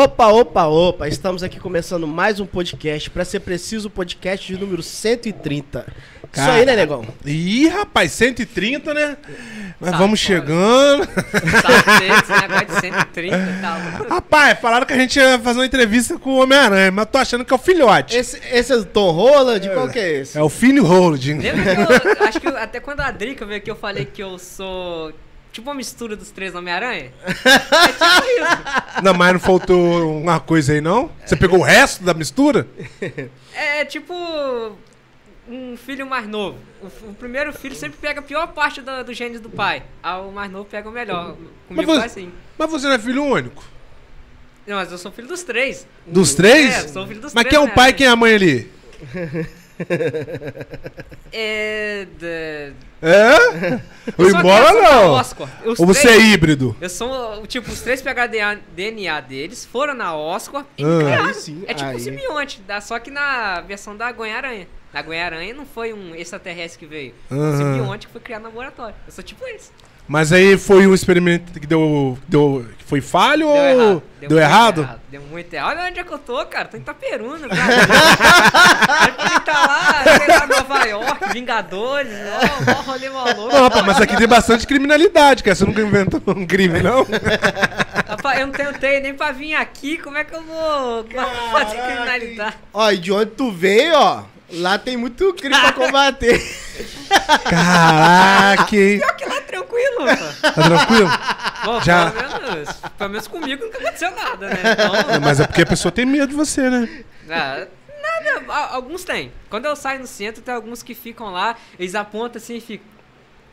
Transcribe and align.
Opa, 0.00 0.28
opa, 0.28 0.64
opa, 0.66 1.08
estamos 1.08 1.42
aqui 1.42 1.58
começando 1.58 2.06
mais 2.06 2.38
um 2.38 2.46
podcast, 2.46 3.10
pra 3.10 3.24
ser 3.24 3.40
preciso, 3.40 3.88
o 3.88 3.90
podcast 3.90 4.46
de 4.46 4.56
número 4.56 4.80
130. 4.80 5.84
Isso 6.32 6.40
aí, 6.48 6.64
né, 6.64 6.76
negão? 6.76 7.04
Ih, 7.26 7.66
rapaz, 7.66 8.12
130, 8.12 8.94
né? 8.94 9.16
Mas 9.80 9.90
Tá 9.90 9.98
vamos 9.98 10.22
fora. 10.22 10.38
chegando. 10.40 11.04
Tá 11.04 12.20
esse 12.20 12.30
negócio 12.30 12.66
de 12.68 12.80
130 12.80 13.36
e 13.36 13.60
tal. 13.60 14.08
Rapaz, 14.08 14.60
falaram 14.60 14.86
que 14.86 14.92
a 14.92 14.96
gente 14.96 15.18
ia 15.18 15.36
fazer 15.40 15.58
uma 15.58 15.66
entrevista 15.66 16.16
com 16.16 16.30
o 16.30 16.42
Homem-Aranha, 16.44 16.92
mas 16.92 17.06
tô 17.10 17.18
achando 17.18 17.44
que 17.44 17.52
é 17.52 17.56
o 17.56 17.58
filhote. 17.58 18.16
Esse, 18.16 18.40
esse 18.52 18.72
é 18.72 18.76
o 18.76 18.84
Tom 18.84 19.10
Holland? 19.10 19.68
Qual 19.70 19.88
que 19.88 19.98
é 19.98 20.20
esse? 20.20 20.38
É 20.38 20.42
o 20.42 20.48
Finn 20.48 20.78
Holding. 20.78 21.38
Lembra 21.38 21.74
que 21.98 22.06
eu, 22.22 22.26
acho 22.28 22.40
que 22.40 22.46
eu- 22.46 22.56
até 22.56 22.78
quando 22.78 23.00
a 23.00 23.10
Drica 23.10 23.44
veio 23.44 23.58
aqui 23.58 23.68
eu 23.70 23.74
falei 23.76 24.04
que 24.04 24.22
eu 24.22 24.38
sou 24.38 25.12
tipo 25.52 25.68
uma 25.68 25.74
mistura 25.74 26.14
dos 26.16 26.30
três 26.30 26.54
Homem-Aranha? 26.54 27.12
É 27.24 27.88
tipo 27.92 28.24
isso. 28.26 29.02
Não, 29.02 29.14
mas 29.14 29.32
não 29.32 29.40
faltou 29.40 30.20
uma 30.20 30.40
coisa 30.40 30.72
aí, 30.72 30.80
não? 30.80 31.10
Você 31.24 31.36
pegou 31.36 31.60
o 31.60 31.62
resto 31.62 32.02
da 32.04 32.14
mistura? 32.14 32.66
É 33.54 33.84
tipo 33.84 34.14
um 35.48 35.76
filho 35.76 36.06
mais 36.06 36.26
novo. 36.28 36.58
O, 36.82 36.86
o 37.10 37.14
primeiro 37.14 37.52
filho 37.52 37.74
sempre 37.74 37.98
pega 37.98 38.20
a 38.20 38.22
pior 38.22 38.48
parte 38.48 38.80
do, 38.82 39.04
do 39.04 39.12
gênio 39.14 39.40
do 39.40 39.48
pai. 39.50 39.82
Ah, 40.02 40.18
o 40.20 40.30
mais 40.32 40.50
novo 40.50 40.64
pega 40.66 40.88
o 40.88 40.92
melhor. 40.92 41.36
Comigo 41.66 41.90
você- 41.92 41.98
foi 41.98 42.06
assim. 42.06 42.32
Mas 42.58 42.70
você 42.70 42.86
não 42.86 42.94
é 42.94 42.98
filho 42.98 43.24
único? 43.24 43.64
Não, 44.66 44.76
mas 44.76 44.92
eu 44.92 44.98
sou 44.98 45.10
filho 45.10 45.28
dos 45.28 45.42
três. 45.42 45.86
Dos 46.06 46.34
três? 46.34 46.84
É, 46.84 46.88
sou 46.88 47.06
filho 47.06 47.20
dos 47.20 47.32
mas 47.32 47.44
três, 47.44 47.56
quem 47.56 47.58
é 47.58 47.64
o 47.64 47.68
né? 47.68 47.74
pai 47.74 47.90
e 47.90 47.92
quem 47.94 48.06
é 48.06 48.10
a 48.10 48.16
mãe 48.16 48.34
ali? 48.34 48.70
É. 51.32 52.06
da- 52.18 52.88
É? 53.00 53.80
Ou 54.18 54.26
Eu 54.26 54.36
embora 54.38 54.72
não? 54.72 55.10
Oscar. 55.12 55.48
Os 55.64 55.78
Ou 55.78 55.86
você 55.86 56.08
é 56.08 56.12
três- 56.14 56.24
híbrido? 56.34 56.76
Eu 56.80 56.88
sou, 56.88 57.46
tipo, 57.46 57.70
os 57.70 57.80
três 57.80 58.02
pegaram 58.02 58.32
DNA, 58.74 59.20
deles, 59.20 59.64
foram 59.64 59.94
na 59.94 60.16
Oscar 60.16 60.64
e 60.76 60.82
Ah. 60.84 60.86
me 60.88 61.04
criaram. 61.04 61.34
Sim, 61.34 61.62
é 61.68 61.74
tipo 61.74 61.90
aí. 61.90 61.96
um 61.96 61.98
simbionte, 62.00 62.60
dá- 62.66 62.80
só 62.80 62.98
que 62.98 63.10
na 63.10 63.60
versão 63.60 63.96
da 63.96 64.10
Gwen-Aranha. 64.10 64.66
Na 64.92 65.02
Gwen-Aranha 65.02 65.54
não 65.54 65.66
foi 65.66 65.92
um 65.92 66.14
extraterrestre 66.14 66.78
que 66.80 66.86
veio. 66.86 67.14
Foi 67.28 67.38
um 67.38 67.56
simbionte 67.56 68.06
que 68.06 68.12
foi 68.12 68.20
criado 68.22 68.42
no 68.42 68.48
laboratório. 68.48 68.94
Eu 69.06 69.12
sou 69.12 69.22
tipo 69.22 69.46
esse. 69.46 69.70
Mas 70.08 70.32
aí 70.32 70.56
foi 70.56 70.86
um 70.86 70.94
experimento 70.94 71.60
que 71.60 71.66
deu. 71.66 72.18
deu 72.26 72.64
foi 72.86 73.02
falho 73.02 73.46
Deu 73.46 73.48
ou. 73.48 73.58
errado. 73.58 74.02
Deu, 74.18 74.30
muito 74.30 74.38
errado? 74.38 75.00
Deu 75.10 75.20
muito 75.20 75.52
errado. 75.52 75.68
Olha 75.76 75.90
onde 75.90 76.00
é 76.00 76.04
que 76.04 76.10
eu 76.10 76.18
tô, 76.18 76.46
cara. 76.46 76.68
Tô 76.68 76.78
em 76.78 76.80
Itaperuna, 76.80 77.46
cara. 77.46 77.74
Aí 79.00 79.12
pra 79.12 79.40
tá 79.40 79.66
lá, 79.66 80.04
sei 80.18 80.26
lá, 80.26 80.46
Nova 80.46 80.84
York, 80.86 81.32
Vingadores, 81.34 82.12
ó, 82.12 82.64
mó 82.64 82.80
rolê 82.80 83.10
maluco. 83.10 83.54
Não, 83.54 83.62
rapaz, 83.64 83.84
mas 83.84 84.00
aqui 84.00 84.16
tem 84.16 84.26
bastante 84.26 84.66
criminalidade, 84.66 85.42
cara. 85.42 85.54
Você 85.54 85.66
nunca 85.66 85.82
inventou 85.82 86.22
um 86.28 86.46
crime, 86.46 86.80
não? 86.80 87.06
Rapaz, 88.08 88.40
eu 88.40 88.46
não 88.46 88.54
tenho 88.54 88.72
treino 88.72 89.02
nem 89.02 89.14
pra 89.14 89.32
vir 89.32 89.54
aqui, 89.54 89.98
como 89.98 90.16
é 90.16 90.24
que 90.24 90.34
eu 90.34 90.42
vou 90.42 91.04
fazer 91.52 91.76
criminalidade? 91.76 92.56
Ó, 92.72 92.90
e 92.90 92.96
de 92.96 93.12
onde 93.12 93.30
tu 93.32 93.52
veio, 93.52 93.94
ó, 93.94 94.22
lá 94.52 94.78
tem 94.78 94.96
muito 94.96 95.32
crime 95.34 95.58
pra 95.58 95.72
combater. 95.72 96.40
Caraca, 97.48 98.76
hein? 98.76 98.98
Pior 98.98 99.16
que 99.16 99.24
lá 99.24 99.40
tranquilo, 99.42 100.04
rapaz. 100.04 100.40
Tá 100.40 100.52
tranquilo? 100.52 101.10
Bom, 101.64 101.80
Já- 101.82 102.10
pelo, 102.10 102.52
menos, 102.54 102.72
pelo 102.96 103.10
menos 103.10 103.28
comigo 103.28 103.64
nunca 103.64 103.78
aconteceu 103.78 104.10
nada, 104.14 104.48
né? 104.48 104.56
Não, 104.78 105.00
Então, 105.00 105.20
mas 105.20 105.40
é 105.40 105.46
porque 105.46 105.62
a 105.62 105.66
pessoa 105.66 105.92
tem 105.92 106.06
medo 106.06 106.28
de 106.28 106.34
você, 106.34 106.68
né? 106.70 107.04
ah, 107.30 107.66
nada, 108.02 108.52
a- 108.52 108.74
alguns 108.74 109.04
tem. 109.04 109.32
Quando 109.50 109.66
eu 109.66 109.76
saio 109.76 110.00
no 110.00 110.06
centro, 110.06 110.42
tem 110.42 110.54
alguns 110.54 110.82
que 110.82 110.94
ficam 110.94 111.30
lá, 111.30 111.56
eles 111.78 111.94
apontam 111.94 112.40
assim 112.40 112.56
e 112.56 112.60
ficam. 112.60 112.86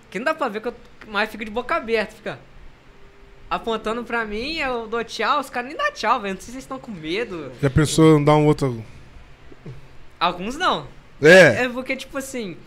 Que 0.09 0.19
não 0.19 0.25
dá 0.25 0.33
pra 0.35 0.47
ver 0.47 0.61
que 0.61 0.67
eu 0.67 0.75
mais 1.07 1.29
fico 1.29 1.43
de 1.43 1.51
boca 1.51 1.75
aberta, 1.75 2.13
fica. 2.15 2.39
Apontando 3.49 4.03
pra 4.03 4.25
mim, 4.25 4.57
eu 4.57 4.87
dou 4.87 5.03
tchau, 5.03 5.39
os 5.39 5.49
caras 5.49 5.69
nem 5.69 5.77
dão 5.77 5.91
tchau, 5.93 6.19
velho. 6.19 6.33
Não 6.35 6.41
sei 6.41 6.45
se 6.47 6.51
vocês 6.53 6.63
estão 6.63 6.79
com 6.79 6.91
medo. 6.91 7.51
Já 7.61 7.69
pensou 7.69 8.17
em 8.19 8.23
dar 8.23 8.35
um 8.35 8.45
outro. 8.45 8.83
Alguns 10.19 10.55
não. 10.57 10.87
É. 11.21 11.63
É 11.65 11.69
porque, 11.69 11.95
tipo 11.95 12.17
assim, 12.17 12.57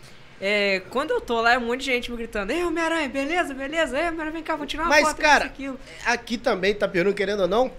é, 0.41 0.81
quando 0.89 1.11
eu 1.11 1.21
tô 1.21 1.39
lá, 1.41 1.53
é 1.53 1.57
um 1.57 1.61
monte 1.65 1.81
de 1.81 1.85
gente 1.87 2.09
me 2.11 2.17
gritando, 2.17 2.51
Ei, 2.51 2.63
Homem-Aranha, 2.63 3.09
beleza, 3.09 3.53
beleza, 3.53 3.97
Ei, 3.97 4.07
Homem-Aranha, 4.07 4.31
vem 4.31 4.43
cá, 4.43 4.55
vou 4.55 4.65
tirar 4.65 4.83
uma 4.83 4.89
Mas, 4.89 5.07
foto, 5.07 5.21
cara, 5.21 5.45
isso, 5.45 5.53
aquilo. 5.53 5.79
Aqui 6.05 6.37
também, 6.37 6.71
Itaperuna, 6.71 7.13
querendo 7.15 7.41
ou 7.41 7.47
não, 7.47 7.71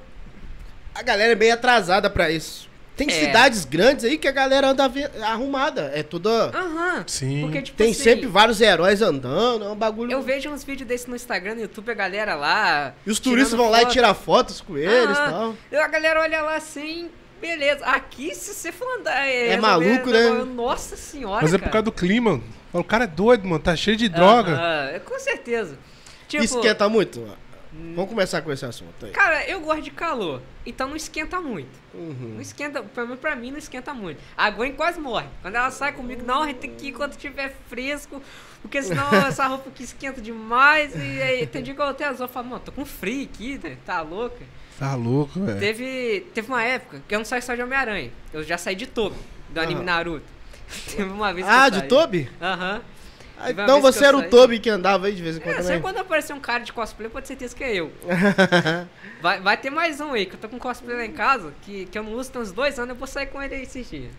a 0.94 1.02
galera 1.02 1.32
é 1.32 1.36
meio 1.36 1.54
atrasada 1.54 2.08
pra 2.10 2.30
isso. 2.30 2.68
Tem 2.96 3.08
É. 3.08 3.12
cidades 3.12 3.64
grandes 3.64 4.04
aí 4.04 4.18
que 4.18 4.28
a 4.28 4.32
galera 4.32 4.68
anda 4.68 4.84
arrumada. 5.22 5.90
É 5.94 6.02
tudo. 6.02 6.28
Aham. 6.28 7.02
Sim. 7.06 7.40
Porque, 7.40 7.62
tipo 7.62 7.78
Tem 7.78 7.92
assim, 7.92 8.02
sempre 8.02 8.26
vários 8.26 8.60
heróis 8.60 9.00
andando, 9.00 9.64
é 9.64 9.68
um 9.70 9.76
bagulho. 9.76 10.12
Eu 10.12 10.20
vejo 10.20 10.50
uns 10.50 10.62
vídeos 10.62 10.86
desses 10.86 11.06
no 11.06 11.16
Instagram, 11.16 11.54
no 11.54 11.62
YouTube, 11.62 11.90
a 11.90 11.94
galera 11.94 12.34
lá. 12.34 12.92
E 13.06 13.10
os 13.10 13.18
turistas 13.18 13.56
vão 13.56 13.70
lá 13.70 13.78
e 13.78 13.82
foto. 13.84 13.92
tirar 13.92 14.12
fotos 14.12 14.60
com 14.60 14.76
eles 14.76 15.16
e 15.16 15.20
tal. 15.30 15.56
E 15.72 15.76
A 15.76 15.88
galera 15.88 16.20
olha 16.20 16.42
lá 16.42 16.56
assim, 16.56 17.10
beleza. 17.40 17.84
Aqui, 17.86 18.34
se 18.34 18.54
você 18.54 18.70
for 18.70 18.86
andar. 18.98 19.26
É 19.26 19.56
maluco, 19.56 20.10
né? 20.10 20.30
Nossa 20.44 20.96
senhora. 20.96 21.42
Mas 21.42 21.54
é 21.54 21.58
por 21.58 21.62
cara. 21.62 21.72
causa 21.72 21.84
do 21.84 21.92
clima. 21.92 22.40
O 22.72 22.84
cara 22.84 23.04
é 23.04 23.06
doido, 23.06 23.46
mano. 23.48 23.62
Tá 23.62 23.74
cheio 23.74 23.96
de 23.96 24.08
droga. 24.08 24.52
Aham, 24.52 25.00
com 25.00 25.18
certeza. 25.18 25.78
Tipo, 26.28 26.44
Esquenta 26.44 26.88
muito? 26.88 27.26
Vamos 27.72 28.10
começar 28.10 28.42
com 28.42 28.50
esse 28.50 28.64
assunto 28.64 29.06
aí. 29.06 29.12
cara, 29.12 29.48
eu 29.48 29.60
gosto 29.60 29.82
de 29.82 29.92
calor, 29.92 30.42
então 30.66 30.88
não 30.88 30.96
esquenta 30.96 31.40
muito. 31.40 31.70
Uhum. 31.94 32.32
Não 32.34 32.40
esquenta, 32.40 32.82
pra 32.82 33.06
mim, 33.06 33.16
pra 33.16 33.36
mim 33.36 33.52
não 33.52 33.58
esquenta 33.58 33.94
muito. 33.94 34.20
A 34.36 34.50
Gwen 34.50 34.72
quase 34.72 34.98
morre. 34.98 35.28
Quando 35.40 35.54
ela 35.54 35.70
sai 35.70 35.92
comigo, 35.92 36.24
não, 36.26 36.42
a 36.42 36.46
gente 36.48 36.56
tem 36.56 36.74
que 36.74 36.88
ir 36.88 36.92
quando 36.92 37.16
tiver 37.16 37.54
fresco, 37.68 38.20
porque 38.60 38.82
senão 38.82 39.08
essa 39.24 39.46
roupa 39.46 39.70
aqui 39.70 39.84
esquenta 39.84 40.20
demais. 40.20 40.92
E 40.96 41.22
aí 41.22 41.46
tem 41.46 41.62
dia 41.62 41.72
que 41.72 41.80
eu 41.80 41.86
até 41.86 42.06
azul, 42.06 42.26
eu 42.26 42.28
falo, 42.32 42.48
mano, 42.48 42.62
tô 42.64 42.72
com 42.72 42.84
frio 42.84 43.24
aqui, 43.32 43.60
né? 43.62 43.76
tá 43.86 44.00
louca? 44.02 44.44
Tá 44.80 44.94
louco, 44.94 45.38
velho. 45.38 45.60
Teve, 45.60 46.26
teve 46.34 46.48
uma 46.48 46.62
época 46.64 47.02
que 47.06 47.14
eu 47.14 47.18
não 47.18 47.24
saí 47.24 47.42
só 47.42 47.54
de 47.54 47.62
Homem-Aranha. 47.62 48.10
Eu 48.32 48.42
já 48.42 48.56
saí 48.56 48.74
de 48.74 48.86
Tobi, 48.86 49.16
do 49.50 49.60
anime 49.60 49.74
Aham. 49.80 49.84
Naruto. 49.84 50.26
Teve 50.96 51.02
uma 51.10 51.32
vez 51.34 51.46
que 51.46 51.52
Ah, 51.52 51.66
eu 51.66 51.70
de. 51.70 51.82
Toby? 51.82 52.30
Aham. 52.40 52.80
Ah, 53.38 53.42
uma 53.42 53.50
então 53.50 53.80
você 53.82 54.04
era 54.06 54.16
o 54.16 54.20
saí. 54.20 54.30
Toby 54.30 54.58
que 54.58 54.70
andava 54.70 55.06
aí 55.06 55.14
de 55.14 55.22
vez 55.22 55.36
em 55.36 55.40
quando 55.40 55.50
É, 55.56 55.56
sempre 55.58 55.66
também. 55.68 55.82
quando 55.82 55.98
aparecer 55.98 56.32
um 56.32 56.40
cara 56.40 56.64
de 56.64 56.72
cosplay, 56.72 57.10
pode 57.10 57.24
ter 57.26 57.34
certeza 57.34 57.54
que 57.54 57.62
é 57.64 57.74
eu. 57.74 57.92
Vai, 59.20 59.38
vai 59.40 59.56
ter 59.58 59.68
mais 59.68 60.00
um 60.00 60.12
aí, 60.14 60.24
que 60.24 60.34
eu 60.34 60.40
tô 60.40 60.48
com 60.48 60.58
cosplay 60.58 60.96
lá 60.96 61.04
em 61.04 61.12
casa, 61.12 61.52
que, 61.60 61.84
que 61.84 61.98
eu 61.98 62.02
não 62.02 62.12
uso 62.14 62.32
tem 62.32 62.40
uns 62.40 62.52
dois 62.52 62.78
anos, 62.78 62.88
eu 62.90 62.96
vou 62.96 63.06
sair 63.06 63.26
com 63.26 63.42
ele 63.42 63.54
aí 63.54 63.62
esses 63.64 63.88
dias. 63.90 64.10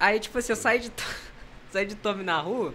Aí, 0.00 0.18
tipo 0.18 0.38
assim, 0.38 0.52
eu 0.52 0.56
saí 0.56 0.78
de, 0.78 0.90
saí 1.70 1.84
de 1.84 1.94
Tommy 1.94 2.24
na 2.24 2.38
rua, 2.40 2.72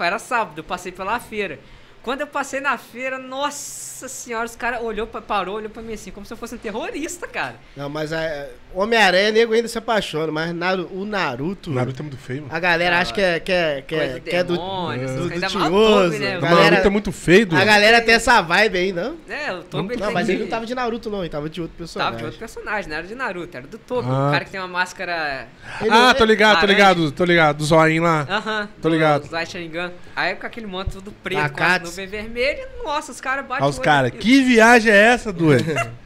era 0.00 0.18
sábado, 0.18 0.58
eu 0.58 0.64
passei 0.64 0.90
pela 0.90 1.20
feira. 1.20 1.60
Quando 2.02 2.22
eu 2.22 2.26
passei 2.26 2.58
na 2.58 2.76
feira, 2.76 3.18
nossa 3.18 3.60
senhora, 4.06 4.44
os 4.44 4.54
caras 4.54 4.82
olhou 4.82 5.06
pra, 5.06 5.22
parou, 5.22 5.56
olhou 5.56 5.70
pra 5.70 5.82
mim 5.82 5.94
assim, 5.94 6.10
como 6.10 6.26
se 6.26 6.32
eu 6.32 6.36
fosse 6.36 6.54
um 6.54 6.58
terrorista, 6.58 7.26
cara. 7.26 7.54
Não, 7.74 7.88
mas 7.88 8.12
é, 8.12 8.50
Homem-Aranha, 8.74 9.30
nego 9.32 9.54
ainda 9.54 9.66
se 9.66 9.78
apaixona, 9.78 10.30
mas 10.30 10.54
Naru- 10.54 10.90
o 10.92 11.06
Naruto. 11.06 11.70
O 11.70 11.74
Naruto 11.74 12.00
é 12.00 12.02
muito 12.02 12.18
feio, 12.18 12.42
mano. 12.42 12.54
A 12.54 12.60
galera 12.60 12.98
Ah, 12.98 13.00
acha 13.00 13.12
que 13.14 13.20
é, 13.22 13.40
que 13.40 13.50
é, 13.52 13.82
que 13.86 13.94
é, 13.94 14.08
do 14.14 14.20
que 14.20 14.36
é 14.36 14.44
do. 14.44 14.52
demônio, 14.52 15.08
do- 15.08 15.28
do 15.28 15.32
ainda 15.32 15.48
mais 15.48 15.54
o 15.54 15.58
tinhoso. 15.68 16.18
Né? 16.18 16.38
O 16.38 16.40
Naruto 16.42 16.86
é 16.86 16.90
muito 16.90 17.10
feio, 17.12 17.42
A 17.42 17.48
doido. 17.48 17.64
galera 17.64 18.00
tem 18.02 18.14
essa 18.14 18.40
vibe 18.42 18.78
aí, 18.78 18.92
não? 18.92 19.16
É, 19.28 19.52
o 19.54 19.62
Toby 19.64 19.96
Não, 19.96 20.04
tem 20.06 20.14
mas 20.14 20.28
ele 20.28 20.42
não 20.42 20.48
tava 20.48 20.66
de 20.66 20.74
Naruto, 20.74 21.08
não, 21.08 21.20
ele 21.20 21.30
tava 21.30 21.48
de 21.48 21.62
outro 21.62 21.74
Tava 21.74 21.78
personagem. 21.78 22.18
de 22.18 22.24
outro 22.24 22.38
personagem, 22.38 22.90
não 22.90 22.96
era 22.98 23.06
de 23.06 23.14
Naruto, 23.14 23.56
era 23.56 23.66
do 23.66 23.78
Toby. 23.78 24.08
Ah. 24.10 24.28
O 24.28 24.32
cara 24.32 24.44
que 24.44 24.50
tem 24.50 24.60
uma 24.60 24.68
máscara. 24.68 25.48
Ele- 25.80 25.90
Ah, 25.90 26.12
tô 26.14 26.24
ligado, 26.26 26.60
tô 26.60 26.66
ligado, 26.66 27.10
tô 27.12 27.24
ligado. 27.24 27.56
Do 27.58 27.64
zoinho 27.64 28.02
lá. 28.02 28.26
Aham. 28.28 28.68
Tô 28.82 28.88
ligado. 28.90 29.30
Light 29.32 29.50
Sharingan. 29.50 29.92
Aí 30.14 30.34
com 30.34 30.46
aquele 30.46 30.66
manto 30.66 30.90
tudo 30.92 31.10
preto, 31.12 31.38
com 31.38 31.44
as 31.44 31.50
Akatsu. 31.52 31.84
nuvens 31.86 32.10
vermelhas. 32.10 32.66
Nossa, 32.84 33.12
os 33.12 33.20
caras 33.20 33.46
batem 33.46 33.66
os 33.66 33.78
aqui. 33.88 34.18
Que 34.18 34.42
viagem 34.42 34.92
é 34.92 34.96
essa, 34.96 35.32
doido? 35.32 35.74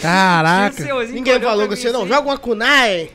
Caraca. 0.00 0.84
Ninguém 1.08 1.40
falou 1.40 1.68
com 1.68 1.74
você, 1.74 1.90
não. 1.90 2.02
assim, 2.02 2.08
Joga 2.08 2.28
uma 2.28 2.38
kunai. 2.38 3.10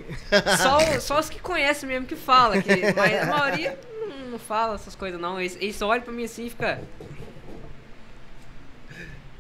Só, 0.58 1.00
só 1.00 1.20
os 1.20 1.30
que 1.30 1.40
conhecem 1.40 1.88
mesmo 1.88 2.06
que 2.06 2.16
fala. 2.16 2.62
Que, 2.62 2.94
mas 2.94 3.22
a 3.22 3.26
maioria 3.28 3.80
não, 4.10 4.32
não 4.32 4.40
fala 4.40 4.76
essas 4.76 4.96
coisas, 4.96 5.20
não. 5.20 5.40
Eles, 5.40 5.58
eles 5.62 5.76
só 5.76 5.88
olham 5.88 6.04
pra 6.04 6.14
mim 6.14 6.26
assim 6.26 6.48
e 6.48 6.50
fica. 6.50 6.82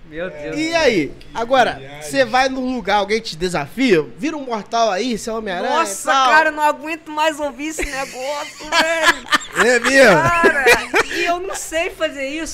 Meu 0.10 0.30
Deus. 0.30 0.56
E 0.57 0.75
aí? 0.75 1.12
Agora, 1.34 1.81
você 2.02 2.24
vai 2.24 2.48
num 2.48 2.75
lugar, 2.75 2.98
alguém 2.98 3.19
te 3.19 3.36
desafia? 3.36 4.06
Vira 4.18 4.38
um 4.38 4.42
mortal 4.46 4.92
aí, 4.92 5.18
seu 5.18 5.36
Homem-Aranha. 5.36 5.74
e 5.74 5.78
Nossa, 5.80 6.12
tal. 6.12 6.30
cara, 6.30 6.50
eu 6.50 6.54
não 6.54 6.63
aguento 6.63 7.10
mais 7.12 7.40
ouvir 7.40 7.68
esse 7.68 7.84
negócio, 7.86 8.69
velho. 8.69 9.46
É 9.57 9.80
mesmo? 9.80 10.22
Cara, 10.22 10.66
e 11.13 11.24
eu 11.24 11.40
não 11.40 11.56
sei 11.56 11.90
fazer 11.90 12.28
isso. 12.28 12.52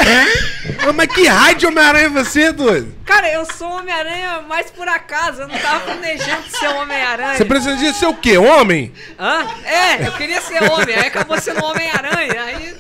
Ô, 0.88 0.94
Mas 0.94 1.08
que 1.08 1.28
raio 1.28 1.56
de 1.58 1.66
Homem-Aranha 1.66 2.06
é 2.06 2.10
você, 2.10 2.52
doido? 2.52 2.94
Cara, 3.08 3.28
eu 3.28 3.44
sou 3.44 3.72
Homem-Aranha 3.72 4.42
mais 4.42 4.70
por 4.70 4.88
acaso. 4.88 5.42
Eu 5.42 5.48
não 5.48 5.58
tava 5.58 5.80
planejando 5.80 6.48
ser 6.48 6.68
Homem-Aranha. 6.68 7.38
Você 7.38 7.44
precisa 7.46 7.94
ser 7.94 8.06
o 8.06 8.14
quê? 8.14 8.38
Homem? 8.38 8.94
Hã? 9.20 9.48
É, 9.66 10.08
eu 10.08 10.12
queria 10.12 10.40
ser 10.42 10.62
homem, 10.72 10.94
aí 10.96 11.08
acabou 11.08 11.40
sendo 11.42 11.66
Homem-Aranha. 11.66 12.44
Aí, 12.44 12.76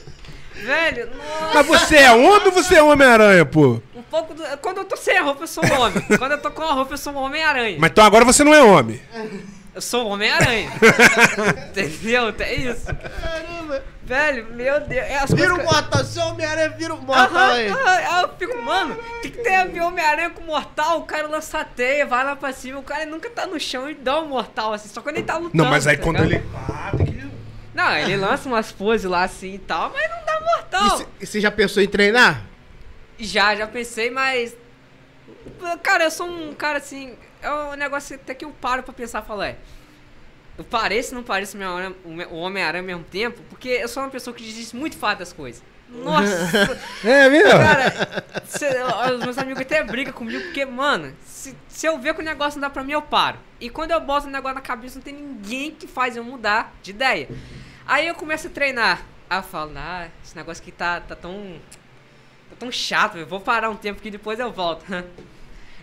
velho, 0.66 1.10
nossa. 1.16 1.54
Mas 1.54 1.66
você 1.68 1.96
é 1.98 2.12
homem 2.12 2.46
ou 2.48 2.52
você 2.52 2.76
é 2.76 2.84
Homem-Aranha, 2.84 3.46
pô? 3.46 3.82
Um 3.96 4.02
pouco 4.04 4.34
do... 4.34 4.44
Quando 4.60 4.78
eu 4.80 4.86
tô 4.86 4.96
sem 4.98 5.18
a 5.18 5.22
roupa, 5.24 5.44
eu 5.44 5.48
sou 5.48 5.64
um 5.66 5.80
homem. 5.82 6.02
Quando 6.18 6.32
eu 6.34 6.42
tô 6.42 6.52
com 6.52 6.62
a 6.64 6.74
roupa, 6.74 6.94
eu 6.94 6.98
sou 6.98 7.14
um 7.14 7.18
Homem-Aranha. 7.18 7.78
Mas 7.80 7.92
então 7.92 8.04
agora 8.06 8.26
você 8.26 8.44
não 8.44 8.54
é 8.54 8.62
homem. 8.62 9.02
Eu 9.74 9.82
sou 9.82 10.06
um 10.08 10.12
Homem-Aranha. 10.12 10.70
Entendeu? 11.70 12.34
É 12.40 12.54
isso. 12.56 12.86
Caramba. 12.86 13.84
Velho, 14.04 14.48
meu 14.54 14.82
Deus. 14.82 15.06
É 15.06 15.20
as 15.20 15.32
Vira 15.32 15.50
coisas 15.50 15.66
um 15.66 15.72
mortal, 15.74 16.04
seu 16.04 16.24
Homem-Aranha 16.24 16.70
vira 16.72 16.94
um 16.94 16.98
mortal 16.98 17.38
Aham, 17.38 17.52
aí. 17.54 17.70
aham, 17.70 18.22
eu 18.24 18.30
fico 18.38 18.62
mano, 18.62 18.94
o 18.96 19.22
que, 19.22 19.30
que 19.30 19.38
tem 19.38 19.56
a 19.56 19.64
ver 19.66 19.80
Homem-Aranha 19.82 20.30
com 20.32 20.44
mortal? 20.44 21.00
O 21.00 21.04
cara 21.04 21.28
lança 21.28 21.60
a 21.60 21.64
teia, 21.64 22.06
vai 22.06 22.26
lá 22.26 22.36
pra 22.36 22.52
cima, 22.52 22.80
o 22.80 22.84
cara 22.84 23.06
nunca 23.06 23.30
tá 23.30 23.46
no 23.48 23.58
chão 23.58 23.90
e 23.90 23.94
dá 23.94 24.20
um 24.20 24.28
mortal, 24.28 24.74
assim, 24.74 24.90
só 24.90 25.02
quando 25.02 25.16
ele 25.16 25.26
tá 25.26 25.38
lutando. 25.38 25.64
Não, 25.64 25.70
mas 25.70 25.88
aí 25.88 25.96
tá 25.96 26.04
quando 26.04 26.22
ligado? 26.24 26.44
ele. 26.44 26.56
Ah, 26.68 26.92
tem 26.98 27.06
que. 27.06 27.11
Não, 27.74 27.96
ele 27.96 28.18
lança 28.18 28.50
umas 28.50 28.72
poses 28.72 29.10
lá 29.10 29.24
assim 29.24 29.56
e 29.56 29.60
tal, 29.60 29.92
mas 29.92 30.10
não 30.10 30.26
dá 30.26 30.42
mortal. 30.42 31.08
E 31.20 31.26
você 31.26 31.40
já 31.40 31.50
pensou 31.50 31.82
em 31.82 31.88
treinar? 31.88 32.46
Já, 33.18 33.56
já 33.56 33.68
pensei, 33.68 34.10
mas. 34.10 34.56
Cara, 35.82 36.06
eu 36.06 36.12
sou 36.12 36.28
um 36.28 36.54
cara 36.54 36.80
assim. 36.80 37.16
É 37.42 37.52
um 37.52 37.76
negócio 37.76 38.16
até 38.16 38.34
que 38.34 38.46
eu 38.46 38.52
paro 38.52 38.84
pra 38.84 38.94
pensar 38.94 39.24
e 39.24 39.26
falo, 39.26 39.42
é. 39.42 39.56
Eu 40.58 40.64
pareço, 40.66 41.16
não 41.16 41.24
pareço 41.24 41.58
o 42.30 42.36
Homem-Aranha 42.36 42.82
ao 42.82 42.86
mesmo 42.86 43.04
tempo, 43.06 43.42
porque 43.50 43.70
eu 43.70 43.88
sou 43.88 44.04
uma 44.04 44.10
pessoa 44.10 44.36
que 44.36 44.44
desiste 44.44 44.76
muito 44.76 44.98
fácil 44.98 45.20
das 45.20 45.34
coisas. 45.34 45.64
Nossa! 45.92 46.80
É, 47.04 47.30
viu? 47.30 47.44
cara, 47.50 48.24
cê- 48.46 48.70
os 49.16 49.24
meus 49.24 49.38
amigos 49.38 49.62
até 49.62 49.84
brigam 49.84 50.14
comigo, 50.14 50.42
porque, 50.46 50.64
mano, 50.66 51.14
se, 51.26 51.56
se 51.68 51.86
eu 51.86 52.00
ver 52.00 52.14
que 52.16 52.22
o 52.22 52.24
negócio 52.24 52.60
não 52.60 52.68
dá 52.68 52.70
pra 52.74 52.84
mim, 52.84 52.94
eu 52.94 53.02
paro. 53.02 53.38
E 53.60 53.70
quando 53.70 53.92
eu 53.92 54.00
boto 54.00 54.28
o 54.28 54.30
negócio 54.30 54.56
na 54.56 54.62
cabeça, 54.62 54.96
não 54.96 55.04
tem 55.04 55.14
ninguém 55.14 55.72
que 55.72 55.88
faz 55.88 56.16
eu 56.16 56.24
mudar 56.24 56.74
de 56.82 56.92
ideia. 56.92 57.28
Aí 57.86 58.08
eu 58.08 58.16
começo 58.16 58.48
a 58.48 58.50
treinar. 58.50 59.02
Aí 59.30 59.40
eu 59.40 59.44
falo, 59.44 59.72
ah, 59.76 60.08
esse 60.24 60.36
negócio 60.36 60.62
aqui 60.62 60.72
tá, 60.72 61.02
tá 61.02 61.16
tão. 61.16 61.56
tá 62.50 62.56
tão 62.60 62.72
chato, 62.72 63.18
eu 63.18 63.26
vou 63.28 63.40
parar 63.42 63.70
um 63.70 63.76
tempo 63.76 64.02
que 64.02 64.10
depois 64.10 64.40
eu 64.40 64.52
volto. 64.52 64.86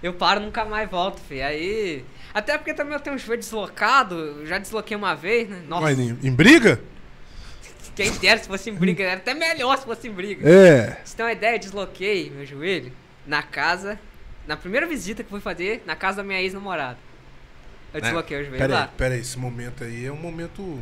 Eu 0.01 0.13
paro, 0.15 0.39
nunca 0.39 0.65
mais 0.65 0.89
volto, 0.89 1.21
filho. 1.21 1.45
Aí. 1.45 2.05
Até 2.33 2.57
porque 2.57 2.73
também 2.73 2.95
eu 2.95 3.01
tenho 3.01 3.17
um 3.17 3.19
joelho 3.19 3.41
deslocado, 3.41 4.47
já 4.47 4.57
desloquei 4.57 4.97
uma 4.97 5.13
vez, 5.17 5.49
né? 5.49 5.61
Nossa, 5.67 5.83
Mas 5.83 5.99
em, 5.99 6.17
em 6.23 6.31
briga? 6.33 6.81
Quem 7.99 8.13
dera 8.13 8.39
se 8.39 8.47
fosse 8.47 8.71
em 8.71 8.75
briga, 8.75 9.03
era 9.03 9.17
até 9.17 9.35
melhor 9.35 9.77
se 9.77 9.85
fosse 9.85 10.07
em 10.07 10.13
briga. 10.13 10.49
É. 10.49 11.03
Tem 11.17 11.27
uma 11.27 11.33
ideia, 11.33 11.57
eu 11.57 11.59
desloquei 11.59 12.31
meu 12.31 12.47
joelho 12.47 12.93
na 13.27 13.43
casa, 13.43 13.99
na 14.47 14.57
primeira 14.57 14.87
visita 14.87 15.25
que 15.25 15.31
fui 15.31 15.41
fazer, 15.41 15.83
na 15.85 15.97
casa 15.97 16.19
da 16.19 16.23
minha 16.23 16.41
ex-namorada. 16.41 16.97
Eu 17.93 18.01
desloquei 18.01 18.37
o 18.37 18.45
joelho 18.45 18.59
Pera 18.59 18.75
aí, 18.75 18.81
lá. 18.81 18.91
pera 18.97 19.15
aí, 19.15 19.21
esse 19.21 19.37
momento 19.37 19.83
aí 19.83 20.07
é 20.07 20.13
um 20.13 20.17
momento 20.17 20.81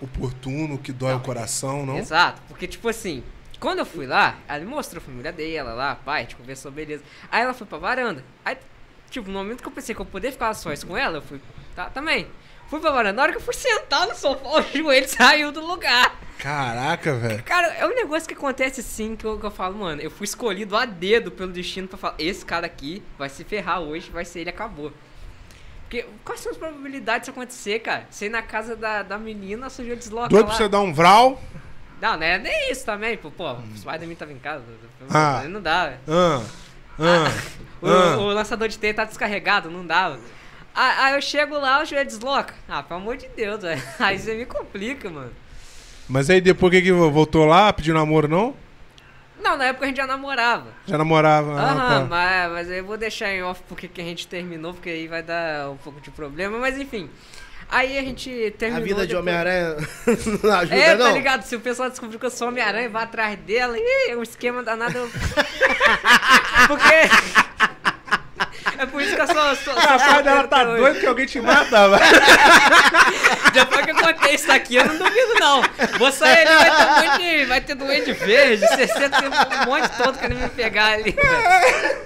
oportuno, 0.00 0.78
que 0.78 0.92
dói 0.92 1.14
o 1.14 1.20
coração, 1.20 1.84
não? 1.84 1.98
Exato, 1.98 2.40
porque 2.46 2.68
tipo 2.68 2.88
assim, 2.88 3.24
quando 3.58 3.80
eu 3.80 3.86
fui 3.86 4.06
lá, 4.06 4.38
ela 4.46 4.60
me 4.60 4.66
mostrou 4.66 5.02
a 5.02 5.04
família 5.04 5.32
dela 5.32 5.72
lá, 5.72 5.96
pai, 5.96 6.20
a 6.20 6.22
gente 6.22 6.36
conversou, 6.36 6.70
beleza. 6.70 7.02
Aí 7.28 7.42
ela 7.42 7.54
foi 7.54 7.66
pra 7.66 7.78
varanda. 7.78 8.22
Aí, 8.44 8.56
tipo, 9.10 9.26
no 9.28 9.34
momento 9.34 9.62
que 9.62 9.66
eu 9.66 9.72
pensei 9.72 9.96
que 9.96 10.00
eu 10.00 10.06
poderia 10.06 10.30
ficar 10.30 10.54
sós 10.54 10.84
com 10.84 10.96
ela, 10.96 11.16
eu 11.16 11.22
fui, 11.22 11.40
tá, 11.74 11.90
também. 11.90 12.28
Fui 12.68 12.80
pra 12.80 12.90
varanda, 12.90 13.14
na 13.14 13.22
hora 13.22 13.32
que 13.32 13.38
eu 13.38 13.42
fui 13.42 13.54
sentar 13.54 14.06
no 14.06 14.14
sofá, 14.14 14.60
o 14.60 14.62
joelho 14.62 15.06
saiu 15.10 15.52
do 15.52 15.64
lugar. 15.64 16.16
Caraca, 16.38 17.14
velho. 17.14 17.42
Cara, 17.42 17.68
é 17.68 17.86
um 17.86 17.94
negócio 17.94 18.28
que 18.28 18.34
acontece 18.34 18.80
assim 18.80 19.16
que 19.16 19.24
eu, 19.24 19.38
que 19.38 19.46
eu 19.46 19.50
falo, 19.50 19.78
mano, 19.78 20.02
eu 20.02 20.10
fui 20.10 20.24
escolhido 20.24 20.76
a 20.76 20.84
dedo 20.84 21.30
pelo 21.30 21.52
destino 21.52 21.88
pra 21.88 21.96
falar, 21.96 22.16
esse 22.18 22.44
cara 22.44 22.66
aqui 22.66 23.02
vai 23.18 23.28
se 23.28 23.44
ferrar 23.44 23.80
hoje, 23.80 24.10
vai 24.10 24.24
ser 24.24 24.40
ele, 24.40 24.50
acabou. 24.50 24.92
Porque 25.82 26.06
quais 26.24 26.40
são 26.40 26.50
as 26.50 26.58
probabilidades 26.58 27.20
disso 27.20 27.30
acontecer, 27.30 27.78
cara? 27.78 28.06
Você 28.10 28.26
ir 28.26 28.30
na 28.30 28.42
casa 28.42 28.74
da, 28.74 29.02
da 29.02 29.18
menina, 29.18 29.70
seu 29.70 29.84
joelho 29.84 29.98
desloca 29.98 30.28
Doido 30.28 30.46
pra 30.46 30.56
você 30.56 30.68
dar 30.68 30.80
um 30.80 30.92
vral. 30.92 31.40
Não, 32.00 32.16
não 32.16 32.26
é 32.26 32.38
nem 32.38 32.70
isso 32.70 32.84
também, 32.84 33.16
pô. 33.16 33.30
Pô, 33.30 33.52
o 33.52 33.76
Spider-Man 33.76 34.14
tava 34.14 34.32
em 34.32 34.38
casa. 34.38 34.64
Ah. 35.08 35.44
Não 35.48 35.62
dá, 35.62 35.86
velho. 35.86 36.00
Ah, 36.08 36.42
ah, 36.98 37.54
O, 37.80 37.88
ah. 37.88 38.16
o 38.18 38.26
lançador 38.28 38.68
de 38.68 38.78
teia 38.78 38.94
tá 38.94 39.04
descarregado, 39.04 39.70
não 39.70 39.86
dava. 39.86 40.14
Aí, 40.14 40.20
aí 40.74 41.14
eu 41.14 41.22
chego 41.22 41.58
lá, 41.58 41.82
o 41.82 41.84
joelho 41.84 42.06
desloca. 42.06 42.54
Ah, 42.68 42.82
pelo 42.82 43.00
amor 43.00 43.16
de 43.16 43.28
Deus, 43.28 43.62
velho. 43.62 43.82
Aí 44.00 44.18
você 44.18 44.34
me 44.34 44.44
complica, 44.44 45.08
mano. 45.10 45.30
Mas 46.08 46.28
aí 46.28 46.40
depois 46.40 46.70
que 46.72 46.82
que 46.82 46.92
voltou 46.92 47.46
lá, 47.46 47.72
pediu 47.72 47.94
namoro, 47.94 48.28
não? 48.28 48.54
Não, 49.42 49.56
na 49.56 49.66
época 49.66 49.84
a 49.84 49.88
gente 49.88 49.96
já 49.96 50.06
namorava. 50.06 50.66
Já 50.86 50.98
namorava. 50.98 51.58
ah, 51.58 51.70
Aham, 51.72 52.00
tá. 52.00 52.06
mas, 52.08 52.52
mas 52.52 52.70
aí 52.70 52.78
eu 52.78 52.84
vou 52.84 52.96
deixar 52.98 53.30
em 53.32 53.42
off 53.42 53.62
porque 53.68 53.88
que 53.88 54.00
a 54.00 54.04
gente 54.04 54.26
terminou, 54.26 54.74
porque 54.74 54.90
aí 54.90 55.08
vai 55.08 55.22
dar 55.22 55.70
um 55.70 55.76
pouco 55.78 56.00
de 56.00 56.10
problema, 56.10 56.58
mas 56.58 56.78
enfim. 56.78 57.08
Aí 57.70 57.96
a 57.98 58.02
gente 58.02 58.54
terminou. 58.58 58.82
A 58.82 58.84
vida 58.86 59.00
de 59.06 59.14
depois- 59.14 59.20
Homem-Aranha 59.22 59.76
não 60.42 60.54
ajuda, 60.54 60.76
É, 60.76 60.94
não? 60.96 61.06
tá 61.06 61.12
ligado? 61.12 61.42
Se 61.42 61.56
o 61.56 61.60
pessoal 61.60 61.88
descobrir 61.88 62.18
que 62.18 62.26
eu 62.26 62.30
sou 62.30 62.48
Homem-Aranha, 62.48 62.88
vai 62.90 63.04
atrás 63.04 63.38
dela, 63.38 63.76
ih, 63.78 64.10
é 64.10 64.16
um 64.16 64.22
esquema 64.22 64.62
danado. 64.62 64.98
eu- 64.98 65.10
Porque. 66.68 67.93
É 68.78 68.86
por 68.86 69.00
isso 69.00 69.14
que 69.14 69.20
eu 69.20 69.26
sou. 69.26 69.56
sou, 69.56 69.74
sou 69.74 69.82
A 69.82 69.98
cara 69.98 70.22
dela 70.22 70.48
tá 70.48 70.64
doido 70.64 71.00
que 71.00 71.06
alguém 71.06 71.26
te 71.26 71.40
mata, 71.40 71.88
velho. 71.88 72.02
Depois 73.52 73.84
que 73.84 73.90
eu 73.92 73.96
contei 73.96 74.34
isso 74.34 74.50
aqui, 74.50 74.76
eu 74.76 74.84
não 74.84 74.96
duvido, 74.96 75.34
não. 75.38 75.62
Vou 75.98 76.10
sair 76.10 76.46
ali, 76.46 76.56
vai 76.56 76.70
ter 76.70 76.84
um 76.84 76.94
monte 76.94 77.18
de, 77.18 77.44
vai 77.44 77.60
ter 77.60 77.74
doente 77.74 78.12
verde, 78.12 78.66
60, 78.66 79.18
um 79.62 79.66
monte 79.66 79.88
todo 79.96 80.18
querendo 80.18 80.40
me 80.40 80.48
pegar 80.48 80.94
ali. 80.94 81.12
velho. 81.12 82.04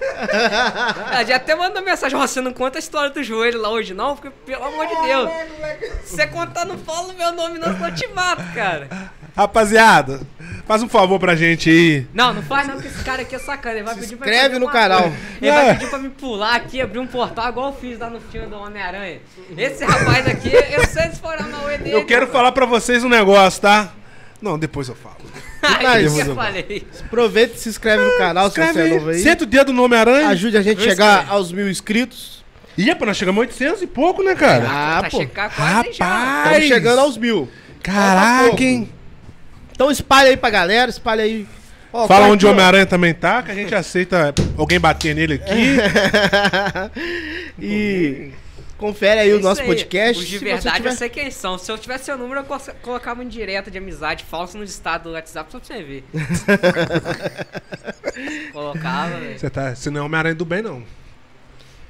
Ela 1.10 1.24
já 1.24 1.36
até 1.36 1.54
mandou 1.54 1.82
mensagem, 1.82 2.18
você 2.18 2.40
não 2.40 2.52
conta 2.52 2.78
a 2.78 2.80
história 2.80 3.10
do 3.10 3.22
joelho 3.22 3.60
lá 3.60 3.70
hoje, 3.70 3.94
não? 3.94 4.14
Porque, 4.16 4.30
pelo 4.44 4.64
amor 4.64 4.86
de 4.86 4.94
Deus, 5.02 5.30
se 6.04 6.16
você 6.16 6.26
contar, 6.26 6.64
não 6.64 6.78
fala 6.78 7.08
o 7.08 7.14
meu 7.14 7.32
nome, 7.32 7.58
não, 7.58 7.72
senão 7.72 7.88
eu 7.88 7.94
te 7.94 8.06
mato, 8.08 8.42
cara. 8.54 8.88
Rapaziada, 9.38 10.20
faz 10.66 10.82
um 10.82 10.88
favor 10.88 11.20
pra 11.20 11.36
gente 11.36 11.70
aí. 11.70 12.04
Não, 12.12 12.34
não 12.34 12.42
faz 12.42 12.66
não, 12.66 12.74
porque 12.74 12.88
esse 12.88 13.04
cara 13.04 13.22
aqui 13.22 13.36
é 13.36 13.38
sacana. 13.38 13.76
Ele 13.76 13.84
vai 13.84 13.94
pedir 13.94 14.16
pra 14.16 14.28
inscreve 14.28 14.58
no 14.58 14.66
uma 14.66 14.72
canal. 14.72 15.12
Ele 15.40 15.48
É. 15.48 15.52
vai 15.64 15.74
pedir 15.74 15.90
pra 15.90 15.98
me 16.00 16.08
pular 16.08 16.56
aqui, 16.56 16.80
abrir 16.80 16.98
um 16.98 17.06
portal, 17.06 17.48
igual 17.50 17.68
eu 17.70 17.76
fiz 17.76 17.98
lá 18.00 18.10
no 18.10 18.20
filme 18.20 18.48
do 18.48 18.56
Homem-Aranha. 18.56 19.20
Esse 19.56 19.84
rapaz 19.84 20.26
aqui, 20.26 20.50
eu 20.52 20.84
sei 20.88 21.10
se 21.12 21.20
for 21.20 21.40
na 21.40 21.64
UE 21.66 21.78
dele. 21.78 21.92
Eu 21.94 22.04
quero 22.04 22.26
falar 22.26 22.50
pra 22.50 22.66
vocês 22.66 23.04
um 23.04 23.08
negócio, 23.08 23.62
tá? 23.62 23.92
Não, 24.42 24.58
depois 24.58 24.88
eu 24.88 24.96
falo. 24.96 25.14
Aí, 25.62 26.02
Depois 26.04 26.04
isso 26.16 26.24
que 26.24 26.30
eu 26.30 26.34
falei. 26.34 26.86
Aproveita 27.06 27.54
e 27.54 27.58
se 27.60 27.68
inscreve 27.68 28.02
no 28.04 28.18
canal 28.18 28.50
se 28.50 28.60
você 28.60 28.80
é 28.80 28.88
novo 28.88 29.10
aí. 29.10 29.18
Senta 29.20 29.44
o 29.44 29.46
dedo 29.46 29.72
no 29.72 29.84
Homem-Aranha. 29.84 30.28
Ajude 30.30 30.56
a 30.56 30.62
gente 30.62 30.80
a 30.80 30.84
chegar 30.84 31.12
escrevo. 31.20 31.32
aos 31.36 31.52
mil 31.52 31.70
inscritos. 31.70 32.44
Ih, 32.76 32.92
pô, 32.96 33.06
nós 33.06 33.16
chegamos 33.16 33.38
a 33.38 33.40
800 33.42 33.82
e 33.82 33.86
pouco, 33.86 34.20
né, 34.22 34.34
cara? 34.34 34.66
Ah, 34.68 34.96
pra 35.00 35.10
pô. 35.10 35.18
chegar 35.18 35.54
quase 35.54 35.92
já. 35.92 36.04
Rapaz. 36.04 36.46
Estamos 36.46 36.66
chegando 36.68 36.98
aos 36.98 37.16
mil. 37.16 37.48
Caraca, 37.82 38.62
hein? 38.62 38.92
Então 39.78 39.92
espalha 39.92 40.30
aí 40.30 40.36
pra 40.36 40.50
galera, 40.50 40.90
espalha 40.90 41.22
aí. 41.22 41.46
Ó, 41.92 42.08
Fala 42.08 42.22
qual 42.22 42.32
onde 42.32 42.44
o 42.44 42.48
ó. 42.48 42.52
Homem-Aranha 42.52 42.84
também 42.84 43.14
tá, 43.14 43.44
que 43.44 43.52
a 43.52 43.54
gente 43.54 43.72
aceita 43.72 44.34
alguém 44.56 44.80
bater 44.80 45.14
nele 45.14 45.34
aqui. 45.34 45.76
e 47.62 48.32
confere 48.76 49.20
aí 49.20 49.30
É 49.30 49.34
o 49.34 49.38
nosso 49.40 49.60
aí. 49.60 49.68
podcast. 49.68 50.20
Os 50.20 50.28
de 50.28 50.38
verdade 50.38 50.78
tiver... 50.78 50.88
eu 50.90 50.96
sei 50.96 51.08
quem 51.08 51.30
são. 51.30 51.56
Se 51.56 51.70
eu 51.70 51.78
tivesse 51.78 52.06
seu 52.06 52.18
número, 52.18 52.40
eu 52.40 52.44
colo- 52.44 52.60
colocava 52.82 53.22
um 53.22 53.28
direto 53.28 53.70
de 53.70 53.78
amizade 53.78 54.24
falso 54.24 54.58
no 54.58 54.64
estado 54.64 55.04
do 55.04 55.12
WhatsApp 55.12 55.52
só 55.52 55.60
pra 55.60 55.66
você 55.68 55.80
ver. 55.84 56.04
colocava, 58.52 59.16
velho. 59.16 59.38
Você 59.38 59.48
tá, 59.48 59.76
você 59.76 59.90
não 59.90 60.00
é 60.00 60.04
Homem-Aranha 60.04 60.34
do 60.34 60.44
bem, 60.44 60.60
não. 60.60 60.82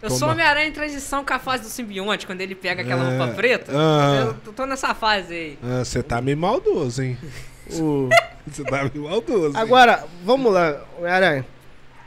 Eu 0.02 0.08
Toma. 0.10 0.18
sou 0.18 0.28
Homem-Aranha 0.28 0.68
em 0.68 0.72
transição 0.72 1.24
com 1.24 1.32
a 1.32 1.38
fase 1.38 1.64
do 1.64 1.68
simbionte, 1.70 2.26
quando 2.26 2.40
ele 2.40 2.54
pega 2.54 2.82
aquela 2.82 3.12
É. 3.12 3.16
roupa 3.18 3.34
preta. 3.34 3.72
Ah. 3.74 4.34
Eu 4.46 4.52
tô 4.52 4.64
nessa 4.66 4.94
fase 4.94 5.34
aí. 5.34 5.58
Ah, 5.62 5.84
Você 5.84 6.02
tá 6.02 6.20
meio 6.20 6.36
maldoso, 6.36 7.02
hein? 7.02 7.16
O- 7.72 8.08
Você 8.46 8.64
tá 8.64 8.84
meio 8.84 9.04
maldoso. 9.08 9.54
hein? 9.56 9.62
Agora, 9.62 10.06
vamos 10.24 10.52
lá, 10.52 10.82
Homem-Aranha. 10.98 11.44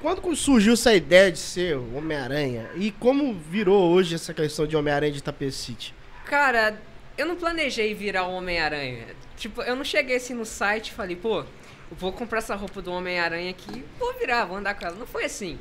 Quando 0.01 0.36
surgiu 0.36 0.74
essa 0.74 0.91
ideia 0.94 1.32
de 1.32 1.38
ser 1.38 1.77
Homem-Aranha? 1.77 2.68
E 2.75 2.89
como 2.91 3.34
virou 3.36 3.91
hoje 3.91 4.15
essa 4.15 4.34
questão 4.34 4.65
de 4.65 4.75
Homem-Aranha 4.75 5.12
de 5.12 5.22
Tapecite? 5.22 5.94
Cara, 6.25 6.82
eu 7.15 7.27
não 7.27 7.36
planejei 7.36 7.94
virar 7.94 8.25
o 8.25 8.32
Homem-Aranha. 8.34 9.06
Tipo, 9.38 9.62
eu 9.62 9.75
não 9.75 9.84
cheguei 9.84 10.15
assim 10.15 10.34
no 10.34 10.46
site 10.46 10.88
e 10.88 10.91
falei, 10.94 11.15
pô, 11.15 11.41
eu 11.41 11.46
vou 11.98 12.12
comprar 12.12 12.39
essa 12.39 12.56
roupa 12.56 12.82
do 12.82 12.91
Homem-Aranha 12.91 13.51
aqui, 13.51 13.84
vou 14.00 14.12
virar, 14.18 14.46
vou 14.46 14.58
andar 14.58 14.74
com 14.74 14.86
ela. 14.88 14.96
Não 14.96 15.06
foi 15.06 15.25
assim. 15.25 15.60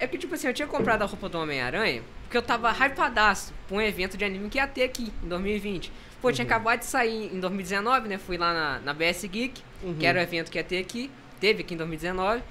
É 0.00 0.06
que, 0.08 0.18
tipo 0.18 0.34
assim, 0.34 0.48
eu 0.48 0.54
tinha 0.54 0.66
comprado 0.66 1.02
a 1.02 1.06
roupa 1.06 1.28
do 1.28 1.38
Homem-Aranha 1.38 2.02
porque 2.26 2.36
eu 2.36 2.42
tava 2.42 2.70
hypadaço 2.72 3.54
pra 3.68 3.76
um 3.76 3.80
evento 3.80 4.16
de 4.16 4.24
anime 4.24 4.48
que 4.48 4.58
ia 4.58 4.66
ter 4.66 4.82
aqui 4.82 5.12
em 5.22 5.28
2020. 5.28 5.92
Pô, 6.20 6.32
tinha 6.32 6.44
acabado 6.44 6.80
de 6.80 6.86
sair 6.86 7.32
em 7.32 7.38
2019, 7.38 8.08
né? 8.08 8.18
Fui 8.18 8.36
lá 8.36 8.52
na, 8.52 8.78
na 8.80 8.92
BS 8.92 9.24
Geek, 9.26 9.62
que 9.98 10.04
era 10.06 10.18
o 10.18 10.22
evento 10.22 10.50
que 10.50 10.58
ia 10.58 10.64
ter 10.64 10.78
aqui. 10.78 11.10
Teve 11.38 11.62
aqui 11.62 11.74
em 11.74 11.76
2019. 11.76 12.42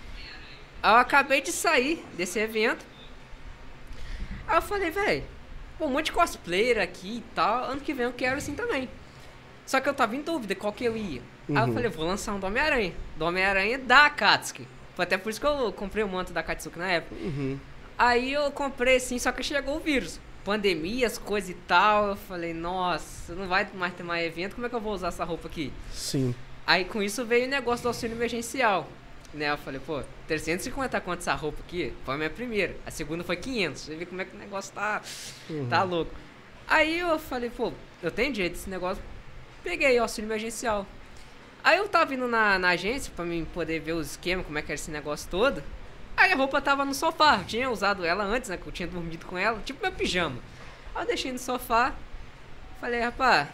Aí 0.82 0.92
eu 0.92 0.96
acabei 0.96 1.42
de 1.42 1.52
sair 1.52 2.06
desse 2.16 2.40
evento. 2.40 2.86
Aí 4.48 4.58
eu 4.58 4.62
falei, 4.62 4.92
velho, 4.92 5.24
um 5.82 5.90
monte 5.90 6.06
de 6.06 6.12
cosplayer 6.14 6.82
aqui 6.82 7.18
e 7.18 7.24
tal. 7.36 7.66
Ano 7.66 7.82
que 7.82 7.94
vem 7.94 8.06
eu 8.06 8.14
quero 8.14 8.38
assim 8.38 8.56
também. 8.56 8.88
Só 9.66 9.82
que 9.82 9.90
eu 9.90 9.94
tava 9.94 10.16
em 10.16 10.22
dúvida 10.22 10.56
qual 10.56 10.72
que 10.72 10.86
eu 10.86 10.96
ia. 10.96 11.22
Aí 11.50 11.68
eu 11.68 11.74
falei, 11.74 11.90
vou 11.90 12.06
lançar 12.06 12.34
um 12.34 12.40
do 12.40 12.48
Homem-Aranha. 12.48 12.94
Do 13.18 13.26
Homem-Aranha 13.26 13.78
da 13.78 14.06
Akatsuki. 14.06 14.66
Foi 14.96 15.04
até 15.04 15.18
por 15.18 15.30
isso 15.30 15.42
que 15.42 15.46
eu 15.46 15.74
comprei 15.74 16.04
o 16.04 16.08
manto 16.08 16.32
da 16.32 16.40
Akatsuki 16.40 16.80
na 16.80 16.90
época. 16.90 17.16
Uhum. 17.16 17.60
Aí 17.98 18.34
eu 18.34 18.52
comprei 18.52 18.98
assim, 18.98 19.18
só 19.18 19.32
que 19.32 19.44
chegou 19.44 19.78
o 19.78 19.80
vírus. 19.80 20.20
Pandemia, 20.44 21.08
as 21.08 21.18
coisas 21.18 21.50
e 21.50 21.54
tal. 21.54 22.10
Eu 22.10 22.16
falei, 22.16 22.54
nossa, 22.54 23.34
não 23.34 23.48
vai 23.48 23.68
mais 23.74 23.94
ter 23.94 24.04
mais 24.04 24.26
evento, 24.26 24.56
como 24.56 24.68
é 24.68 24.70
que 24.70 24.76
eu 24.76 24.82
vou 24.82 24.94
usar 24.94 25.08
essa 25.08 25.24
roupa 25.24 25.48
aqui? 25.48 25.72
Sim. 25.92 26.36
Aí 26.68 26.86
com 26.86 27.02
isso 27.02 27.24
veio 27.26 27.46
o 27.46 27.50
negócio 27.50 27.84
do 27.84 27.88
auxílio 27.88 28.16
emergencial. 28.16 28.88
Né? 29.34 29.52
Eu 29.52 29.58
falei, 29.58 29.82
pô, 29.86 30.02
350 30.28 31.02
conto 31.02 31.20
essa 31.20 31.34
roupa 31.34 31.60
aqui 31.66 31.94
foi 32.04 32.16
a 32.16 32.18
minha 32.18 32.30
primeira. 32.30 32.76
A 32.86 32.92
segunda 32.92 33.24
foi 33.24 33.36
500. 33.36 33.82
Você 33.82 33.96
vê 33.96 34.06
como 34.06 34.22
é 34.22 34.26
que 34.26 34.36
o 34.36 34.40
negócio 34.40 34.74
tá, 34.74 35.02
tá 35.70 35.84
louco. 35.84 36.12
Aí 36.68 37.00
eu 37.00 37.20
falei, 37.20 37.50
pô, 37.50 37.72
eu 38.02 38.12
tenho 38.12 38.34
direito 38.34 38.54
desse 38.54 38.70
negócio. 38.70 39.04
Peguei 39.64 40.00
o 40.00 40.04
auxílio 40.04 40.28
emergencial. 40.28 40.86
Aí 41.64 41.78
eu 41.78 41.88
tava 41.88 42.14
indo 42.14 42.28
na, 42.28 42.60
na 42.60 42.70
agência 42.70 43.12
pra 43.16 43.26
mim 43.26 43.46
poder 43.54 43.80
ver 43.80 43.94
os 43.94 44.12
esquemas, 44.12 44.46
como 44.46 44.58
é 44.58 44.62
que 44.62 44.68
era 44.72 44.76
esse 44.76 44.92
negócio 44.92 45.30
todo. 45.30 45.64
Aí 46.18 46.32
a 46.32 46.36
roupa 46.36 46.62
tava 46.62 46.86
no 46.86 46.94
sofá. 46.94 47.38
Eu 47.38 47.46
tinha 47.46 47.70
usado 47.70 48.06
ela 48.06 48.24
antes, 48.24 48.50
né? 48.50 48.58
Que 48.58 48.68
eu 48.68 48.72
tinha 48.72 48.88
dormido 48.88 49.26
com 49.26 49.38
ela, 49.38 49.60
tipo 49.66 49.82
meu 49.82 49.92
pijama. 49.92 50.38
Aí 50.94 51.04
eu 51.04 51.08
deixei 51.08 51.32
no 51.32 51.40
sofá. 51.40 51.94
Falei, 52.80 53.02
rapaz. 53.02 53.48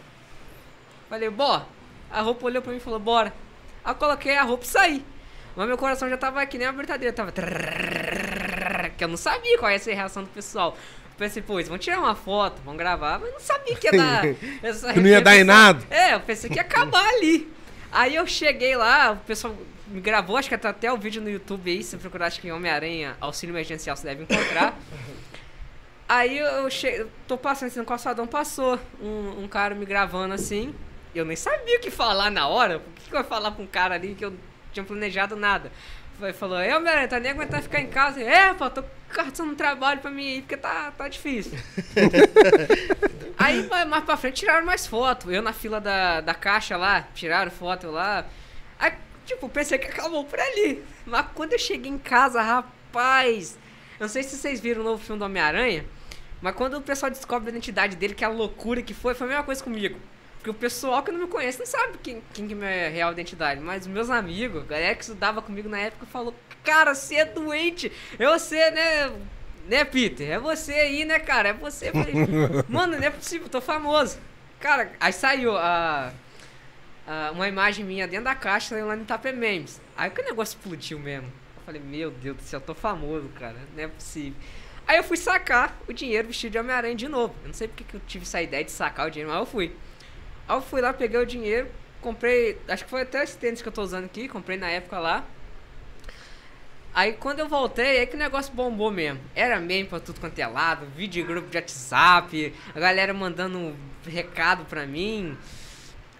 Falei, 1.09 1.29
bó. 1.29 1.65
A 2.09 2.21
roupa 2.21 2.45
olhou 2.45 2.61
pra 2.61 2.71
mim 2.71 2.77
e 2.77 2.81
falou, 2.81 2.99
bora. 2.99 3.33
Aí 3.83 3.91
eu 3.91 3.95
coloquei 3.95 4.37
a 4.37 4.43
roupa 4.43 4.63
e 4.63 4.67
saí. 4.67 5.05
Mas 5.55 5.67
meu 5.67 5.77
coração 5.77 6.09
já 6.09 6.17
tava 6.17 6.41
aqui 6.41 6.57
nem 6.57 6.67
uma 6.67 6.73
britadeira. 6.73 7.13
Tava. 7.13 7.31
Que 8.97 9.03
eu 9.03 9.07
não 9.07 9.17
sabia 9.17 9.57
qual 9.57 9.71
ia 9.71 9.79
ser 9.79 9.91
a 9.91 9.95
reação 9.95 10.23
do 10.23 10.29
pessoal. 10.29 10.77
Eu 11.11 11.17
pensei, 11.17 11.41
pô, 11.41 11.61
vão 11.63 11.77
tirar 11.77 11.99
uma 11.99 12.15
foto, 12.15 12.61
vão 12.63 12.75
gravar, 12.77 13.19
mas 13.19 13.31
não 13.31 13.39
sabia 13.39 13.75
que 13.75 13.87
ia 13.87 13.91
dar. 13.91 14.23
essa 14.63 14.93
não 14.93 15.07
ia 15.07 15.21
dar 15.21 15.35
em 15.35 15.43
nada. 15.43 15.83
É, 15.89 16.13
eu 16.13 16.19
pensei 16.19 16.49
que 16.49 16.55
ia 16.57 16.61
acabar 16.61 17.05
ali. 17.15 17.51
Aí 17.91 18.15
eu 18.15 18.25
cheguei 18.25 18.75
lá, 18.75 19.11
o 19.11 19.17
pessoal 19.17 19.55
gravou, 19.99 20.37
acho 20.37 20.47
que 20.47 20.57
tá 20.57 20.69
até 20.69 20.91
o 20.91 20.97
vídeo 20.97 21.21
no 21.21 21.29
YouTube 21.29 21.69
aí, 21.69 21.83
se 21.83 21.91
você 21.91 21.97
procurar, 21.97 22.27
acho 22.27 22.39
que 22.39 22.47
em 22.47 22.51
Homem-Aranha, 22.51 23.17
auxílio 23.19 23.53
emergencial, 23.53 23.95
você 23.95 24.07
deve 24.07 24.23
encontrar. 24.23 24.77
Aí 26.07 26.39
eu 26.39 26.69
cheguei, 26.69 27.07
tô 27.25 27.37
passando 27.37 27.69
assim 27.69 27.79
no 27.79 27.85
calçadão, 27.85 28.27
passou 28.27 28.77
um, 29.01 29.43
um 29.43 29.47
cara 29.47 29.73
me 29.73 29.85
gravando 29.85 30.33
assim. 30.33 30.75
Eu 31.15 31.23
nem 31.23 31.37
sabia 31.37 31.77
o 31.77 31.79
que 31.79 31.89
falar 31.89 32.29
na 32.29 32.49
hora. 32.49 32.79
Por 32.79 32.93
que, 32.95 33.09
que 33.09 33.15
eu 33.15 33.19
ia 33.19 33.23
falar 33.23 33.51
pra 33.51 33.63
um 33.63 33.67
cara 33.67 33.95
ali 33.95 34.13
que 34.13 34.25
eu 34.25 34.31
não 34.31 34.37
tinha 34.73 34.83
planejado 34.83 35.37
nada? 35.37 35.71
Foi, 36.19 36.33
falou, 36.33 36.59
é, 36.59 36.75
Homem-Aranha, 36.75 37.07
tá 37.07 37.17
nem 37.17 37.31
aguentando 37.31 37.63
ficar 37.63 37.79
em 37.79 37.87
casa. 37.87 38.21
É, 38.21 38.53
pô, 38.53 38.69
tô 38.69 38.83
caçando 39.07 39.53
um 39.53 39.55
trabalho 39.55 40.01
pra 40.01 40.11
mim 40.11 40.33
aí, 40.33 40.41
porque 40.41 40.57
tá, 40.57 40.91
tá 40.91 41.07
difícil. 41.07 41.57
Aí 43.37 43.67
mais 43.67 43.87
mais 43.87 44.03
pra 44.03 44.17
frente 44.17 44.35
tiraram 44.35 44.65
mais 44.65 44.85
foto. 44.85 45.31
Eu 45.31 45.41
na 45.41 45.51
fila 45.51 45.81
da, 45.81 46.21
da 46.21 46.33
caixa 46.33 46.77
lá, 46.77 47.07
tiraram 47.15 47.49
foto 47.49 47.89
lá. 47.89 48.25
Aí, 48.77 48.93
tipo, 49.31 49.49
pensei 49.49 49.77
que 49.77 49.87
acabou 49.87 50.25
por 50.25 50.39
ali. 50.39 50.83
Mas 51.05 51.25
quando 51.33 51.53
eu 51.53 51.59
cheguei 51.59 51.91
em 51.91 51.97
casa, 51.97 52.41
rapaz. 52.41 53.57
Eu 53.99 54.05
não 54.05 54.09
sei 54.09 54.23
se 54.23 54.35
vocês 54.35 54.59
viram 54.59 54.81
o 54.81 54.83
novo 54.83 55.03
filme 55.03 55.19
do 55.19 55.25
Homem-Aranha. 55.25 55.85
Mas 56.41 56.55
quando 56.55 56.77
o 56.77 56.81
pessoal 56.81 57.09
descobre 57.09 57.49
a 57.49 57.51
identidade 57.51 57.95
dele, 57.95 58.15
que 58.15 58.23
é 58.23 58.27
a 58.27 58.31
loucura 58.31 58.81
que 58.81 58.93
foi, 58.93 59.13
foi 59.13 59.27
a 59.27 59.29
mesma 59.29 59.43
coisa 59.43 59.63
comigo. 59.63 59.99
Porque 60.37 60.49
o 60.49 60.55
pessoal 60.55 61.03
que 61.03 61.11
não 61.11 61.19
me 61.19 61.27
conhece 61.27 61.59
não 61.59 61.67
sabe 61.67 61.99
quem, 62.01 62.21
quem 62.33 62.47
que 62.47 62.53
é 62.53 62.55
minha 62.55 62.89
real 62.89 63.11
identidade. 63.11 63.61
Mas 63.61 63.85
meus 63.85 64.09
amigos, 64.09 64.63
a 64.63 64.65
galera 64.65 64.95
que 64.95 65.03
estudava 65.03 65.39
comigo 65.41 65.69
na 65.69 65.77
época, 65.79 66.07
falou: 66.07 66.33
Cara, 66.63 66.95
você 66.95 67.17
é 67.17 67.25
doente. 67.25 67.91
Eu 68.17 68.31
você, 68.31 68.71
né? 68.71 69.11
Né, 69.67 69.85
Peter? 69.85 70.31
É 70.31 70.39
você 70.39 70.73
aí, 70.73 71.05
né, 71.05 71.19
cara? 71.19 71.49
É 71.49 71.53
você. 71.53 71.91
Mano, 72.67 72.97
não 72.97 73.03
é 73.03 73.11
possível, 73.11 73.47
tô 73.47 73.61
famoso. 73.61 74.17
Cara, 74.59 74.91
aí 74.99 75.13
saiu 75.13 75.55
a, 75.55 76.11
a- 77.11 77.31
uma 77.31 77.47
imagem 77.47 77.83
minha 77.83 78.07
dentro 78.07 78.25
da 78.25 78.35
caixa 78.35 78.75
lá 78.83 78.95
no 78.95 79.03
Tapé 79.05 79.31
Memes. 79.33 79.81
Aí 79.97 80.09
que 80.09 80.21
o 80.21 80.23
negócio 80.25 80.57
explodiu 80.57 80.97
mesmo. 80.97 81.27
Eu 81.57 81.63
falei, 81.65 81.81
meu 81.81 82.09
Deus 82.11 82.37
do 82.37 82.43
céu, 82.43 82.59
eu 82.59 82.65
tô 82.65 82.73
famoso, 82.73 83.27
cara. 83.37 83.57
Não 83.75 83.83
é 83.83 83.87
possível. 83.87 84.33
Aí 84.87 84.97
eu 84.97 85.03
fui 85.03 85.17
sacar 85.17 85.77
o 85.87 85.93
dinheiro 85.93 86.27
vestido 86.27 86.51
de 86.53 86.57
Homem-Aranha 86.57 86.95
de 86.95 87.07
novo. 87.07 87.35
Eu 87.43 87.47
não 87.47 87.53
sei 87.53 87.67
porque 87.67 87.83
que 87.83 87.95
eu 87.95 88.01
tive 88.07 88.23
essa 88.23 88.41
ideia 88.41 88.63
de 88.63 88.71
sacar 88.71 89.07
o 89.07 89.11
dinheiro, 89.11 89.29
mas 89.31 89.39
eu 89.39 89.45
fui. 89.45 89.75
Aí 90.47 90.55
eu 90.55 90.61
fui 90.61 90.81
lá, 90.81 90.91
peguei 90.93 91.19
o 91.19 91.25
dinheiro, 91.25 91.67
comprei. 92.01 92.57
Acho 92.67 92.83
que 92.85 92.89
foi 92.89 93.01
até 93.01 93.23
esse 93.23 93.37
tênis 93.37 93.61
que 93.61 93.67
eu 93.67 93.71
tô 93.71 93.81
usando 93.81 94.05
aqui, 94.05 94.27
comprei 94.27 94.57
na 94.57 94.69
época 94.69 94.97
lá. 94.99 95.23
Aí 96.93 97.13
quando 97.13 97.39
eu 97.39 97.47
voltei, 97.47 97.99
aí 97.99 98.07
que 98.07 98.15
o 98.15 98.19
negócio 98.19 98.53
bombou 98.53 98.91
mesmo. 98.91 99.19
Era 99.35 99.59
meme 99.59 99.87
pra 99.87 99.99
tudo 99.99 100.19
quanto 100.19 100.37
é 100.39 100.47
lado, 100.47 100.85
vídeo 100.95 101.25
grupo 101.25 101.49
de 101.49 101.57
WhatsApp, 101.57 102.53
a 102.75 102.79
galera 102.79 103.13
mandando 103.13 103.57
um 103.57 103.75
recado 104.05 104.65
pra 104.65 104.85
mim. 104.85 105.37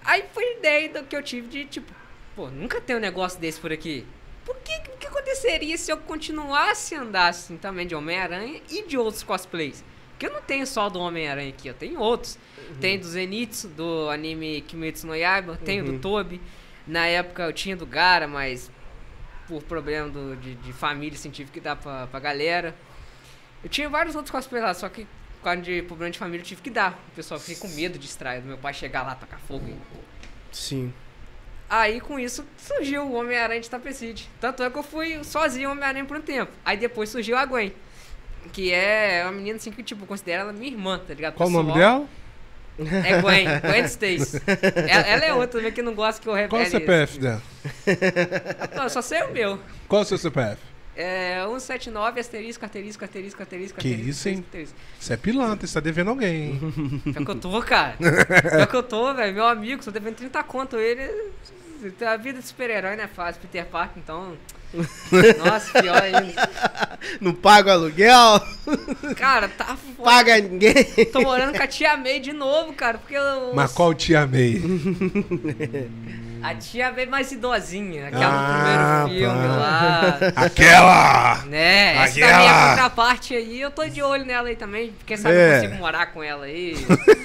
Aí 0.04 0.26
foi 0.34 0.44
a 0.44 0.52
ideia 0.58 0.90
do 0.90 1.04
que 1.04 1.16
eu 1.16 1.22
tive 1.24 1.48
de 1.48 1.66
tipo, 1.66 1.92
pô, 2.36 2.48
nunca 2.50 2.82
tem 2.82 2.96
um 2.96 3.00
negócio 3.00 3.40
desse 3.40 3.60
por 3.60 3.72
aqui. 3.72 4.06
Por 4.46 4.56
que, 4.58 4.72
o 4.94 4.98
que 4.98 5.08
aconteceria 5.08 5.78
se 5.78 5.92
eu 5.92 5.98
continuasse 5.98 6.96
a 6.96 7.02
andar 7.02 7.28
assim 7.28 7.58
também 7.58 7.86
de 7.86 7.94
Homem-Aranha 7.94 8.62
e 8.70 8.84
de 8.88 8.98
outros 8.98 9.22
cosplays? 9.24 9.84
Porque 10.12 10.26
eu 10.26 10.34
não 10.34 10.42
tenho 10.42 10.66
só 10.68 10.90
do 10.90 11.00
Homem-Aranha 11.00 11.50
aqui, 11.50 11.68
eu 11.68 11.74
tenho 11.74 12.00
outros. 12.00 12.38
Tem 12.80 12.98
do 12.98 13.06
Zenitsu, 13.06 13.68
do 13.70 14.10
anime 14.10 14.62
Kimetsu 14.62 15.06
no 15.08 15.16
Yaiba, 15.16 15.58
tenho 15.64 15.84
do 15.86 16.00
Tobi. 16.00 16.42
Na 16.88 17.06
época 17.06 17.44
eu 17.44 17.54
tinha 17.54 17.76
do 17.76 17.86
Gara, 17.86 18.28
mas 18.28 18.72
por 19.48 19.62
problema 19.64 20.10
do- 20.10 20.36
de, 20.38 20.56
de 20.56 20.74
família 20.74 21.18
tive 21.32 21.52
que 21.52 21.60
dar 21.60 21.76
pra, 21.76 22.08
pra 22.08 22.20
galera. 22.20 22.76
Eu 23.64 23.70
tinha 23.70 23.88
vários 23.90 24.16
outros 24.16 24.32
cosplays 24.32 24.64
lá, 24.64 24.74
só 24.74 24.90
que 24.90 25.06
por 25.42 25.46
causa 25.46 25.62
de 25.62 25.82
problema 25.82 26.12
de 26.12 26.20
família 26.20 26.42
eu 26.42 26.46
tive 26.46 26.62
que 26.62 26.70
dar. 26.70 26.94
O 27.12 27.16
pessoal 27.16 27.40
fiquei 27.40 27.56
com 27.56 27.68
medo 27.70 27.98
de 27.98 28.06
extrair, 28.06 28.42
do 28.42 28.48
meu 28.48 28.60
pai 28.60 28.74
chegar 28.76 29.02
lá, 29.02 29.16
tacar 29.16 29.40
fogo 29.40 29.68
e 29.68 29.76
Sim. 30.52 30.94
Aí 31.68 32.00
com 32.00 32.20
isso 32.20 32.46
surgiu 32.58 33.04
o 33.04 33.14
Homem-Aranha 33.14 33.60
de 33.60 33.70
Tapecide. 33.70 34.30
Tanto 34.40 34.62
é 34.62 34.70
que 34.70 34.78
eu 34.78 34.84
fui 34.84 35.24
sozinho 35.24 35.72
Homem-Aranha 35.72 36.06
por 36.06 36.18
um 36.18 36.22
tempo. 36.22 36.52
Aí 36.64 36.78
depois 36.78 37.10
surgiu 37.10 37.36
a 37.38 37.46
Gwen. 37.46 37.74
Que 38.54 38.72
é 38.72 39.24
uma 39.24 39.32
menina 39.32 39.56
assim 39.56 39.72
que, 39.72 39.82
tipo, 39.82 40.04
eu 40.04 40.08
considero 40.08 40.44
ela 40.44 40.54
minha 40.54 40.72
irmã, 40.72 41.00
tá 41.00 41.14
ligado? 41.14 41.34
Qual 41.34 41.50
o 41.50 41.52
nome 41.52 41.74
dela? 41.74 42.08
É 42.78 43.22
Gwen, 43.22 43.46
Gwen 43.62 43.86
Stacy. 43.86 44.42
ela, 44.90 45.08
ela 45.08 45.26
é 45.26 45.34
outra 45.34 45.60
também 45.60 45.72
que 45.72 45.82
não 45.82 45.96
gosta 45.96 46.22
que 46.22 46.28
eu 46.28 46.34
revele. 46.34 46.50
Qual 46.50 46.62
o 46.62 46.66
CPF 46.66 47.20
dela? 47.20 47.42
Não, 48.76 48.90
só 48.90 49.02
sei 49.02 49.24
o 49.24 49.32
meu. 49.32 49.60
Qual 49.88 50.02
o 50.02 50.06
seu 50.06 50.18
CPF? 50.18 50.71
É 51.02 51.44
179, 51.48 52.20
asterisco, 52.20 52.64
asterisco, 52.66 53.04
asterisco, 53.04 53.42
asterisco, 53.42 53.80
Que 53.80 53.88
asterisco. 53.90 54.10
isso, 54.10 54.30
hein? 54.30 54.44
asterisco. 54.46 54.76
Você 55.00 55.14
é 55.14 55.18
pilantra, 55.18 55.66
você 55.68 55.74
tá 55.74 55.80
devendo 55.80 56.10
alguém, 56.10 56.52
hein? 56.52 57.02
Pior 57.14 57.26
que 57.26 57.32
eu 57.32 57.36
tô, 57.36 57.62
cara. 57.64 57.96
Pior 57.98 58.68
que 58.68 58.76
eu 58.76 58.84
tô, 58.84 59.14
velho. 59.14 59.34
Meu 59.34 59.48
amigo, 59.48 59.84
só 59.84 59.90
devendo 59.92 60.16
30 60.16 60.44
conto. 60.44 60.78
Ele. 60.78 61.02
A 62.08 62.16
vida 62.18 62.40
de 62.40 62.46
super-herói 62.46 62.96
não 62.96 63.04
é 63.04 63.08
fácil, 63.08 63.42
Peter 63.42 63.66
Parker, 63.66 64.02
então. 64.04 64.34
Nossa, 65.44 65.82
pior 65.82 66.02
ainda. 66.02 66.50
Não 67.20 67.34
paga 67.34 67.72
o 67.72 67.74
aluguel, 67.74 68.40
Cara, 69.18 69.50
tá 69.50 69.76
foda. 69.76 70.04
paga 70.10 70.40
ninguém. 70.40 70.86
Tô 71.12 71.22
morando 71.22 71.58
com 71.58 71.64
a 71.64 71.68
tia 71.68 71.98
May 71.98 72.20
de 72.20 72.32
novo, 72.32 72.72
cara, 72.74 72.98
porque 73.00 73.16
eu, 73.16 73.52
Mas 73.56 73.72
qual 73.74 73.94
te 73.96 74.16
amei? 74.16 74.62
a 76.44 76.56
tia 76.56 76.92
May 76.92 77.06
mais 77.06 77.32
idosinha, 77.32 78.08
aquela 78.08 78.28
Ah, 78.28 79.04
do 79.04 79.10
primeiro 79.10 79.32
filme 79.32 79.48
pá. 79.48 79.56
lá. 79.56 80.18
Aquela! 80.46 81.46
Né, 81.46 81.96
essa 81.98 82.04
Aquela. 82.20 82.32
também 82.32 82.48
é 82.50 82.70
contraparte 82.70 83.36
aí, 83.36 83.62
eu 83.62 83.72
tô 83.72 83.86
de 83.88 84.02
olho 84.02 84.26
nela 84.26 84.48
aí 84.48 84.56
também, 84.56 84.92
porque 84.94 85.18
sabe 85.18 85.36
É. 85.36 85.50
eu 85.58 85.62
consigo 85.62 85.76
morar 85.76 86.06
com 86.08 86.24
ela 86.24 86.46
aí. 86.46 86.76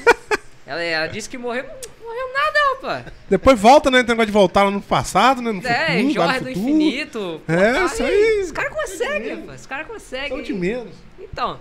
ela, 0.67 0.83
ela 0.83 1.07
disse 1.07 1.29
que 1.29 1.39
morreu, 1.39 1.65
não 1.65 2.07
morreu 2.09 2.33
nada, 2.35 2.59
rapaz. 2.75 3.05
Depois 3.29 3.59
volta, 3.59 3.91
né? 3.91 3.99
Tem 3.99 4.09
negócio 4.11 4.27
de 4.27 4.33
voltar 4.33 4.63
lá 4.65 4.71
no 4.71 4.81
passado, 4.81 5.41
né? 5.43 5.53
No 5.53 5.67
É, 5.67 5.87
futuro, 5.99 6.11
Jorge 6.13 6.39
do 6.41 6.47
futuro. 6.47 6.61
Infinito. 6.69 7.41
É, 7.49 7.73
tá 7.73 7.85
isso 7.85 8.03
aí. 8.03 8.41
Os 8.45 8.53
caras 8.53 8.73
conseguem, 8.73 9.41
rapaz, 9.41 9.61
os 9.61 9.67
caras 9.67 9.87
São 9.87 9.95
conseguem. 9.95 10.43
de 10.43 10.53
menos. 10.53 10.95
Então, 11.21 11.59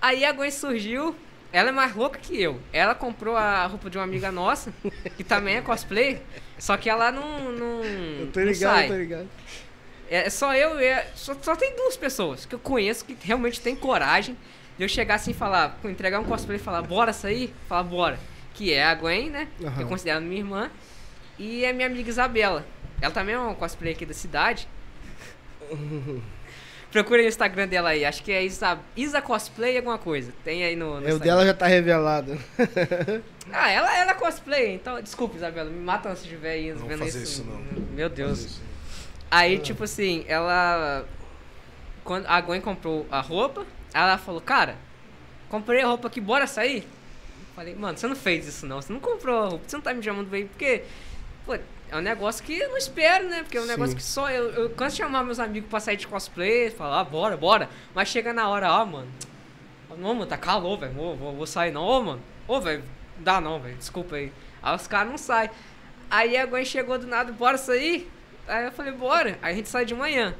aí 0.00 0.24
a 0.24 0.32
Gwen 0.32 0.50
surgiu. 0.50 1.14
Ela 1.52 1.68
é 1.70 1.72
mais 1.72 1.94
louca 1.94 2.18
que 2.18 2.40
eu. 2.40 2.60
Ela 2.72 2.94
comprou 2.94 3.36
a 3.36 3.66
roupa 3.66 3.88
de 3.88 3.96
uma 3.96 4.04
amiga 4.04 4.30
nossa, 4.32 4.72
que 5.16 5.24
também 5.24 5.56
é 5.56 5.60
cosplay, 5.62 6.20
só 6.58 6.76
que 6.76 6.90
ela 6.90 7.10
não. 7.10 7.52
não 7.52 7.84
Eu 7.84 8.30
tô 8.32 8.40
não 8.40 8.46
ligado, 8.46 8.74
sai. 8.74 8.84
eu 8.84 8.88
tô 8.88 8.96
ligado. 8.96 9.28
É 10.10 10.30
só 10.30 10.54
eu 10.54 10.72
a- 10.78 11.04
Só, 11.14 11.34
só 11.42 11.56
tem 11.56 11.74
duas 11.76 11.96
pessoas 11.96 12.44
que 12.46 12.54
eu 12.54 12.58
conheço 12.58 13.04
que 13.04 13.16
realmente 13.22 13.60
tem 13.60 13.74
coragem 13.74 14.36
de 14.78 14.84
eu 14.84 14.88
chegar 14.88 15.14
assim 15.16 15.30
e 15.30 15.34
falar, 15.34 15.78
entregar 15.84 16.20
um 16.20 16.24
cosplay 16.24 16.58
e 16.58 16.60
falar, 16.60 16.82
bora 16.82 17.12
sair? 17.12 17.52
Falar, 17.68 17.82
bora. 17.84 18.18
Que 18.54 18.72
é 18.72 18.84
a 18.84 18.94
Gwen, 18.94 19.30
né? 19.30 19.48
Que 19.58 19.82
eu 19.82 19.86
considero 19.88 20.20
minha 20.20 20.38
irmã. 20.40 20.70
E 21.38 21.64
a 21.66 21.72
minha 21.72 21.86
amiga 21.86 22.08
Isabela. 22.08 22.64
Ela 23.00 23.12
também 23.12 23.34
é 23.34 23.38
uma 23.38 23.54
cosplay 23.54 23.92
aqui 23.92 24.06
da 24.06 24.14
cidade. 24.14 24.68
Procura 26.96 27.20
o 27.22 27.26
Instagram 27.26 27.68
dela 27.68 27.90
aí. 27.90 28.06
Acho 28.06 28.22
que 28.22 28.32
é 28.32 28.42
Isa, 28.42 28.78
Isa 28.96 29.20
Cosplay 29.20 29.76
alguma 29.76 29.98
coisa. 29.98 30.32
Tem 30.42 30.64
aí 30.64 30.74
no, 30.74 30.98
no 30.98 31.16
o 31.16 31.18
dela 31.18 31.44
já 31.44 31.52
tá 31.52 31.66
revelado. 31.66 32.38
Ah, 33.52 33.70
ela, 33.70 33.96
ela 33.96 34.10
é 34.10 34.14
cosplay. 34.14 34.74
Então, 34.74 35.00
desculpa, 35.00 35.36
Isabela. 35.36 35.70
Me 35.70 35.78
mata 35.78 36.12
se 36.16 36.24
estiver 36.24 36.50
aí 36.50 36.74
Não 36.74 36.84
vendo 36.88 36.98
fazer 36.98 37.22
isso. 37.22 37.42
isso, 37.42 37.44
não. 37.44 37.60
Meu 37.94 38.08
Deus. 38.08 38.60
Aí, 39.30 39.58
tipo 39.58 39.84
assim, 39.84 40.24
ela. 40.26 41.06
Quando 42.02 42.26
a 42.26 42.40
Gwen 42.40 42.60
comprou 42.60 43.06
a 43.08 43.20
roupa, 43.20 43.64
ela 43.94 44.18
falou, 44.18 44.40
cara, 44.40 44.74
comprei 45.48 45.80
a 45.80 45.86
roupa 45.86 46.08
aqui, 46.08 46.20
bora 46.20 46.44
sair? 46.48 46.88
Falei, 47.54 47.76
mano, 47.76 47.96
você 47.96 48.08
não 48.08 48.16
fez 48.16 48.48
isso 48.48 48.66
não, 48.66 48.82
você 48.82 48.92
não 48.92 48.98
comprou 48.98 49.44
a 49.44 49.48
roupa, 49.48 49.64
você 49.68 49.76
não 49.76 49.82
tá 49.82 49.94
me 49.94 50.02
chamando 50.02 50.28
pra 50.28 50.40
ir, 50.40 50.46
porque, 50.46 50.82
pô, 51.44 51.56
é 51.90 51.96
um 51.96 52.00
negócio 52.00 52.44
que 52.44 52.58
eu 52.58 52.68
não 52.68 52.76
espero, 52.76 53.28
né? 53.28 53.42
Porque 53.42 53.56
é 53.56 53.60
um 53.60 53.64
Sim. 53.64 53.70
negócio 53.70 53.96
que 53.96 54.02
só 54.02 54.30
eu, 54.30 54.50
eu 54.50 54.70
canso 54.70 54.96
de 54.96 55.02
chamar 55.02 55.24
meus 55.24 55.38
amigos 55.38 55.68
pra 55.70 55.80
sair 55.80 55.96
de 55.96 56.06
cosplay, 56.06 56.70
falar, 56.70 57.00
ah, 57.00 57.04
bora, 57.04 57.36
bora. 57.36 57.68
Mas 57.94 58.08
chega 58.08 58.32
na 58.32 58.48
hora, 58.48 58.68
ah, 58.68 58.84
mano, 58.84 59.08
não, 59.96 60.14
mano, 60.14 60.26
tá 60.26 60.36
calor, 60.36 60.78
velho, 60.78 60.92
vou, 60.92 61.16
vou, 61.16 61.32
vou 61.34 61.46
sair 61.46 61.70
não, 61.72 61.82
ô, 61.82 62.02
mano, 62.02 62.22
ô, 62.46 62.60
velho, 62.60 62.82
dá 63.18 63.40
não, 63.40 63.60
velho, 63.60 63.76
desculpa 63.76 64.16
aí. 64.16 64.32
Aí 64.62 64.74
os 64.74 64.86
caras 64.86 65.10
não 65.10 65.18
saem. 65.18 65.50
Aí 66.10 66.36
a 66.36 66.46
Gwen 66.46 66.64
chegou 66.64 66.98
do 66.98 67.06
nada, 67.06 67.32
bora 67.32 67.56
sair? 67.56 68.10
Aí 68.46 68.64
eu 68.66 68.72
falei, 68.72 68.92
bora. 68.92 69.38
Aí 69.42 69.52
a 69.52 69.56
gente 69.56 69.68
sai 69.68 69.84
de 69.84 69.94
manhã. 69.94 70.34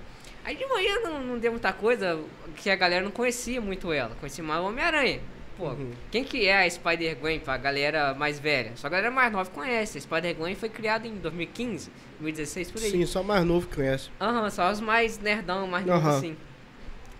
Aí 0.44 0.54
de 0.56 0.66
manhã 0.66 1.00
não, 1.02 1.20
não 1.22 1.38
deu 1.38 1.50
muita 1.50 1.72
coisa, 1.72 2.20
que 2.56 2.70
a 2.70 2.76
galera 2.76 3.04
não 3.04 3.10
conhecia 3.10 3.60
muito 3.60 3.92
ela. 3.92 4.14
Conhecia 4.20 4.44
mais 4.44 4.60
o 4.60 4.66
Homem-Aranha. 4.66 5.20
Pô, 5.56 5.68
Uhum. 5.68 5.90
quem 6.10 6.22
que 6.22 6.46
é 6.46 6.64
a 6.66 6.70
Spider-Gwen 6.70 7.40
pra 7.40 7.56
galera 7.56 8.12
mais 8.14 8.38
velha? 8.38 8.72
Só 8.76 8.88
a 8.88 8.90
galera 8.90 9.10
mais 9.10 9.32
nova 9.32 9.48
conhece. 9.50 9.96
A 9.96 10.00
Spider-Gwen 10.00 10.54
foi 10.54 10.68
criada 10.68 11.06
em 11.08 11.14
2015, 11.16 11.90
2016, 12.20 12.70
por 12.70 12.82
aí. 12.82 12.90
Sim, 12.90 13.06
só 13.06 13.22
mais 13.22 13.44
novo 13.44 13.66
que 13.66 13.76
conhece. 13.76 14.10
Aham, 14.20 14.50
só 14.50 14.70
os 14.70 14.80
mais 14.80 15.18
nerdão, 15.18 15.66
mais 15.66 15.86
novos 15.86 16.04
Aham. 16.06 16.16
assim. 16.18 16.36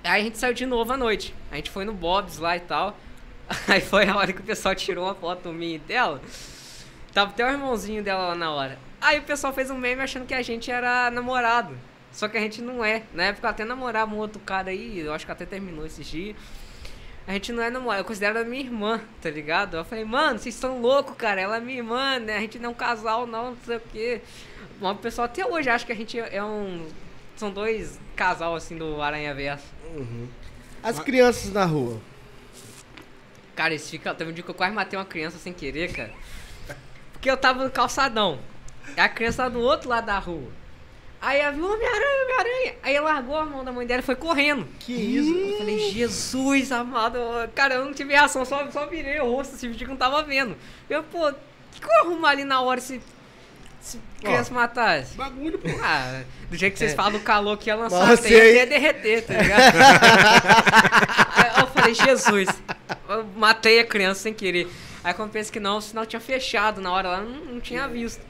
Aí 0.05 0.21
a 0.21 0.25
gente 0.25 0.37
saiu 0.39 0.53
de 0.55 0.67
novo 0.67 0.93
à 0.93 0.97
noite. 0.97 1.35
A 1.51 1.57
gente 1.57 1.71
foi 1.71 1.85
no 1.85 1.93
Bob's 1.95 2.39
lá 2.39 2.57
e 2.57 2.61
tal. 2.61 2.97
Aí 3.69 3.81
foi 3.81 4.07
a 4.07 4.17
hora 4.17 4.33
que 4.33 4.41
o 4.41 4.45
pessoal 4.45 4.75
tirou 4.75 5.05
uma 5.07 5.15
foto 5.15 5.51
minha 5.53 5.77
e 5.77 5.79
dela. 5.79 6.21
Tava 7.15 7.31
até 7.31 7.45
o 7.47 7.51
irmãozinho 7.51 8.03
dela 8.03 8.29
lá 8.29 8.35
na 8.35 8.51
hora. 8.53 8.79
Aí 9.01 9.19
o 9.19 9.23
pessoal 9.23 9.53
fez 9.53 9.71
um 9.71 9.79
meme 9.79 10.03
achando 10.03 10.27
que 10.27 10.35
a 10.35 10.43
gente 10.43 10.71
era 10.71 11.11
namorado. 11.11 11.75
Só 12.13 12.29
que 12.29 12.37
a 12.37 12.41
gente 12.41 12.61
não 12.61 12.85
é. 12.85 13.03
Na 13.15 13.25
época 13.25 13.47
eu 13.47 13.51
até 13.51 13.65
namorava 13.65 14.15
um 14.15 14.19
outro 14.19 14.41
cara 14.41 14.71
aí, 14.71 14.99
eu 14.99 15.13
acho 15.15 15.25
que 15.25 15.33
até 15.33 15.47
terminou 15.47 15.87
esses 15.87 16.07
dias. 16.07 16.37
A 17.27 17.33
gente 17.33 17.53
não 17.53 17.63
é 17.63 17.69
namorado, 17.71 18.03
eu 18.03 18.05
considero 18.05 18.39
ela 18.39 18.47
minha 18.47 18.63
irmã, 18.63 19.01
tá 19.21 19.29
ligado? 19.29 19.77
Eu 19.77 19.85
falei, 19.85 20.05
mano, 20.05 20.39
vocês 20.39 20.55
estão 20.55 20.81
loucos, 20.81 21.17
cara. 21.17 21.41
Ela 21.41 21.57
é 21.57 21.61
minha 21.61 21.79
irmã, 21.79 22.21
né? 22.21 22.37
A 22.37 22.41
gente 22.41 22.59
não 22.59 22.71
é 22.71 22.73
um 22.73 22.75
casal, 22.75 23.27
não, 23.27 23.51
não 23.51 23.57
sei 23.67 23.77
o 23.79 23.81
quê. 23.81 24.21
Mas 24.81 24.93
o 24.93 25.01
pessoal 25.01 25.25
até 25.25 25.45
hoje 25.45 25.69
acha 25.69 25.85
que 25.85 25.93
a 25.93 25.97
gente 25.97 26.19
é 26.19 26.43
um. 26.43 26.87
São 27.37 27.51
dois 27.51 27.99
casal 28.15 28.55
assim 28.55 28.79
do 28.79 29.03
Aranha 29.03 29.35
Verso. 29.35 29.67
As 30.83 31.01
crianças 31.01 31.53
na 31.53 31.65
rua. 31.65 32.01
Cara, 33.57 33.75
esse 33.75 33.91
fica. 33.91 34.15
Teve 34.15 34.31
um 34.31 34.35
dia 34.35 34.45
que 34.45 34.51
eu 34.51 34.55
quase 34.55 34.73
matei 34.73 34.97
uma 34.97 35.05
criança 35.05 35.37
sem 35.37 35.53
querer, 35.53 35.93
cara. 35.93 36.13
Porque 37.13 37.29
eu 37.29 37.37
tava 37.37 37.65
no 37.65 37.71
calçadão. 37.71 38.39
E 38.97 39.01
a 39.01 39.09
criança 39.09 39.39
tava 39.39 39.51
do 39.51 39.61
outro 39.61 39.89
lado 39.89 40.07
da 40.07 40.19
rua. 40.19 40.49
Aí 41.21 41.41
ela 41.41 41.53
viu 41.53 41.65
Homem-Aranha, 41.65 42.23
Homem-Aranha. 42.25 42.75
Aí 42.83 42.95
ela 42.95 43.13
largou 43.13 43.37
a 43.37 43.45
mão 43.45 43.65
da 43.65 43.73
mãe 43.73 43.87
dela 43.87 44.01
e 44.01 44.05
foi 44.05 44.17
correndo. 44.17 44.67
Que 44.79 44.93
isso? 44.93 45.33
Eu 45.35 45.59
falei, 45.59 45.79
Jesus 45.91 46.71
amado. 46.73 47.19
Cara, 47.55 47.77
eu 47.77 47.85
não 47.85 47.93
tive 47.93 48.13
reação, 48.13 48.45
só, 48.45 48.71
só 48.71 48.87
virei 48.87 49.21
o 49.21 49.31
rosto, 49.31 49.55
esse 49.55 49.67
vídeo 49.67 49.87
que 49.87 49.91
não 49.91 49.97
tava 49.97 50.23
vendo. 50.23 50.57
Eu, 50.89 51.03
pô, 51.03 51.29
o 51.29 51.35
que, 51.73 51.81
que 51.81 51.87
eu 51.87 52.01
arrumar 52.03 52.31
ali 52.31 52.45
na 52.45 52.61
hora 52.61 52.81
se, 52.81 53.01
se 53.81 53.99
criança 54.21 54.53
matasse? 54.53 55.17
Bagulho, 55.17 55.59
pô. 55.59 55.69
Ah, 55.83 56.23
do 56.51 56.57
jeito 56.57 56.75
que 56.75 56.79
vocês 56.79 56.95
falam 56.95 57.13
do 57.13 57.21
calor 57.21 57.57
que 57.57 57.71
ia 57.71 57.77
lançar, 57.77 58.09
ia 58.31 58.63
até 58.63 58.67
derreter, 58.67 59.23
tá 59.25 59.35
ligado? 59.35 59.77
Aí 61.37 61.61
eu 61.61 61.67
falei, 61.69 61.95
Jesus, 61.95 62.49
eu 63.09 63.25
matei 63.37 63.81
a 63.81 63.85
criança 63.85 64.23
sem 64.23 64.35
querer. 64.35 64.69
Aí 65.03 65.15
quando 65.15 65.29
eu 65.29 65.33
penso 65.33 65.53
que 65.53 65.61
não, 65.61 65.79
o 65.79 65.81
sinal 65.81 66.05
tinha 66.05 66.21
fechado 66.21 66.81
na 66.81 66.93
hora 66.93 67.09
lá, 67.09 67.21
não, 67.21 67.45
não 67.45 67.61
tinha 67.61 67.89
visto. 67.89 68.21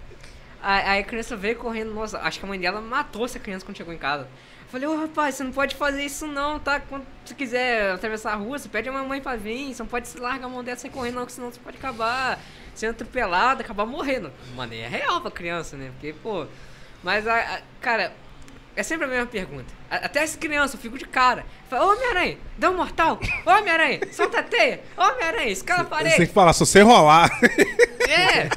Aí, 0.68 1.00
a 1.00 1.04
criança 1.04 1.36
veio 1.36 1.56
correndo, 1.56 1.94
nossa, 1.94 2.18
acho 2.18 2.40
que 2.40 2.44
a 2.44 2.48
mãe 2.48 2.58
dela 2.58 2.80
matou 2.80 3.24
essa 3.24 3.38
criança 3.38 3.64
quando 3.64 3.76
chegou 3.76 3.94
em 3.94 3.98
casa. 3.98 4.24
Eu 4.24 4.68
falei, 4.68 4.88
ô 4.88 4.96
rapaz, 5.00 5.36
você 5.36 5.44
não 5.44 5.52
pode 5.52 5.76
fazer 5.76 6.04
isso 6.04 6.26
não, 6.26 6.58
tá? 6.58 6.80
Quando 6.80 7.06
você 7.24 7.34
quiser 7.34 7.92
atravessar 7.92 8.32
a 8.32 8.34
rua, 8.34 8.58
você 8.58 8.68
pede 8.68 8.88
a 8.88 8.92
mamãe 8.92 9.20
pra 9.20 9.36
vir, 9.36 9.72
você 9.72 9.80
não 9.82 9.88
pode 9.88 10.08
se 10.08 10.18
largar 10.18 10.46
a 10.46 10.48
mão 10.48 10.64
dela 10.64 10.76
sem 10.76 10.90
correr 10.90 11.12
não, 11.12 11.24
que 11.24 11.30
senão 11.30 11.52
você 11.52 11.60
pode 11.60 11.76
acabar 11.76 12.40
sendo 12.74 12.90
atropelado, 12.90 13.60
acabar 13.62 13.86
morrendo. 13.86 14.32
Mano, 14.56 14.74
é 14.74 14.88
real 14.88 15.20
pra 15.20 15.30
criança, 15.30 15.76
né? 15.76 15.90
Porque, 15.92 16.12
pô... 16.14 16.46
Mas, 17.02 17.28
a, 17.28 17.36
a- 17.38 17.60
cara, 17.80 18.12
é 18.74 18.82
sempre 18.82 19.04
a 19.04 19.08
mesma 19.08 19.26
pergunta. 19.26 19.72
Até 19.88 20.24
as 20.24 20.34
crianças, 20.34 20.74
eu 20.74 20.80
fico 20.80 20.98
de 20.98 21.04
cara. 21.06 21.46
Fala, 21.68 21.84
ô 21.86 21.92
Homem-Aranha, 21.94 22.38
dá 22.56 22.70
um 22.70 22.76
mortal. 22.76 23.18
Ô 23.44 23.50
Homem-Aranha, 23.50 24.00
solta 24.12 24.38
a 24.40 24.42
teia. 24.42 24.82
Ô 24.96 25.02
Homem-Aranha, 25.02 25.50
escala 25.50 25.80
a 25.80 25.84
Você 25.84 25.88
tem 25.90 25.98
parede. 25.98 26.26
que 26.26 26.32
falar, 26.32 26.52
se 26.52 26.60
você 26.60 26.80
rolar. 26.82 27.30
É. 28.08 28.48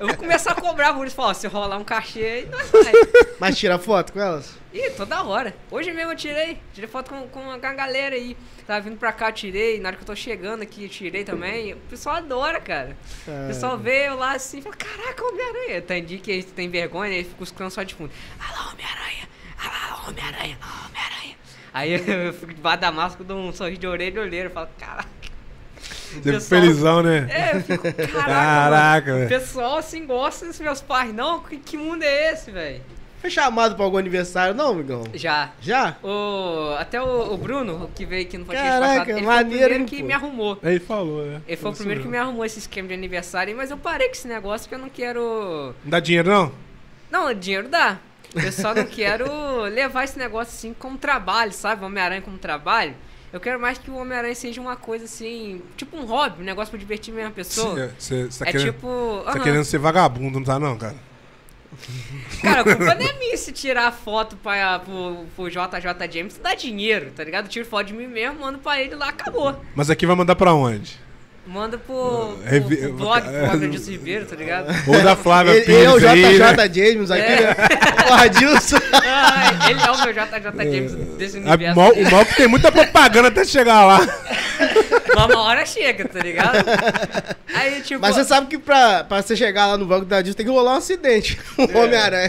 Eu 0.00 0.08
vou 0.08 0.16
começar 0.16 0.50
a 0.50 0.54
cobrar 0.56 0.92
por 0.94 1.06
isso. 1.06 1.14
Falar, 1.14 1.28
ó, 1.28 1.34
se 1.34 1.46
rolar 1.46 1.76
um 1.78 1.84
cachê 1.84 2.24
aí, 2.24 2.46
nós 2.46 2.68
vai. 2.70 2.92
Mas 3.38 3.56
tira 3.56 3.78
foto 3.78 4.12
com 4.12 4.18
elas? 4.20 4.52
Ih, 4.72 4.90
toda 4.96 5.22
hora. 5.22 5.54
Hoje 5.70 5.92
mesmo 5.92 6.10
eu 6.10 6.16
tirei. 6.16 6.58
Tirei 6.72 6.90
foto 6.90 7.08
com, 7.10 7.28
com 7.28 7.50
a 7.52 7.56
galera 7.58 8.16
aí. 8.16 8.36
Tava 8.66 8.80
vindo 8.80 8.96
pra 8.98 9.12
cá, 9.12 9.28
eu 9.28 9.32
tirei. 9.32 9.78
Na 9.78 9.90
hora 9.90 9.96
que 9.96 10.02
eu 10.02 10.06
tô 10.06 10.16
chegando 10.16 10.62
aqui, 10.62 10.82
eu 10.84 10.88
tirei 10.88 11.22
também. 11.22 11.74
O 11.74 11.76
pessoal 11.88 12.16
adora, 12.16 12.60
cara. 12.60 12.96
O 13.28 13.46
pessoal 13.46 13.78
vê 13.78 14.08
eu 14.08 14.16
lá 14.16 14.32
assim 14.32 14.58
e 14.58 14.62
fala, 14.62 14.74
caraca, 14.74 15.24
Homem-Aranha. 15.24 15.80
Tem 15.82 16.04
dia 16.04 16.18
que 16.18 16.32
eles 16.32 16.46
têm 16.46 16.68
vergonha, 16.68 17.12
eles 17.14 17.28
ficam 17.28 17.44
escutando 17.44 17.70
só 17.70 17.84
de 17.84 17.94
fundo. 17.94 18.10
Ah 18.40 18.52
lá, 18.56 18.72
Homem-Aranha. 18.72 19.28
Ah 19.56 19.68
lá, 19.68 20.08
Homem-Aranha. 20.08 20.58
Homem-Aranha. 20.88 21.36
Aí 21.74 21.92
eu 22.26 22.32
fico 22.32 22.54
debaixo 22.54 22.80
da 22.80 22.92
máscara, 22.92 23.24
dou 23.24 23.36
um 23.38 23.52
sorriso 23.52 23.80
de 23.80 23.86
orelha 23.86 24.16
e 24.16 24.20
olheiro. 24.20 24.48
Eu 24.48 24.52
falo, 24.52 24.68
caraca. 24.78 25.08
Você 25.76 26.20
pessoal- 26.32 26.60
felizão, 26.60 27.02
né? 27.02 27.26
É, 27.28 27.56
eu 27.56 27.60
fico, 27.62 27.82
caraca, 28.12 28.22
Caraca. 28.24 29.24
O 29.24 29.28
pessoal 29.28 29.78
assim 29.78 30.06
gosta 30.06 30.46
dos 30.46 30.60
meus 30.60 30.80
pais. 30.80 31.12
Não, 31.12 31.40
que, 31.40 31.56
que 31.58 31.76
mundo 31.76 32.04
é 32.04 32.32
esse, 32.32 32.50
velho? 32.52 32.80
Foi 33.20 33.30
chamado 33.30 33.74
pra 33.74 33.84
algum 33.86 33.96
aniversário, 33.96 34.54
não, 34.54 34.68
amigão? 34.68 35.02
Já. 35.14 35.50
Já? 35.60 35.96
O, 36.02 36.74
até 36.78 37.00
o, 37.02 37.32
o 37.32 37.38
Bruno, 37.38 37.90
que 37.94 38.04
veio 38.04 38.22
aqui 38.26 38.36
no 38.36 38.44
podcast 38.44 38.70
Caraca, 38.70 38.98
passado, 39.00 39.10
ele 39.16 39.26
maneiro, 39.26 39.48
foi 39.48 39.64
o 39.64 39.68
primeiro 39.68 39.84
que 39.86 40.00
pô? 40.00 40.06
me 40.06 40.12
arrumou. 40.12 40.58
Ele 40.62 40.80
falou, 40.80 41.24
né? 41.24 41.40
Ele 41.48 41.56
foi 41.56 41.70
o 41.70 41.74
primeiro 41.74 42.00
que 42.02 42.06
me 42.06 42.12
mesmo. 42.12 42.26
arrumou 42.26 42.44
esse 42.44 42.58
esquema 42.58 42.86
de 42.88 42.94
aniversário, 42.94 43.56
mas 43.56 43.70
eu 43.70 43.78
parei 43.78 44.08
com 44.08 44.12
esse 44.14 44.28
negócio 44.28 44.68
que 44.68 44.74
eu 44.74 44.78
não 44.78 44.90
quero. 44.90 45.74
Não 45.82 45.90
dá 45.90 46.00
dinheiro, 46.00 46.28
não? 46.30 46.52
Não, 47.10 47.32
dinheiro 47.34 47.68
dá. 47.68 47.98
Eu 48.34 48.52
só 48.52 48.74
não 48.74 48.84
quero 48.84 49.62
levar 49.64 50.04
esse 50.04 50.18
negócio 50.18 50.52
assim 50.54 50.74
como 50.74 50.98
trabalho, 50.98 51.52
sabe? 51.52 51.84
Homem-Aranha 51.84 52.22
como 52.22 52.38
trabalho. 52.38 52.94
Eu 53.32 53.40
quero 53.40 53.58
mais 53.58 53.78
que 53.78 53.90
o 53.90 53.96
Homem-Aranha 53.96 54.34
seja 54.34 54.60
uma 54.60 54.76
coisa 54.76 55.06
assim, 55.06 55.60
tipo 55.76 55.96
um 55.96 56.04
hobby, 56.04 56.42
um 56.42 56.44
negócio 56.44 56.70
pra 56.70 56.78
divertir 56.78 57.12
a 57.12 57.16
mesma 57.16 57.32
pessoa. 57.32 57.92
Você 57.98 58.26
você 58.26 58.44
tá, 58.44 58.48
É 58.48 58.52
querendo, 58.52 58.72
tipo. 58.72 59.22
você 59.24 59.32
tá 59.32 59.40
querendo 59.40 59.64
ser 59.64 59.78
vagabundo, 59.78 60.38
não 60.38 60.44
tá 60.46 60.58
não, 60.58 60.78
cara? 60.78 60.94
Cara, 62.40 62.60
a 62.60 62.64
culpa 62.64 62.84
não 62.94 63.06
é 63.06 63.12
minha 63.18 63.36
se 63.36 63.50
tirar 63.52 63.90
foto 63.92 64.36
pra, 64.36 64.78
pro, 64.78 65.24
pro 65.34 65.50
JJ 65.50 66.12
James 66.12 66.38
dá 66.38 66.54
dinheiro, 66.54 67.10
tá 67.10 67.24
ligado? 67.24 67.46
Eu 67.46 67.50
tiro 67.50 67.66
foto 67.66 67.88
de 67.88 67.92
mim 67.92 68.06
mesmo, 68.06 68.38
mando 68.40 68.58
pra 68.58 68.80
ele 68.80 68.94
lá, 68.94 69.08
acabou. 69.08 69.60
Mas 69.74 69.90
aqui 69.90 70.06
vai 70.06 70.14
mandar 70.14 70.36
pra 70.36 70.54
onde? 70.54 71.00
Manda 71.46 71.76
pro, 71.76 71.94
pro, 72.38 72.38
Revi- 72.44 72.76
pro 72.78 72.92
blog, 72.94 73.28
é, 73.28 73.46
pro 73.48 73.50
Adilson 73.66 73.90
Ribeiro, 73.90 74.24
tá 74.24 74.34
ligado? 74.34 74.66
Ou 74.88 75.02
da 75.02 75.14
Flávia 75.14 75.52
Ele, 75.52 75.60
Pires 75.66 75.78
ele 75.78 75.86
é 76.06 76.08
o 76.08 76.10
aí, 76.10 76.38
né? 76.38 76.52
JJ 76.68 76.74
James 76.94 77.10
aqui, 77.10 77.22
É. 77.22 77.40
né? 77.40 77.54
O 78.10 78.12
Adilson. 78.12 78.76
Ah, 78.92 79.70
ele 79.70 79.80
é 79.80 79.90
o 79.90 80.04
meu 80.04 80.12
JJ 80.12 80.72
James 80.72 80.92
desse 81.16 81.36
A- 81.36 81.40
universo. 81.40 81.76
mal- 81.80 81.92
o 81.92 82.10
mal 82.10 82.20
é 82.20 82.24
que 82.24 82.36
tem 82.36 82.46
muita 82.46 82.70
propaganda 82.72 83.28
até 83.28 83.44
chegar 83.44 83.84
lá. 83.84 84.00
Mas 85.16 85.24
uma 85.26 85.42
hora 85.42 85.64
chega, 85.64 86.08
tá 86.08 86.18
ligado? 86.18 86.64
Aí, 87.54 87.80
tipo. 87.82 88.00
Mas 88.00 88.14
você 88.16 88.24
sabe 88.24 88.46
que 88.48 88.58
pra, 88.58 89.04
pra 89.04 89.22
você 89.22 89.36
chegar 89.36 89.66
lá 89.68 89.76
no 89.78 89.86
banco 89.86 90.04
da 90.06 90.18
Adilson 90.18 90.36
tem 90.36 90.46
que 90.46 90.52
rolar 90.52 90.74
um 90.74 90.78
acidente. 90.78 91.38
O 91.56 91.78
Homem-Aranha. 91.78 92.28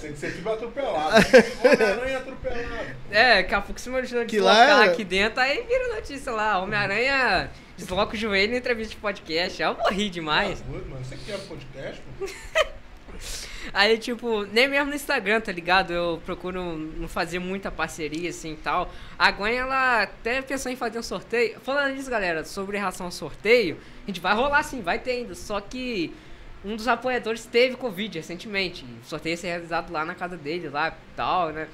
Tem 0.00 0.12
que 0.12 0.18
ser 0.18 0.32
tipo 0.32 0.48
atropelado. 0.50 1.24
Homem-Aranha 1.64 2.18
atropelado. 2.18 2.64
É, 3.10 3.36
daqui 3.36 3.54
a 3.54 3.60
pouco 3.60 3.80
se 3.80 3.90
Que 3.90 4.26
deslocar 4.36 4.78
lá- 4.78 4.84
aqui 4.84 5.04
dentro, 5.04 5.40
aí 5.40 5.64
vira 5.66 5.94
notícia 5.94 6.30
lá. 6.32 6.58
Homem-Aranha 6.60 7.48
desloca 7.78 8.14
o 8.14 8.18
joelho 8.18 8.54
em 8.54 8.58
entrevista 8.58 8.94
de 8.94 9.00
podcast. 9.00 9.62
Eu 9.62 9.74
morri 9.74 10.10
demais. 10.10 10.62
Mano, 10.68 10.84
você 11.04 11.16
quer 11.16 11.38
podcast? 11.46 12.02
Aí, 13.72 13.98
tipo, 13.98 14.44
nem 14.46 14.68
mesmo 14.68 14.86
no 14.86 14.94
Instagram, 14.94 15.40
tá 15.40 15.52
ligado? 15.52 15.92
Eu 15.92 16.20
procuro 16.24 16.62
não 16.62 17.08
fazer 17.08 17.38
muita 17.38 17.70
parceria, 17.70 18.30
assim, 18.30 18.52
e 18.52 18.56
tal. 18.56 18.90
A 19.18 19.30
Gwen, 19.30 19.56
ela 19.56 20.02
até 20.02 20.42
pensou 20.42 20.72
em 20.72 20.76
fazer 20.76 20.98
um 20.98 21.02
sorteio. 21.02 21.60
Falando 21.60 21.94
nisso, 21.94 22.10
galera, 22.10 22.44
sobre 22.44 22.78
relação 22.78 23.06
ao 23.06 23.12
sorteio, 23.12 23.78
a 24.04 24.06
gente 24.06 24.20
vai 24.20 24.34
rolar 24.34 24.62
sim, 24.62 24.80
vai 24.80 24.98
ter 24.98 25.12
ainda. 25.12 25.34
Só 25.34 25.60
que 25.60 26.14
um 26.64 26.76
dos 26.76 26.88
apoiadores 26.88 27.44
teve 27.44 27.76
Covid 27.76 28.18
recentemente. 28.18 28.84
O 29.02 29.06
sorteio 29.06 29.34
ia 29.34 29.36
ser 29.36 29.48
realizado 29.48 29.92
lá 29.92 30.04
na 30.04 30.14
casa 30.14 30.36
dele, 30.36 30.68
lá 30.68 30.88
e 30.88 31.16
tal, 31.16 31.50
né? 31.50 31.68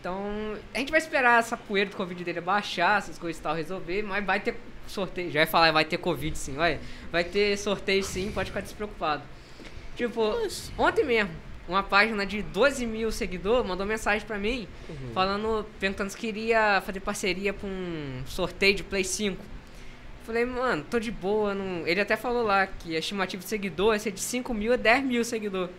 Então, 0.00 0.56
a 0.74 0.78
gente 0.78 0.90
vai 0.90 1.00
esperar 1.00 1.40
essa 1.40 1.56
poeira 1.56 1.90
do 1.90 1.96
Covid 1.96 2.22
dele 2.22 2.40
baixar, 2.40 2.98
essas 2.98 3.18
coisas 3.18 3.40
e 3.40 3.42
tal, 3.42 3.54
resolver, 3.54 4.02
mas 4.02 4.24
vai 4.24 4.40
ter 4.40 4.56
sorteio. 4.86 5.30
Já 5.30 5.40
ia 5.40 5.46
falar, 5.46 5.72
vai 5.72 5.84
ter 5.84 5.98
Covid 5.98 6.36
sim, 6.36 6.54
vai. 6.54 6.78
Vai 7.10 7.24
ter 7.24 7.56
sorteio 7.56 8.02
sim, 8.02 8.30
pode 8.32 8.50
ficar 8.50 8.60
despreocupado. 8.60 9.22
Tipo, 9.96 10.34
ontem 10.76 11.04
mesmo, 11.04 11.30
uma 11.68 11.82
página 11.82 12.24
de 12.24 12.42
12 12.42 12.86
mil 12.86 13.10
seguidores 13.10 13.66
mandou 13.66 13.86
mensagem 13.86 14.26
pra 14.26 14.38
mim, 14.38 14.68
falando, 15.12 15.66
perguntando 15.80 16.10
se 16.10 16.16
queria 16.16 16.82
fazer 16.84 17.00
parceria 17.00 17.52
pra 17.52 17.66
um 17.68 18.22
sorteio 18.26 18.74
de 18.74 18.84
Play 18.84 19.04
5. 19.04 19.42
Falei, 20.24 20.44
mano, 20.44 20.84
tô 20.90 20.98
de 20.98 21.10
boa. 21.10 21.54
Não... 21.54 21.86
Ele 21.86 22.00
até 22.00 22.16
falou 22.16 22.42
lá 22.42 22.66
que 22.66 22.96
a 22.96 22.98
estimativa 22.98 23.42
de 23.42 23.48
seguidor 23.48 23.94
ia 23.94 23.98
ser 24.00 24.10
de 24.10 24.20
5 24.20 24.52
mil 24.52 24.72
a 24.72 24.76
10 24.76 25.04
mil 25.04 25.24
seguidores. 25.24 25.74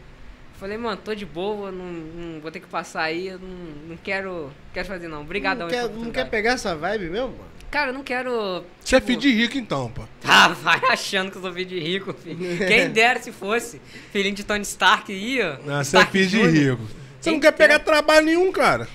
Falei, 0.54 0.78
mano, 0.78 1.00
tô 1.04 1.14
de 1.14 1.26
boa, 1.26 1.72
não, 1.72 1.86
não 1.86 2.42
vou 2.42 2.50
ter 2.50 2.60
que 2.60 2.68
passar 2.68 3.04
aí, 3.04 3.30
não, 3.32 3.90
não 3.90 3.98
quero, 3.98 4.52
quero 4.74 4.88
fazer 4.88 5.08
não. 5.08 5.22
Obrigadão. 5.22 5.68
Não 5.68 5.74
quer, 5.74 5.90
não 5.90 6.12
quer 6.12 6.30
pegar 6.30 6.54
essa 6.54 6.76
vibe 6.76 7.10
mesmo, 7.10 7.28
mano? 7.28 7.57
Cara, 7.70 7.90
eu 7.90 7.94
não 7.94 8.04
quero. 8.04 8.64
Você 8.80 8.96
é 8.96 9.00
tipo, 9.00 9.08
filho 9.08 9.22
de 9.22 9.34
rico 9.34 9.58
então, 9.58 9.90
pô. 9.92 10.04
Ah, 10.24 10.50
vai 10.50 10.80
achando 10.90 11.32
que 11.32 11.38
eu 11.38 11.42
sou 11.42 11.54
filho 11.54 11.66
de 11.66 11.80
rico, 11.80 12.14
filho. 12.14 12.58
Quem 12.66 12.90
dera 12.92 13.22
se 13.22 13.32
fosse. 13.32 13.82
Filhinho 14.12 14.36
de 14.36 14.44
Tony 14.44 14.64
Stark 14.64 15.12
aí, 15.12 15.42
ó. 15.42 15.58
Não, 15.66 15.84
você 15.84 15.98
é 15.98 16.06
filho 16.06 16.28
de 16.28 16.42
rico. 16.44 16.82
Você 17.20 17.32
não 17.32 17.40
quer 17.40 17.52
pegar 17.52 17.80
quer? 17.80 17.86
trabalho 17.86 18.26
nenhum, 18.26 18.52
cara. 18.52 18.88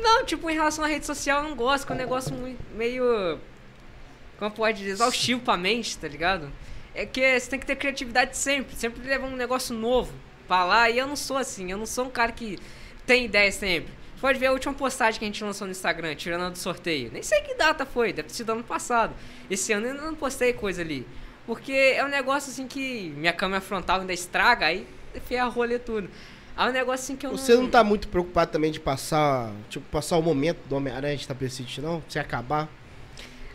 Não, 0.00 0.24
tipo, 0.24 0.50
em 0.50 0.54
relação 0.54 0.84
à 0.84 0.88
rede 0.88 1.06
social, 1.06 1.42
eu 1.42 1.48
não 1.48 1.56
gosto, 1.56 1.86
que 1.86 1.92
é 1.92 1.94
um 1.94 1.98
negócio 1.98 2.34
muito, 2.34 2.58
meio. 2.74 3.38
Como 4.38 4.50
pode 4.50 4.78
dizer? 4.78 4.92
Exaustivo 4.92 5.40
pra 5.40 5.56
mente, 5.56 5.96
tá 5.96 6.08
ligado? 6.08 6.50
É 6.94 7.06
que 7.06 7.38
você 7.38 7.50
tem 7.50 7.58
que 7.58 7.66
ter 7.66 7.76
criatividade 7.76 8.36
sempre, 8.36 8.74
sempre 8.76 9.06
levar 9.06 9.26
um 9.26 9.36
negócio 9.36 9.74
novo 9.74 10.12
pra 10.46 10.64
lá, 10.64 10.90
e 10.90 10.98
eu 10.98 11.06
não 11.06 11.16
sou 11.16 11.36
assim, 11.36 11.70
eu 11.70 11.78
não 11.78 11.86
sou 11.86 12.06
um 12.06 12.10
cara 12.10 12.32
que 12.32 12.58
tem 13.06 13.24
ideia 13.24 13.50
sempre. 13.52 13.92
Você 14.16 14.20
pode 14.22 14.38
ver 14.38 14.46
a 14.46 14.52
última 14.52 14.72
postagem 14.72 15.18
que 15.18 15.24
a 15.26 15.28
gente 15.28 15.44
lançou 15.44 15.66
no 15.66 15.70
Instagram, 15.72 16.14
tirando 16.14 16.44
a 16.44 16.48
do 16.48 16.56
sorteio. 16.56 17.10
Nem 17.12 17.22
sei 17.22 17.42
que 17.42 17.54
data 17.54 17.84
foi, 17.84 18.14
deve 18.14 18.28
ter 18.28 18.34
sido 18.34 18.50
ano 18.52 18.64
passado. 18.64 19.12
Esse 19.50 19.74
ano 19.74 19.86
eu 19.86 19.92
ainda 19.92 20.04
não 20.04 20.14
postei 20.14 20.54
coisa 20.54 20.80
ali. 20.80 21.06
Porque 21.46 21.70
é 21.72 22.02
um 22.02 22.08
negócio 22.08 22.50
assim 22.50 22.66
que 22.66 23.12
minha 23.16 23.32
câmera 23.34 23.60
frontal 23.60 24.00
ainda 24.00 24.14
estraga, 24.14 24.66
aí 24.66 24.86
ferra 25.26 25.44
a 25.44 25.48
rolha 25.48 25.78
tudo. 25.78 26.08
Aí 26.56 26.70
um 26.70 26.72
negócio 26.72 27.04
assim 27.04 27.14
que 27.14 27.26
eu 27.26 27.32
Você 27.32 27.54
não 27.54 27.68
tá 27.68 27.84
muito 27.84 28.08
preocupado 28.08 28.50
também 28.50 28.72
de 28.72 28.80
passar, 28.80 29.52
tipo, 29.68 29.84
passar 29.90 30.16
o 30.16 30.22
momento 30.22 30.58
do 30.66 30.76
Homem-Aranha 30.76 31.14
de 31.16 31.28
Tapete 31.28 31.52
City, 31.52 31.82
não? 31.82 32.02
Se 32.08 32.18
acabar? 32.18 32.68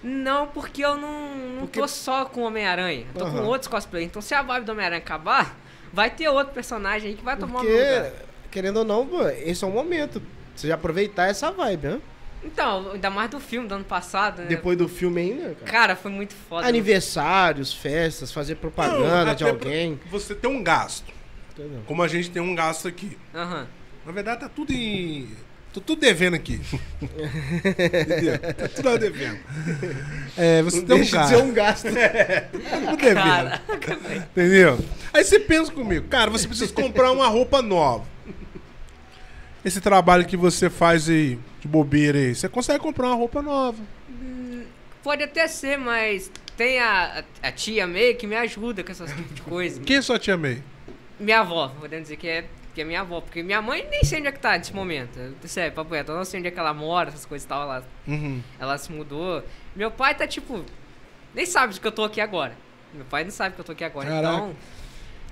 Não, 0.04 0.48
porque 0.48 0.86
eu 0.86 0.96
não, 0.96 1.36
não 1.36 1.60
Porque- 1.62 1.80
tô 1.80 1.88
só 1.88 2.26
com 2.26 2.42
o 2.42 2.44
Homem-Aranha. 2.46 3.08
Tô 3.18 3.26
Aham. 3.26 3.40
com 3.40 3.46
outros 3.48 3.68
cosplays. 3.68 4.06
Então 4.06 4.22
se 4.22 4.36
a 4.36 4.44
vibe 4.44 4.66
do 4.66 4.72
Homem-Aranha 4.74 5.00
acabar, 5.02 5.58
vai 5.92 6.12
ter 6.12 6.30
outro 6.30 6.54
personagem 6.54 7.10
aí 7.10 7.16
que 7.18 7.24
vai 7.24 7.36
tomar 7.36 7.60
Porque, 7.62 7.74
lugar. 7.74 8.12
querendo 8.52 8.78
ou 8.78 8.86
não, 8.86 9.10
esse 9.32 9.64
é 9.64 9.68
o 9.68 9.72
momento. 9.72 10.22
Você 10.62 10.68
já 10.68 10.76
aproveitar 10.76 11.28
essa 11.28 11.50
vibe, 11.50 11.88
né? 11.88 12.02
Então, 12.44 12.92
ainda 12.94 13.10
mais 13.10 13.32
do 13.32 13.40
filme 13.40 13.68
do 13.68 13.74
ano 13.74 13.84
passado, 13.84 14.44
né? 14.44 14.48
Depois 14.48 14.78
do 14.78 14.88
filme 14.88 15.20
ainda, 15.20 15.56
cara. 15.56 15.72
Cara, 15.72 15.96
foi 15.96 16.12
muito 16.12 16.36
foda. 16.48 16.68
Aniversários, 16.68 17.74
festas, 17.74 18.32
fazer 18.32 18.56
propaganda 18.58 19.26
Não, 19.26 19.34
de 19.36 19.44
alguém. 19.44 20.00
Você 20.12 20.36
tem 20.36 20.48
um 20.48 20.62
gasto. 20.64 21.12
Entendeu? 21.52 21.82
Como 21.88 22.04
a 22.04 22.08
gente 22.08 22.30
tem 22.30 22.40
um 22.40 22.54
gasto 22.54 22.88
aqui. 22.88 23.18
Aham. 23.34 23.68
Na 24.06 24.12
verdade, 24.12 24.42
tá 24.42 24.50
tudo 24.50 24.72
em. 24.72 25.30
Tô 25.74 25.82
tudo 25.82 26.00
devendo 26.02 26.36
aqui. 26.36 26.62
Entendeu? 27.02 28.38
Tá 28.54 28.68
tudo 28.68 29.00
devendo. 29.00 29.40
É, 30.38 30.62
você 30.62 30.82
tem 30.84 30.96
um 30.96 31.00
Deixa 31.00 31.24
de 31.26 31.32
gasto. 31.34 31.44
um 31.44 31.54
gasto. 31.54 31.88
Tudo 32.52 32.98
devendo. 32.98 33.16
Caraca, 33.16 33.96
velho. 33.98 34.24
Entendeu? 34.32 34.80
Aí 35.12 35.24
você 35.24 35.40
pensa 35.40 35.72
comigo, 35.72 36.08
cara, 36.08 36.30
você 36.30 36.48
precisa 36.48 36.72
comprar 36.72 37.12
uma 37.12 37.28
roupa 37.28 37.64
nova. 37.64 38.11
Esse 39.64 39.80
trabalho 39.80 40.26
que 40.26 40.36
você 40.36 40.70
faz 40.70 41.08
aí, 41.10 41.38
de 41.60 41.68
bobeira 41.68 42.18
aí, 42.18 42.34
você 42.36 42.50
consegue 42.50 42.80
comprar 42.80 43.08
uma 43.08 43.16
roupa 43.16 43.42
nova. 43.42 43.78
Pode 45.04 45.24
até 45.24 45.48
ser, 45.48 45.78
mas 45.78 46.32
tem 46.58 46.80
a, 46.80 47.24
a, 47.42 47.52
tia 47.52 47.88
May 47.88 48.14
que 48.14 48.28
me 48.28 48.36
ajuda 48.36 48.84
com 48.84 48.92
essas 48.92 49.12
tipo 49.12 49.34
de 49.34 49.42
coisa. 49.42 49.82
Quem 49.82 50.02
só 50.02 50.18
te 50.18 50.32
amei? 50.32 50.62
Minha 51.20 51.40
avó, 51.42 51.70
podemos 51.80 52.04
dizer 52.04 52.18
que 52.18 52.28
é, 52.28 52.46
que 52.74 52.82
é 52.82 52.84
minha 52.84 53.02
avó. 53.02 53.22
Porque 53.22 53.42
minha 53.44 53.62
mãe 53.62 53.88
nem 53.90 54.04
sei 54.04 54.20
onde 54.20 54.28
é 54.28 54.32
que 54.32 54.40
tá 54.40 54.58
nesse 54.58 54.74
momento. 54.74 55.18
Sério, 55.46 55.74
papo 55.74 55.94
reto, 55.94 56.12
eu 56.12 56.18
não 56.18 56.26
sei 56.26 56.40
onde 56.40 56.50
é 56.50 56.52
que 56.52 56.60
ela 56.60 56.74
mora, 56.74 57.10
essas 57.10 57.26
coisas 57.26 57.46
e 57.46 57.48
tal. 57.48 57.64
Ela, 57.64 57.84
Uhum. 58.08 58.42
ela 58.60 58.78
se 58.78 58.92
mudou. 58.92 59.44
Meu 59.76 59.90
pai 59.92 60.14
tá 60.16 60.28
tipo. 60.28 60.64
Nem 61.34 61.46
sabe 61.46 61.80
que 61.80 61.86
eu 61.88 61.92
tô 61.92 62.04
aqui 62.04 62.20
agora. 62.22 62.54
Meu 62.94 63.06
pai 63.06 63.24
não 63.24 63.32
sabe 63.32 63.56
que 63.56 63.62
eu 63.62 63.66
tô 63.66 63.72
aqui 63.72 63.84
agora. 63.84 64.08
Caraca. 64.08 64.36
Então. 64.36 64.56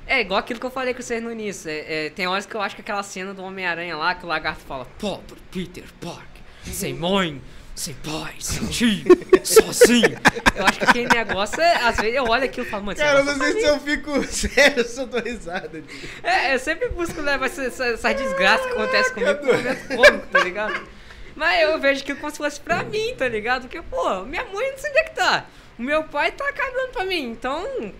É 0.09 0.21
igual 0.21 0.39
aquilo 0.39 0.59
que 0.59 0.65
eu 0.65 0.71
falei 0.71 0.91
com 0.95 1.03
vocês 1.03 1.21
no 1.21 1.31
início. 1.31 1.69
É, 1.69 2.07
é, 2.07 2.09
tem 2.09 2.25
horas 2.25 2.43
que 2.47 2.55
eu 2.55 2.61
acho 2.61 2.73
que 2.75 2.81
aquela 2.81 3.03
cena 3.03 3.31
do 3.31 3.43
Homem-Aranha 3.43 3.95
lá, 3.95 4.15
que 4.15 4.25
o 4.25 4.27
lagarto 4.27 4.61
fala: 4.61 4.85
Pobre 4.97 5.37
Peter 5.51 5.83
Parker, 6.01 6.41
sem 6.65 6.95
mãe, 6.95 7.39
sem 7.75 7.93
pai, 7.93 8.33
sem 8.39 8.65
tio, 8.73 9.05
sozinho. 9.43 10.17
Eu 10.55 10.65
acho 10.65 10.79
que 10.79 10.85
aquele 10.85 11.07
negócio, 11.09 11.61
é, 11.61 11.75
às 11.83 11.97
vezes 11.97 12.15
eu 12.15 12.23
olho 12.23 12.43
aquilo 12.43 12.65
e 12.65 12.69
falo, 12.71 12.85
mano, 12.85 12.97
Cara, 12.97 13.19
eu 13.19 13.23
não 13.23 13.37
sei 13.37 13.53
se 13.53 13.67
eu 13.67 13.79
fico 13.81 14.23
sério, 14.25 14.79
eu 14.79 14.85
só 14.85 15.05
dou 15.05 15.21
risada. 15.21 15.83
é, 16.23 16.55
eu 16.55 16.59
sempre 16.59 16.89
busco 16.89 17.21
levar 17.21 17.45
essa, 17.45 17.65
essa, 17.65 17.85
essa 17.85 18.13
desgraça 18.13 18.63
que 18.67 18.73
acontece 18.73 19.13
comigo 19.13 19.35
pro 19.35 19.55
momento 19.55 19.87
cômico, 19.95 20.27
tá 20.27 20.39
ligado? 20.43 20.87
Mas 21.35 21.61
eu 21.61 21.79
vejo 21.79 22.01
aquilo 22.01 22.17
como 22.19 22.31
se 22.31 22.37
fosse 22.37 22.59
pra 22.59 22.83
mim, 22.83 23.13
tá 23.15 23.27
ligado? 23.27 23.61
Porque, 23.61 23.81
pô, 23.83 24.23
minha 24.23 24.43
mãe 24.45 24.71
não 24.71 24.77
sei 24.79 24.89
onde 24.89 24.99
é 24.99 25.03
que 25.03 25.15
tá. 25.15 25.45
O 25.77 25.83
meu 25.83 26.03
pai 26.03 26.31
tá 26.31 26.51
cagando 26.51 26.91
pra 26.93 27.05
mim, 27.05 27.29
então. 27.29 27.93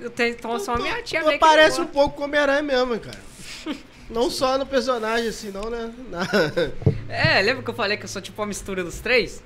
Eu 0.00 0.10
tenho 0.10 0.30
então 0.34 0.58
só 0.58 0.74
a 0.74 0.78
minha 0.78 1.02
tia 1.02 1.22
Tu 1.22 1.38
parece 1.38 1.80
um 1.80 1.86
pouco 1.86 2.16
com 2.16 2.22
o 2.22 2.24
Homem-Aranha 2.26 2.62
mesmo, 2.62 2.98
cara. 3.00 3.18
Não 4.08 4.30
só 4.30 4.56
no 4.56 4.64
personagem, 4.66 5.28
assim, 5.28 5.50
não, 5.50 5.68
né? 5.68 5.92
Na- 6.10 6.26
É, 7.08 7.40
lembra 7.42 7.62
que 7.62 7.70
eu 7.70 7.74
falei 7.74 7.96
que 7.96 8.04
eu 8.04 8.08
sou 8.08 8.20
tipo 8.22 8.40
uma 8.40 8.46
mistura 8.48 8.84
dos 8.84 9.00
três? 9.00 9.42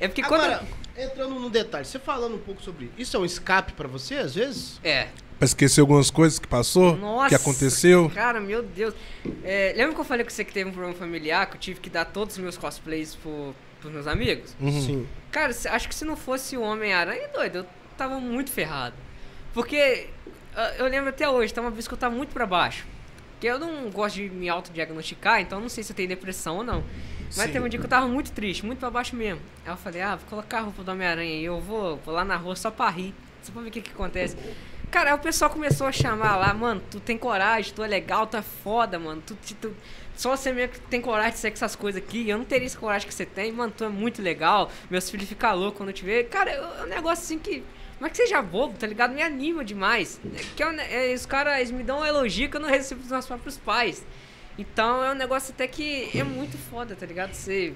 É 0.00 0.08
porque 0.08 0.22
quando. 0.22 0.42
Agora, 0.44 0.62
entrando 0.96 1.34
no 1.38 1.50
detalhe, 1.50 1.84
você 1.84 1.98
falando 1.98 2.34
um 2.36 2.38
pouco 2.38 2.62
sobre 2.62 2.86
isso, 2.86 2.94
isso 2.98 3.16
é 3.16 3.20
um 3.20 3.24
escape 3.24 3.72
pra 3.74 3.86
você, 3.86 4.14
às 4.16 4.34
vezes? 4.34 4.80
É. 4.82 5.08
Pra 5.38 5.46
esquecer 5.46 5.80
algumas 5.80 6.10
coisas 6.10 6.38
que 6.38 6.46
passou, 6.46 6.96
Nossa. 6.96 7.28
que 7.28 7.34
aconteceu. 7.34 8.10
Cara, 8.14 8.40
meu 8.40 8.62
Deus. 8.62 8.94
É, 9.44 9.72
lembra 9.76 9.94
que 9.94 10.00
eu 10.00 10.04
falei 10.04 10.24
com 10.24 10.30
você 10.30 10.44
que 10.44 10.52
teve 10.52 10.68
um 10.68 10.72
problema 10.72 10.94
familiar, 10.96 11.46
que 11.48 11.56
eu 11.56 11.60
tive 11.60 11.80
que 11.80 11.88
dar 11.88 12.04
todos 12.04 12.36
os 12.36 12.42
meus 12.42 12.56
cosplays 12.58 13.14
pro, 13.14 13.54
pros 13.80 13.92
meus 13.92 14.06
amigos? 14.06 14.54
Uhum. 14.60 14.80
Sim. 14.82 15.08
Cara, 15.30 15.50
acho 15.70 15.88
que 15.88 15.94
se 15.94 16.04
não 16.04 16.16
fosse 16.16 16.56
o 16.56 16.62
Homem-Aranha, 16.62 17.28
doido, 17.28 17.58
eu 17.58 17.66
tava 17.96 18.18
muito 18.20 18.50
ferrado. 18.50 18.94
Porque 19.52 20.08
ah, 20.54 20.74
eu 20.78 20.86
lembro 20.86 21.10
até 21.10 21.28
hoje, 21.28 21.52
tá 21.52 21.60
uma 21.60 21.70
vez 21.70 21.86
que 21.88 21.94
eu 21.94 21.98
tava 21.98 22.14
muito 22.14 22.32
pra 22.32 22.46
baixo. 22.46 22.84
Porque 23.32 23.46
eu 23.46 23.58
não 23.58 23.88
gosto 23.90 24.16
de 24.16 24.28
me 24.28 24.48
autodiagnosticar, 24.48 25.40
então 25.40 25.58
eu 25.58 25.62
não 25.62 25.68
sei 25.68 25.82
se 25.82 25.92
eu 25.92 25.96
tenho 25.96 26.08
depressão 26.08 26.58
ou 26.58 26.64
não. 26.64 26.84
Mas 27.36 27.46
Sim. 27.46 27.52
teve 27.52 27.64
um 27.64 27.68
dia 27.68 27.78
que 27.80 27.86
eu 27.86 27.90
tava 27.90 28.06
muito 28.06 28.32
triste, 28.32 28.66
muito 28.66 28.78
pra 28.78 28.90
baixo 28.90 29.16
mesmo. 29.16 29.40
Aí 29.64 29.72
eu 29.72 29.76
falei, 29.76 30.02
ah, 30.02 30.16
vou 30.16 30.26
colocar 30.28 30.58
a 30.58 30.60
roupa 30.62 30.82
do 30.82 30.90
Homem-Aranha 30.90 31.30
aí, 31.32 31.44
eu 31.44 31.58
vou, 31.60 31.96
vou 32.04 32.14
lá 32.14 32.24
na 32.24 32.36
rua 32.36 32.54
só 32.56 32.70
pra 32.70 32.90
rir, 32.90 33.14
só 33.42 33.50
pra 33.52 33.62
ver 33.62 33.68
o 33.68 33.70
que 33.72 33.80
que 33.80 33.90
acontece. 33.92 34.36
Cara, 34.90 35.10
aí 35.10 35.14
o 35.16 35.18
pessoal 35.20 35.48
começou 35.50 35.86
a 35.86 35.92
chamar 35.92 36.36
lá, 36.36 36.52
mano, 36.52 36.82
tu 36.90 36.98
tem 37.00 37.16
coragem, 37.16 37.72
tu 37.72 37.82
é 37.82 37.86
legal, 37.86 38.26
tu 38.26 38.36
é 38.36 38.42
foda, 38.42 38.98
mano. 38.98 39.22
Tu, 39.24 39.34
tu- 39.36 39.54
tu- 39.54 39.76
só 40.16 40.36
você 40.36 40.52
mesmo 40.52 40.72
que 40.74 40.80
tem 40.80 41.00
coragem 41.00 41.32
de 41.32 41.38
ser 41.38 41.50
com 41.50 41.54
essas 41.54 41.76
coisas 41.76 42.02
aqui. 42.02 42.28
Eu 42.28 42.36
não 42.36 42.44
teria 42.44 42.66
essa 42.66 42.76
coragem 42.78 43.06
que 43.08 43.14
você 43.14 43.24
tem, 43.24 43.52
mano, 43.52 43.72
tu 43.74 43.84
é 43.84 43.88
muito 43.88 44.20
legal. 44.20 44.68
Meus 44.90 45.08
filhos 45.08 45.28
ficam 45.28 45.54
loucos 45.54 45.78
quando 45.78 45.92
te 45.92 46.04
vê. 46.04 46.24
Cara, 46.24 46.50
é 46.50 46.82
um 46.82 46.86
negócio 46.88 47.24
assim 47.24 47.38
que. 47.38 47.62
Não 48.00 48.06
é 48.06 48.10
que 48.10 48.16
seja 48.16 48.40
bobo, 48.40 48.78
tá 48.78 48.86
ligado? 48.86 49.12
Me 49.12 49.22
anima 49.22 49.62
demais. 49.64 50.18
É 50.34 50.40
Que 50.56 50.62
é 50.62 50.72
ne- 50.72 50.82
é, 51.12 51.14
os 51.14 51.26
caras 51.26 51.70
me 51.70 51.82
dão 51.82 52.00
um 52.00 52.04
elogio 52.06 52.48
que 52.48 52.56
eu 52.56 52.60
não 52.60 52.68
recebo 52.68 53.02
dos 53.02 53.10
meus 53.10 53.26
próprios 53.26 53.58
pais. 53.58 54.02
Então 54.58 55.04
é 55.04 55.10
um 55.12 55.14
negócio 55.14 55.52
até 55.52 55.66
que 55.68 56.10
é 56.18 56.24
muito 56.24 56.56
foda, 56.58 56.96
tá 56.96 57.04
ligado? 57.06 57.34
Você. 57.34 57.74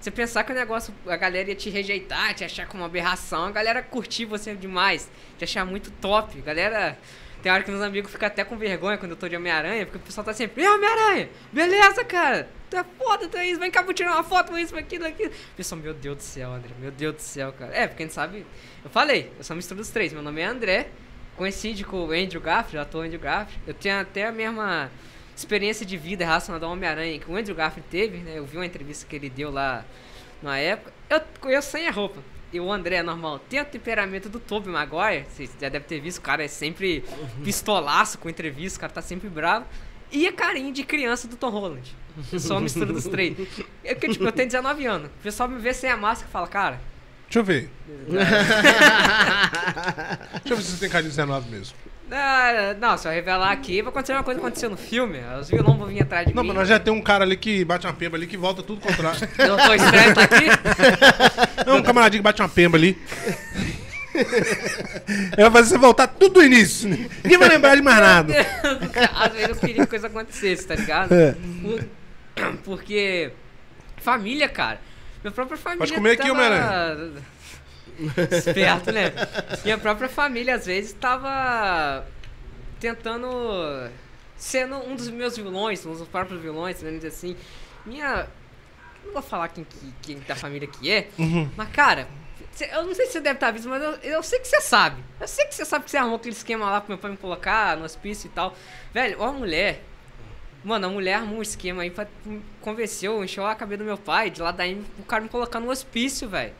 Você 0.00 0.10
pensar 0.10 0.42
que 0.42 0.50
o 0.50 0.54
negócio, 0.54 0.92
a 1.06 1.16
galera 1.16 1.48
ia 1.50 1.54
te 1.54 1.70
rejeitar, 1.70 2.34
te 2.34 2.42
achar 2.44 2.66
como 2.66 2.82
uma 2.82 2.88
aberração, 2.88 3.44
a 3.44 3.50
galera 3.52 3.80
curtir 3.82 4.24
você 4.24 4.52
demais, 4.54 5.08
te 5.38 5.44
achar 5.44 5.64
muito 5.64 5.90
top. 5.92 6.38
A 6.38 6.42
galera. 6.42 6.98
Tem 7.42 7.50
hora 7.50 7.64
que 7.64 7.70
meus 7.70 7.82
amigos 7.82 8.12
ficam 8.12 8.28
até 8.28 8.44
com 8.44 8.56
vergonha 8.56 8.96
quando 8.96 9.10
eu 9.12 9.16
tô 9.16 9.28
de 9.28 9.34
Homem-Aranha, 9.34 9.84
porque 9.84 9.98
o 9.98 10.00
pessoal 10.00 10.24
tá 10.24 10.32
sempre, 10.32 10.64
Homem-Aranha? 10.64 11.28
Beleza, 11.52 12.04
cara? 12.04 12.48
Tu 12.70 12.76
é 12.76 12.84
foda, 12.96 13.28
tu 13.28 13.36
é 13.36 13.48
isso, 13.48 13.58
vem 13.58 13.70
cá, 13.70 13.82
vou 13.82 13.92
tirar 13.92 14.12
uma 14.12 14.22
foto, 14.22 14.56
isso, 14.56 14.76
aquilo, 14.76 15.04
aquilo. 15.04 15.30
O 15.30 15.56
pessoal, 15.56 15.80
meu 15.80 15.92
Deus 15.92 16.16
do 16.18 16.22
céu, 16.22 16.52
André, 16.52 16.70
meu 16.78 16.92
Deus 16.92 17.16
do 17.16 17.20
céu, 17.20 17.52
cara. 17.52 17.74
É, 17.74 17.88
porque 17.88 18.04
a 18.04 18.06
gente 18.06 18.14
sabe. 18.14 18.46
Eu 18.84 18.90
falei, 18.90 19.32
eu 19.36 19.42
sou 19.42 19.56
mistura 19.56 19.78
dos 19.78 19.90
três. 19.90 20.12
Meu 20.12 20.22
nome 20.22 20.40
é 20.40 20.44
André, 20.44 20.88
coincide 21.36 21.84
com 21.84 22.06
o 22.06 22.12
Andrew 22.12 22.40
Garfield, 22.40 22.76
o 22.76 22.80
ator 22.80 23.04
Andrew 23.04 23.20
Garfield. 23.20 23.60
Eu 23.66 23.74
tenho 23.74 24.00
até 24.00 24.24
a 24.24 24.32
mesma 24.32 24.88
experiência 25.36 25.84
de 25.84 25.96
vida 25.96 26.24
relacionada 26.24 26.64
ao 26.64 26.70
Homem-Aranha 26.70 27.18
que 27.18 27.28
o 27.28 27.36
Andrew 27.36 27.56
Garfield 27.56 27.88
teve, 27.90 28.18
né? 28.18 28.38
Eu 28.38 28.46
vi 28.46 28.56
uma 28.56 28.66
entrevista 28.66 29.04
que 29.04 29.16
ele 29.16 29.28
deu 29.28 29.50
lá 29.50 29.84
na 30.40 30.58
época. 30.58 30.92
Eu 31.10 31.20
conheço 31.40 31.72
sem 31.72 31.88
a 31.88 31.90
roupa. 31.90 32.22
E 32.52 32.60
o 32.60 32.70
André 32.70 32.96
é 32.96 33.02
normal. 33.02 33.38
Tem 33.38 33.60
o 33.60 33.64
temperamento 33.64 34.28
do 34.28 34.38
Tobey 34.38 34.70
Maguire. 34.70 35.24
Vocês 35.28 35.50
já 35.58 35.68
devem 35.68 35.88
ter 35.88 36.00
visto. 36.00 36.18
O 36.18 36.22
cara 36.22 36.44
é 36.44 36.48
sempre 36.48 37.02
pistolaço 37.42 38.18
com 38.18 38.28
entrevista. 38.28 38.76
O 38.76 38.80
cara 38.80 38.92
tá 38.92 39.00
sempre 39.00 39.28
bravo. 39.28 39.64
E 40.10 40.28
a 40.28 40.32
carinha 40.32 40.70
de 40.70 40.84
criança 40.84 41.26
do 41.26 41.36
Tom 41.36 41.48
Holland. 41.48 41.96
Eu 42.30 42.38
sou 42.38 42.56
uma 42.56 42.62
mistura 42.62 42.92
dos 42.92 43.04
três. 43.04 43.34
É 43.82 43.94
porque, 43.94 44.10
tipo, 44.10 44.24
eu 44.24 44.32
tenho 44.32 44.48
19 44.48 44.84
anos. 44.84 45.06
O 45.08 45.22
pessoal 45.22 45.48
me 45.48 45.58
vê 45.58 45.72
sem 45.72 45.88
a 45.88 45.96
máscara 45.96 46.28
e 46.28 46.32
fala, 46.32 46.46
cara... 46.46 46.80
Deixa 47.24 47.38
eu 47.38 47.44
ver. 47.44 47.70
Deixa 50.44 50.50
eu 50.50 50.56
ver 50.56 50.62
se 50.62 50.72
você 50.72 50.80
tem 50.80 50.90
cara 50.90 51.02
de 51.02 51.08
19 51.08 51.50
mesmo. 51.50 51.74
Ah, 52.12 52.76
não, 52.80 52.96
se 52.98 53.08
eu 53.08 53.12
revelar 53.12 53.50
aqui, 53.50 53.80
vai 53.82 53.90
acontecer 53.90 54.12
uma 54.12 54.22
coisa 54.22 54.38
que 54.38 54.46
aconteceu 54.46 54.70
no 54.70 54.76
filme. 54.76 55.18
Os 55.40 55.48
vilões 55.48 55.78
vão 55.78 55.86
vir 55.88 56.02
atrás 56.02 56.26
de 56.26 56.34
Não, 56.34 56.42
mim. 56.42 56.48
mas 56.48 56.56
nós 56.58 56.68
já 56.68 56.78
tem 56.78 56.92
um 56.92 57.00
cara 57.00 57.24
ali 57.24 57.36
que 57.36 57.64
bate 57.64 57.86
uma 57.86 57.92
pemba 57.92 58.16
ali 58.16 58.26
que 58.26 58.36
volta 58.36 58.62
tudo 58.62 58.80
contrário. 58.80 59.18
Eu 59.38 59.56
tô 59.56 59.74
estranho 59.74 60.10
aqui. 60.10 61.64
Não, 61.66 61.76
um 61.78 61.82
camaradinho 61.82 62.22
que 62.22 62.24
bate 62.24 62.42
uma 62.42 62.48
pemba 62.48 62.76
ali. 62.76 62.98
Ele 64.14 65.36
vai 65.42 65.50
fazer 65.50 65.68
você 65.70 65.78
voltar 65.78 66.06
tudo 66.06 66.34
do 66.34 66.42
início. 66.44 66.88
Ninguém 66.88 67.38
vai 67.38 67.48
lembrar 67.48 67.74
de 67.76 67.82
mais 67.82 67.98
nada. 67.98 68.34
Às 69.14 69.32
vezes 69.32 69.48
eu 69.48 69.56
queria 69.56 69.82
que 69.84 69.86
coisa 69.86 70.06
acontecesse, 70.06 70.66
tá 70.66 70.74
ligado? 70.74 71.12
É. 71.14 71.34
Por- 71.62 71.84
Porque. 72.64 73.30
Família, 73.98 74.48
cara. 74.48 74.80
Minha 75.22 75.32
própria 75.32 75.56
família. 75.56 75.78
Pode 75.78 75.92
comer 75.92 76.10
aqui. 76.12 76.30
Homem-Aranha. 76.30 77.12
Esperto, 78.30 78.90
né? 78.92 79.12
Minha 79.64 79.78
própria 79.78 80.08
família, 80.08 80.54
às 80.54 80.66
vezes, 80.66 80.92
tava 80.92 82.06
tentando. 82.80 83.28
Sendo 84.36 84.76
um 84.76 84.96
dos 84.96 85.08
meus 85.08 85.36
vilões, 85.36 85.86
um 85.86 85.92
dos 85.92 86.08
próprios 86.08 86.40
vilões, 86.40 86.78
vamos 86.82 86.96
dizer 86.96 87.08
assim. 87.08 87.36
Minha. 87.86 88.26
Não 89.04 89.12
vou 89.12 89.22
falar 89.22 89.48
quem, 89.48 89.64
que- 89.64 89.92
quem 90.02 90.18
da 90.20 90.34
família 90.36 90.66
que 90.68 90.90
é, 90.90 91.08
Uhum. 91.18 91.50
mas, 91.56 91.68
cara, 91.70 92.06
eu 92.72 92.86
não 92.86 92.94
sei 92.94 93.06
se 93.06 93.12
você 93.12 93.20
deve 93.20 93.34
estar 93.36 93.50
visto, 93.50 93.68
mas 93.68 93.82
eu, 93.82 93.90
eu 93.96 94.22
sei 94.22 94.38
que 94.38 94.46
você 94.46 94.60
sabe. 94.60 95.02
Eu 95.20 95.26
sei 95.26 95.44
que 95.46 95.54
você 95.54 95.64
sabe 95.64 95.84
que 95.84 95.90
você 95.90 95.96
arrumou 95.96 96.16
aquele 96.16 96.34
esquema 96.34 96.70
lá 96.70 96.80
pro 96.80 96.90
meu 96.90 96.98
pai 96.98 97.10
me 97.10 97.16
colocar 97.16 97.76
no 97.76 97.84
hospício 97.84 98.28
e 98.28 98.30
tal. 98.30 98.54
Velho, 98.94 99.16
ó 99.20 99.28
a 99.28 99.32
mulher. 99.32 99.82
Mano, 100.64 100.86
a 100.86 100.90
mulher 100.90 101.14
armou 101.14 101.38
um 101.38 101.42
esquema 101.42 101.82
aí 101.82 101.90
pra 101.90 102.06
convenceu, 102.60 103.24
encheu 103.24 103.44
a 103.44 103.54
cabeça 103.56 103.78
do 103.78 103.84
meu 103.84 103.98
pai, 103.98 104.30
de 104.30 104.40
lá 104.40 104.52
daí 104.52 104.80
o 104.98 105.02
cara 105.02 105.20
me 105.24 105.28
colocar 105.28 105.58
no 105.58 105.68
hospício, 105.70 106.28
velho. 106.28 106.52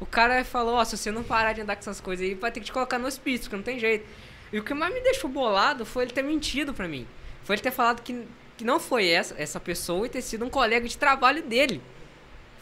O 0.00 0.06
cara 0.06 0.42
falou, 0.44 0.76
ó, 0.76 0.84
se 0.84 0.96
você 0.96 1.10
não 1.10 1.22
parar 1.22 1.52
de 1.52 1.60
andar 1.60 1.76
com 1.76 1.80
essas 1.80 2.00
coisas 2.00 2.26
aí, 2.26 2.34
vai 2.34 2.50
ter 2.50 2.60
que 2.60 2.66
te 2.66 2.72
colocar 2.72 2.98
no 2.98 3.06
hospício, 3.06 3.42
porque 3.42 3.56
não 3.56 3.62
tem 3.62 3.78
jeito. 3.78 4.06
E 4.50 4.58
o 4.58 4.64
que 4.64 4.72
mais 4.72 4.92
me 4.92 5.00
deixou 5.00 5.28
bolado 5.30 5.84
foi 5.84 6.04
ele 6.04 6.12
ter 6.12 6.22
mentido 6.22 6.72
pra 6.72 6.88
mim. 6.88 7.06
Foi 7.44 7.54
ele 7.54 7.62
ter 7.62 7.70
falado 7.70 8.00
que, 8.02 8.26
que 8.56 8.64
não 8.64 8.80
foi 8.80 9.08
essa, 9.08 9.34
essa 9.38 9.60
pessoa 9.60 10.06
e 10.06 10.08
ter 10.08 10.22
sido 10.22 10.44
um 10.44 10.50
colega 10.50 10.88
de 10.88 10.96
trabalho 10.96 11.42
dele. 11.42 11.82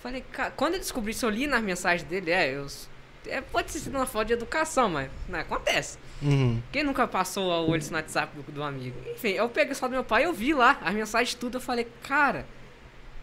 Falei, 0.03 0.25
cara, 0.33 0.51
quando 0.51 0.75
eu 0.75 0.81
descobri 0.81 1.13
isso, 1.13 1.25
eu 1.27 1.31
li 1.31 1.47
nas 1.47 1.63
mensagens 1.63 2.09
dele, 2.09 2.31
é, 2.31 2.55
eu. 2.55 2.67
É, 3.27 3.41
pode 3.41 3.71
sido 3.71 3.95
uma 3.95 4.07
falta 4.07 4.27
de 4.27 4.33
educação, 4.33 4.89
mas 4.89 5.11
não, 5.29 5.41
acontece. 5.41 5.99
Uhum. 6.23 6.63
Quem 6.73 6.83
nunca 6.83 7.07
passou 7.07 7.45
o 7.45 7.71
olho 7.71 7.83
no 7.91 7.97
WhatsApp 7.97 8.35
do, 8.35 8.53
do 8.53 8.63
amigo? 8.63 8.97
Enfim, 9.11 9.31
eu 9.31 9.49
peguei 9.49 9.75
só 9.75 9.87
do 9.87 9.93
meu 9.93 10.05
pai, 10.05 10.25
eu 10.25 10.33
vi 10.33 10.55
lá 10.55 10.79
as 10.83 10.95
mensagens 10.95 11.35
tudo, 11.35 11.59
eu 11.59 11.61
falei, 11.61 11.87
cara, 12.03 12.47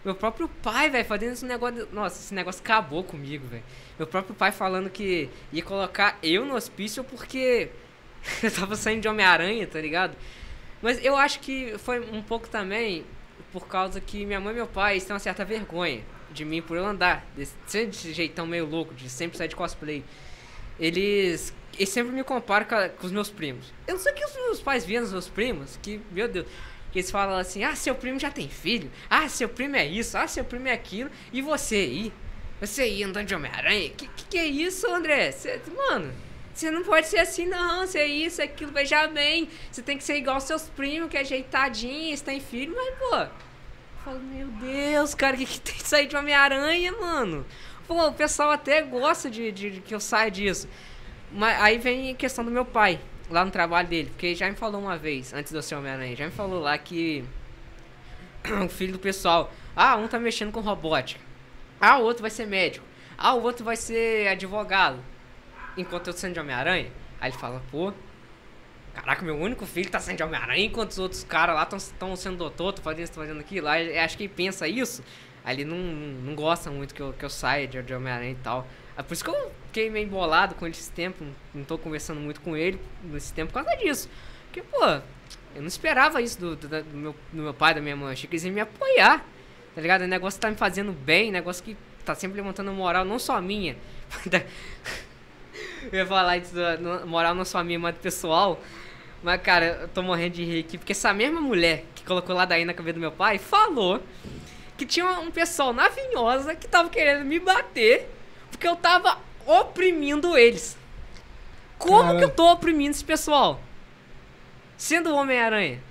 meu 0.06 0.14
próprio 0.14 0.48
pai, 0.48 0.90
velho, 0.92 1.04
fazendo 1.04 1.34
esse 1.34 1.46
negócio. 1.46 1.88
Nossa, 1.92 2.22
esse 2.22 2.34
negócio 2.34 2.62
acabou 2.62 3.04
comigo, 3.04 3.48
velho. 3.48 3.64
Meu 3.98 4.08
próprio 4.08 4.36
pai 4.36 4.52
falando 4.52 4.88
que 4.88 5.28
ia 5.52 5.64
colocar 5.64 6.20
eu 6.22 6.46
no 6.46 6.54
hospício 6.54 7.04
porque 7.04 7.70
eu 8.44 8.52
tava 8.52 8.76
saindo 8.76 9.02
de 9.02 9.08
Homem-Aranha, 9.08 9.66
tá 9.66 9.82
ligado? 9.82 10.16
Mas 10.80 11.04
eu 11.04 11.18
acho 11.18 11.40
que 11.40 11.76
foi 11.80 12.00
um 12.00 12.22
pouco 12.22 12.48
também 12.48 13.04
por 13.52 13.68
causa 13.68 14.00
que 14.00 14.26
minha 14.26 14.40
mãe 14.40 14.54
e 14.54 14.56
meu 14.58 14.68
pai 14.68 15.00
têm 15.02 15.12
uma 15.14 15.20
certa 15.20 15.44
vergonha 15.44 16.04
de 16.32 16.46
mim 16.46 16.62
por 16.62 16.78
eu 16.78 16.86
andar 16.86 17.26
desse, 17.36 17.56
desse 17.66 18.14
jeitão 18.14 18.46
meio 18.46 18.66
louco, 18.66 18.94
de 18.94 19.10
sempre 19.10 19.38
sair 19.38 19.48
de 19.48 19.56
cosplay. 19.56 20.04
Eles, 20.80 21.52
eles 21.74 21.90
sempre 21.90 22.14
me 22.14 22.24
comparam 22.24 22.68
com, 22.68 22.90
com 22.98 23.08
os 23.08 23.12
meus 23.12 23.32
primos. 23.32 23.74
Eu 23.88 23.96
não 23.96 24.02
sei 24.02 24.12
o 24.12 24.16
que 24.16 24.26
os 24.26 24.36
meus 24.36 24.62
pais 24.62 24.86
viam 24.86 25.02
nos 25.02 25.12
meus 25.12 25.28
primos, 25.28 25.80
que, 25.82 26.00
meu 26.12 26.28
Deus, 26.28 26.46
que 26.96 27.00
eles 27.00 27.12
falam 27.12 27.38
assim, 27.38 27.62
ah, 27.66 27.76
seu 27.76 27.94
primo 27.94 28.18
já 28.18 28.32
tem 28.32 28.48
filho, 28.48 28.90
ah, 29.10 29.28
seu 29.28 29.50
primo 29.50 29.76
é 29.76 29.86
isso, 29.86 30.18
ah, 30.18 30.28
seu 30.30 30.46
primo 30.46 30.70
é 30.70 30.72
aquilo, 30.72 31.10
e 31.34 31.42
você 31.42 31.76
aí? 31.76 32.14
Você 32.62 32.84
aí 32.84 33.04
andando 33.04 33.28
de 33.28 33.36
Homem-Aranha? 33.36 33.90
Que, 33.90 34.08
que 34.08 34.26
que 34.30 34.38
é 34.38 34.46
isso, 34.46 34.88
André? 34.88 35.30
Cê- 35.34 35.60
mano, 35.76 36.14
você 36.54 36.72
não 36.72 36.84
pode 36.86 37.06
ser 37.08 37.18
assim, 37.20 37.46
não. 37.46 37.86
Você 37.86 38.00
é 38.00 38.08
isso, 38.08 38.42
é 38.42 38.46
aquilo, 38.46 38.72
veja 38.72 39.06
bem. 39.08 39.50
Você 39.70 39.82
tem 39.82 39.98
que 39.98 40.04
ser 40.06 40.16
igual 40.16 40.36
aos 40.36 40.46
seus 40.46 40.64
primos, 40.70 41.10
que 41.10 41.18
é 41.18 41.20
ajeitadinho, 41.20 42.16
você 42.16 42.24
tem 42.24 42.40
filho, 42.40 42.74
mas, 42.74 42.96
pô. 42.98 43.16
Eu 43.18 43.30
falo, 44.06 44.20
meu 44.22 44.48
Deus, 44.48 45.14
cara, 45.14 45.36
o 45.36 45.40
que, 45.40 45.46
que 45.46 45.60
tem 45.60 45.76
que 45.76 45.86
sair 45.86 46.08
de 46.08 46.16
Homem-Aranha, 46.16 46.94
mano? 46.94 47.46
Pô, 47.86 48.08
o 48.08 48.14
pessoal 48.14 48.52
até 48.52 48.82
gosta 48.82 49.30
de, 49.30 49.52
de- 49.52 49.72
de 49.72 49.82
que 49.82 49.94
eu 49.94 50.00
saia 50.00 50.32
disso. 50.32 50.66
Mas 51.34 51.62
aí 51.62 51.78
vem 51.78 52.12
a 52.12 52.16
questão 52.16 52.46
do 52.46 52.50
meu 52.52 52.64
pai, 52.64 53.02
lá 53.30 53.44
no 53.46 53.52
trabalho 53.52 53.88
dele. 53.88 54.10
Porque 54.10 54.28
ele 54.28 54.36
já 54.36 54.50
me 54.50 54.56
falou 54.56 54.82
uma 54.82 54.98
vez, 54.98 55.34
antes 55.34 55.52
de 55.52 55.58
eu 55.58 55.62
ser 55.64 55.76
Homem-Aranha, 55.76 56.16
já 56.16 56.26
me 56.26 56.32
falou 56.32 56.60
lá 56.60 56.78
que 56.78 57.24
o 58.64 58.70
filho 58.70 58.94
do 58.94 59.00
pessoal, 59.00 59.52
ah, 59.76 59.96
um 59.96 60.08
tá 60.08 60.20
mexendo 60.20 60.52
com 60.52 60.60
robótica. 60.60 61.22
Ah, 61.80 61.98
o 61.98 62.04
outro 62.04 62.22
vai 62.22 62.32
ser 62.32 62.46
médico. 62.46 62.86
Ah, 63.18 63.34
o 63.34 63.44
outro 63.44 63.64
vai 63.64 63.76
ser 63.76 64.28
advogado. 64.28 65.00
Enquanto 65.78 66.08
eu 66.08 66.14
tô 66.14 66.20
sendo 66.20 66.34
de 66.34 66.40
Homem-Aranha. 66.40 66.92
Aí 67.20 67.32
ele 67.32 67.38
fala, 67.38 67.62
pô, 67.72 67.94
caraca, 68.94 69.24
meu 69.26 69.36
único 69.36 69.66
filho 69.66 69.90
tá 69.90 70.00
sendo 70.00 70.22
Homem-Aranha, 70.22 70.66
enquanto 70.66 70.92
os 70.92 71.00
outros 71.00 71.24
caras 71.24 71.56
lá 71.56 71.64
estão 71.64 72.16
sendo 72.16 72.38
doutor, 72.38 72.74
tô 72.74 72.82
fazendo 72.82 73.04
isso, 73.04 73.14
tô 73.14 73.22
fazendo 73.22 73.40
aquilo. 73.40 73.68
Eu 73.68 74.02
acho 74.02 74.18
que 74.18 74.24
ele 74.24 74.34
pensa 74.34 74.68
isso. 74.68 75.04
Aí 75.44 75.58
ele 75.58 75.66
não, 75.66 75.78
não, 75.78 76.22
não 76.22 76.36
gosta 76.36 76.72
muito 76.72 76.94
que 76.96 77.02
eu, 77.02 77.14
que 77.14 77.24
eu 77.24 77.30
saia 77.30 77.68
de, 77.68 77.82
de 77.82 77.94
Homem-Aranha 77.94 78.32
e 78.32 78.36
tal. 78.36 78.68
É 78.98 79.04
por 79.04 79.14
isso 79.14 79.24
que 79.24 79.30
eu 79.30 79.52
fiquei 79.76 79.90
meio 79.90 80.06
embolado 80.06 80.56
com 80.56 80.66
ele 80.66 80.74
esse 80.74 80.90
tempo. 80.90 81.26
Não 81.54 81.66
tô 81.66 81.78
conversando 81.78 82.22
muito 82.22 82.40
com 82.40 82.56
ele 82.56 82.80
nesse 83.04 83.34
tempo 83.34 83.52
por 83.52 83.62
causa 83.62 83.78
disso. 83.78 84.10
Porque, 84.46 84.62
pô, 84.62 84.86
eu 85.54 85.62
não 85.62 85.68
esperava 85.68 86.22
isso 86.22 86.40
do, 86.40 86.56
do, 86.56 86.68
do 86.82 86.98
meu, 86.98 87.16
do 87.34 87.44
meu 87.44 87.54
pai, 87.54 87.74
da 87.74 87.82
minha 87.82 87.96
mãe. 87.96 88.14
Achei 88.14 88.30
que 88.30 88.36
eles 88.36 88.46
iam 88.46 88.54
me 88.54 88.62
apoiar. 88.62 89.26
Tá 89.76 89.82
ligado? 89.82 90.04
O 90.04 90.08
negócio 90.08 90.40
tá 90.40 90.50
me 90.50 90.56
fazendo 90.56 90.94
bem, 90.94 91.30
negócio 91.30 91.62
que 91.62 91.76
tá 92.06 92.16
sempre 92.16 92.38
levantando 92.38 92.72
moral, 92.72 93.04
não 93.04 93.20
só 93.20 93.42
minha. 93.42 93.76
eu 95.92 96.00
ia 96.00 96.06
falar 96.06 96.38
isso, 96.38 96.56
moral 97.06 97.36
não 97.36 97.44
só 97.44 97.62
minha, 97.62 97.78
mas 97.78 97.96
do 97.96 98.00
pessoal. 98.00 98.62
Mas, 99.22 99.42
cara, 99.42 99.80
eu 99.82 99.88
tô 99.90 100.02
morrendo 100.02 100.36
de 100.36 100.46
rir 100.46 100.60
aqui, 100.62 100.78
porque 100.78 100.94
essa 100.94 101.14
mesma 101.14 101.42
mulher 101.42 101.84
que 101.94 102.06
colocou 102.06 102.34
lá 102.34 102.46
daí 102.46 102.64
na 102.64 102.74
cabeça 102.74 102.94
do 102.94 103.02
meu 103.02 103.12
pai 103.12 103.38
falou 103.38 104.02
que 104.78 104.86
tinha 104.86 105.06
um 105.20 105.32
pessoal 105.32 105.74
na 105.74 105.90
vinhosa 105.90 106.56
que 106.56 106.66
tava 106.66 106.90
querendo 106.90 107.26
me 107.26 107.40
bater 107.40 108.10
porque 108.56 108.68
eu 108.68 108.76
tava 108.78 109.18
oprimindo 109.46 110.38
eles. 110.38 110.78
Como 111.78 112.04
Cara. 112.04 112.18
que 112.18 112.24
eu 112.24 112.30
tô 112.30 112.52
oprimindo 112.52 112.92
esse 112.92 113.04
pessoal? 113.04 113.60
Sendo 114.78 115.14
Homem-Aranha. 115.14 115.82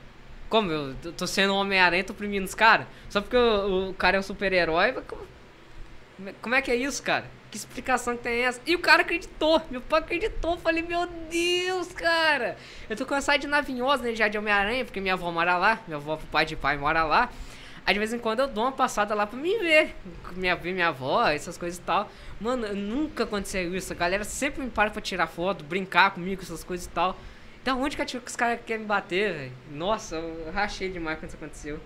Como 0.48 0.70
eu 0.70 0.94
tô 1.16 1.26
sendo 1.26 1.54
Homem-Aranha, 1.54 2.04
tô 2.04 2.12
oprimindo 2.12 2.44
os 2.44 2.54
caras? 2.54 2.86
Só 3.08 3.20
porque 3.20 3.36
o, 3.36 3.90
o 3.90 3.94
cara 3.94 4.16
é 4.16 4.20
um 4.20 4.22
super-herói? 4.22 4.92
Como, 4.92 5.22
como 6.40 6.54
é 6.54 6.62
que 6.62 6.70
é 6.70 6.76
isso, 6.76 7.02
cara? 7.02 7.24
Que 7.50 7.56
explicação 7.56 8.16
que 8.16 8.24
tem 8.24 8.44
essa? 8.44 8.60
E 8.66 8.74
o 8.74 8.78
cara 8.78 9.02
acreditou. 9.02 9.62
Meu 9.70 9.80
pai 9.80 10.00
acreditou. 10.00 10.56
Falei, 10.58 10.82
meu 10.82 11.06
Deus, 11.30 11.92
cara. 11.92 12.56
Eu 12.88 12.96
tô 12.96 13.06
cansado 13.06 13.40
de 13.40 13.46
ir 13.46 13.50
na 13.50 13.60
Vinhosa, 13.60 14.02
né? 14.02 14.14
Já 14.14 14.28
de 14.28 14.36
Homem-Aranha, 14.36 14.84
porque 14.84 15.00
minha 15.00 15.14
avó 15.14 15.30
mora 15.30 15.56
lá. 15.56 15.80
Minha 15.86 15.98
avó, 15.98 16.16
pro 16.16 16.26
pai 16.26 16.44
de 16.44 16.56
pai, 16.56 16.76
mora 16.76 17.04
lá. 17.04 17.30
Aí 17.86 17.92
de 17.92 17.98
vez 17.98 18.12
em 18.14 18.18
quando 18.18 18.40
eu 18.40 18.48
dou 18.48 18.64
uma 18.64 18.72
passada 18.72 19.14
lá 19.14 19.26
pra 19.26 19.38
me 19.38 19.58
ver. 19.58 19.94
Minha, 20.34 20.56
minha 20.56 20.88
avó, 20.88 21.26
essas 21.28 21.58
coisas 21.58 21.78
e 21.78 21.82
tal. 21.82 22.10
Mano, 22.40 22.74
nunca 22.74 23.24
aconteceu 23.24 23.74
isso. 23.74 23.92
A 23.92 23.96
galera 23.96 24.24
sempre 24.24 24.62
me 24.62 24.70
para 24.70 24.90
pra 24.90 25.02
tirar 25.02 25.26
foto, 25.26 25.64
brincar 25.64 26.12
comigo, 26.12 26.42
essas 26.42 26.64
coisas 26.64 26.86
e 26.86 26.90
tal. 26.90 27.16
Da 27.62 27.74
onde 27.74 27.96
que 27.96 28.04
que 28.04 28.16
os 28.16 28.36
caras 28.36 28.60
querem 28.64 28.82
me 28.82 28.88
bater, 28.88 29.32
velho? 29.32 29.52
Nossa, 29.70 30.16
eu 30.16 30.50
rachei 30.52 30.90
demais 30.90 31.18
quando 31.18 31.28
isso 31.28 31.36
aconteceu. 31.36 31.80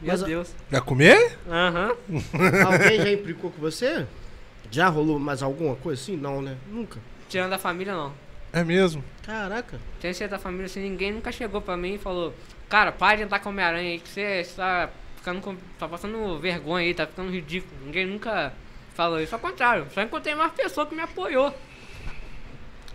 Meu 0.00 0.12
Mas, 0.12 0.22
Deus. 0.22 0.54
Vai 0.70 0.80
comer? 0.80 1.38
Aham. 1.48 1.96
Alguém 2.66 3.00
já 3.00 3.12
implicou 3.12 3.50
com 3.50 3.60
você? 3.60 4.06
Já 4.70 4.88
rolou 4.88 5.18
mais 5.18 5.42
alguma 5.42 5.76
coisa 5.76 6.00
assim? 6.00 6.16
Não, 6.16 6.42
né? 6.42 6.56
Nunca. 6.68 7.00
Tirando 7.28 7.50
da 7.50 7.58
família, 7.58 7.94
não. 7.94 8.12
É 8.52 8.62
mesmo. 8.62 9.02
Caraca. 9.22 9.80
Tem 10.00 10.12
ser 10.12 10.28
da 10.28 10.38
família 10.38 10.66
assim, 10.66 10.80
ninguém 10.80 11.12
nunca 11.12 11.32
chegou 11.32 11.60
pra 11.60 11.76
mim 11.76 11.94
e 11.94 11.98
falou: 11.98 12.34
Cara, 12.68 12.92
para 12.92 13.16
de 13.16 13.22
andar 13.24 13.40
com 13.40 13.48
Homem-Aranha 13.48 13.92
aí, 13.92 13.98
que 13.98 14.08
você 14.08 14.40
está 14.40 14.90
ficando 15.24 15.40
com, 15.40 15.56
tá 15.78 15.88
passando 15.88 16.38
vergonha 16.38 16.84
aí, 16.84 16.92
tá 16.92 17.06
ficando 17.06 17.32
ridículo. 17.32 17.74
Ninguém 17.82 18.04
nunca 18.06 18.52
falou 18.94 19.18
isso. 19.18 19.34
Ao 19.34 19.40
contrário, 19.40 19.86
só 19.94 20.02
encontrei 20.02 20.34
mais 20.34 20.52
pessoa 20.52 20.86
que 20.86 20.94
me 20.94 21.00
apoiou. 21.00 21.52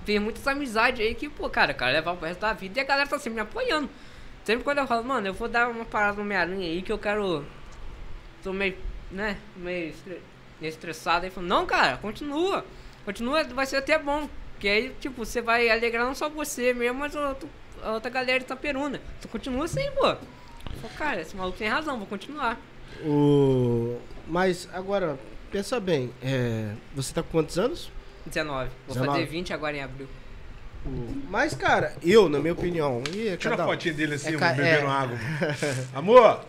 Fiz 0.05 0.21
muitas 0.21 0.45
amizades 0.47 1.01
aí 1.05 1.15
que, 1.15 1.27
pô, 1.27 1.49
cara, 1.49 1.73
cara, 1.73 1.91
levar 1.91 2.15
pro 2.15 2.27
resto 2.27 2.39
da 2.41 2.53
vida 2.53 2.79
e 2.79 2.81
a 2.81 2.85
galera 2.85 3.09
tá 3.09 3.17
sempre 3.17 3.35
me 3.35 3.41
apoiando. 3.41 3.89
Sempre 4.43 4.63
quando 4.63 4.77
eu 4.77 4.87
falo, 4.87 5.03
mano, 5.03 5.25
eu 5.27 5.33
vou 5.33 5.47
dar 5.47 5.67
uma 5.69 5.85
parada 5.85 6.17
no 6.17 6.21
Homem-Aranha 6.21 6.67
aí 6.67 6.81
que 6.83 6.91
eu 6.91 6.97
quero. 6.99 7.43
Tô 8.43 8.53
meio, 8.53 8.77
né, 9.11 9.37
meio, 9.55 9.89
estre- 9.89 10.21
meio 10.61 10.69
estressado. 10.69 11.25
Aí 11.25 11.31
falou, 11.31 11.49
não, 11.49 11.65
cara, 11.65 11.97
continua. 11.97 12.63
Continua, 13.05 13.43
vai 13.43 13.65
ser 13.65 13.77
até 13.77 13.97
bom. 13.97 14.29
Que 14.59 14.67
aí, 14.67 14.95
tipo, 14.99 15.25
você 15.25 15.41
vai 15.41 15.69
alegrar 15.69 16.05
não 16.05 16.13
só 16.15 16.29
você 16.29 16.73
mesmo, 16.73 16.99
mas 16.99 17.15
a 17.15 17.29
outra, 17.29 17.49
a 17.83 17.91
outra 17.91 18.09
galera 18.11 18.39
de 18.39 18.45
Itaperuna. 18.45 19.01
Então 19.17 19.31
continua 19.31 19.65
assim, 19.65 19.89
pô. 19.91 20.15
Falei, 20.81 20.97
cara, 20.97 21.21
esse 21.21 21.35
maluco 21.35 21.57
tem 21.57 21.67
razão, 21.67 21.97
vou 21.97 22.07
continuar. 22.07 22.57
O... 23.03 23.97
Mas 24.27 24.67
agora, 24.73 25.17
pensa 25.51 25.79
bem. 25.79 26.11
é, 26.23 26.71
Você 26.95 27.13
tá 27.13 27.21
com 27.23 27.29
quantos 27.29 27.57
anos? 27.57 27.91
19. 28.25 28.69
Vou 28.87 28.95
19. 28.95 29.11
fazer 29.19 29.25
20 29.31 29.53
agora 29.53 29.77
em 29.77 29.81
abril. 29.81 30.07
Mas, 31.29 31.53
cara, 31.53 31.93
eu, 32.01 32.29
na 32.29 32.39
minha 32.39 32.53
opinião. 32.53 33.01
É 33.09 33.35
Tira 33.35 33.51
cada 33.51 33.63
a 33.63 33.65
um. 33.65 33.69
fotinha 33.69 33.93
dele 33.93 34.15
assim, 34.15 34.35
É 34.35 34.37
ca- 34.37 34.53
bebendo 34.53 34.87
é. 34.87 34.89
água. 34.89 35.17
Amor! 35.93 36.45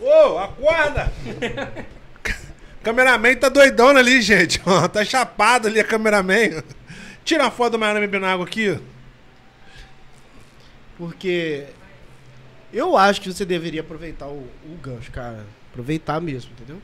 Ô, 0.00 0.38
acorda! 0.38 1.12
cameraman 2.82 3.36
tá 3.36 3.48
doidão 3.50 3.88
ali, 3.88 4.22
gente. 4.22 4.60
Tá 4.92 5.04
chapado 5.04 5.68
ali 5.68 5.78
a 5.78 5.84
cameraman. 5.84 6.62
Tira 7.24 7.46
a 7.46 7.50
foto 7.50 7.72
do 7.72 7.78
Maiana 7.78 8.00
bebendo 8.00 8.24
água 8.26 8.46
aqui. 8.46 8.80
Porque 10.96 11.66
eu 12.72 12.96
acho 12.96 13.20
que 13.20 13.32
você 13.32 13.44
deveria 13.44 13.80
aproveitar 13.80 14.26
o, 14.26 14.38
o 14.64 14.76
gancho, 14.82 15.10
cara. 15.10 15.44
Aproveitar 15.70 16.20
mesmo, 16.20 16.50
entendeu? 16.52 16.80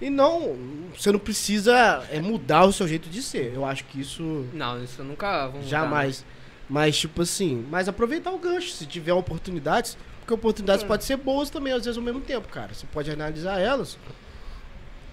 E 0.00 0.10
não, 0.10 0.56
você 0.96 1.10
não 1.10 1.18
precisa 1.18 2.04
é, 2.10 2.20
mudar 2.20 2.64
o 2.66 2.72
seu 2.72 2.86
jeito 2.86 3.08
de 3.08 3.22
ser. 3.22 3.52
Eu 3.54 3.64
acho 3.64 3.84
que 3.84 4.00
isso 4.00 4.46
Não, 4.52 4.82
isso 4.82 5.00
eu 5.00 5.04
nunca 5.04 5.46
vou 5.48 5.56
mudar, 5.56 5.68
jamais. 5.68 6.24
Mas, 6.68 6.98
tipo 6.98 7.22
assim, 7.22 7.64
mas 7.70 7.88
aproveitar 7.88 8.30
o 8.32 8.38
gancho, 8.38 8.70
se 8.70 8.86
tiver 8.86 9.12
oportunidades. 9.12 9.96
Porque 10.20 10.34
oportunidades 10.34 10.84
É. 10.84 10.86
podem 10.86 11.06
ser 11.06 11.16
boas 11.16 11.48
também, 11.48 11.72
às 11.72 11.84
vezes, 11.84 11.96
ao 11.96 12.02
mesmo 12.02 12.20
tempo, 12.20 12.48
cara. 12.48 12.74
Você 12.74 12.86
pode 12.92 13.10
analisar 13.10 13.60
elas. 13.60 13.96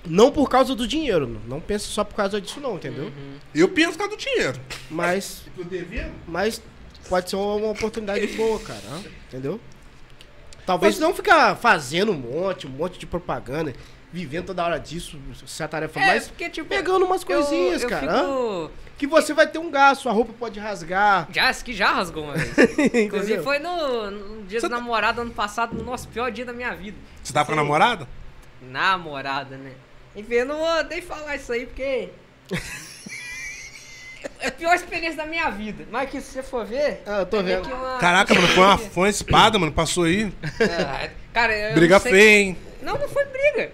Não 0.05 0.31
por 0.31 0.49
causa 0.49 0.75
do 0.75 0.85
dinheiro, 0.85 1.27
não. 1.27 1.39
não 1.47 1.61
pense 1.61 1.85
só 1.85 2.03
por 2.03 2.15
causa 2.15 2.41
disso, 2.41 2.59
não, 2.59 2.75
entendeu? 2.75 3.05
Uhum. 3.05 3.37
Eu 3.55 3.69
penso 3.69 3.91
por 3.93 3.99
causa 3.99 4.15
do 4.17 4.19
dinheiro. 4.19 4.59
Mas? 4.89 5.43
Mas 6.27 6.61
pode 7.07 7.29
ser 7.29 7.35
uma, 7.37 7.55
uma 7.55 7.69
oportunidade 7.69 8.27
boa, 8.35 8.59
cara. 8.59 8.81
Entendeu? 9.27 9.61
Talvez 10.65 10.97
não 10.99 11.13
ficar 11.13 11.55
fazendo 11.55 12.11
um 12.11 12.15
monte, 12.15 12.67
um 12.67 12.69
monte 12.69 12.97
de 12.97 13.05
propaganda, 13.05 13.73
vivendo 14.11 14.45
toda 14.47 14.63
hora 14.63 14.79
disso, 14.79 15.19
se 15.45 15.61
a 15.63 15.67
tarefa 15.67 15.99
É, 15.99 16.05
mas 16.05 16.27
porque, 16.27 16.49
tipo, 16.49 16.69
pegando 16.69 17.05
umas 17.05 17.21
eu- 17.21 17.27
coisinhas, 17.27 17.83
eu 17.83 17.89
cara. 17.89 18.11
hã? 18.11 18.19
fico- 18.19 18.71
Que 18.97 19.07
você 19.07 19.33
vai 19.33 19.47
ter 19.47 19.57
um 19.59 19.69
gasto, 19.71 20.07
a 20.07 20.11
roupa 20.11 20.31
pode 20.39 20.59
rasgar. 20.59 21.27
Já, 21.31 21.51
que 21.55 21.73
já 21.73 21.91
rasgou 21.91 22.23
uma 22.25 22.33
vez. 22.35 22.53
Inclusive 22.95 23.41
foi 23.43 23.59
no, 23.59 24.11
no 24.11 24.43
dia 24.43 24.59
Você 24.61 24.67
do 24.67 24.69
tá- 24.69 24.77
namorado 24.77 25.19
ano 25.21 25.31
passado, 25.31 25.75
no 25.75 25.83
nosso 25.83 26.07
pior 26.07 26.31
dia 26.31 26.45
da 26.45 26.53
minha 26.53 26.73
vida. 26.75 26.95
Você 27.23 27.33
tá 27.33 27.43
com 27.43 27.51
a 27.51 27.55
namorada? 27.55 28.07
Namorada, 28.61 29.57
né? 29.57 29.73
Enfim, 30.15 30.35
eu 30.35 30.45
não 30.45 30.59
vou 30.59 30.83
nem 30.85 31.01
falar 31.01 31.35
isso 31.35 31.51
aí 31.51 31.65
porque. 31.65 32.09
É 34.39 34.47
a 34.47 34.51
pior 34.51 34.73
experiência 34.75 35.17
da 35.17 35.25
minha 35.25 35.49
vida. 35.49 35.85
Mas 35.91 36.09
que 36.09 36.19
se 36.21 36.31
você 36.31 36.43
for 36.43 36.65
ver. 36.65 37.01
Ah, 37.05 37.19
eu 37.19 37.25
tô 37.25 37.39
é 37.39 37.43
vendo. 37.43 37.67
que 37.67 37.73
uma- 37.73 37.97
Caraca, 37.97 38.33
mano, 38.33 38.47
foi 38.49 38.63
uma, 38.63 38.77
foi 38.77 39.03
uma 39.03 39.09
espada, 39.09 39.57
mano. 39.59 39.71
Passou 39.71 40.03
aí. 40.05 40.31
É, 40.59 41.09
cara, 41.33 41.55
eu 41.55 41.75
Briga 41.75 41.95
não 41.95 42.01
sei- 42.01 42.11
feia, 42.11 42.39
hein? 42.39 42.57
Não, 42.81 42.97
não 42.97 43.07
foi 43.07 43.25
briga. 43.25 43.71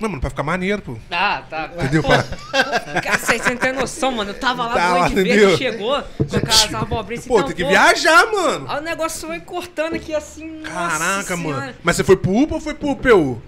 Não, 0.00 0.08
mano, 0.08 0.20
pra 0.20 0.30
ficar 0.30 0.42
maneiro, 0.42 0.82
pô. 0.82 0.96
Ah, 1.12 1.42
tá. 1.48 1.70
Entendeu? 1.76 2.02
Pô, 2.02 2.08
cara, 2.08 3.18
vocês 3.18 3.44
não 3.46 3.56
tem 3.56 3.72
noção, 3.72 4.10
mano. 4.10 4.30
Eu 4.30 4.34
tava 4.34 4.66
lá, 4.66 4.74
Tá 4.74 5.08
entendeu? 5.10 5.50
Verde 5.50 5.56
chegou 5.58 6.02
com 6.18 6.36
aquelas 6.36 6.74
abobrinhas 6.74 7.26
Pô, 7.26 7.34
então, 7.36 7.46
tem 7.46 7.56
que 7.56 7.62
pô, 7.62 7.68
viajar, 7.70 8.26
mano. 8.32 8.66
Aí 8.68 8.78
o 8.78 8.82
negócio 8.82 9.28
foi 9.28 9.38
cortando 9.38 9.94
aqui 9.94 10.12
assim. 10.12 10.62
Caraca, 10.64 11.36
mano. 11.36 11.72
Mas 11.84 11.94
você 11.96 12.02
foi 12.02 12.16
pro 12.16 12.32
UPA 12.32 12.54
ou 12.56 12.60
foi 12.60 12.74
pro 12.74 12.96
PU? 12.96 13.40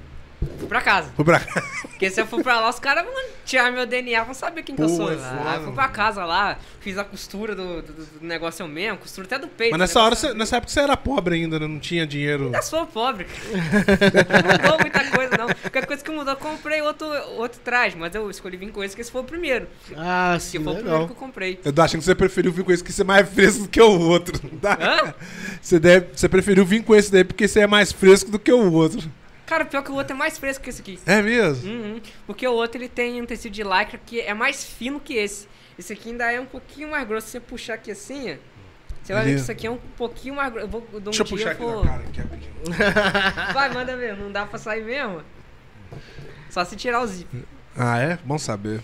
Fui 0.59 0.69
pra 0.69 0.81
casa. 0.81 1.11
Foi 1.17 1.25
pra 1.25 1.41
cá. 1.41 1.63
Porque 1.95 2.11
se 2.11 2.21
eu 2.21 2.27
for 2.27 2.43
pra 2.43 2.61
lá, 2.61 2.69
os 2.69 2.79
caras 2.81 3.05
vão 3.05 3.15
tirar 3.45 3.71
meu 3.71 3.87
DNA, 3.87 4.25
vão 4.25 4.35
saber 4.35 4.63
quem 4.65 4.75
que 4.75 4.83
eu 4.83 4.89
Pô, 4.89 4.97
sou. 4.97 5.13
é 5.13 5.17
Ah, 5.17 5.61
fui 5.63 5.73
pra 5.73 5.89
casa 5.89 6.25
lá, 6.25 6.59
fiz 6.81 6.99
a 6.99 7.05
costura 7.05 7.55
do, 7.55 7.83
do, 7.83 7.93
do 7.93 8.27
negócio 8.27 8.65
eu 8.65 8.69
mesmo, 8.69 8.99
costura 8.99 9.27
até 9.27 9.39
do 9.39 9.47
peito. 9.47 9.71
Mas 9.71 9.79
o 9.79 9.83
nessa 9.83 10.01
hora, 10.03 10.15
você- 10.17 10.35
nessa 10.35 10.57
época 10.57 10.73
você 10.73 10.81
era 10.81 10.97
pobre 10.97 11.37
ainda, 11.37 11.59
né? 11.61 11.69
Não 11.69 11.79
tinha 11.79 12.05
dinheiro. 12.07 12.51
Eu 12.53 12.63
sou 12.63 12.85
pobre. 12.87 13.27
não 13.53 14.53
mudou 14.53 14.79
muita 14.81 15.05
coisa, 15.11 15.37
não. 15.39 15.47
Qualquer 15.47 15.87
coisa 15.87 16.03
que 16.05 16.11
mudou, 16.11 16.33
eu 16.33 16.37
comprei 16.39 16.83
outro, 16.83 17.07
outro 17.37 17.61
traje, 17.63 17.97
mas 17.97 18.15
eu 18.15 18.29
escolhi 18.31 18.57
vir 18.57 18.73
com 18.73 18.83
esse, 18.83 18.95
que 18.95 19.01
esse 19.01 19.11
foi 19.13 19.21
o 19.21 19.25
primeiro. 19.25 19.69
Ah, 19.97 20.35
Que 20.37 20.43
sim, 20.43 20.59
foi 20.63 20.73
o 20.73 20.77
primeiro 20.77 20.91
legal. 20.91 21.07
que 21.07 21.13
eu 21.13 21.17
comprei. 21.17 21.61
Eu 21.65 21.73
tô 21.73 21.81
achando 21.83 22.01
que 22.01 22.05
você 22.07 22.15
preferiu 22.15 22.53
vir 22.53 22.65
com 22.65 22.73
esse 22.73 22.83
que 22.83 22.93
ser 22.93 23.05
mais 23.05 23.29
fresco 23.29 23.63
do 23.63 23.69
que 23.69 23.81
o 23.81 24.01
outro. 24.01 24.37
Tá? 24.61 24.77
Hã? 24.81 25.15
Você, 25.63 25.79
deve, 25.79 26.09
você 26.15 26.29
preferiu 26.29 26.65
vir 26.65 26.83
com 26.83 26.95
esse 26.95 27.11
daí 27.13 27.23
porque 27.25 27.47
você 27.47 27.61
é 27.61 27.67
mais 27.67 27.93
fresco 27.93 28.31
do 28.31 28.39
que 28.39 28.53
o 28.53 28.73
outro. 28.73 29.09
Cara, 29.47 29.65
pior 29.65 29.83
que 29.83 29.91
o 29.91 29.95
outro 29.95 30.15
é 30.15 30.19
mais 30.19 30.39
fresco 30.39 30.65
que 30.65 30.71
esse 30.71 30.81
aqui. 30.81 30.99
É 31.07 31.21
mesmo? 31.21 31.71
Uhum. 31.71 32.01
Porque 32.27 32.47
o 32.49 32.53
outro 32.53 32.79
ele 32.79 32.89
tem 32.89 33.21
um 33.21 33.27
tecido 33.27 33.53
de 33.53 33.63
lycra 33.63 33.99
que 34.05 34.21
é 34.21 34.33
mais 34.35 34.65
fino 34.65 34.99
que 34.99 35.15
esse. 35.15 35.47
Esse 35.79 35.93
aqui 35.93 36.11
ainda 36.11 36.31
é 36.33 36.41
um 36.41 36.47
pouquinho 36.47 36.91
mais 36.91 37.07
grosso. 37.07 37.27
Se 37.27 37.33
você 37.33 37.41
puxar 37.41 37.75
aqui 37.75 37.91
assim, 37.91 38.33
ó, 38.33 38.37
você 39.03 39.13
vai 39.13 39.25
ver 39.25 39.35
que 39.35 39.41
isso 39.41 39.53
aqui 39.53 39.67
é 39.67 39.71
um 39.71 39.77
pouquinho 39.97 40.35
mais 40.37 40.51
grosso. 40.53 40.67
Eu 40.67 40.71
vou 40.71 40.89
eu 40.93 40.99
um 40.99 41.03
Deixa 41.03 41.23
eu 41.23 41.27
puxar 41.27 41.51
aqui 41.51 41.63
vou- 41.63 41.85
na 41.85 41.91
cara 41.91 42.03
aqui 42.05 42.21
rapidinho. 42.21 42.53
Vai, 43.53 43.69
manda 43.75 43.97
ver. 43.97 44.17
Não 44.17 44.33
dá 44.33 44.47
pra 44.47 44.59
sair 44.59 44.83
mesmo. 44.85 45.23
Só 46.49 46.65
se 46.65 46.77
tirar 46.77 47.01
o 47.03 47.07
zip. 47.07 47.45
Ah, 47.77 47.99
é? 47.99 48.19
Bom 48.25 48.39
saber. 48.39 48.81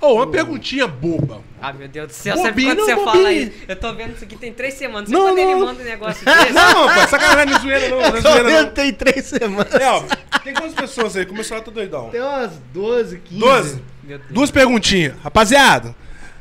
Ô, 0.00 0.14
uma 0.14 0.26
perguntinha 0.26 0.86
boba. 0.86 1.40
Ah, 1.60 1.72
meu 1.72 1.86
Deus 1.86 2.06
do 2.08 2.12
céu. 2.14 2.34
Bobinho, 2.36 2.48
Sempre 2.54 2.64
quando 2.64 2.80
você 2.86 2.94
não, 2.94 3.04
fala 3.04 3.16
bobinho. 3.18 3.42
isso. 3.42 3.52
Eu 3.68 3.76
tô 3.76 3.92
vendo 3.92 4.14
isso 4.14 4.24
aqui 4.24 4.36
tem 4.36 4.52
três 4.52 4.74
semanas. 4.74 5.10
Não, 5.10 5.20
quando 5.20 5.38
ele 5.38 5.52
não. 5.54 5.60
manda 5.66 5.82
um 5.82 5.84
negócio 5.84 6.24
desse. 6.26 6.52
Não, 6.52 6.86
pai, 6.86 7.06
sacanagem, 7.08 7.46
não 7.46 7.56
é 7.56 7.60
zoeira 7.60 7.88
não, 7.90 7.96
não 7.98 8.04
é 8.06 8.10
Tô 8.22 8.28
zoeira 8.30 8.44
vendo, 8.48 8.66
não. 8.66 8.72
tem 8.72 8.92
três 8.94 9.26
semanas. 9.26 9.74
É, 9.74 9.90
ó, 9.90 10.02
tem 10.42 10.54
quantas 10.54 10.74
pessoas 10.74 11.16
aí? 11.16 11.26
Começou 11.26 11.56
lá, 11.58 11.62
tô 11.62 11.70
doidão. 11.70 12.08
Tem 12.10 12.20
umas 12.22 12.52
12, 12.72 13.18
15. 13.18 13.40
12? 13.40 13.82
Meu 14.04 14.18
Deus. 14.18 14.30
Duas 14.30 14.50
perguntinhas. 14.50 15.14
Rapaziada, 15.22 15.94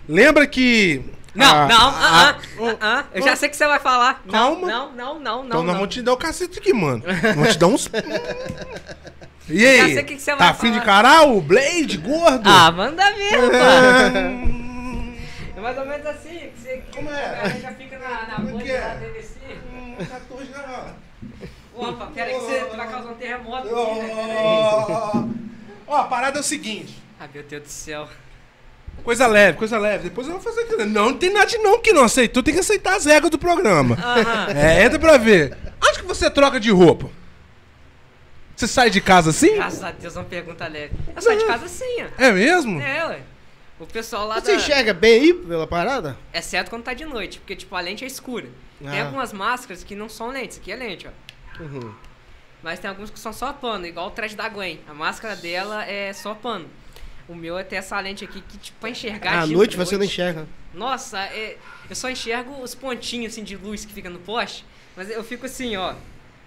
lembra 0.07 0.47
que... 0.47 1.01
Não, 1.35 1.45
a- 1.45 1.67
não, 1.67 1.89
a- 1.89 2.29
ah, 2.29 2.35
ah, 2.59 2.75
ah, 2.81 3.03
Eu 3.13 3.21
já 3.21 3.35
sei 3.35 3.47
o 3.47 3.51
que 3.51 3.57
você 3.57 3.67
vai 3.67 3.79
falar. 3.79 4.23
Calma. 4.31 4.67
Não, 4.67 4.91
não, 4.91 5.19
não, 5.19 5.19
não, 5.19 5.45
Então 5.45 5.59
não. 5.59 5.63
nós 5.65 5.75
vamos 5.75 5.93
te 5.93 6.01
dar 6.01 6.13
o 6.13 6.17
cacete 6.17 6.59
aqui, 6.59 6.73
mano. 6.73 7.03
Vamos 7.35 7.51
te 7.53 7.57
dar 7.59 7.67
uns... 7.67 7.89
E 9.49 9.65
aí? 9.65 9.77
Já 9.77 9.85
sei 9.87 9.99
o 10.01 10.05
que 10.05 10.15
que 10.15 10.21
você 10.21 10.31
tá 10.31 10.37
vai 10.37 10.47
afim 10.49 10.71
de 10.71 10.77
encarar 10.77 11.27
o 11.27 11.41
Blade 11.41 11.97
gordo? 11.97 12.41
Ah, 12.49 12.71
manda 12.71 13.03
ver, 13.13 13.31
rapaz. 13.39 14.13
Hum, 14.15 15.15
É 15.57 15.59
mais 15.61 15.77
ou 15.77 15.85
menos 15.85 16.05
assim. 16.05 16.29
Que 16.29 16.51
você, 16.61 16.83
Como 16.95 17.09
é? 17.09 17.57
Já 17.61 17.71
fica 17.73 17.97
na, 17.99 18.27
na 18.27 18.35
Como 18.35 18.59
é 18.59 18.63
que 18.63 18.71
é? 18.71 18.79
lá 18.79 18.93
dele 18.95 19.19
assim. 19.19 19.55
hum, 19.73 19.95
14 20.05 20.49
não. 20.51 21.09
Opa, 21.89 22.05
pera 22.07 22.27
aí 22.29 22.33
que 22.35 22.41
você 22.41 22.59
vai 22.75 22.87
causar 22.89 23.09
um 23.09 23.13
terremoto 23.15 23.67
aqui, 23.67 23.73
Ó, 23.73 23.95
né? 23.95 25.29
Ó, 25.87 25.95
a 25.95 26.03
parada 26.03 26.37
é 26.37 26.41
o 26.41 26.43
seguinte. 26.43 27.01
Ah, 27.19 27.27
meu 27.33 27.43
Deus 27.43 27.63
do 27.63 27.69
céu. 27.69 28.07
Coisa 29.03 29.25
leve, 29.27 29.57
coisa 29.57 29.77
leve. 29.77 30.03
Depois 30.09 30.27
eu 30.27 30.33
vou 30.33 30.41
fazer 30.41 30.61
aquilo. 30.61 30.85
Não, 30.85 31.05
não 31.11 31.17
tem 31.17 31.31
nada 31.31 31.45
de 31.45 31.57
não 31.59 31.79
que 31.81 31.93
não 31.93 32.03
aceitou. 32.03 32.43
Tem 32.43 32.53
que 32.53 32.59
aceitar 32.59 32.95
as 32.97 33.05
regras 33.05 33.31
do 33.31 33.37
programa. 33.39 33.95
Aham. 33.95 34.47
É, 34.57 34.83
entra 34.83 34.99
pra 34.99 35.17
ver. 35.17 35.57
Onde 35.83 35.99
que 35.99 36.05
você 36.05 36.29
troca 36.29 36.59
de 36.59 36.69
roupa? 36.69 37.09
Você 38.59 38.67
sai 38.67 38.89
de 38.89 38.99
casa 38.99 39.29
assim? 39.29 39.55
Graças 39.55 39.81
a 39.81 39.89
Deus, 39.91 40.17
uma 40.17 40.25
pergunta 40.25 40.67
leve. 40.67 40.93
Eu 41.15 41.21
saio 41.21 41.39
de 41.39 41.45
casa 41.45 41.63
assim, 41.63 42.03
ó. 42.03 42.21
É 42.21 42.29
mesmo? 42.29 42.81
É, 42.81 43.05
ué. 43.05 43.21
O 43.79 43.85
pessoal 43.87 44.27
lá 44.27 44.41
Você 44.41 44.47
da... 44.51 44.57
enxerga 44.57 44.93
bem 44.93 45.21
aí 45.21 45.33
pela 45.33 45.65
parada? 45.65 46.17
Exceto 46.33 46.69
quando 46.69 46.83
tá 46.83 46.93
de 46.93 47.05
noite, 47.05 47.39
porque, 47.39 47.55
tipo, 47.55 47.73
a 47.73 47.79
lente 47.79 48.03
é 48.03 48.07
escura. 48.07 48.49
Tem 48.77 48.99
Ah. 48.99 49.05
algumas 49.05 49.31
máscaras 49.31 49.81
que 49.81 49.95
não 49.95 50.09
são 50.09 50.27
lentes, 50.27 50.57
isso 50.57 50.59
aqui 50.61 50.73
é 50.73 50.75
lente, 50.75 51.07
ó. 51.07 51.63
Uhum. 51.63 51.93
Mas 52.61 52.79
tem 52.79 52.89
alguns 52.89 53.09
que 53.09 53.17
são 53.17 53.31
só 53.31 53.53
pano, 53.53 53.85
igual 53.85 54.07
o 54.07 54.11
traje 54.11 54.35
da 54.35 54.49
Gwen. 54.49 54.81
A 54.89 54.93
máscara 54.93 55.37
dela 55.37 55.85
é 55.85 56.11
só 56.11 56.35
pano. 56.35 56.67
O 57.29 57.35
meu 57.35 57.57
é 57.57 57.63
ter 57.63 57.77
essa 57.77 57.97
lente 58.01 58.25
aqui 58.25 58.41
que, 58.41 58.57
tipo, 58.57 58.77
pra 58.81 58.89
enxergar 58.89 59.43
À 59.43 59.45
de 59.45 59.53
noite 59.53 59.77
você 59.77 59.95
não 59.97 60.03
enxerga. 60.03 60.45
Nossa, 60.73 61.17
é- 61.17 61.55
eu 61.89 61.95
só 61.95 62.09
enxergo 62.09 62.61
os 62.61 62.75
pontinhos, 62.75 63.31
assim, 63.31 63.43
de 63.45 63.55
luz 63.55 63.85
que 63.85 63.93
fica 63.93 64.09
no 64.09 64.19
poste. 64.19 64.65
Mas 64.97 65.09
eu 65.09 65.23
fico 65.23 65.45
assim, 65.45 65.77
ó. 65.77 65.93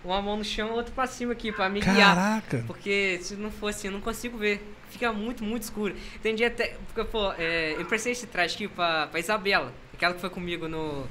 Uma 0.04 0.20
mão 0.20 0.36
no 0.36 0.44
chão, 0.44 0.72
outra 0.72 0.92
pra 0.92 1.06
cima 1.06 1.32
aqui, 1.32 1.52
pra 1.52 1.68
me 1.68 1.80
guiar. 1.80 2.16
Caraca. 2.16 2.64
Porque 2.66 3.20
se 3.22 3.36
não 3.36 3.50
for 3.50 3.68
assim, 3.68 3.86
eu 3.88 3.92
não 3.92 4.00
consigo 4.00 4.36
ver. 4.36 4.60
Fica 4.90 5.12
muito, 5.12 5.44
muito 5.44 5.62
escuro. 5.62 5.94
Tem 6.22 6.34
dia 6.34 6.48
até. 6.48 6.76
Porque, 6.92 7.04
pô, 7.10 7.32
é, 7.38 7.74
eu 7.74 7.82
emprestei 7.82 8.12
esse 8.12 8.26
traje 8.26 8.54
aqui 8.56 8.68
pra, 8.68 9.06
pra 9.06 9.20
Isabela. 9.20 9.72
Aquela 9.94 10.12
que 10.14 10.20
foi 10.20 10.30
comigo 10.30 10.66
no. 10.68 11.06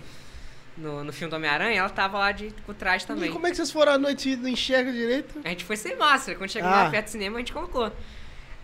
No, 0.77 1.03
no 1.03 1.11
filme 1.11 1.29
do 1.29 1.35
Homem-Aranha, 1.35 1.79
ela 1.79 1.89
tava 1.89 2.17
lá 2.17 2.31
de, 2.31 2.49
com 2.65 2.71
o 2.71 2.75
traje 2.75 3.03
E 3.03 3.07
também. 3.07 3.29
como 3.31 3.45
é 3.45 3.49
que 3.51 3.57
vocês 3.57 3.69
foram 3.69 3.91
à 3.91 3.97
noite 3.97 4.29
e 4.31 4.35
não 4.37 4.47
enxerga 4.47 4.89
direito? 4.91 5.39
A 5.43 5.49
gente 5.49 5.65
foi 5.65 5.75
sem 5.75 5.97
máscara. 5.97 6.37
Quando 6.37 6.49
chegou 6.49 6.69
Ah. 6.69 6.83
lá 6.85 6.89
perto 6.89 7.05
do 7.07 7.11
cinema, 7.11 7.35
a 7.35 7.39
gente 7.39 7.51
colocou. 7.51 7.91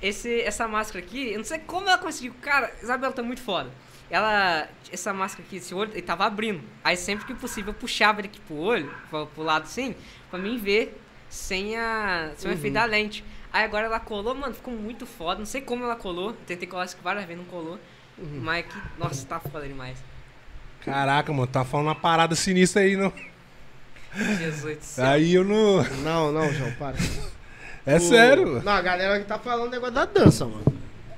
Esse, 0.01 0.41
essa 0.41 0.67
máscara 0.69 1.03
aqui, 1.03 1.31
eu 1.33 1.37
não 1.39 1.43
sei 1.45 1.59
como 1.59 1.87
ela 1.87 1.97
conseguiu. 1.97 2.33
Cara, 2.41 2.71
Isabela 2.81 3.11
tá 3.11 3.21
muito 3.21 3.41
foda. 3.41 3.69
Ela. 4.09 4.69
Essa 4.89 5.13
máscara 5.13 5.43
aqui, 5.45 5.57
esse 5.57 5.75
olho, 5.75 5.91
ele 5.91 6.01
tava 6.01 6.25
abrindo. 6.25 6.63
Aí 6.81 6.95
sempre 6.95 7.25
que 7.25 7.33
possível 7.33 7.71
eu 7.73 7.79
puxava 7.79 8.21
ele 8.21 8.29
aqui 8.29 8.39
pro 8.39 8.55
olho, 8.55 8.89
pro, 9.09 9.27
pro 9.27 9.43
lado 9.43 9.63
assim, 9.63 9.93
pra 10.29 10.39
mim 10.39 10.57
ver 10.57 10.99
sem, 11.29 11.77
a, 11.77 12.31
sem 12.37 12.49
o 12.49 12.53
efeito 12.53 12.73
da 12.73 12.85
lente. 12.85 13.23
Aí 13.51 13.63
agora 13.63 13.85
ela 13.85 13.99
colou, 13.99 14.35
mano, 14.35 14.53
ficou 14.53 14.73
muito 14.73 15.05
foda. 15.05 15.39
Não 15.39 15.45
sei 15.45 15.61
como 15.61 15.83
ela 15.83 15.95
colou. 15.95 16.33
Tentei 16.45 16.67
colar 16.67 16.85
isso 16.85 16.97
várias 17.03 17.25
vezes, 17.25 17.41
não 17.41 17.49
colou. 17.49 17.79
Mas 18.17 18.65
que. 18.65 18.75
Nossa, 18.97 19.25
tá 19.25 19.39
foda 19.39 19.67
demais. 19.67 19.97
Caraca, 20.83 21.31
mano, 21.31 21.47
tá 21.47 21.63
falando 21.65 21.87
uma 21.87 21.95
parada 21.95 22.35
sinistra 22.35 22.81
aí, 22.81 22.95
não. 22.95 23.11
Jesus 24.37 24.77
do 24.77 24.83
céu. 24.83 25.05
Aí 25.05 25.33
eu 25.33 25.43
não. 25.43 25.83
Não, 26.03 26.31
não, 26.31 26.51
João, 26.53 26.71
para. 26.73 26.95
É 27.85 27.97
O- 27.97 27.99
sério. 27.99 28.61
Não, 28.63 28.71
a 28.73 28.81
galera 28.81 29.19
que 29.19 29.25
tá 29.25 29.37
falando 29.37 29.71
negócio 29.71 29.93
da 29.95 30.05
dança, 30.05 30.45
mano. 30.45 30.63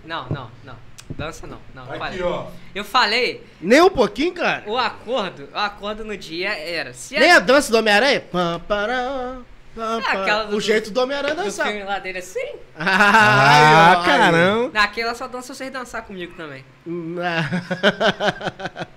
Não, 0.06 0.28
não, 0.30 0.52
não. 0.63 0.76
Dança 1.17 1.45
não. 1.48 1.58
Não, 1.76 1.86
eu 1.86 1.91
Aqui, 2.04 2.17
falei. 2.17 2.24
ó. 2.24 2.45
Eu 2.74 2.84
falei, 2.86 3.43
Nem 3.60 3.82
um 3.82 3.89
pouquinho, 3.89 4.34
cara. 4.34 4.63
o 4.67 4.78
acordo, 4.78 5.50
o 5.54 5.58
acordo 5.58 6.06
no 6.06 6.15
dia 6.15 6.50
era. 6.58 6.93
Se 6.93 7.17
Nem 7.19 7.31
a 7.31 7.40
dança 7.40 7.71
do 7.71 7.77
Homem-Aranha? 7.77 8.21
Pam, 8.21 8.60
pará, 8.67 9.38
Ah, 9.77 10.44
do- 10.46 10.58
O 10.58 10.62
jeito 10.62 10.92
do 10.92 11.00
Homem-Aranha 11.02 11.36
do 11.36 11.44
dançar. 11.44 11.67
filme 11.67 11.84
lá 11.84 12.00
dele 12.00 12.17
assim? 12.19 12.46
Ah, 12.77 13.98
ai. 14.00 14.06
caramba. 14.06 14.71
Naquela 14.73 15.15
só 15.15 15.27
dança 15.27 15.54
vocês 15.54 15.71
dançar 15.71 16.02
comigo 16.04 16.34
também. 16.36 16.63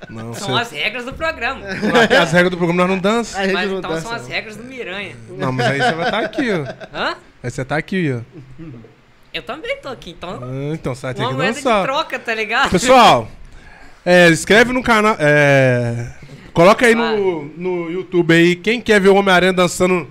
Não, 0.09 0.35
São 0.35 0.49
você... 0.51 0.61
as 0.63 0.71
regras 0.73 1.05
do 1.05 1.13
programa. 1.15 1.61
As 2.21 2.33
regras 2.33 2.51
do 2.51 2.57
programa 2.57 2.83
nós 2.83 2.91
não 2.91 2.99
dança. 2.99 3.39
A 3.39 3.45
gente 3.45 3.53
Mas 3.55 3.71
não 3.71 3.79
então 3.79 3.91
dança, 3.91 4.03
são 4.03 4.13
as 4.13 4.27
regras 4.29 4.57
do 4.57 4.65
Miranha. 4.65 5.17
Não, 5.29 5.53
mas 5.53 5.67
aí 5.67 5.79
você 5.81 5.93
vai 5.93 6.05
estar 6.07 6.19
aqui, 6.21 6.49
ó. 6.53 6.97
Hã? 6.97 7.17
Aí 7.43 7.51
você 7.51 7.65
tá 7.65 7.77
aqui, 7.77 8.13
ó. 8.13 8.21
Eu 9.33 9.43
também 9.43 9.77
tô 9.79 9.89
aqui, 9.89 10.11
então. 10.11 10.41
Ah, 10.43 10.75
então 10.75 10.95
você 10.95 11.03
vai 11.07 11.15
ter 11.15 11.21
Uma 11.23 11.31
que 11.31 11.35
moeda 11.37 11.53
de 11.53 11.63
dançar. 11.65 11.83
troca, 11.85 12.19
tá 12.19 12.35
ligado? 12.35 12.71
Pessoal, 12.71 13.29
é, 14.05 14.29
escreve 14.29 14.73
no 14.73 14.83
canal. 14.83 15.17
É, 15.19 16.13
coloca 16.53 16.85
aí 16.87 16.95
no, 16.95 17.45
no 17.57 17.91
YouTube 17.91 18.35
aí 18.35 18.57
quem 18.57 18.81
quer 18.81 19.01
ver 19.01 19.09
o 19.09 19.15
Homem-Aranha 19.17 19.53
dançando. 19.53 20.07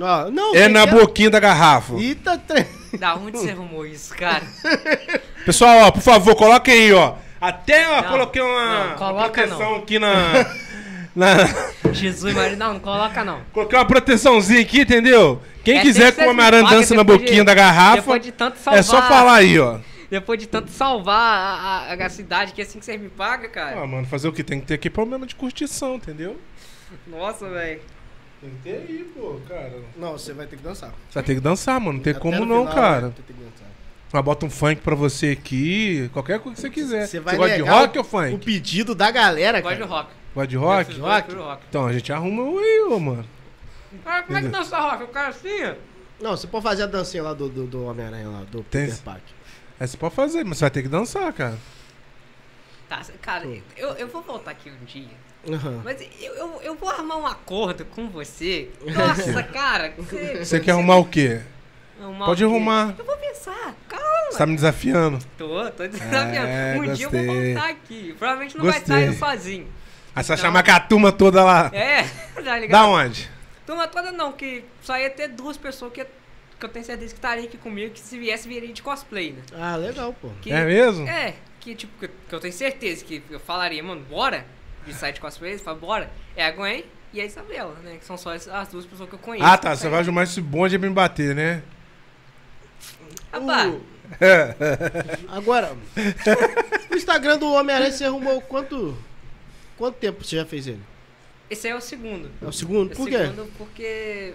Ó, 0.00 0.30
não, 0.30 0.54
É 0.54 0.68
na 0.68 0.86
quer- 0.86 0.94
boquinha 0.94 1.30
da 1.30 1.40
garrafa. 1.40 1.94
Eita, 1.94 2.38
tre... 2.38 2.66
Da 2.98 3.14
onde 3.14 3.38
você 3.38 3.50
arrumou 3.50 3.86
isso, 3.86 4.14
cara? 4.16 4.42
Pessoal, 5.44 5.86
ó, 5.86 5.90
por 5.90 6.00
favor, 6.02 6.34
coloquem 6.34 6.74
aí, 6.74 6.92
ó. 6.92 7.14
Até, 7.40 7.88
ó, 7.88 8.02
Não, 8.02 8.08
coloquei 8.10 8.42
uma 8.42 8.88
não, 8.88 8.96
coloca 8.96 9.30
proteção 9.30 9.70
não. 9.72 9.76
aqui 9.78 9.98
na- 9.98 10.44
Jesus, 11.92 12.34
Maria, 12.34 12.56
não, 12.56 12.74
não 12.74 12.80
coloca 12.80 13.24
não. 13.24 13.40
Coloquei 13.52 13.78
uma 13.78 13.84
proteçãozinha 13.84 14.60
aqui, 14.60 14.82
entendeu? 14.82 15.40
Quem 15.64 15.78
É, 15.78 15.82
quiser 15.82 16.04
tem 16.04 16.10
que 16.12 16.14
que 16.16 16.20
o 16.20 16.24
ser 16.24 16.30
Homem-Aranha 16.30 16.62
paga 16.64 16.76
dança 16.76 16.94
na 16.94 17.02
depois 17.02 17.18
de- 17.18 17.24
boquinha 17.24 17.44
da 17.44 17.54
garrafa, 17.54 18.20
tanto 18.36 18.56
é 18.70 18.82
salvar. 18.82 18.84
só 18.84 19.02
falar 19.02 19.34
aí, 19.34 19.58
ó. 19.58 19.78
Depois 20.10 20.38
de 20.40 20.46
tanto 20.46 20.70
salvar 20.70 21.16
a, 21.20 21.92
a, 21.92 22.06
a 22.06 22.08
cidade, 22.08 22.52
que 22.52 22.60
é 22.60 22.64
assim 22.64 22.78
que 22.78 22.84
você 22.84 22.96
me 22.96 23.08
paga, 23.08 23.48
cara. 23.48 23.80
Ah, 23.80 23.86
mano, 23.86 24.06
fazer 24.06 24.28
o 24.28 24.32
que? 24.32 24.42
Tem 24.42 24.60
que 24.60 24.66
ter 24.66 24.74
aqui 24.74 24.90
problema 24.90 25.26
de 25.26 25.34
curtição, 25.34 25.96
entendeu? 25.96 26.36
Nossa, 27.06 27.48
velho. 27.48 27.80
Tem 28.40 28.50
que 28.50 28.56
ter 28.64 28.70
aí, 28.88 29.06
pô, 29.14 29.38
cara. 29.48 29.72
Não, 29.96 30.12
você 30.12 30.32
vai 30.32 30.46
ter 30.46 30.56
que 30.56 30.62
dançar. 30.62 30.88
Você 30.90 31.14
vai 31.14 31.22
ter 31.22 31.34
que 31.34 31.40
dançar, 31.40 31.78
mano. 31.78 31.94
Não 31.94 32.00
tem 32.00 32.12
Até 32.12 32.20
como 32.20 32.44
não, 32.44 32.66
final, 32.66 32.74
cara. 32.74 33.00
vai 33.02 33.10
ter 33.10 33.22
que 33.22 33.32
dançar. 33.34 33.68
Mas 34.12 34.24
bota 34.24 34.46
um 34.46 34.50
funk 34.50 34.80
pra 34.80 34.96
você 34.96 35.28
aqui, 35.40 36.10
qualquer 36.12 36.40
coisa 36.40 36.56
que 36.56 36.60
você 36.62 36.70
quiser. 36.70 37.06
Você 37.06 37.20
vai 37.20 37.36
gosta 37.36 37.54
de 37.56 37.62
rock 37.62 37.96
o- 37.96 38.00
ou 38.00 38.04
funk? 38.04 38.34
O 38.34 38.38
pedido 38.38 38.92
da 38.94 39.08
galera, 39.12 39.58
Eu 39.58 39.62
gosto 39.62 39.74
cara. 39.76 39.86
de 39.86 39.92
rock. 39.92 40.10
Gosta 40.34 40.46
de 40.48 40.56
rock? 40.56 40.84
prefiro- 40.86 41.06
Rock? 41.06 41.34
rock. 41.34 41.62
Então 41.68 41.86
a 41.86 41.92
gente 41.92 42.12
arruma 42.12 42.42
um 42.42 42.58
aí, 42.58 42.80
ô, 42.88 42.98
mano. 43.00 43.24
Cara, 44.04 44.22
como 44.22 44.38
é 44.38 44.42
que 44.42 44.48
dança 44.48 44.78
rock? 44.78 45.02
O 45.04 45.08
cara 45.08 45.28
assim. 45.28 45.74
Não, 46.20 46.36
você 46.36 46.46
pode 46.46 46.62
fazer 46.62 46.82
a 46.84 46.86
dancinha 46.86 47.22
lá 47.22 47.32
do, 47.34 47.48
do, 47.48 47.66
do 47.66 47.84
Homem-Aranha 47.86 48.28
lá, 48.28 48.42
do 48.50 48.62
Tem- 48.64 48.86
Peter 48.86 49.02
Parker. 49.02 49.34
É, 49.80 49.86
você 49.86 49.96
pode 49.96 50.14
fazer, 50.14 50.44
mas 50.44 50.58
você 50.58 50.64
vai 50.64 50.70
ter 50.70 50.82
que 50.82 50.88
dançar, 50.88 51.32
cara. 51.32 51.58
Tá, 52.88 53.00
cara, 53.22 53.46
eu, 53.76 53.88
eu 53.94 54.08
vou 54.08 54.20
voltar 54.22 54.50
aqui 54.50 54.70
um 54.70 54.84
dia. 54.84 55.06
Aham. 55.48 55.80
Mas 55.84 56.00
eu, 56.20 56.34
eu, 56.34 56.60
eu 56.62 56.74
vou 56.74 56.88
armar 56.90 57.16
um 57.18 57.26
acordo 57.26 57.84
com 57.86 58.08
você. 58.10 58.68
Nossa, 58.84 59.42
cara. 59.44 59.94
Você, 59.96 60.44
Você 60.44 60.60
quer 60.60 60.72
arrumar 60.72 60.96
o 60.96 61.04
quê? 61.06 61.40
Uma 62.00 62.26
Pode 62.26 62.38
que- 62.38 62.44
arrumar. 62.44 62.94
Eu 62.98 63.04
vou 63.04 63.16
pensar, 63.16 63.74
calma. 63.88 64.06
Você 64.30 64.38
tá 64.38 64.46
me 64.46 64.54
desafiando. 64.54 65.18
Tô, 65.38 65.70
tô 65.70 65.86
desafiando. 65.86 66.36
É, 66.36 66.76
um 66.78 66.92
dia 66.92 67.06
eu 67.06 67.10
vou 67.10 67.20
gostei. 67.24 67.54
voltar 67.54 67.70
aqui. 67.70 68.14
Provavelmente 68.18 68.56
não 68.58 68.64
vai 68.64 68.78
estar 68.78 68.94
Gostei. 68.94 69.08
eu 69.08 69.12
sozinho. 69.18 69.66
Aí 70.20 70.24
você 70.24 70.32
Então- 70.34 70.44
chamar 70.44 70.62
com 70.62 70.70
a 70.70 70.80
turma 70.80 71.10
toda 71.12 71.42
lá. 71.42 71.70
É, 71.72 72.02
tá 72.42 72.58
ligado? 72.58 72.70
Da 72.70 72.86
onde? 72.86 73.30
Turma 73.66 73.88
toda 73.88 74.12
não, 74.12 74.32
que 74.32 74.64
só 74.82 74.98
ia 74.98 75.08
ter 75.10 75.28
duas 75.28 75.56
pessoas 75.56 75.92
que, 75.92 76.04
que 76.04 76.64
eu 76.66 76.68
tenho 76.68 76.84
certeza 76.84 77.12
que 77.14 77.18
estariam 77.18 77.46
aqui 77.46 77.56
comigo, 77.56 77.92
que 77.94 78.00
se 78.00 78.18
viesse, 78.18 78.46
viria 78.48 78.72
de 78.72 78.82
cosplay, 78.82 79.32
né? 79.32 79.42
Ah, 79.56 79.76
legal, 79.76 80.12
pô. 80.20 80.28
Que, 80.42 80.52
É 80.52 80.64
mesmo? 80.64 81.06
É, 81.08 81.34
que 81.60 81.74
tipo, 81.74 81.92
que, 81.98 82.08
que 82.28 82.34
eu 82.34 82.40
tenho 82.40 82.52
certeza 82.52 83.04
que 83.04 83.22
eu 83.30 83.40
falaria, 83.40 83.82
mano, 83.82 84.02
bora 84.08 84.44
de 84.86 84.92
sair 84.94 85.12
de 85.12 85.20
cosplay, 85.20 85.56
fala, 85.58 85.76
bora. 85.78 86.10
É 86.36 86.44
a 86.44 86.50
Gwen 86.50 86.84
e 87.12 87.20
a 87.20 87.24
Isabela, 87.24 87.74
né? 87.84 87.96
Que 87.98 88.04
são 88.04 88.16
só 88.16 88.34
as, 88.34 88.48
as 88.48 88.68
duas 88.68 88.84
pessoas 88.86 89.08
que 89.08 89.14
eu 89.14 89.18
conheço. 89.18 89.46
Ah, 89.46 89.56
tá. 89.56 89.74
Você 89.76 89.88
vai 89.88 90.04
chamar 90.04 90.24
esse 90.24 90.40
bonde 90.40 90.78
pra 90.78 90.88
me 90.88 90.94
bater, 90.94 91.34
né? 91.34 91.62
Rapaz, 93.32 93.74
Agora, 95.28 95.76
o 96.90 96.96
Instagram 96.96 97.38
do 97.38 97.52
Homem-Aranha 97.52 97.92
você 97.92 98.04
arrumou 98.04 98.40
quanto. 98.40 98.96
Quanto 99.80 99.96
tempo 99.96 100.22
você 100.22 100.36
já 100.36 100.44
fez 100.44 100.66
ele? 100.66 100.82
esse 101.48 101.66
aí 101.66 101.72
é 101.72 101.76
o 101.76 101.80
segundo. 101.80 102.30
É 102.42 102.46
o 102.46 102.52
segundo? 102.52 102.92
É 102.92 102.94
Por 102.94 103.08
quê? 103.08 103.16
segundo 103.16 103.50
porque, 103.56 104.34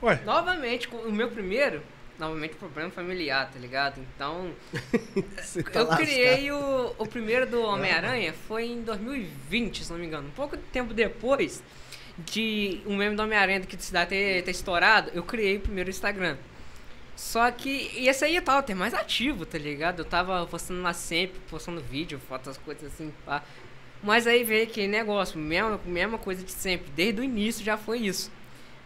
Ué, 0.00 0.22
novamente, 0.24 0.88
o 0.88 1.10
meu 1.10 1.28
primeiro, 1.28 1.82
novamente, 2.16 2.54
problema 2.54 2.88
familiar, 2.88 3.50
tá 3.52 3.58
ligado? 3.58 4.00
Então, 4.14 4.52
Você 5.42 5.64
tá 5.64 5.80
eu 5.80 5.86
lascado. 5.86 6.06
criei 6.06 6.52
o, 6.52 6.94
o 6.96 7.06
primeiro 7.06 7.46
do 7.46 7.60
Homem-Aranha 7.62 8.32
foi 8.46 8.66
em 8.68 8.80
2020, 8.82 9.84
se 9.84 9.90
não 9.90 9.98
me 9.98 10.06
engano. 10.06 10.28
Um 10.28 10.30
pouco 10.30 10.56
de 10.56 10.62
tempo 10.62 10.94
depois 10.94 11.62
de 12.16 12.80
um 12.86 12.96
meme 12.96 13.16
do 13.16 13.22
Homem-Aranha 13.22 13.60
que 13.62 13.82
cidade 13.82 14.10
ter, 14.10 14.42
ter 14.44 14.50
estourado, 14.52 15.10
eu 15.12 15.24
criei 15.24 15.56
o 15.56 15.60
primeiro 15.60 15.90
Instagram. 15.90 16.36
Só 17.16 17.50
que 17.50 17.90
e 17.94 18.08
esse 18.08 18.24
aí 18.24 18.36
eu 18.36 18.42
tava 18.42 18.60
até 18.60 18.74
mais 18.74 18.94
ativo, 18.94 19.44
tá 19.44 19.58
ligado? 19.58 19.98
Eu 20.00 20.04
tava 20.06 20.46
postando 20.46 20.80
lá 20.80 20.94
sempre, 20.94 21.38
postando 21.50 21.78
vídeo, 21.82 22.18
fotos, 22.26 22.56
coisas 22.56 22.90
assim, 22.90 23.12
pá. 23.26 23.42
Mas 24.02 24.26
aí 24.26 24.44
veio 24.44 24.64
aquele 24.64 24.88
negócio, 24.88 25.38
mesma, 25.38 25.78
mesma 25.84 26.16
coisa 26.18 26.42
de 26.42 26.52
sempre. 26.52 26.90
Desde 26.96 27.20
o 27.20 27.24
início 27.24 27.64
já 27.64 27.76
foi 27.76 27.98
isso. 27.98 28.30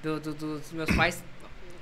Do, 0.02 0.18
do- 0.20 0.34
dos 0.34 0.72
meus 0.72 0.90
pais. 0.94 1.22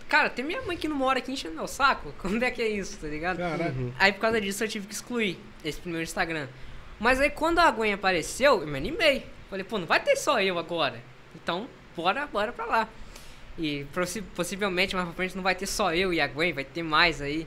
Cara, 0.09 0.29
tem 0.29 0.45
minha 0.45 0.61
mãe 0.63 0.77
que 0.77 0.87
não 0.87 0.97
mora 0.97 1.19
aqui 1.19 1.33
enchendo 1.33 1.55
meu 1.55 1.67
saco. 1.67 2.13
Como 2.21 2.43
é 2.45 2.51
que 2.51 2.61
é 2.61 2.69
isso, 2.69 2.99
tá 2.99 3.09
ligado? 3.09 3.39
Uhum. 3.71 3.93
Aí 3.99 4.13
por 4.13 4.21
causa 4.21 4.41
disso 4.41 4.63
eu 4.63 4.69
tive 4.69 4.87
que 4.87 4.95
excluir 4.95 5.39
esse 5.65 5.81
primeiro 5.81 6.05
Instagram. 6.05 6.47
Mas 7.01 7.19
aí 7.21 7.31
quando 7.31 7.59
a 7.59 7.71
Gwen 7.71 7.95
apareceu, 7.95 8.61
eu 8.61 8.67
me 8.67 8.77
animei. 8.77 9.25
Falei, 9.49 9.65
pô, 9.65 9.79
não 9.79 9.87
vai 9.87 9.99
ter 10.01 10.15
só 10.17 10.41
eu 10.41 10.59
agora. 10.59 11.03
Então, 11.35 11.67
bora, 11.97 12.27
bora 12.27 12.53
pra 12.53 12.65
lá. 12.67 12.89
E 13.59 13.85
possi- 13.93 14.23
possivelmente 14.23 14.95
mais 14.95 15.07
pra 15.07 15.15
frente 15.15 15.35
não 15.37 15.43
vai 15.43 15.55
ter 15.55 15.67
só 15.67 15.95
eu 15.95 16.13
e 16.13 16.21
a 16.21 16.27
Gwen, 16.27 16.53
vai 16.53 16.65
ter 16.65 16.83
mais 16.83 17.21
aí. 17.21 17.47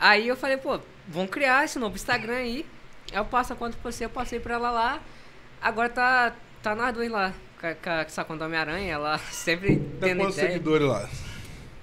Aí 0.00 0.26
eu 0.28 0.36
falei, 0.36 0.56
pô, 0.56 0.80
vamos 1.08 1.30
criar 1.30 1.64
esse 1.64 1.78
novo 1.78 1.94
Instagram 1.94 2.36
aí. 2.36 2.66
Eu 3.14 3.24
passo 3.24 3.52
a 3.52 3.56
conta 3.56 3.76
pra 3.80 3.90
você, 3.90 4.04
eu 4.04 4.10
passei 4.10 4.40
pra 4.40 4.54
ela 4.54 4.70
lá. 4.70 5.00
Agora 5.62 5.88
tá, 5.88 6.34
tá 6.62 6.74
nós 6.74 6.92
dois 6.92 7.10
lá. 7.10 7.32
Com 7.60 7.90
essa 7.90 8.24
conta 8.24 8.40
do 8.40 8.44
Homem-Aranha, 8.46 8.92
ela 8.92 9.16
sempre 9.32 9.76
Tem 9.76 9.88
tendo 10.00 10.18
quantos 10.18 10.36
ideia. 10.36 10.52
seguidores 10.52 10.86
lá? 10.86 11.08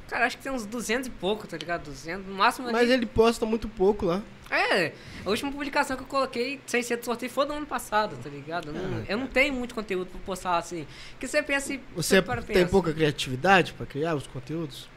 Cara, 0.07 0.25
acho 0.25 0.37
que 0.37 0.43
tem 0.43 0.51
uns 0.51 0.65
200 0.65 1.07
e 1.07 1.09
pouco, 1.09 1.47
tá 1.47 1.55
ligado? 1.57 1.85
200, 1.85 2.27
no 2.27 2.35
máximo. 2.35 2.69
Mas 2.69 2.89
ele 2.89 3.05
posta 3.05 3.45
muito 3.45 3.69
pouco 3.69 4.05
lá. 4.05 4.21
É, 4.49 4.91
a 5.25 5.29
última 5.29 5.49
publicação 5.49 5.95
que 5.95 6.03
eu 6.03 6.07
coloquei 6.07 6.59
sem 6.67 6.83
ser 6.83 6.97
do 6.97 7.05
sorteio 7.05 7.31
foi 7.31 7.45
do 7.47 7.53
ano 7.53 7.65
passado, 7.65 8.17
tá 8.21 8.29
ligado? 8.29 8.67
Eu 8.67 8.73
não, 8.73 9.03
eu 9.07 9.17
não 9.17 9.27
tenho 9.27 9.53
muito 9.53 9.73
conteúdo 9.73 10.07
pra 10.07 10.19
postar 10.25 10.57
assim. 10.57 10.85
Que 11.17 11.25
você 11.25 11.41
pensa 11.41 11.73
e. 11.73 11.79
Você 11.95 12.21
para 12.21 12.41
tem 12.41 12.57
pensa. 12.57 12.67
pouca 12.69 12.91
criatividade 12.93 13.71
pra 13.71 13.85
criar 13.85 14.13
os 14.13 14.27
conteúdos? 14.27 14.89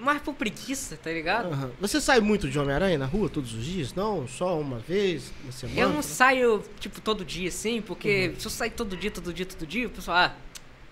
Mais 0.00 0.20
por 0.22 0.34
preguiça, 0.34 0.96
tá 1.02 1.10
ligado? 1.10 1.52
Aham. 1.52 1.70
Você 1.80 2.00
sai 2.00 2.20
muito 2.20 2.48
de 2.48 2.58
Homem-Aranha 2.58 2.98
na 2.98 3.06
rua 3.06 3.28
todos 3.28 3.54
os 3.54 3.64
dias? 3.64 3.94
Não? 3.94 4.26
Só 4.28 4.58
uma 4.60 4.78
vez 4.78 5.32
na 5.44 5.52
semana? 5.52 5.80
Eu 5.80 5.88
não 5.90 6.02
saio, 6.02 6.62
tipo, 6.80 7.00
todo 7.00 7.24
dia 7.24 7.48
assim, 7.48 7.80
porque 7.82 8.34
se 8.38 8.46
eu 8.46 8.50
sair 8.50 8.70
todo 8.70 8.96
dia, 8.96 9.10
todo 9.10 9.32
dia, 9.32 9.46
todo 9.46 9.66
dia, 9.66 9.86
o 9.86 9.90
pessoal, 9.90 10.16
ah, 10.16 10.34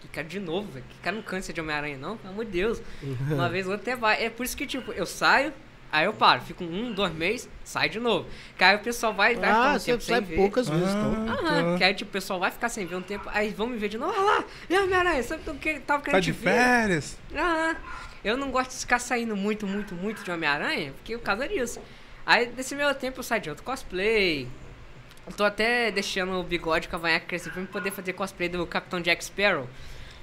que 0.00 0.08
cara 0.08 0.26
de 0.26 0.40
novo, 0.40 0.70
velho. 0.72 0.84
Que 0.88 0.96
cara 1.02 1.14
não 1.16 1.22
cansa 1.22 1.52
de 1.52 1.60
Homem-Aranha, 1.60 1.96
não, 1.98 2.16
pelo 2.16 2.32
amor 2.32 2.44
de 2.44 2.50
Deus. 2.52 2.82
Uma 3.30 3.48
vez 3.48 3.66
ou 3.66 3.72
outra 3.72 3.92
até 3.92 4.00
vai. 4.00 4.24
É 4.24 4.30
por 4.30 4.44
isso 4.44 4.56
que, 4.56 4.66
tipo, 4.66 4.92
eu 4.92 5.06
saio, 5.06 5.52
aí 5.92 6.06
eu 6.06 6.12
paro, 6.12 6.40
fico 6.42 6.64
um, 6.64 6.92
dois 6.92 7.12
meses, 7.14 7.48
saio 7.64 7.90
de 7.90 8.00
novo. 8.00 8.26
Que 8.56 8.64
aí 8.64 8.76
o 8.76 8.80
pessoal 8.80 9.12
vai, 9.12 9.34
vai 9.36 9.50
ficar 9.52 9.64
Ah, 9.64 9.70
um 9.74 9.78
você 9.78 9.92
tempo 9.92 10.02
sai 10.04 10.16
sem 10.18 10.24
ver. 10.26 10.36
poucas 10.36 10.68
vezes, 10.68 10.94
então. 10.94 11.12
Aham, 11.28 11.76
que 11.78 11.84
aí 11.84 11.94
tipo, 11.94 12.08
o 12.08 12.12
pessoal 12.12 12.40
vai 12.40 12.50
ficar 12.50 12.68
sem 12.68 12.86
ver 12.86 12.96
um 12.96 13.02
tempo, 13.02 13.28
aí 13.32 13.50
vão 13.50 13.66
me 13.66 13.76
ver 13.76 13.88
de 13.88 13.98
novo, 13.98 14.12
olha 14.12 14.22
lá, 14.38 14.44
e 14.70 14.74
a 14.74 14.82
Homem-Aranha, 14.82 15.22
sabe 15.22 15.42
o 15.48 15.54
que 15.54 15.78
tava 15.80 16.00
Tá 16.00 16.06
querendo 16.06 16.22
de 16.22 16.32
te 16.32 16.38
ver? 16.38 16.50
férias? 16.50 17.18
Aham. 17.34 17.76
Eu 18.24 18.36
não 18.36 18.50
gosto 18.50 18.70
de 18.70 18.78
ficar 18.78 18.98
saindo 18.98 19.36
muito, 19.36 19.66
muito, 19.66 19.94
muito 19.94 20.22
de 20.22 20.30
Homem-Aranha, 20.30 20.92
porque 20.92 21.16
por 21.18 21.24
causa 21.24 21.48
disso. 21.48 21.80
Aí, 22.24 22.52
nesse 22.56 22.74
meu 22.74 22.94
tempo, 22.94 23.18
eu 23.18 23.22
saio 23.22 23.42
de 23.42 23.50
outro 23.50 23.64
cosplay. 23.64 24.48
Eu 25.26 25.32
tô 25.32 25.44
até 25.44 25.90
deixando 25.90 26.38
o 26.38 26.42
bigode 26.42 26.88
cavanhaque 26.88 27.26
crescer 27.26 27.50
pra 27.50 27.62
poder 27.64 27.90
fazer 27.90 28.12
cosplay 28.12 28.48
do 28.48 28.66
Capitão 28.66 29.00
Jack 29.00 29.24
Sparrow, 29.24 29.68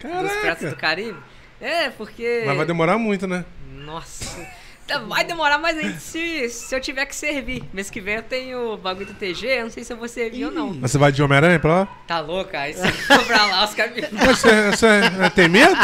dos 0.01 0.31
Piratas 0.31 0.69
do 0.69 0.75
Caraca. 0.75 0.75
Caribe. 0.75 1.19
É, 1.59 1.89
porque... 1.89 2.43
Mas 2.45 2.55
vai 2.55 2.65
demorar 2.65 2.97
muito, 2.97 3.27
né? 3.27 3.45
Nossa. 3.69 4.47
Tá, 4.89 4.99
Vai 4.99 5.23
demorar 5.23 5.57
mais 5.57 5.77
ainda 5.77 5.97
se, 5.99 6.49
se 6.49 6.75
eu 6.75 6.81
tiver 6.81 7.05
que 7.05 7.15
servir. 7.15 7.63
Mês 7.71 7.89
que 7.89 8.01
vem 8.01 8.15
eu 8.15 8.23
tenho 8.23 8.73
o 8.73 8.77
bagulho 8.77 9.05
do 9.05 9.13
TG, 9.13 9.47
eu 9.47 9.63
não 9.63 9.69
sei 9.71 9.83
se 9.83 9.93
eu 9.93 9.97
vou 9.97 10.07
servir 10.07 10.45
ou 10.45 10.51
não. 10.51 10.73
Mas 10.73 10.91
você 10.91 10.97
vai 10.97 11.11
de 11.11 11.21
Homem-Aranha 11.23 11.59
pra 11.59 11.71
lá? 11.81 11.87
Tá 12.07 12.19
louca? 12.19 12.59
Aí 12.59 12.73
você 12.73 12.87
for 12.91 13.23
pra 13.25 13.45
lá, 13.45 13.65
os 13.65 13.73
caras. 13.73 13.93
Mas 14.11 14.39
Você, 14.39 14.71
você 14.71 15.29
tem 15.35 15.47
medo? 15.47 15.75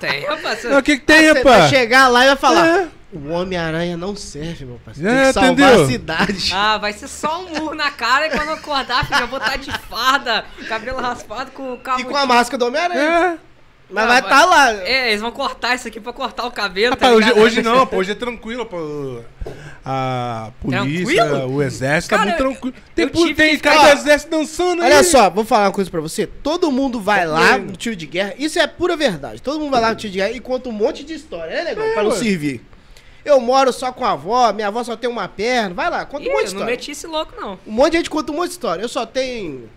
Tem, 0.00 0.24
rapaz. 0.24 0.64
O 0.64 0.82
que, 0.82 0.98
que 0.98 1.04
tem, 1.04 1.28
Você 1.28 1.42
vai 1.42 1.52
rapaz? 1.52 1.70
chegar 1.70 2.08
lá 2.08 2.24
e 2.24 2.28
vai 2.28 2.36
falar: 2.36 2.66
É. 2.66 2.88
O 3.14 3.28
Homem-Aranha 3.28 3.94
não 3.94 4.16
serve, 4.16 4.64
meu 4.64 4.80
parceiro. 4.82 5.10
É, 5.10 5.24
Tem 5.24 5.26
que 5.26 5.32
salvar 5.34 5.52
entendeu? 5.52 5.82
a 5.84 5.86
cidade. 5.86 6.50
Ah, 6.56 6.78
vai 6.78 6.94
ser 6.94 7.08
só 7.08 7.42
um 7.42 7.48
murro 7.50 7.74
na 7.74 7.90
cara 7.90 8.26
e 8.26 8.30
quando 8.30 8.48
eu 8.48 8.54
acordar, 8.54 9.06
filho, 9.06 9.20
eu 9.20 9.26
vou 9.28 9.38
estar 9.38 9.56
de 9.58 9.70
farda, 9.86 10.46
cabelo 10.66 10.98
raspado 10.98 11.50
com 11.50 11.74
o 11.74 11.78
cabo... 11.78 12.00
e 12.00 12.04
com 12.04 12.16
a 12.16 12.24
máscara 12.24 12.56
do 12.58 12.66
Homem-Aranha. 12.68 13.38
É. 13.38 13.51
Mas 13.92 14.04
Ah, 14.04 14.06
vai 14.08 14.20
estar 14.20 14.44
lá. 14.46 14.72
É, 14.72 15.08
eles 15.10 15.20
vão 15.20 15.30
cortar 15.30 15.74
isso 15.74 15.86
aqui 15.88 16.00
pra 16.00 16.12
cortar 16.12 16.44
o 16.46 16.50
cabelo, 16.50 16.94
Rapaz, 16.94 17.10
tá 17.12 17.16
hoje, 17.16 17.32
hoje 17.40 17.62
não, 17.62 17.86
pô, 17.86 17.96
hoje 17.98 18.12
é 18.12 18.14
tranquilo, 18.14 18.64
pô. 18.66 19.20
A 19.84 20.50
polícia, 20.60 21.24
Tranquilo? 21.26 21.54
o 21.56 21.62
exército 21.62 22.10
tá 22.10 22.18
Cara, 22.18 22.30
muito 22.30 22.42
eu- 22.44 22.50
tranquilo. 22.52 22.76
Tem, 22.94 23.08
tive 23.08 23.34
tem 23.34 23.58
cara 23.58 23.94
do 23.94 23.98
exército 24.00 24.30
dançando 24.30 24.82
aí. 24.82 24.92
Olha 24.92 25.02
só, 25.04 25.28
vou 25.28 25.44
falar 25.44 25.66
uma 25.66 25.72
coisa 25.72 25.90
pra 25.90 26.00
você. 26.00 26.26
Todo 26.26 26.70
mundo 26.70 27.00
vai 27.00 27.24
Tá 27.24 27.30
lá 27.32 27.58
no 27.58 27.72
tiro 27.76 27.96
de 27.96 28.06
guerra. 28.06 28.34
Isso 28.38 28.58
é 28.58 28.66
pura 28.66 28.96
verdade. 28.96 29.42
Todo 29.42 29.58
mundo 29.58 29.70
vai 29.72 29.80
lá 29.80 29.90
no 29.90 29.96
tiro 29.96 30.12
de 30.12 30.18
guerra 30.18 30.30
e 30.30 30.40
conta 30.40 30.68
um 30.68 30.72
monte 30.72 31.02
de 31.04 31.14
história, 31.14 31.52
né, 31.56 31.64
negão? 31.64 31.84
É, 31.84 31.92
pra 31.94 32.02
não 32.04 32.12
servir. 32.12 32.60
Eu 33.24 33.40
moro 33.40 33.72
só 33.72 33.92
com 33.92 34.04
a 34.04 34.12
avó, 34.12 34.52
minha 34.52 34.68
avó 34.68 34.82
só 34.84 34.96
tem 34.96 35.08
uma 35.10 35.26
perna. 35.28 35.74
Vai 35.74 35.90
lá, 35.90 36.04
conta 36.04 36.24
Ih, 36.24 36.28
um 36.28 36.32
monte 36.32 36.42
de 36.42 36.48
eu 36.48 36.54
não 36.54 36.60
história. 36.60 36.70
meti 36.76 36.90
esse 36.92 37.06
louco, 37.06 37.32
não. 37.40 37.58
Um 37.66 37.72
monte 37.72 37.92
de 37.92 37.96
gente 37.98 38.10
conta 38.10 38.32
um 38.32 38.36
monte 38.36 38.46
de 38.48 38.52
história. 38.52 38.82
Eu 38.82 38.88
só 38.88 39.04
tenho 39.06 39.68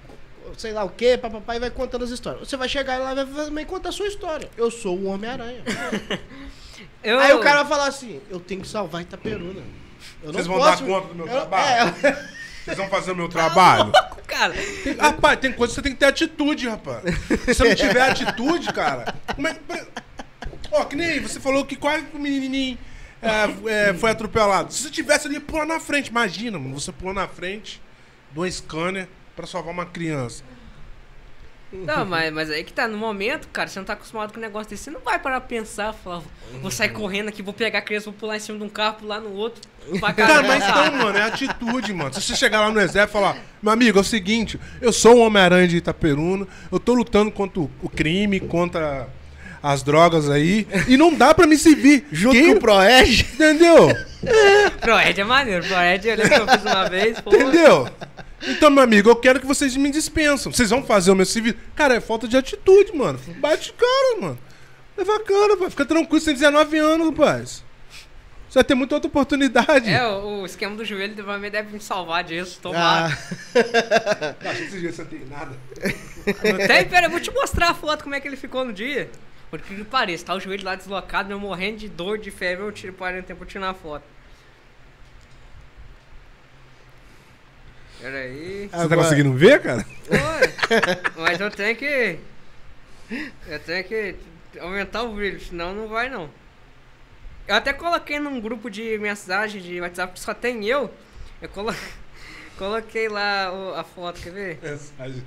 sei 0.58 0.72
lá 0.74 0.84
o 0.84 0.90
que, 0.90 1.18
papai 1.18 1.60
vai 1.60 1.70
contando 1.70 2.04
as 2.04 2.10
histórias. 2.12 2.48
Você 2.48 2.58
vai 2.58 2.68
chegar 2.70 2.98
lá 3.00 3.12
e 3.14 3.26
vai 3.26 3.46
também 3.46 3.66
contar 3.66 3.90
a 3.90 3.92
sua 3.92 4.08
história. 4.08 4.50
Eu 4.58 4.70
sou 4.72 4.98
o 4.98 5.06
Homem-Aranha. 5.06 5.62
Eu... 7.04 7.20
Aí 7.20 7.34
o 7.34 7.40
cara 7.40 7.64
vai 7.64 7.78
falar 7.78 7.88
assim: 7.88 8.20
eu 8.30 8.40
tenho 8.40 8.62
que 8.62 8.68
salvar 8.68 9.02
Itaperuna. 9.04 9.62
Eu 10.24 10.34
Vocês 10.34 10.48
vão 10.48 10.60
dar 10.60 10.72
posso- 10.72 10.86
conta 10.86 11.08
do 11.10 11.16
meu 11.16 11.28
eu- 11.28 11.32
trabalho? 11.32 11.96
é, 12.04 12.26
Vocês 12.66 12.78
vão 12.78 12.90
fazer 12.90 13.12
o 13.12 13.16
meu 13.16 13.30
trabalho? 13.30 13.92
Louco, 13.92 14.22
cara. 14.26 14.54
Tem- 14.84 14.96
rapaz, 14.98 15.40
tem 15.40 15.52
coisa 15.54 15.72
que 15.72 15.76
você 15.76 15.82
tem 15.84 15.92
que 15.94 16.00
ter 16.00 16.06
atitude, 16.08 16.68
rapaz. 16.68 17.04
Se 17.46 17.54
você 17.54 17.64
não 17.70 17.76
tiver 17.76 18.02
atitude, 18.02 18.74
cara. 18.74 19.14
Como 19.36 19.48
é 19.48 19.54
que. 19.54 19.60
Ó, 20.72 20.84
que 20.86 20.96
nem 20.96 21.06
aí, 21.08 21.20
você 21.20 21.40
falou 21.40 21.64
que 21.64 21.76
quase 21.76 22.06
o 22.12 22.18
menininho 22.20 22.78
é, 23.22 23.90
é, 23.90 23.94
foi 23.94 24.10
atropelado. 24.10 24.74
Se 24.74 24.82
você 24.84 24.90
tivesse 24.90 25.28
ali, 25.28 25.40
pula 25.40 25.64
na 25.66 25.80
frente. 25.80 26.08
Imagina, 26.10 26.58
mano, 26.58 26.78
você 26.80 26.92
pula 26.92 27.14
na 27.14 27.28
frente 27.28 27.80
de 28.32 28.40
um 28.40 28.52
scanner 28.52 29.08
pra 29.36 29.46
salvar 29.46 29.74
uma 29.74 29.86
criança. 29.86 30.44
Não, 31.74 32.06
mas, 32.06 32.32
mas 32.32 32.50
aí 32.50 32.64
que 32.64 32.72
tá, 32.72 32.88
no 32.88 32.98
momento, 32.98 33.50
cara, 33.52 33.68
você 33.68 33.80
não 33.80 33.86
tá 33.86 33.94
acostumado 33.94 34.32
com 34.32 34.38
um 34.38 34.42
negócio 34.42 34.70
desse, 34.70 34.84
você 34.84 34.92
não 34.92 35.02
vai 35.02 35.20
parar 35.20 35.42
pra 35.42 35.50
pensar, 35.50 35.92
falar, 35.92 36.22
vou 36.62 36.72
sair 36.72 36.90
correndo 36.90 37.28
aqui, 37.28 37.42
vou 37.42 37.54
pegar 37.54 37.80
a 37.80 37.82
criança, 37.82 38.06
vou 38.06 38.14
pular 38.14 38.38
em 38.38 38.40
cima 38.40 38.58
de 38.60 38.64
um 38.64 38.70
carro, 38.70 38.96
pular 39.00 39.20
no 39.20 39.34
outro, 39.34 39.62
Cara, 40.16 40.42
mas 40.44 40.64
então, 40.64 40.92
mano, 40.98 41.18
é 41.18 41.24
atitude, 41.24 41.92
mano. 41.94 42.14
Se 42.14 42.22
você 42.22 42.36
chegar 42.36 42.62
lá 42.62 42.72
no 42.72 42.80
exército 42.80 43.10
e 43.18 43.22
falar, 43.22 43.38
meu 43.62 43.74
amigo, 43.74 43.98
é 43.98 44.02
o 44.02 44.06
seguinte, 44.06 44.58
eu 44.80 44.94
sou 44.94 45.18
o 45.18 45.20
Homem-Aranha 45.20 45.68
de 45.68 45.78
Itaperuna, 45.78 46.48
eu 46.72 46.80
tô 46.80 46.94
lutando 46.94 47.30
contra 47.32 47.60
o 47.60 47.70
o 47.82 47.90
crime, 47.90 48.40
contra 48.40 49.08
as 49.62 49.84
drogas 49.84 50.30
aí, 50.30 50.66
e 50.88 50.96
não 50.96 51.14
dá 51.14 51.34
pra 51.34 51.46
me 51.46 51.58
servir. 51.58 52.08
junto 52.12 52.36
Quem- 52.36 52.52
com 52.52 52.58
o 52.58 52.62
Proed. 52.62 53.28
Entendeu? 53.34 53.88
Proed 54.80 55.20
é 55.20 55.24
maneiro, 55.24 55.66
Proed 55.66 56.08
eu 56.08 56.16
lembro 56.16 56.30
que 56.36 56.42
eu 56.42 56.48
fiz 56.48 56.62
uma 56.64 56.90
vez, 56.90 57.20
pô. 57.20 57.36
Entendeu? 57.36 57.90
Então, 58.48 58.70
meu 58.70 58.84
amigo, 58.84 59.10
eu 59.10 59.16
quero 59.16 59.40
que 59.40 59.46
vocês 59.46 59.76
me 59.76 59.90
dispensam. 59.90 60.52
Vocês 60.52 60.70
vão 60.70 60.84
fazer 60.84 61.12
o 61.12 61.16
meu 61.16 61.26
serviço. 61.26 61.58
Cara, 61.76 61.96
é 61.96 62.00
falta 62.00 62.28
de 62.28 62.38
atitude, 62.38 62.96
mano. 62.96 63.20
Bate 63.40 63.74
cara, 63.74 64.22
mano. 64.22 64.40
É 64.98 65.04
bacana, 65.04 65.58
pai. 65.58 65.70
Fica 65.70 65.86
tranquilo, 65.86 66.20
você 66.20 66.28
tem 66.28 66.36
19 66.36 66.78
anos, 66.78 67.08
rapaz. 67.08 67.64
Você 68.48 68.60
vai 68.60 68.64
ter 68.64 68.76
muita 68.76 68.96
outra 68.96 69.10
oportunidade. 69.10 69.90
É, 69.90 70.08
o, 70.08 70.42
o 70.42 70.46
esquema 70.46 70.76
do 70.76 70.86
joelho 70.86 71.14
provavelmente 71.14 71.52
deve 71.52 71.74
me 71.74 71.80
salvar 71.82 72.24
disso, 72.24 72.60
tomar. 72.62 73.12
Ah, 73.12 74.36
Acho 74.50 74.60
que 74.60 74.64
esse 74.68 74.80
dia 74.80 74.94
você 74.94 75.02
não 75.02 75.10
tem 75.10 75.26
nada. 75.26 75.52
Não 76.26 76.68
tem? 76.68 76.86
Pera, 76.88 77.08
eu 77.08 77.10
vou 77.10 77.20
te 77.20 77.32
mostrar 77.32 77.72
a 77.72 77.74
foto 77.74 78.04
como 78.04 78.16
é 78.16 78.20
que 78.22 78.28
ele 78.28 78.38
ficou 78.38 78.64
no 78.64 78.72
dia. 78.72 79.10
Por 79.50 79.60
que 79.60 79.84
pareça, 79.84 80.26
tá 80.26 80.34
o 80.34 80.40
joelho 80.40 80.64
lá 80.64 80.76
deslocado, 80.76 81.32
eu 81.32 81.40
morrendo 81.40 81.80
de 81.80 81.90
dor, 81.90 82.18
de 82.18 82.32
febre, 82.32 82.64
eu 82.64 82.72
tiro 82.72 82.94
parei 82.94 83.20
um 83.20 83.24
tempo 83.24 83.40
pra 83.40 83.48
tirar 83.48 83.70
a 83.70 83.74
foto. 83.74 84.04
Pera 88.02 88.18
aí. 88.18 88.70
Você 88.72 88.88
tá 88.90 88.96
conseguindo 88.96 89.34
ver, 89.34 89.62
cara? 89.62 89.86
Oi. 90.10 90.54
Mas 91.18 91.40
eu 91.40 91.50
tenho 91.50 91.76
que. 91.76 92.20
Eu 93.48 93.60
tenho 93.60 93.84
que 93.84 94.16
aumentar 94.60 95.04
o 95.04 95.14
brilho, 95.14 95.40
senão 95.40 95.74
não 95.74 95.88
vai 95.88 96.10
não. 96.10 96.30
Eu 97.48 97.56
até 97.56 97.72
coloquei 97.74 98.20
num 98.20 98.40
grupo 98.42 98.70
de 98.70 98.98
mensagem 98.98 99.62
de 99.62 99.80
WhatsApp 99.80 100.14
que 100.14 100.20
só 100.20 100.34
tem 100.34 100.66
eu. 100.66 100.92
Eu 101.42 101.50
colo... 101.50 101.74
coloquei 102.58 103.08
lá 103.08 103.52
o- 103.54 103.76
a 103.76 103.84
foto, 103.84 104.20
quer 104.22 104.32
ver? 104.34 104.60
Mensagem. 104.62 105.24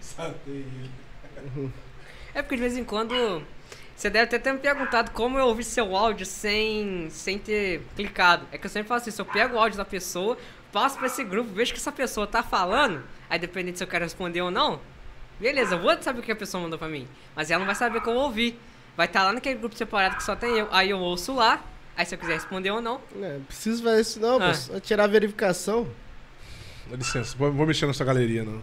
Só 0.00 0.30
tem 0.44 0.54
ele. 0.54 1.70
É 2.34 2.40
porque 2.42 2.56
de 2.56 2.62
vez 2.62 2.76
em 2.76 2.84
quando 2.84 3.44
você 3.94 4.08
deve 4.08 4.24
até 4.24 4.38
ter 4.38 4.52
me 4.52 4.58
perguntado 4.58 5.10
como 5.10 5.38
eu 5.38 5.46
ouvi 5.46 5.62
seu 5.62 5.94
áudio 5.94 6.24
sem, 6.24 7.08
sem 7.10 7.38
ter 7.38 7.82
clicado. 7.94 8.46
É 8.50 8.56
que 8.58 8.66
eu 8.66 8.70
sempre 8.70 8.88
faço 8.88 9.08
isso, 9.08 9.20
eu 9.20 9.26
pego 9.26 9.56
o 9.56 9.58
áudio 9.58 9.76
da 9.76 9.84
pessoa, 9.84 10.38
passo 10.74 10.98
pra 10.98 11.06
esse 11.06 11.22
grupo, 11.22 11.50
vejo 11.54 11.72
que 11.72 11.78
essa 11.78 11.92
pessoa 11.92 12.26
tá 12.26 12.42
falando, 12.42 13.00
aí 13.30 13.38
dependendo 13.38 13.78
se 13.78 13.84
eu 13.84 13.88
quero 13.88 14.02
responder 14.04 14.42
ou 14.42 14.50
não, 14.50 14.80
beleza, 15.38 15.76
eu 15.76 15.80
vou 15.80 15.96
saber 16.02 16.18
o 16.18 16.22
que 16.22 16.32
a 16.32 16.36
pessoa 16.36 16.60
mandou 16.60 16.76
pra 16.76 16.88
mim. 16.88 17.06
Mas 17.36 17.48
ela 17.48 17.60
não 17.60 17.66
vai 17.66 17.76
saber 17.76 18.00
que 18.02 18.08
eu 18.08 18.14
ouvi. 18.14 18.58
Vai 18.96 19.06
estar 19.06 19.22
lá 19.22 19.32
naquele 19.32 19.58
grupo 19.58 19.76
separado 19.76 20.16
que 20.16 20.22
só 20.24 20.34
tem 20.36 20.50
eu. 20.58 20.68
Aí 20.72 20.90
eu 20.90 20.98
ouço 20.98 21.32
lá, 21.34 21.62
aí 21.96 22.04
se 22.04 22.14
eu 22.14 22.18
quiser 22.18 22.34
responder 22.34 22.72
ou 22.72 22.80
não. 22.80 23.00
Não, 23.14 23.28
não 23.38 23.44
precisa 23.44 23.82
fazer 23.82 24.00
isso 24.00 24.20
não, 24.20 24.36
Ah. 24.42 24.52
pô. 24.68 24.80
Tirar 24.80 25.04
a 25.04 25.06
verificação. 25.06 25.88
Dá 26.90 26.96
licença, 26.96 27.36
vou, 27.38 27.52
vou 27.52 27.66
mexer 27.66 27.86
na 27.86 27.92
sua 27.94 28.04
galeria, 28.06 28.42
não. 28.44 28.60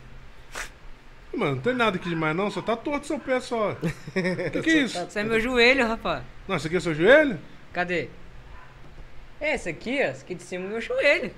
Mano, 1.33 1.55
não 1.55 1.61
tem 1.61 1.73
nada 1.73 1.95
aqui 1.95 2.09
demais, 2.09 2.35
não. 2.35 2.51
Só 2.51 2.61
tá 2.61 2.75
torto 2.75 3.07
seu 3.07 3.17
pé 3.19 3.39
só. 3.39 3.75
que 4.13 4.61
que 4.61 4.69
é 4.69 4.77
isso? 4.83 5.01
Isso 5.01 5.17
é 5.17 5.23
meu 5.23 5.39
joelho, 5.39 5.87
rapaz. 5.87 6.23
Não, 6.45 6.57
isso 6.57 6.67
aqui 6.67 6.75
é 6.75 6.79
seu 6.81 6.93
joelho? 6.93 7.39
Cadê? 7.71 8.09
Esse 9.39 9.69
aqui, 9.69 9.97
ó, 10.03 10.11
esse 10.11 10.23
aqui 10.23 10.35
de 10.35 10.43
cima 10.43 10.65
é 10.65 10.69
meu 10.69 10.81
joelho. 10.81 11.31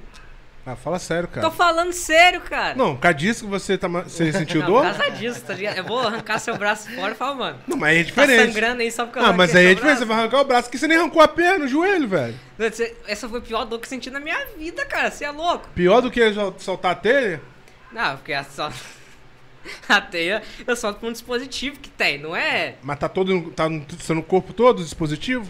Ah, 0.66 0.78
fala 0.78 0.97
sério, 0.97 1.28
Tô 1.28 1.34
cara. 1.36 1.51
falando 1.51 1.91
sério, 1.91 2.39
cara. 2.39 2.74
Não, 2.76 2.95
por 2.95 3.01
causa 3.01 3.18
disso 3.18 3.43
que 3.43 3.49
você, 3.49 3.78
tá, 3.78 3.88
você 3.89 4.32
sentiu 4.32 4.61
Não, 4.61 4.68
dor? 4.68 4.86
por 4.86 4.95
causa 4.97 5.11
disso, 5.11 5.41
tá 5.41 5.53
ligado? 5.53 5.78
Eu 5.78 5.84
vou 5.84 5.99
arrancar 5.99 6.39
seu 6.39 6.57
braço 6.57 6.89
fora 6.95 7.11
e 7.11 7.16
falar, 7.16 7.36
mano. 7.36 7.59
Não, 7.68 7.76
mas 7.76 7.89
aí 7.89 7.97
é 7.97 8.03
Tá 8.03 8.09
diferente. 8.09 8.53
sangrando 8.53 8.82
aí 8.82 8.89
só 8.91 9.05
porque 9.05 9.20
eu 9.20 9.26
ah, 9.26 9.34
mas 9.34 9.53
aí 9.53 9.66
é 9.66 9.74
diferente. 9.76 9.97
Você 9.99 10.05
vai 10.05 10.18
arrancar 10.20 10.39
o 10.39 10.45
braço, 10.45 10.70
que 10.70 10.78
você 10.78 10.88
nem 10.88 10.97
arrancou 10.97 11.22
a 11.22 11.28
perna, 11.28 11.66
o 11.66 11.68
joelho, 11.68 12.07
velho. 12.07 12.39
Essa 13.05 13.28
foi 13.28 13.39
a 13.39 13.41
pior 13.41 13.66
dor 13.66 13.78
que 13.80 13.86
eu 13.86 13.89
senti 13.89 14.09
na 14.09 14.22
minha 14.22 14.39
vida, 14.57 14.86
cara. 14.86 15.11
Você 15.11 15.26
é 15.26 15.32
louco. 15.32 15.68
Pior 15.76 15.99
do 15.99 16.09
que 16.09 16.34
sol- 16.34 16.55
soltar 16.57 16.91
a 16.93 16.95
telha? 16.95 17.41
Não, 17.91 18.16
porque 18.16 18.32
a, 18.32 18.45
só... 18.45 18.72
a 19.89 19.99
teia 20.01 20.41
eu 20.66 20.76
solto 20.78 21.01
com 21.01 21.07
um 21.07 21.11
dispositivo 21.11 21.78
que 21.78 21.89
tem, 21.89 22.18
não 22.20 22.34
é? 22.34 22.76
Mas 22.82 22.99
tá 22.99 23.09
todo. 23.09 23.51
Tá 23.51 23.68
no, 23.68 23.82
tá 23.82 24.14
no 24.14 24.24
corpo 24.24 24.53
todo 24.53 24.80
o 24.80 24.84
dispositivo? 24.84 25.45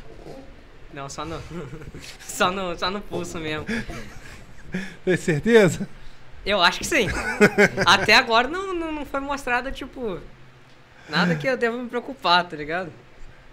Não, 0.91 1.07
só 1.07 1.23
no. 1.23 1.39
só 2.19 2.49
no, 2.49 2.75
só 2.77 2.89
no 2.89 2.99
pulso 2.99 3.37
mesmo. 3.39 3.65
Tem 5.05 5.17
certeza? 5.17 5.87
Eu 6.45 6.61
acho 6.61 6.79
que 6.79 6.85
sim. 6.85 7.07
Até 7.85 8.15
agora 8.15 8.47
não, 8.47 8.73
não, 8.73 8.91
não 8.91 9.05
foi 9.05 9.19
mostrado, 9.19 9.71
tipo. 9.71 10.19
Nada 11.09 11.35
que 11.35 11.47
eu 11.47 11.57
devo 11.57 11.77
me 11.77 11.89
preocupar, 11.89 12.43
tá 12.45 12.55
ligado? 12.55 12.91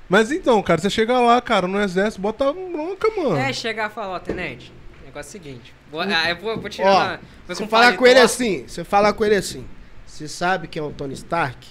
Mas 0.09 0.33
então, 0.33 0.61
cara, 0.63 0.81
você 0.81 0.91
chega 0.91 1.19
lá, 1.21 1.41
cara, 1.41 1.69
no 1.69 1.81
exército, 1.81 2.21
bota 2.21 2.53
bronca, 2.53 3.09
mano. 3.17 3.37
É, 3.37 3.53
chegar 3.53 3.91
e 3.91 3.93
falar, 3.95 4.15
ó, 4.15 4.19
tenente, 4.19 4.73
o 5.03 5.07
negócio 5.07 5.29
é 5.29 5.31
o 5.41 5.43
seguinte. 5.45 5.75
Vou, 5.91 6.01
ah, 6.01 6.31
eu 6.31 6.37
vou, 6.37 6.59
vou 6.59 6.69
tirar. 6.71 6.89
Ó, 6.89 6.97
uma- 6.97 7.17
vou 7.47 7.57
você 7.57 7.67
falar 7.67 7.83
paletó. 7.85 7.99
com 7.99 8.07
ele 8.07 8.21
assim, 8.21 8.65
você 8.67 8.85
falar 8.85 9.13
com 9.13 9.25
ele 9.25 9.37
assim. 9.37 9.67
Você 10.07 10.27
sabe 10.27 10.67
quem 10.69 10.83
é 10.83 10.85
o 10.85 10.91
Tony 10.91 11.15
Stark? 11.15 11.67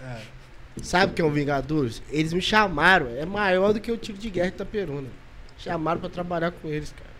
É. 0.00 0.18
Sabe 0.82 1.12
quem 1.12 1.24
é 1.24 1.28
o 1.28 1.30
Vingadores? 1.30 2.02
Eles 2.10 2.32
me 2.32 2.40
chamaram, 2.40 3.08
é 3.16 3.26
maior 3.26 3.72
do 3.72 3.80
que 3.80 3.90
o 3.92 3.96
tiro 3.96 4.16
de 4.16 4.30
guerra 4.30 4.48
de 4.48 4.54
Itaperuna. 4.54 5.08
Chamaram 5.58 6.00
pra 6.00 6.08
trabalhar 6.08 6.50
com 6.52 6.68
eles, 6.68 6.92
cara. 6.92 7.10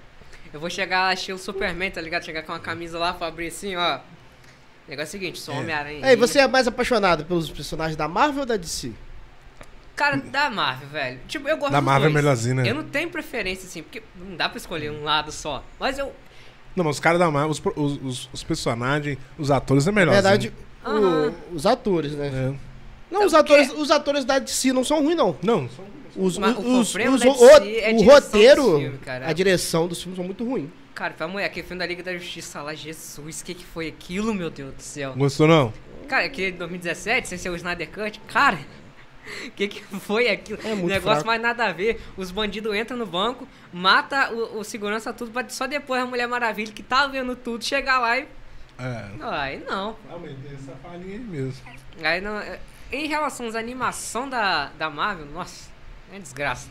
Eu 0.52 0.60
vou 0.60 0.68
chegar 0.70 1.02
lá 1.04 1.14
estilo 1.14 1.38
Superman, 1.38 1.90
tá 1.90 2.00
ligado? 2.00 2.24
Chegar 2.24 2.42
com 2.42 2.52
uma 2.52 2.58
camisa 2.58 2.98
lá, 2.98 3.12
pra 3.12 3.26
abrir 3.28 3.48
assim, 3.48 3.74
ó. 3.76 3.96
O 3.98 4.90
negócio 4.90 5.16
é 5.16 5.18
o 5.18 5.20
seguinte, 5.20 5.38
sou 5.40 5.54
É. 5.54 5.58
Homem-Aranha. 5.58 6.06
Aí, 6.06 6.16
você 6.16 6.40
é 6.40 6.48
mais 6.48 6.66
apaixonado 6.66 7.24
pelos 7.24 7.48
personagens 7.50 7.96
da 7.96 8.06
Marvel 8.08 8.40
ou 8.40 8.46
da 8.46 8.56
DC? 8.56 8.92
Cara, 9.96 10.16
da 10.16 10.50
Marvel, 10.50 10.88
velho. 10.88 11.20
Tipo, 11.28 11.48
eu 11.48 11.56
gosto 11.56 11.72
Da 11.72 11.80
Marvel 11.80 12.08
é 12.08 12.12
dois. 12.12 12.24
melhorzinho, 12.24 12.54
né? 12.56 12.68
Eu 12.68 12.74
não 12.74 12.82
tenho 12.84 13.08
preferência, 13.10 13.66
assim, 13.66 13.82
porque 13.82 14.02
não 14.16 14.36
dá 14.36 14.48
pra 14.48 14.58
escolher 14.58 14.90
um 14.90 15.04
lado 15.04 15.30
só. 15.30 15.62
Mas 15.78 15.98
eu. 15.98 16.12
Não, 16.74 16.84
mas 16.84 16.96
os 16.96 17.00
caras 17.00 17.18
da 17.18 17.30
Marvel, 17.30 17.50
os, 17.50 17.62
os, 17.76 18.02
os- 18.02 18.30
os 18.32 18.42
personagens, 18.42 19.18
os 19.38 19.50
atores 19.50 19.86
é 19.86 19.90
Na 19.90 19.94
melhor. 19.94 20.12
verdade, 20.14 20.52
o- 20.84 21.54
os 21.54 21.66
atores, 21.66 22.12
né? 22.12 22.26
É. 22.28 22.54
Não, 23.14 23.26
os 23.26 23.34
É 23.34 23.38
atores, 23.38 23.66
porque- 23.68 23.82
os 23.82 23.90
atores 23.90 24.24
da 24.24 24.38
DC 24.38 24.72
não 24.72 24.82
são 24.82 25.02
ruins, 25.04 25.16
não. 25.16 25.36
Não, 25.42 25.68
só- 25.68 25.82
Os, 26.16 26.36
Mas 26.38 26.56
os, 26.58 26.64
o 26.64 26.80
os- 26.80 26.94
os- 26.94 27.20
da 27.20 27.30
o, 27.30 27.34
é 27.78 27.92
o 27.92 28.02
roteiro, 28.04 28.98
cara. 29.04 29.28
a 29.28 29.32
direção 29.32 29.88
dos 29.88 30.00
filmes 30.02 30.16
são 30.16 30.24
muito 30.24 30.44
ruins. 30.44 30.68
Cara, 30.94 31.14
foi 31.14 31.24
a 31.26 31.28
mulher, 31.28 31.46
aquele 31.46 31.66
filme 31.66 31.78
da 31.78 31.86
Liga 31.86 32.02
da 32.02 32.12
Justiça 32.16 32.60
lá, 32.60 32.74
Jesus, 32.74 33.40
o 33.40 33.44
que, 33.44 33.54
que 33.54 33.64
foi 33.64 33.88
aquilo, 33.88 34.34
meu 34.34 34.50
Deus 34.50 34.74
do 34.74 34.82
céu? 34.82 35.14
gostou 35.16 35.48
não? 35.48 35.72
Cara, 36.06 36.26
aquele 36.26 36.52
de 36.52 36.58
2017, 36.58 37.28
sem 37.28 37.38
ser 37.38 37.48
o 37.48 37.56
Snyder 37.56 37.88
Cut, 37.90 38.20
cara, 38.28 38.58
o 39.46 39.50
que, 39.56 39.68
que 39.68 39.82
foi 40.00 40.28
aquilo? 40.28 40.58
É 40.62 40.74
muito 40.74 40.88
Negócio 40.88 41.22
fraco. 41.22 41.26
mais 41.28 41.40
nada 41.40 41.66
a 41.68 41.72
ver. 41.72 41.98
Os 42.14 42.30
bandidos 42.30 42.76
entram 42.76 42.98
no 42.98 43.06
banco, 43.06 43.48
mata 43.72 44.30
o, 44.34 44.58
o 44.58 44.64
segurança 44.64 45.12
tudo, 45.14 45.30
pra 45.30 45.48
só 45.48 45.66
depois 45.66 46.02
a 46.02 46.04
Mulher 46.06 46.28
Maravilha, 46.28 46.70
que 46.72 46.82
tá 46.82 47.06
vendo 47.06 47.34
tudo, 47.36 47.64
chegar 47.64 47.98
lá 47.98 48.18
e. 48.18 48.28
É. 48.78 49.04
Aí 49.22 49.64
não. 49.66 49.96
Realmente, 50.06 50.36
essa 50.54 50.72
falhinha 50.82 51.14
aí 51.14 51.18
mesmo. 51.20 51.54
Aí 52.02 52.20
não. 52.20 52.36
é- 52.38 52.58
Em 52.90 53.06
relação 53.06 53.46
às 53.46 53.54
animação 53.54 54.28
da, 54.28 54.66
da 54.78 54.90
Marvel, 54.90 55.24
nossa, 55.26 55.70
é 56.12 56.18
desgraça. 56.18 56.68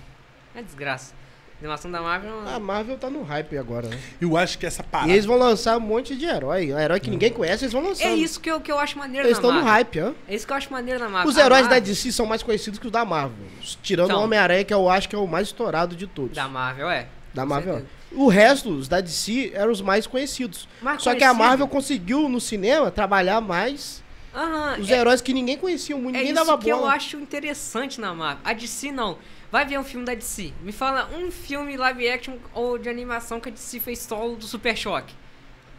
É 0.56 0.62
desgraça. 0.62 1.14
A 1.14 1.60
animação 1.64 1.92
da 1.92 2.02
Marvel. 2.02 2.32
A 2.48 2.60
Marvel 2.60 2.98
tá 2.98 3.08
no 3.10 3.22
hype 3.22 3.56
agora, 3.58 3.88
né? 3.88 4.00
Eu 4.20 4.36
acho 4.36 4.58
que 4.58 4.66
essa 4.66 4.82
parada. 4.84 5.10
E 5.10 5.14
eles 5.14 5.26
vão 5.26 5.38
lançar 5.38 5.78
um 5.78 5.80
monte 5.80 6.16
de 6.16 6.26
herói. 6.26 6.74
Um 6.74 6.80
herói 6.80 7.00
que 7.00 7.10
ninguém 7.12 7.32
conhece, 7.32 7.66
eles 7.66 7.74
vão 7.74 7.84
lançar. 7.84 8.06
É 8.06 8.16
isso 8.16 8.40
que 8.42 8.50
eu, 8.50 8.60
que 8.60 8.72
eu 8.72 8.80
acho 8.80 8.98
maneiro 8.98 9.28
Eles 9.28 9.38
na 9.38 9.42
estão 9.42 9.52
no 9.52 9.64
Marvel. 9.64 9.72
hype, 9.74 10.02
ó. 10.02 10.12
É 10.28 10.36
isso 10.36 10.48
que 10.48 10.52
eu 10.54 10.58
acho 10.58 10.72
maneiro 10.74 11.00
na 11.00 11.08
Marvel. 11.08 11.30
Os 11.30 11.38
heróis 11.38 11.64
da 11.66 11.70
Marvel- 11.76 11.82
DC 11.82 12.12
são 12.12 12.26
mais 12.26 12.42
conhecidos 12.42 12.80
que 12.80 12.88
os 12.88 12.92
da 12.92 13.06
Marvel. 13.06 13.46
Tirando 13.84 14.08
Então. 14.10 14.22
o 14.22 14.24
Homem-Aranha, 14.24 14.64
que 14.64 14.74
eu 14.74 14.90
acho 14.90 15.08
que 15.08 15.16
é 15.16 15.20
o 15.20 15.28
mais 15.28 15.48
estourado 15.50 15.96
de 15.96 16.08
todos. 16.08 16.36
Da 16.36 16.48
Marvel, 16.48 16.90
é. 16.90 17.08
Da 17.32 17.46
Marvel. 17.46 17.76
certeza. 17.76 18.02
O 18.14 18.28
resto, 18.28 18.70
os 18.72 18.88
da 18.88 19.00
DC, 19.00 19.52
eram 19.54 19.72
os 19.72 19.82
mais 19.82 20.08
conhecidos. 20.08 20.68
Mais 20.82 21.02
Só 21.02 21.12
que 21.12 21.18
a 21.24 21.28
conhecido. 21.28 21.38
Marvel 21.48 21.68
conseguiu, 21.68 22.28
no 22.28 22.42
cinema, 22.42 22.90
trabalhar 22.90 23.40
mais 23.40 24.01
Aham, 24.34 24.80
os 24.80 24.90
é, 24.90 24.98
heróis 25.00 25.22
que 25.22 25.34
ninguém 25.34 25.58
conhecia 25.58 25.96
muito, 25.96 26.16
é 26.16 26.20
ninguém 26.20 26.34
isso 26.34 26.46
dava 26.46 26.58
que 26.62 26.70
eu 26.70 26.78
bola. 26.78 26.94
acho 26.94 27.18
interessante 27.18 28.00
na 28.00 28.14
Marvel. 28.14 28.42
A 28.44 28.54
DC 28.54 28.92
não. 28.92 29.18
Vai 29.52 29.66
ver 29.66 29.78
um 29.78 29.84
filme 29.84 30.06
da 30.06 30.14
DC. 30.14 30.54
Me 30.62 30.72
fala 30.72 31.10
um 31.18 31.30
filme 31.30 31.76
live 31.76 32.08
action 32.10 32.38
ou 32.54 32.78
de 32.78 32.88
animação 32.88 33.40
que 33.42 33.50
a 33.50 33.52
DC 33.52 33.82
fez 33.82 34.00
solo 34.00 34.38
do 34.38 34.46
Super 34.46 34.78
Choque. 34.78 35.14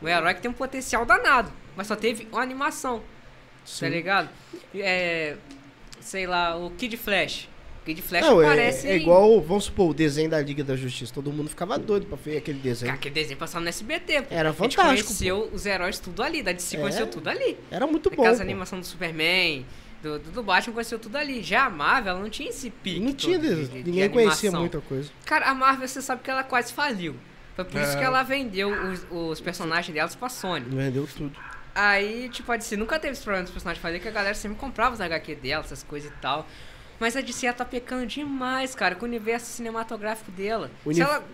O 0.03 0.09
herói 0.09 0.34
que 0.34 0.42
tem 0.42 0.50
um 0.50 0.55
potencial 0.55 1.07
danado, 1.07 1.50
mas 1.76 1.86
só 1.86 1.96
teve 1.96 2.28
uma 2.30 2.42
animação, 2.42 2.98
tá 2.98 3.05
Sim. 3.64 3.88
ligado? 3.88 4.28
É, 4.74 5.36
sei 6.00 6.26
lá, 6.26 6.57
o 6.57 6.70
Kid 6.72 6.96
Flash. 6.96 7.48
O 7.83 7.85
Kid 7.85 8.01
Flash 8.01 8.22
Não, 8.24 8.41
é, 8.41 8.47
parece... 8.47 8.87
é 8.87 8.97
igual, 8.97 9.41
vamos 9.41 9.64
supor, 9.64 9.91
o 9.91 9.95
desenho 9.95 10.30
da 10.30 10.41
Liga 10.41 10.62
da 10.62 10.76
Justiça. 10.76 11.12
Todo 11.12 11.33
mundo 11.33 11.51
ficava 11.51 11.76
doido 11.76 12.07
pra 12.07 12.16
ver 12.16 12.37
aquele 12.39 12.59
desenho. 12.61 12.91
Cara, 12.91 12.99
aquele 12.99 13.14
desenho 13.14 13.37
passava 13.39 13.61
no 13.62 13.68
SBT. 13.68 14.22
pô. 14.22 14.26
Era 14.35 14.51
A 14.51 14.53
gente 14.53 14.76
fantástico, 14.76 15.09
conheceu 15.09 15.51
os 15.53 15.66
heróis 15.66 15.99
tudo 15.99 16.22
ali, 16.22 16.43
da 16.43 16.53
DC 16.53 16.76
É. 16.76 16.80
conheceu 16.80 17.07
tudo 17.09 17.28
ali. 17.28 17.59
Era 17.70 17.85
muito 17.87 18.09
bom. 18.09 18.22
Aquelas 18.22 18.39
pô. 18.39 18.43
animação 18.45 18.78
do 18.78 18.87
Superman, 18.87 19.66
do, 20.01 20.18
do, 20.20 20.30
do 20.30 20.43
Batman, 20.45 20.74
conheceu 20.74 20.99
tudo 20.99 21.16
ali. 21.16 21.43
Já 21.43 21.64
a 21.66 21.70
Marvel, 21.70 22.12
ela 22.12 22.20
não 22.22 22.30
tinha 22.30 22.49
esse 22.51 22.70
pique. 22.70 23.01
Não 23.01 23.12
tinha, 23.12 23.37
de- 23.39 23.66
de- 23.66 23.83
de 23.83 23.91
ninguém 23.91 24.09
conhecia 24.09 24.49
animação. 24.51 24.61
muita 24.61 24.80
coisa. 24.80 25.11
Cara, 25.24 25.47
a 25.51 25.55
Marvel, 25.55 25.89
você 25.89 26.01
sabe 26.01 26.22
que 26.22 26.30
ela 26.30 26.45
quase 26.45 26.72
faliu. 26.72 27.16
Foi 27.57 27.64
por 27.64 27.80
isso 27.80 27.93
É. 27.93 27.99
que 27.99 28.05
ela 28.05 28.22
vendeu 28.22 28.70
os, 28.70 29.07
os 29.11 29.41
personagens 29.41 29.93
delas 29.93 30.14
pra 30.14 30.28
Sony. 30.28 30.64
Vendeu 30.68 31.07
tudo. 31.16 31.33
Aí, 31.74 32.28
tipo, 32.28 32.53
a 32.53 32.57
DC 32.57 32.76
nunca 32.76 32.99
teve 32.99 33.12
esse 33.14 33.22
problema 33.22 33.45
dos 33.45 33.53
personagens 33.53 33.83
falir, 33.83 34.01
que 34.01 34.07
a 34.07 34.11
galera 34.11 34.35
sempre 34.35 34.59
comprava 34.59 34.95
os 34.95 35.01
HQ 35.01 35.35
dela, 35.37 35.64
essas 35.64 35.83
coisas 35.83 36.11
e 36.11 36.14
tal. 36.20 36.47
Mas 37.03 37.16
a 37.16 37.20
DC 37.20 37.46
ela 37.46 37.55
tá 37.57 37.64
pecando 37.64 38.07
demais, 38.07 38.74
cara, 38.76 38.94
com 38.94 39.05
o 39.05 39.09
universo 39.09 39.46
cinematográfico 39.46 40.30
dela. 40.30 40.70
O 40.84 40.90
uni- 40.90 41.00
ela- 41.00 41.24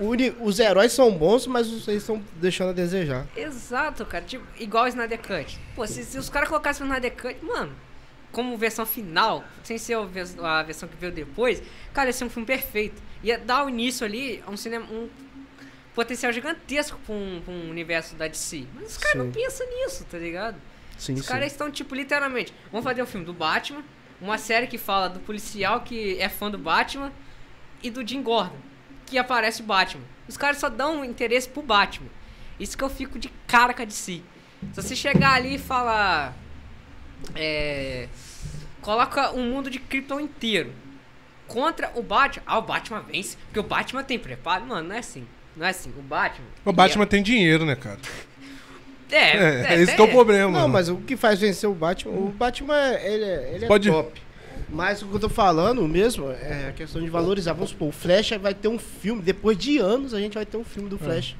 o- 0.00 0.04
o 0.04 0.08
uni- 0.08 0.34
os 0.40 0.58
heróis 0.58 0.92
são 0.92 1.12
bons, 1.16 1.46
mas 1.46 1.68
eles 1.68 2.02
estão 2.02 2.20
deixando 2.36 2.70
a 2.70 2.72
desejar. 2.72 3.24
Exato, 3.36 4.04
cara. 4.04 4.24
Tipo, 4.24 4.44
igual 4.58 4.84
o 4.84 4.88
Snyder 4.88 5.20
Cut. 5.20 5.60
Pô, 5.76 5.86
se, 5.86 6.04
se 6.04 6.18
os 6.18 6.28
caras 6.28 6.48
colocassem 6.48 6.82
o 6.84 6.86
Snyder 6.88 7.12
Cut, 7.16 7.36
mano, 7.44 7.72
como 8.32 8.56
versão 8.58 8.84
final, 8.84 9.44
sem 9.62 9.78
ser 9.78 9.94
a 9.94 10.00
vers- 10.02 10.36
a 10.38 10.62
versão 10.64 10.88
que 10.88 10.96
veio 10.96 11.12
depois, 11.12 11.62
cara, 11.94 12.08
ia 12.08 12.12
ser 12.12 12.24
um 12.24 12.30
filme 12.30 12.46
perfeito. 12.46 13.00
Ia 13.22 13.38
dar 13.38 13.64
o 13.64 13.68
início 13.68 14.04
ali 14.04 14.42
a 14.44 14.50
um 14.50 14.56
cinema. 14.56 14.84
Um 14.90 15.08
potencial 15.94 16.32
gigantesco 16.32 16.98
pra 17.06 17.14
um, 17.14 17.40
pra 17.44 17.52
um 17.54 17.70
universo 17.70 18.14
da 18.16 18.26
DC. 18.26 18.64
Mas 18.74 18.92
os 18.92 18.96
caras 18.98 19.18
não 19.18 19.30
pensam 19.30 19.66
nisso, 19.68 20.04
tá 20.10 20.18
ligado? 20.18 20.56
Sim, 20.98 21.14
Os 21.14 21.26
caras 21.28 21.52
estão, 21.52 21.70
tipo, 21.70 21.94
literalmente, 21.94 22.52
vamos 22.70 22.84
fazer 22.84 23.02
um 23.02 23.06
filme 23.06 23.26
do 23.26 23.32
Batman, 23.32 23.82
uma 24.22 24.38
série 24.38 24.68
que 24.68 24.78
fala 24.78 25.08
do 25.08 25.20
policial 25.20 25.80
que 25.80 26.18
é 26.20 26.28
fã 26.28 26.50
do 26.50 26.56
Batman 26.56 27.12
e 27.82 27.90
do 27.90 28.06
Jim 28.06 28.22
Gordon, 28.22 28.56
que 29.04 29.18
aparece 29.18 29.60
o 29.60 29.64
Batman. 29.64 30.04
Os 30.28 30.36
caras 30.36 30.58
só 30.58 30.68
dão 30.68 31.04
interesse 31.04 31.48
pro 31.48 31.62
Batman. 31.62 32.08
Isso 32.58 32.78
que 32.78 32.84
eu 32.84 32.88
fico 32.88 33.18
de 33.18 33.28
cara 33.46 33.74
a 33.76 33.84
DC. 33.84 34.22
Se 34.72 34.82
você 34.82 34.94
chegar 34.94 35.34
ali 35.34 35.56
e 35.56 35.58
falar. 35.58 36.36
É. 37.34 38.08
coloca 38.80 39.32
um 39.32 39.48
mundo 39.50 39.70
de 39.70 39.78
Krypton 39.78 40.20
inteiro 40.20 40.72
contra 41.48 41.90
o 41.94 42.02
Batman. 42.02 42.42
Ah, 42.46 42.58
o 42.58 42.62
Batman 42.62 43.00
vence, 43.00 43.36
porque 43.46 43.58
o 43.58 43.64
Batman 43.64 44.04
tem 44.04 44.18
preparo. 44.18 44.64
Mano, 44.64 44.88
não 44.88 44.94
é 44.94 45.00
assim. 45.00 45.26
Não 45.56 45.66
é 45.66 45.70
assim. 45.70 45.92
O 45.98 46.02
Batman. 46.02 46.46
O 46.64 46.72
Batman 46.72 47.06
tem 47.06 47.22
dinheiro, 47.22 47.64
né, 47.64 47.74
cara? 47.74 47.98
É, 49.12 49.74
É, 49.74 49.80
esse 49.80 49.94
que 49.94 50.00
é 50.00 50.04
o 50.04 50.08
problema. 50.08 50.60
Não, 50.60 50.68
mas 50.68 50.88
o 50.88 50.96
que 50.96 51.16
faz 51.16 51.38
vencer 51.38 51.68
o 51.68 51.74
Batman, 51.74 52.12
o 52.14 52.28
Batman, 52.30 52.94
ele, 53.02 53.24
é- 53.24 53.52
ele 53.54 53.64
é 53.64 53.68
Pode- 53.68 53.90
top. 53.90 54.20
Mas 54.68 55.02
o 55.02 55.06
que 55.06 55.14
eu 55.16 55.20
tô 55.20 55.28
falando 55.28 55.86
mesmo 55.86 56.30
é 56.30 56.68
a 56.70 56.72
questão 56.72 57.02
de 57.02 57.10
valorizar. 57.10 57.52
Vamos 57.52 57.70
supor, 57.70 57.88
o 57.88 57.92
Flash 57.92 58.30
vai 58.40 58.54
ter 58.54 58.68
um 58.68 58.78
filme, 58.78 59.20
depois 59.20 59.58
de 59.58 59.76
anos 59.78 60.14
a 60.14 60.18
gente 60.18 60.32
vai 60.34 60.46
ter 60.46 60.56
um 60.56 60.64
filme 60.64 60.88
do 60.88 60.98
Flash. 60.98 61.36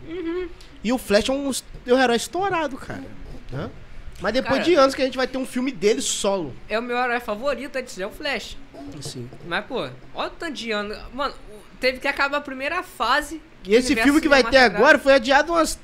E 0.84 0.92
o 0.92 0.98
Flash 0.98 1.28
é 1.30 1.32
um, 1.32 1.50
é 1.86 1.94
um 1.94 1.98
herói 1.98 2.16
estourado, 2.16 2.76
cara. 2.76 3.02
né? 3.50 3.70
Mas 4.20 4.34
depois 4.34 4.58
Cara- 4.60 4.64
de 4.64 4.74
anos 4.74 4.94
que 4.94 5.00
a 5.02 5.04
gente 5.06 5.16
vai 5.16 5.26
ter 5.26 5.38
um 5.38 5.46
filme 5.46 5.72
dele 5.72 6.00
solo. 6.02 6.54
É 6.68 6.78
o 6.78 6.82
meu 6.82 6.96
herói 6.96 7.18
favorito, 7.20 7.76
é 7.76 7.82
dizer, 7.82 8.02
é 8.02 8.06
o 8.06 8.10
Flash. 8.10 8.56
Assim. 8.98 9.28
Mas, 9.48 9.64
pô, 9.64 9.80
olha 10.14 10.28
o 10.28 10.30
tanto 10.30 10.52
de 10.52 10.70
ano. 10.70 10.94
Mano, 11.14 11.34
teve 11.80 11.98
que 12.00 12.06
acabar 12.06 12.36
a 12.36 12.40
primeira 12.40 12.82
fase. 12.82 13.40
E 13.64 13.74
esse 13.74 13.96
filme 13.96 14.20
que 14.20 14.28
vai 14.28 14.44
ter 14.44 14.58
agora 14.58 14.98
foi 14.98 15.14
adiado 15.14 15.52
umas 15.52 15.78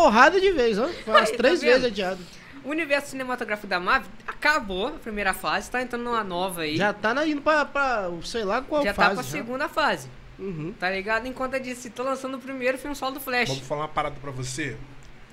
porradas 0.00 0.40
de 0.40 0.50
vezes, 0.52 0.78
ó. 0.78 0.88
Foi 0.88 1.12
umas 1.14 1.24
Aí, 1.30 1.30
tá 1.32 1.36
três 1.36 1.60
vendo? 1.60 1.68
vezes 1.70 1.84
adiado. 1.86 2.18
O 2.64 2.70
universo 2.70 3.10
cinematográfico 3.10 3.66
da 3.66 3.80
Marvel 3.80 4.08
acabou 4.26 4.86
a 4.88 4.90
primeira 4.92 5.34
fase, 5.34 5.70
tá 5.70 5.82
entrando 5.82 6.04
numa 6.04 6.22
nova 6.22 6.62
aí. 6.62 6.76
Já 6.76 6.92
tá 6.92 7.26
indo 7.26 7.40
pra, 7.42 7.64
pra 7.64 8.08
sei 8.22 8.44
lá 8.44 8.62
qual 8.62 8.84
já 8.84 8.94
tá 8.94 9.02
fase. 9.02 9.14
pra 9.14 9.22
já. 9.24 9.30
segunda 9.30 9.68
fase. 9.68 10.08
Uhum. 10.38 10.72
Tá 10.78 10.88
ligado? 10.90 11.26
Enquanto 11.26 11.54
eu 11.54 11.60
disse, 11.60 11.90
tô 11.90 12.02
lançando 12.02 12.36
o 12.36 12.40
primeiro 12.40 12.78
filme 12.78 12.94
solo 12.96 13.12
do 13.14 13.20
Flash. 13.20 13.48
Vamos 13.48 13.66
falar 13.66 13.82
uma 13.82 13.88
parada 13.88 14.16
pra 14.20 14.30
você. 14.30 14.76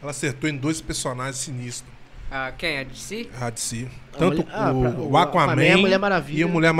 Ela 0.01 0.11
acertou 0.11 0.49
em 0.49 0.55
dois 0.57 0.81
personagens 0.81 1.37
sinistros. 1.37 1.91
Ah, 2.31 2.51
quem? 2.57 2.79
A 2.79 2.83
DC? 2.83 3.29
A 3.39 3.49
DC. 3.49 3.87
A 4.13 4.17
Tanto 4.17 4.37
mulher- 4.43 4.47
ah, 4.53 4.71
o, 4.71 4.81
pra- 4.81 4.89
o 4.91 5.11
o 5.11 5.17
Aquaman 5.17 5.43
Aquaman 5.53 5.63
e 5.65 5.71
a 5.71 5.77
Mulher 5.77 5.97
Maravilha. 5.99 6.39
e 6.39 6.43
a 6.43 6.47
Mulher 6.47 6.73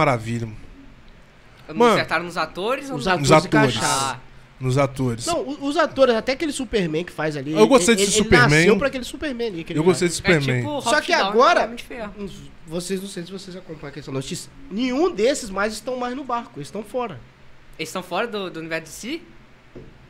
Mano, 1.74 1.94
acertaram 1.94 2.26
nos 2.26 2.38
atores? 2.38 2.90
ou 2.90 2.98
Os 2.98 3.06
no- 3.06 3.12
atores, 3.12 3.30
Os 3.30 3.46
atores. 3.46 3.80
Ah, 3.84 4.18
Nos 4.60 4.78
atores. 4.78 5.26
Não, 5.26 5.40
o- 5.40 5.66
os 5.68 5.78
atores, 5.78 6.14
até 6.16 6.34
aquele 6.34 6.52
Superman 6.52 7.04
que 7.06 7.12
faz 7.14 7.38
ali. 7.38 7.54
Eu 7.54 7.66
gostei 7.68 7.96
ele, 7.96 8.02
desse 8.06 8.18
ele 8.18 8.24
Superman. 8.26 8.50
nasceu 8.60 8.78
pra 8.78 8.88
aquele 8.90 9.04
Superman 9.06 9.48
ali. 9.48 9.62
aquele 9.62 9.80
eu 9.80 9.84
gostei 9.84 10.08
desse 10.10 10.20
é 10.22 10.34
Superman. 10.34 10.58
tipo 10.62 10.70
o 10.78 10.82
Só 10.82 11.00
que 11.02 11.12
Downey 11.14 11.28
agora- 11.30 11.66
de. 11.68 11.86
Uns- 12.22 12.52
Vocês, 12.68 13.02
não 13.02 13.08
sei 13.08 13.24
se 13.24 13.32
vocês 13.32 13.56
acompanham 13.56 13.88
a 13.88 13.92
questão 13.92 14.14
da 14.14 14.20
notícia. 14.20 14.52
Nenhum 14.70 15.10
desses 15.12 15.50
mais 15.50 15.74
estão 15.74 15.96
mais 15.98 16.14
no 16.16 16.24
barco, 16.24 16.52
eles 16.60 16.68
estão 16.68 16.84
fora. 16.84 17.20
Eles 17.80 17.90
estão 17.90 18.04
fora 18.04 18.28
do, 18.28 18.50
do 18.52 18.60
universo 18.60 18.86
DC? 18.86 19.22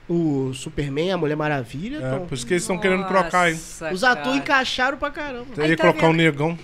O 0.10 0.52
Superman, 0.56 1.12
a 1.12 1.18
Mulher 1.18 1.36
Maravilha. 1.38 1.97
É, 1.97 2.10
tão- 2.18 2.26
por 2.26 2.34
isso 2.34 2.45
que 2.45 2.54
eles 2.54 2.64
estão 2.64 2.78
querendo 2.80 3.08
trocar, 3.08 3.52
hein? 3.52 3.60
Os 3.93 4.04
atores 4.04 4.38
encaixaram 4.39 4.97
pra 4.97 5.12
caramba. 5.12 5.45
Você 5.54 5.62
Aí 5.62 5.70
ia 5.70 5.78
tá 5.78 5.84
colocar 5.84 6.02
vendo? 6.08 6.14
um 6.14 6.18
negão. 6.18 6.60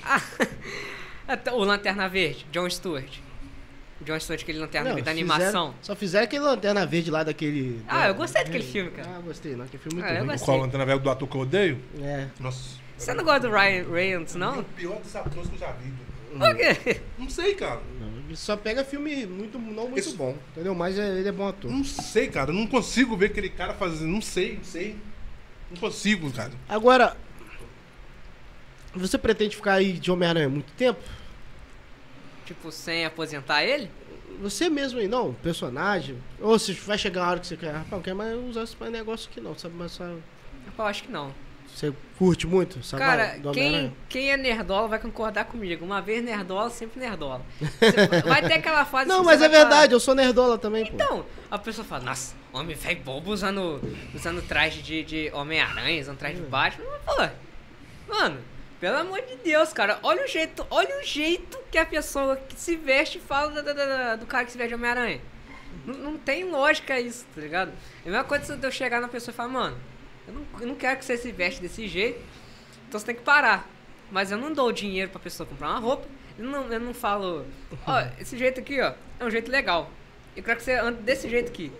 Até 1.27 1.51
O 1.53 1.59
Lanterna 1.63 2.09
Verde, 2.09 2.45
John 2.51 2.67
Stewart. 2.69 3.19
John 4.01 4.19
Stewart, 4.19 4.41
aquele 4.43 4.59
Lanterna 4.59 4.89
Não, 4.89 4.95
Verde 4.95 5.05
da 5.05 5.11
fizeram- 5.15 5.35
animação. 5.35 5.75
só 5.81 5.95
fizeram 5.95 6.25
aquele 6.25 6.43
lanterna 6.43 6.85
verde 6.85 7.09
lá 7.09 7.23
daquele. 7.23 7.81
Ah, 7.87 8.01
da- 8.01 8.07
eu 8.09 8.15
gostei 8.15 8.43
daquele 8.43 8.63
filme, 8.63 8.91
cara. 8.91 9.09
Ah, 9.15 9.21
gostei, 9.21 9.55
não. 9.55 9.63
Aquele 9.65 9.81
filme 9.81 9.99
muito 10.01 10.07
Ah, 10.11 10.13
eu 10.13 10.19
ruim. 10.19 10.27
gostei. 10.31 10.45
Qual 10.45 10.57
lanterna 10.59 10.85
velha 10.85 10.99
do 10.99 11.09
ator 11.09 11.27
que 11.29 11.35
eu 11.35 11.41
odeio? 11.41 11.79
É. 12.01 12.27
Nossa. 12.39 12.75
Você 12.97 13.13
não 13.13 13.23
gosta 13.23 13.41
do 13.47 13.49
Ryan 13.53 13.85
Reynolds, 13.91 14.35
O 14.35 14.37
não? 14.37 14.63
pior 14.63 14.99
dos 15.01 15.15
atores 15.15 15.47
que 15.49 15.55
eu 15.55 15.59
já 15.59 15.71
vi. 15.71 15.93
Por 16.37 16.55
quê? 16.57 17.01
Não 17.17 17.29
sei, 17.29 17.55
cara. 17.55 17.79
Não, 17.99 18.07
ele 18.27 18.35
só 18.35 18.57
pega 18.57 18.83
filme 18.83 19.25
muito, 19.25 19.57
não 19.57 19.87
muito 19.87 19.99
Esse- 19.99 20.15
bom, 20.15 20.37
entendeu? 20.51 20.75
Mas 20.75 20.99
é- 20.99 21.19
ele 21.19 21.29
é 21.29 21.31
bom 21.31 21.47
ator. 21.47 21.71
Não 21.71 21.83
sei, 21.85 22.27
cara. 22.27 22.51
Não 22.51 22.67
consigo 22.67 23.15
ver 23.15 23.27
aquele 23.27 23.49
cara 23.49 23.73
fazendo. 23.73 24.11
Não 24.11 24.21
sei, 24.21 24.55
não 24.57 24.63
sei. 24.65 24.97
Não 25.71 25.77
consigo, 25.77 26.29
cara. 26.33 26.51
Agora, 26.67 27.15
você 28.93 29.17
pretende 29.17 29.55
ficar 29.55 29.73
aí 29.75 29.93
de 29.93 30.11
Homem-Aranha 30.11 30.49
muito 30.49 30.71
tempo? 30.73 30.99
Tipo, 32.45 32.71
sem 32.71 33.05
aposentar 33.05 33.63
ele? 33.63 33.89
Você 34.41 34.69
mesmo 34.69 34.99
aí, 34.99 35.07
não, 35.07 35.33
personagem. 35.33 36.21
Ou 36.41 36.59
se 36.59 36.73
vai 36.73 36.97
chegar 36.97 37.25
a 37.25 37.29
hora 37.31 37.39
que 37.39 37.47
você 37.47 37.57
quer, 37.57 37.71
rapaz, 37.71 37.91
não 37.91 38.01
quero 38.01 38.15
mais 38.17 38.37
usar 38.37 38.63
esse 38.63 38.75
negócio 38.91 39.29
aqui 39.31 39.39
não, 39.41 39.57
sabe? 39.57 39.73
Mas 39.77 39.93
só, 39.93 40.03
Eu 40.03 40.85
acho 40.85 41.03
que 41.03 41.11
não. 41.11 41.33
você 41.73 41.93
curte 42.17 42.45
muito, 42.45 42.83
sabe? 42.83 43.01
Cara, 43.03 43.39
quem, 43.53 43.95
quem 44.09 44.31
é 44.31 44.37
nerdola 44.37 44.87
vai 44.89 44.99
concordar 44.99 45.45
comigo. 45.45 45.83
Uma 45.85 46.01
vez 46.01 46.23
nerdola, 46.23 46.69
sempre 46.69 46.99
nerdola. 46.99 47.41
Vai 48.25 48.41
ter 48.47 48.55
aquela 48.55 48.83
fase 48.85 49.07
Não, 49.07 49.23
mas 49.23 49.41
é 49.41 49.47
vai 49.47 49.57
falar- 49.57 49.69
verdade, 49.69 49.93
eu 49.93 49.99
sou 49.99 50.13
nerdola 50.13 50.57
também, 50.57 50.85
pô. 50.85 50.93
Então, 50.95 51.25
a 51.49 51.57
pessoa 51.57 51.85
fala, 51.85 52.03
nossa, 52.03 52.35
homem 52.53 52.75
velho 52.75 53.01
bobo 53.01 53.31
usando, 53.31 53.81
usando 54.13 54.41
traje 54.45 54.81
de, 54.81 55.03
de 55.03 55.31
Homem-Aranha, 55.33 56.01
usando 56.01 56.17
traje 56.17 56.35
de 56.35 56.41
Batman. 56.43 56.85
Mas, 57.07 57.15
pô, 57.15 58.13
mano, 58.13 58.37
pelo 58.85 58.97
amor 58.99 59.19
de 59.23 59.35
Deus, 59.37 59.73
cara, 59.73 59.97
olha 60.03 60.23
o 60.23 60.27
jeito, 60.27 60.63
olha 60.69 60.99
o 60.99 61.03
jeito 61.03 61.57
que 61.71 61.77
a 61.79 61.85
pessoa 61.87 62.35
que 62.37 62.53
se 62.55 62.75
veste 62.75 63.17
fala 63.17 63.63
da- 63.63 63.73
da- 63.73 64.15
do 64.15 64.27
cara 64.27 64.45
que 64.45 64.51
se 64.51 64.59
veste 64.59 64.75
Homem-Aranha. 64.75 65.19
Não, 65.87 65.95
não 65.95 66.17
tem 66.19 66.43
lógica 66.43 66.99
isso, 66.99 67.25
tá 67.33 67.41
ligado? 67.41 67.71
É 68.05 68.09
a 68.09 68.11
mesma 68.11 68.23
coisa 68.25 68.55
de 68.55 68.63
eu 68.63 68.71
chegar 68.71 69.01
na 69.01 69.07
pessoa 69.07 69.33
e 69.33 69.35
falar, 69.35 69.49
mano, 69.49 69.75
eu 70.27 70.33
não, 70.35 70.45
eu 70.61 70.67
não 70.67 70.75
quero 70.75 70.99
que 70.99 71.05
você 71.05 71.17
se 71.17 71.31
veste 71.31 71.59
desse 71.63 71.87
jeito, 71.87 72.21
então 72.87 72.99
você 72.99 73.07
tem 73.07 73.15
que 73.15 73.23
parar. 73.23 73.67
Mas 74.11 74.29
eu 74.31 74.37
não 74.37 74.53
dou 74.53 74.71
dinheiro 74.71 75.09
pra 75.09 75.19
pessoa 75.19 75.49
comprar 75.49 75.69
uma 75.71 75.79
roupa, 75.79 76.07
eu 76.37 76.45
não, 76.45 76.71
eu 76.71 76.79
não 76.79 76.93
falo, 76.93 77.43
ó, 77.87 78.03
esse 78.21 78.37
jeito 78.37 78.59
aqui, 78.59 78.79
ó, 78.79 78.93
é 79.19 79.25
um 79.25 79.31
jeito 79.31 79.49
legal. 79.49 79.89
Eu 80.37 80.43
quero 80.43 80.57
que 80.59 80.63
você 80.63 80.73
ande 80.73 81.01
desse 81.01 81.27
jeito 81.27 81.49
aqui. 81.49 81.71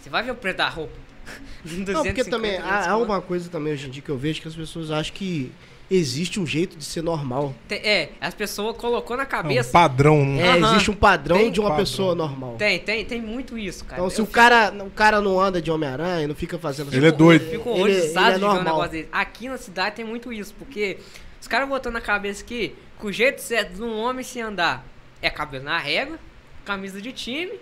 Você 0.00 0.08
vai 0.08 0.22
ver 0.22 0.30
o 0.30 0.34
preço 0.34 0.56
da 0.56 0.70
roupa. 0.70 0.96
Não, 1.92 2.02
porque 2.04 2.24
também 2.24 2.56
há, 2.56 2.90
há 2.90 2.96
uma 2.96 3.20
coisa 3.20 3.50
também 3.50 3.74
hoje 3.74 3.86
em 3.86 3.90
dia 3.90 4.02
que 4.02 4.10
eu 4.10 4.16
vejo 4.16 4.40
que 4.40 4.48
as 4.48 4.54
pessoas 4.54 4.90
acham 4.90 5.14
que 5.14 5.52
existe 5.90 6.40
um 6.40 6.46
jeito 6.46 6.76
de 6.76 6.84
ser 6.84 7.02
normal. 7.02 7.54
Tem- 7.68 7.78
É, 7.84 8.10
as 8.20 8.34
pessoas 8.34 8.76
colocou 8.76 9.16
na 9.16 9.22
É 9.22 9.26
um 9.26 9.28
cabeça. 9.28 9.70
padrão. 9.70 10.24
né? 10.24 10.42
É, 10.42 10.58
existe 10.60 10.90
um 10.90 10.94
padrão 10.94 11.36
Tem 11.36 11.50
de 11.52 11.60
uma 11.60 11.68
padrão. 11.70 11.84
pessoa 11.84 12.14
normal. 12.14 12.56
Tem, 12.56 12.78
tem, 12.78 13.04
tem 13.04 13.20
muito 13.20 13.58
isso, 13.58 13.84
cara. 13.84 14.00
Então, 14.00 14.10
se 14.10 14.20
Eu 14.20 14.24
o 14.24 14.26
cara, 14.28 14.72
o 14.84 14.90
cara 14.90 15.20
não 15.20 15.38
anda 15.40 15.60
de 15.60 15.70
Homem-Aranha, 15.70 16.26
não 16.26 16.34
fica 16.34 16.58
fazendo 16.58 16.92
Ele 16.94 17.06
é 17.06 17.12
doido. 17.12 17.48
Fico 17.50 17.68
Ele- 17.70 17.78
horrorizado 17.78 18.28
é 18.30 18.34
de 18.34 18.38
ver 18.40 18.44
um 18.44 18.48
normal. 18.48 18.64
negócio 18.64 18.90
desse. 18.92 19.08
Aqui 19.12 19.48
na 19.48 19.58
cidade 19.58 19.96
tem 19.96 20.04
muito 20.04 20.32
isso, 20.32 20.54
porque 20.58 20.98
os 21.40 21.46
caras 21.46 21.68
botam 21.68 21.92
na 21.92 22.00
cabeça 22.00 22.42
que, 22.44 22.74
que 22.98 23.06
o 23.06 23.12
jeito 23.12 23.40
certo 23.42 23.74
de 23.74 23.82
um 23.82 23.98
homem 23.98 24.24
se 24.24 24.40
andar 24.40 24.84
é 25.20 25.28
cabelo 25.30 25.64
na 25.64 25.78
régua, 25.78 26.18
camisa 26.64 27.00
de 27.00 27.12
time, 27.12 27.52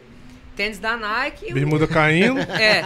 tênis 0.57 0.79
da 0.79 0.97
Nike 0.97 1.47
e 1.47 1.51
um, 1.51 1.55
Bermuda 1.55 1.87
caindo. 1.87 2.41
é, 2.53 2.85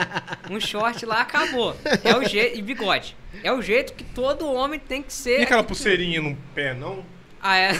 um 0.50 0.60
short 0.60 1.04
lá, 1.04 1.20
acabou. 1.20 1.76
É 2.02 2.16
o 2.16 2.24
jeito, 2.24 2.58
e 2.58 2.62
bigode. 2.62 3.16
É 3.42 3.52
o 3.52 3.60
jeito 3.60 3.92
que 3.92 4.04
todo 4.04 4.50
homem 4.50 4.78
tem 4.80 5.02
que 5.02 5.12
ser. 5.12 5.40
E 5.40 5.42
aquela 5.42 5.64
pulseirinha 5.64 6.20
no 6.20 6.36
pé, 6.54 6.74
não? 6.74 7.04
Ah, 7.48 7.58
é. 7.58 7.72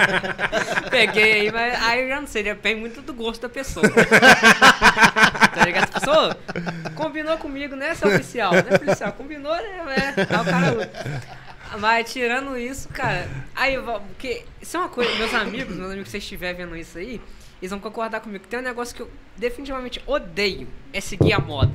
Peguei 0.90 1.32
aí, 1.32 1.52
mas 1.52 1.82
aí 1.82 2.02
eu 2.02 2.08
já 2.08 2.20
não 2.20 2.26
sei, 2.26 2.42
depende 2.42 2.80
muito 2.80 3.02
do 3.02 3.12
gosto 3.12 3.42
da 3.42 3.48
pessoa. 3.48 3.84
tá 3.90 5.64
ligado? 5.66 5.84
A 5.94 6.00
pessoa 6.00 6.38
combinou 6.94 7.36
comigo, 7.36 7.76
né, 7.76 7.94
seu 7.94 8.08
oficial? 8.08 8.52
Né, 8.52 8.62
policial? 8.62 9.12
Combinou, 9.12 9.54
né? 9.54 10.14
É, 10.16 10.24
tá 10.24 10.40
o 10.40 10.44
cara. 10.44 10.90
Mas 11.78 12.10
tirando 12.10 12.56
isso, 12.56 12.88
cara, 12.88 13.28
aí 13.54 13.76
porque 13.78 14.44
isso 14.60 14.76
é 14.76 14.80
uma 14.80 14.88
coisa, 14.88 15.14
meus 15.16 15.34
amigos, 15.34 15.76
meus 15.76 15.90
amigos, 15.90 16.08
se 16.08 16.12
vocês 16.12 16.22
estiverem 16.22 16.56
vendo 16.56 16.74
isso 16.74 16.96
aí, 16.96 17.20
eles 17.60 17.70
vão 17.70 17.80
concordar 17.80 18.20
comigo. 18.20 18.44
que 18.44 18.48
Tem 18.50 18.58
um 18.58 18.62
negócio 18.62 18.94
que 18.94 19.02
eu 19.02 19.10
definitivamente 19.36 20.02
odeio, 20.06 20.68
é 20.92 21.00
seguir 21.00 21.32
a 21.32 21.38
moda. 21.38 21.72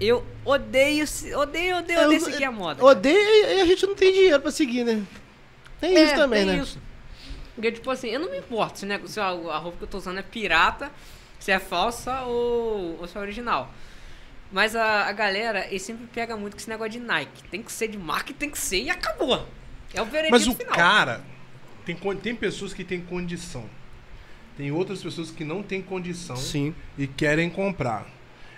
Eu 0.00 0.24
odeio, 0.44 1.06
se- 1.06 1.34
odeio, 1.34 1.76
odeio, 1.78 1.98
Eu- 1.98 2.06
odeio 2.06 2.20
seguir 2.20 2.44
a 2.44 2.52
moda. 2.52 2.82
Odeia 2.84 3.54
e 3.56 3.60
a 3.60 3.66
gente 3.66 3.86
não 3.86 3.94
tem 3.94 4.12
dinheiro 4.12 4.40
pra 4.40 4.50
seguir, 4.50 4.84
né? 4.84 5.02
Tem 5.80 5.92
isso 5.94 6.12
É, 6.14 6.16
também, 6.16 6.46
tem 6.46 6.56
né? 6.56 6.62
isso. 6.62 6.78
Porque, 7.54 7.72
tipo 7.72 7.90
assim, 7.90 8.08
eu 8.08 8.20
não 8.20 8.30
me 8.30 8.38
importo 8.38 8.78
se, 8.78 8.86
nego- 8.86 9.06
se 9.08 9.20
a, 9.20 9.26
a 9.26 9.58
roupa 9.58 9.76
que 9.78 9.84
eu 9.84 9.88
tô 9.88 9.98
usando 9.98 10.18
é 10.18 10.22
pirata, 10.22 10.90
se 11.38 11.50
é 11.52 11.58
falsa 11.58 12.22
ou, 12.22 12.98
ou 13.00 13.06
se 13.06 13.16
é 13.16 13.20
original. 13.20 13.70
Mas 14.52 14.74
a, 14.74 15.04
a 15.06 15.12
galera, 15.12 15.66
eles 15.66 15.82
sempre 15.82 16.06
pega 16.06 16.36
muito 16.36 16.54
com 16.54 16.58
esse 16.60 16.68
negócio 16.70 16.92
de 16.92 17.00
Nike. 17.00 17.44
Tem 17.50 17.62
que 17.62 17.70
ser 17.70 17.88
de 17.88 17.98
marca 17.98 18.30
e 18.30 18.34
tem 18.34 18.50
que 18.50 18.58
ser 18.58 18.82
e 18.82 18.90
acabou. 18.90 19.46
É 19.92 20.00
o 20.00 20.04
veredito 20.06 20.32
Mas 20.32 20.46
o 20.46 20.54
final. 20.54 20.74
cara. 20.74 21.22
Tem, 21.84 21.94
tem 22.22 22.34
pessoas 22.34 22.72
que 22.72 22.84
têm 22.84 23.00
condição. 23.00 23.68
Tem 24.60 24.70
outras 24.70 25.02
pessoas 25.02 25.30
que 25.30 25.42
não 25.42 25.62
têm 25.62 25.80
condição 25.80 26.36
Sim. 26.36 26.74
e 26.98 27.06
querem 27.06 27.48
comprar. 27.48 28.06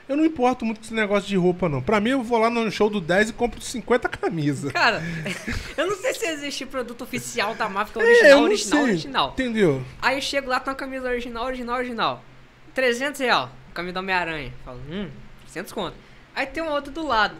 Eu 0.08 0.16
não 0.16 0.24
importo 0.24 0.64
muito 0.64 0.78
com 0.80 0.84
esse 0.84 0.92
negócio 0.92 1.28
de 1.28 1.36
roupa, 1.36 1.68
não. 1.68 1.80
Pra 1.80 2.00
mim, 2.00 2.10
eu 2.10 2.24
vou 2.24 2.38
lá 2.40 2.50
no 2.50 2.68
show 2.72 2.90
do 2.90 3.00
10 3.00 3.30
e 3.30 3.32
compro 3.32 3.60
50 3.60 4.08
camisas. 4.08 4.72
Cara, 4.72 5.00
eu 5.78 5.86
não 5.86 5.94
sei 5.94 6.12
se 6.12 6.26
existe 6.26 6.66
produto 6.66 7.02
oficial 7.02 7.54
da 7.54 7.68
marca 7.68 8.00
É, 8.00 8.02
original, 8.02 8.30
eu 8.30 8.36
não 8.38 8.44
original, 8.46 8.80
sei. 8.80 8.90
original. 8.90 9.30
Entendeu? 9.30 9.84
Aí 10.02 10.16
eu 10.16 10.20
chego 10.20 10.50
lá, 10.50 10.58
tem 10.58 10.72
uma 10.72 10.76
camisa 10.76 11.08
original, 11.08 11.44
original, 11.44 11.76
original. 11.76 12.24
300 12.74 13.20
real, 13.20 13.52
camisa 13.72 13.92
do 13.92 14.00
Homem-Aranha. 14.00 14.52
Falo, 14.64 14.80
hum, 14.90 15.08
300 15.44 15.72
conto. 15.72 15.94
Aí 16.34 16.46
tem 16.46 16.64
uma 16.64 16.72
outra 16.74 16.90
do 16.90 17.06
lado, 17.06 17.36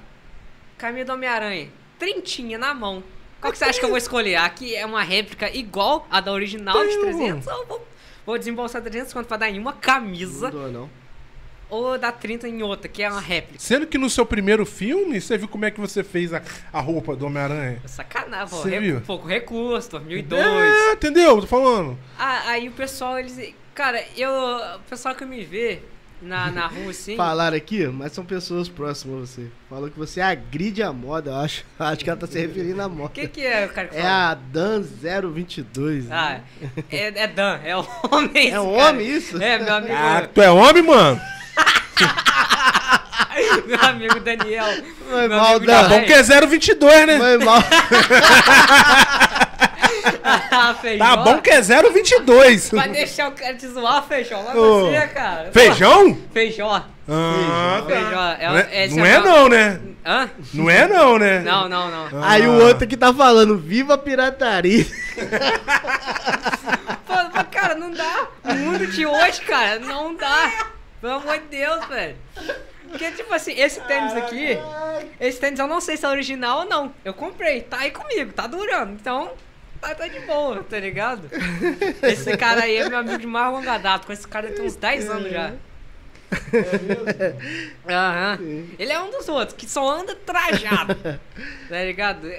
camisa 0.79 1.07
do 1.07 1.15
Homem-Aranha, 1.15 1.69
trintinha 1.99 2.59
na 2.59 2.73
mão. 2.73 3.03
Qual 3.41 3.51
que 3.53 3.59
você 3.59 3.65
acha 3.65 3.81
que 3.81 3.85
eu 3.85 3.89
vou 3.89 3.99
escolher? 3.99 4.37
Aqui 4.37 4.73
é 4.77 4.87
uma 4.87 5.03
réplica 5.03 5.51
igual 5.53 6.07
a 6.09 6.21
da 6.21 6.31
original 6.33 6.81
de 6.81 6.91
Tem, 6.91 7.01
300 7.01 7.47
ou 7.49 7.67
vou, 7.67 7.89
vou 8.27 8.39
desembolsar 8.39 8.83
300 8.83 9.13
conto 9.13 9.27
pra 9.27 9.37
dar 9.37 9.51
em 9.51 9.59
uma 9.59 9.73
camisa? 9.73 10.51
Não 10.51 10.61
dou, 10.61 10.73
não. 10.73 10.91
ou 11.71 11.97
dar 11.99 12.13
30 12.13 12.49
em 12.49 12.63
outra, 12.63 12.89
que 12.89 13.03
é 13.03 13.11
uma 13.11 13.21
réplica. 13.21 13.59
Sendo 13.59 13.87
que 13.87 13.97
no 13.99 14.11
seu 14.11 14.27
primeiro 14.27 14.67
filme, 14.67 15.21
você 15.21 15.39
viu 15.39 15.49
como 15.49 15.65
é 15.65 15.71
que 15.71 15.81
você 15.81 16.05
fez 16.05 16.33
a, 16.35 16.43
a 16.73 16.81
roupa 16.81 17.17
do 17.17 17.27
Homem-Aranha? 17.27 17.81
Sacanagem, 17.87 18.49
pô. 18.49 18.57
Você 18.63 18.71
Re- 18.71 18.81
viu? 18.81 19.01
Pouco 19.01 19.27
recurso, 19.27 19.91
2002. 19.93 20.43
É, 20.45 20.93
entendeu? 20.93 21.41
Tô 21.41 21.47
falando. 21.47 21.99
Ah, 22.19 22.43
aí 22.51 22.69
o 22.69 22.73
pessoal, 22.73 23.19
eles. 23.19 23.55
Cara, 23.75 24.05
eu. 24.17 24.31
O 24.31 24.79
pessoal 24.91 25.15
que 25.15 25.25
me 25.25 25.43
vê 25.45 25.81
na, 26.23 26.51
na 26.51 26.67
rua 26.69 26.91
assim. 26.91 27.17
Falaram 27.17 27.57
aqui, 27.57 27.87
mas 27.89 28.13
são 28.13 28.25
pessoas 28.25 28.69
próximas 28.69 29.17
a 29.17 29.21
você. 29.27 29.47
Falou 29.69 29.91
que 29.91 29.99
você 29.99 30.21
agride 30.21 30.83
a 30.83 30.93
moda, 30.93 31.31
eu 31.31 31.37
acho. 31.37 31.65
Acho 31.79 32.05
que 32.05 32.11
ela 32.11 32.19
tá 32.19 32.27
se 32.27 32.39
referindo 32.39 32.81
à 32.81 32.87
O 32.87 32.91
moda. 32.91 33.11
que, 33.13 33.27
que 33.29 33.45
é 33.45 33.67
o 33.67 33.69
cara 33.71 33.89
que 33.89 33.97
É 33.97 34.03
fala? 34.03 34.31
a 34.33 34.37
Dan022. 34.37 36.07
Ah, 36.11 36.41
é, 36.91 37.23
é 37.23 37.27
Dan, 37.27 37.59
é 37.65 37.77
o 37.77 37.87
homem. 38.11 38.47
esse 38.47 38.55
É 38.55 38.61
um 38.61 38.77
cara. 38.77 38.89
homem 38.91 39.07
isso? 39.07 39.43
É, 39.43 39.59
meu 39.59 39.75
amigo. 39.75 39.93
Ah, 39.95 40.29
tu 40.33 40.41
é 40.41 40.51
homem, 40.51 40.83
mano? 40.83 41.21
meu 43.67 43.81
amigo 43.89 44.21
Daniel. 44.21 44.67
Foi 45.09 45.29
meu 45.29 45.39
mal, 45.39 45.57
amigo 45.57 45.67
Dan. 45.67 45.83
Tá 45.83 45.89
bom 45.89 46.05
que 46.05 46.13
é 46.13 46.23
022, 46.23 47.07
né? 47.07 47.19
Foi 47.19 47.39
mal. 47.39 47.63
Ah, 50.25 50.75
feijão. 50.75 51.07
Tá 51.07 51.17
bom 51.17 51.41
que 51.41 51.51
é 51.51 51.61
022. 51.61 52.71
Vai 52.71 52.89
deixar 52.89 53.29
o 53.29 53.33
cara 53.33 53.55
te 53.55 53.67
zoar, 53.67 54.07
feijão. 54.07 54.41
Ô. 54.55 54.91
você, 54.91 55.07
cara. 55.09 55.51
Feijão? 55.53 56.17
Feijó. 56.33 56.85
Ah, 57.09 57.83
tá. 57.83 57.95
Feijó. 57.95 58.37
É, 58.39 58.47
Não 58.89 59.05
é, 59.05 59.11
é 59.11 59.15
é 59.15 59.21
não, 59.21 59.49
né? 59.49 59.81
Hã? 60.05 60.31
Não 60.53 60.71
é 60.71 60.89
não, 60.89 61.19
né? 61.19 61.41
Não, 61.41 61.69
não, 61.69 61.91
não. 61.91 62.25
Aí 62.25 62.47
o 62.47 62.65
outro 62.65 62.87
que 62.87 62.97
tá 62.97 63.13
falando, 63.15 63.59
viva 63.59 63.95
a 63.95 63.99
pirataria. 63.99 64.85
Pô, 67.07 67.15
mas, 67.33 67.47
cara, 67.51 67.75
não 67.75 67.91
dá. 67.91 68.29
O 68.45 68.55
mundo 68.55 68.87
de 68.87 69.07
hoje, 69.07 69.41
cara, 69.43 69.79
não 69.79 70.15
dá. 70.15 70.67
Pelo 71.01 71.15
amor 71.15 71.39
de 71.39 71.47
Deus, 71.47 71.85
velho. 71.87 72.17
Porque, 72.89 73.11
tipo 73.13 73.33
assim, 73.33 73.59
esse 73.59 73.81
tênis 73.83 74.15
aqui, 74.15 74.59
esse 75.19 75.41
tênis 75.41 75.59
eu 75.59 75.67
não 75.67 75.81
sei 75.81 75.97
se 75.97 76.05
é 76.05 76.09
original 76.09 76.61
ou 76.61 76.65
não. 76.67 76.93
Eu 77.05 77.15
comprei, 77.15 77.63
tá 77.63 77.79
aí 77.79 77.91
comigo, 77.91 78.33
tá 78.33 78.47
durando. 78.47 78.93
Então, 78.93 79.31
tá, 79.83 79.95
tá 79.95 80.09
de 80.09 80.21
boa, 80.21 80.63
tá 80.63 80.79
ligado? 80.79 81.29
Esse 82.03 82.37
cara 82.37 82.63
aí 82.63 82.77
é 82.77 82.89
meu 82.89 82.99
amigo 82.99 83.19
de 83.19 83.27
mais 83.27 83.53
longa 83.53 83.79
data. 83.79 84.07
Com 84.07 84.13
esse 84.13 84.27
cara 84.27 84.51
tem 84.51 84.65
uns 84.65 84.77
10 84.77 85.11
anos 85.11 85.31
já. 85.31 85.53
Aham. 87.89 88.39
Ele 88.79 88.93
é 88.93 89.01
um 89.01 89.11
dos 89.11 89.29
outros, 89.29 89.57
que 89.57 89.69
só 89.69 90.01
anda 90.01 90.15
trajado. 90.15 90.97
Tá 91.69 91.83
ligado? 91.85 92.31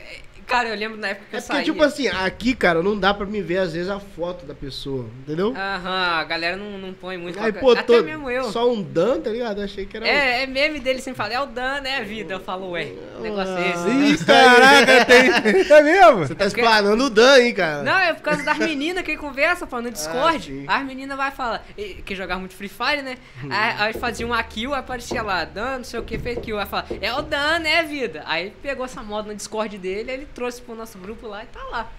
É, 0.44 0.50
Cara, 0.50 0.70
eu 0.70 0.76
lembro 0.76 0.98
na 0.98 1.10
época 1.10 1.26
que 1.30 1.36
É 1.36 1.40
eu 1.40 1.42
porque, 1.42 1.54
saí. 1.56 1.66
tipo 1.66 1.84
assim, 1.84 2.08
aqui, 2.08 2.54
cara, 2.56 2.82
não 2.84 2.98
dá 3.00 3.14
pra 3.14 3.26
me 3.26 3.42
ver, 3.42 3.58
às 3.60 3.74
vezes, 3.74 3.90
a 3.90 4.00
foto 4.00 4.46
da 4.46 4.54
pessoa, 4.54 5.06
entendeu? 5.22 5.54
Aham, 5.56 6.20
a 6.20 6.24
galera 6.24 6.58
não, 6.58 6.78
não 6.78 6.94
põe 6.94 7.18
muito. 7.18 7.40
Aí, 7.40 7.52
pô, 7.54 7.72
Até 7.72 7.84
tô 7.84 8.04
mesmo 8.04 8.30
eu. 8.30 8.44
só 8.52 8.70
um 8.72 8.82
Dan, 8.82 9.22
tá 9.22 9.30
ligado? 9.30 9.60
Eu 9.60 9.66
achei 9.66 9.86
que 9.86 9.98
era... 9.98 10.08
É, 10.08 10.44
é 10.44 10.48
meme 10.48 10.80
dele 10.80 11.02
sem 11.02 11.14
falar, 11.14 11.34
é 11.34 11.40
o 11.42 11.46
Dan, 11.46 11.82
né, 11.82 11.98
a 11.98 12.04
vida? 12.04 12.34
Eu 12.34 12.40
falo, 12.40 12.72
ué, 12.72 12.92
o 13.18 13.22
negócio 13.22 13.54
é 13.58 13.70
esse. 13.70 13.88
Ah. 13.88 13.94
Ih, 13.94 14.26
caraca, 14.26 15.06
tem. 15.06 15.24
É 15.74 15.82
mesmo? 15.82 16.20
Você 16.28 16.36
tá 16.36 16.46
explanando 16.46 17.06
o 17.06 17.10
Dan, 17.10 17.40
hein, 17.40 17.54
cara? 17.54 17.84
Não, 17.84 17.98
é 17.98 18.14
por 18.14 18.22
causa 18.22 18.44
das 18.44 18.58
meninas 18.58 19.04
que 19.04 19.16
conversa, 19.18 19.66
pô, 19.66 19.82
no 19.82 19.90
Discord. 19.92 20.44
sim. 20.46 20.66
as 20.68 20.86
meninas 20.86 21.18
vai 21.18 21.32
falar, 21.32 21.66
que 22.06 22.16
jogava 22.16 22.40
muito 22.40 22.56
Free 22.56 22.70
Fire, 22.70 23.02
né? 23.02 23.18
Aí, 23.50 23.76
aí 23.80 23.94
fazia 23.94 24.26
uma 24.26 24.42
kill, 24.44 24.74
aparecia 24.74 25.22
lá, 25.24 25.46
Dan, 25.46 25.78
não 25.78 25.84
sei 25.84 26.00
o 26.00 26.04
que, 26.04 26.18
fez 26.20 26.38
kill. 26.40 26.60
Aí 26.60 26.66
fala, 26.66 26.86
é 27.02 27.14
o 27.14 27.22
Dan, 27.22 27.60
né, 27.60 27.84
vida? 27.84 28.24
Aí 28.26 28.52
pegou 28.62 28.86
essa 28.86 29.02
moda 29.02 29.30
no 29.30 29.36
Discord 29.36 29.78
dele, 29.78 30.12
ele 30.12 30.28
trouxe 30.34 30.62
pro 30.62 30.76
nosso 30.76 30.98
grupo 30.98 31.28
lá 31.28 31.44
e 31.44 31.48
tá 31.48 31.64
lá. 31.72 31.92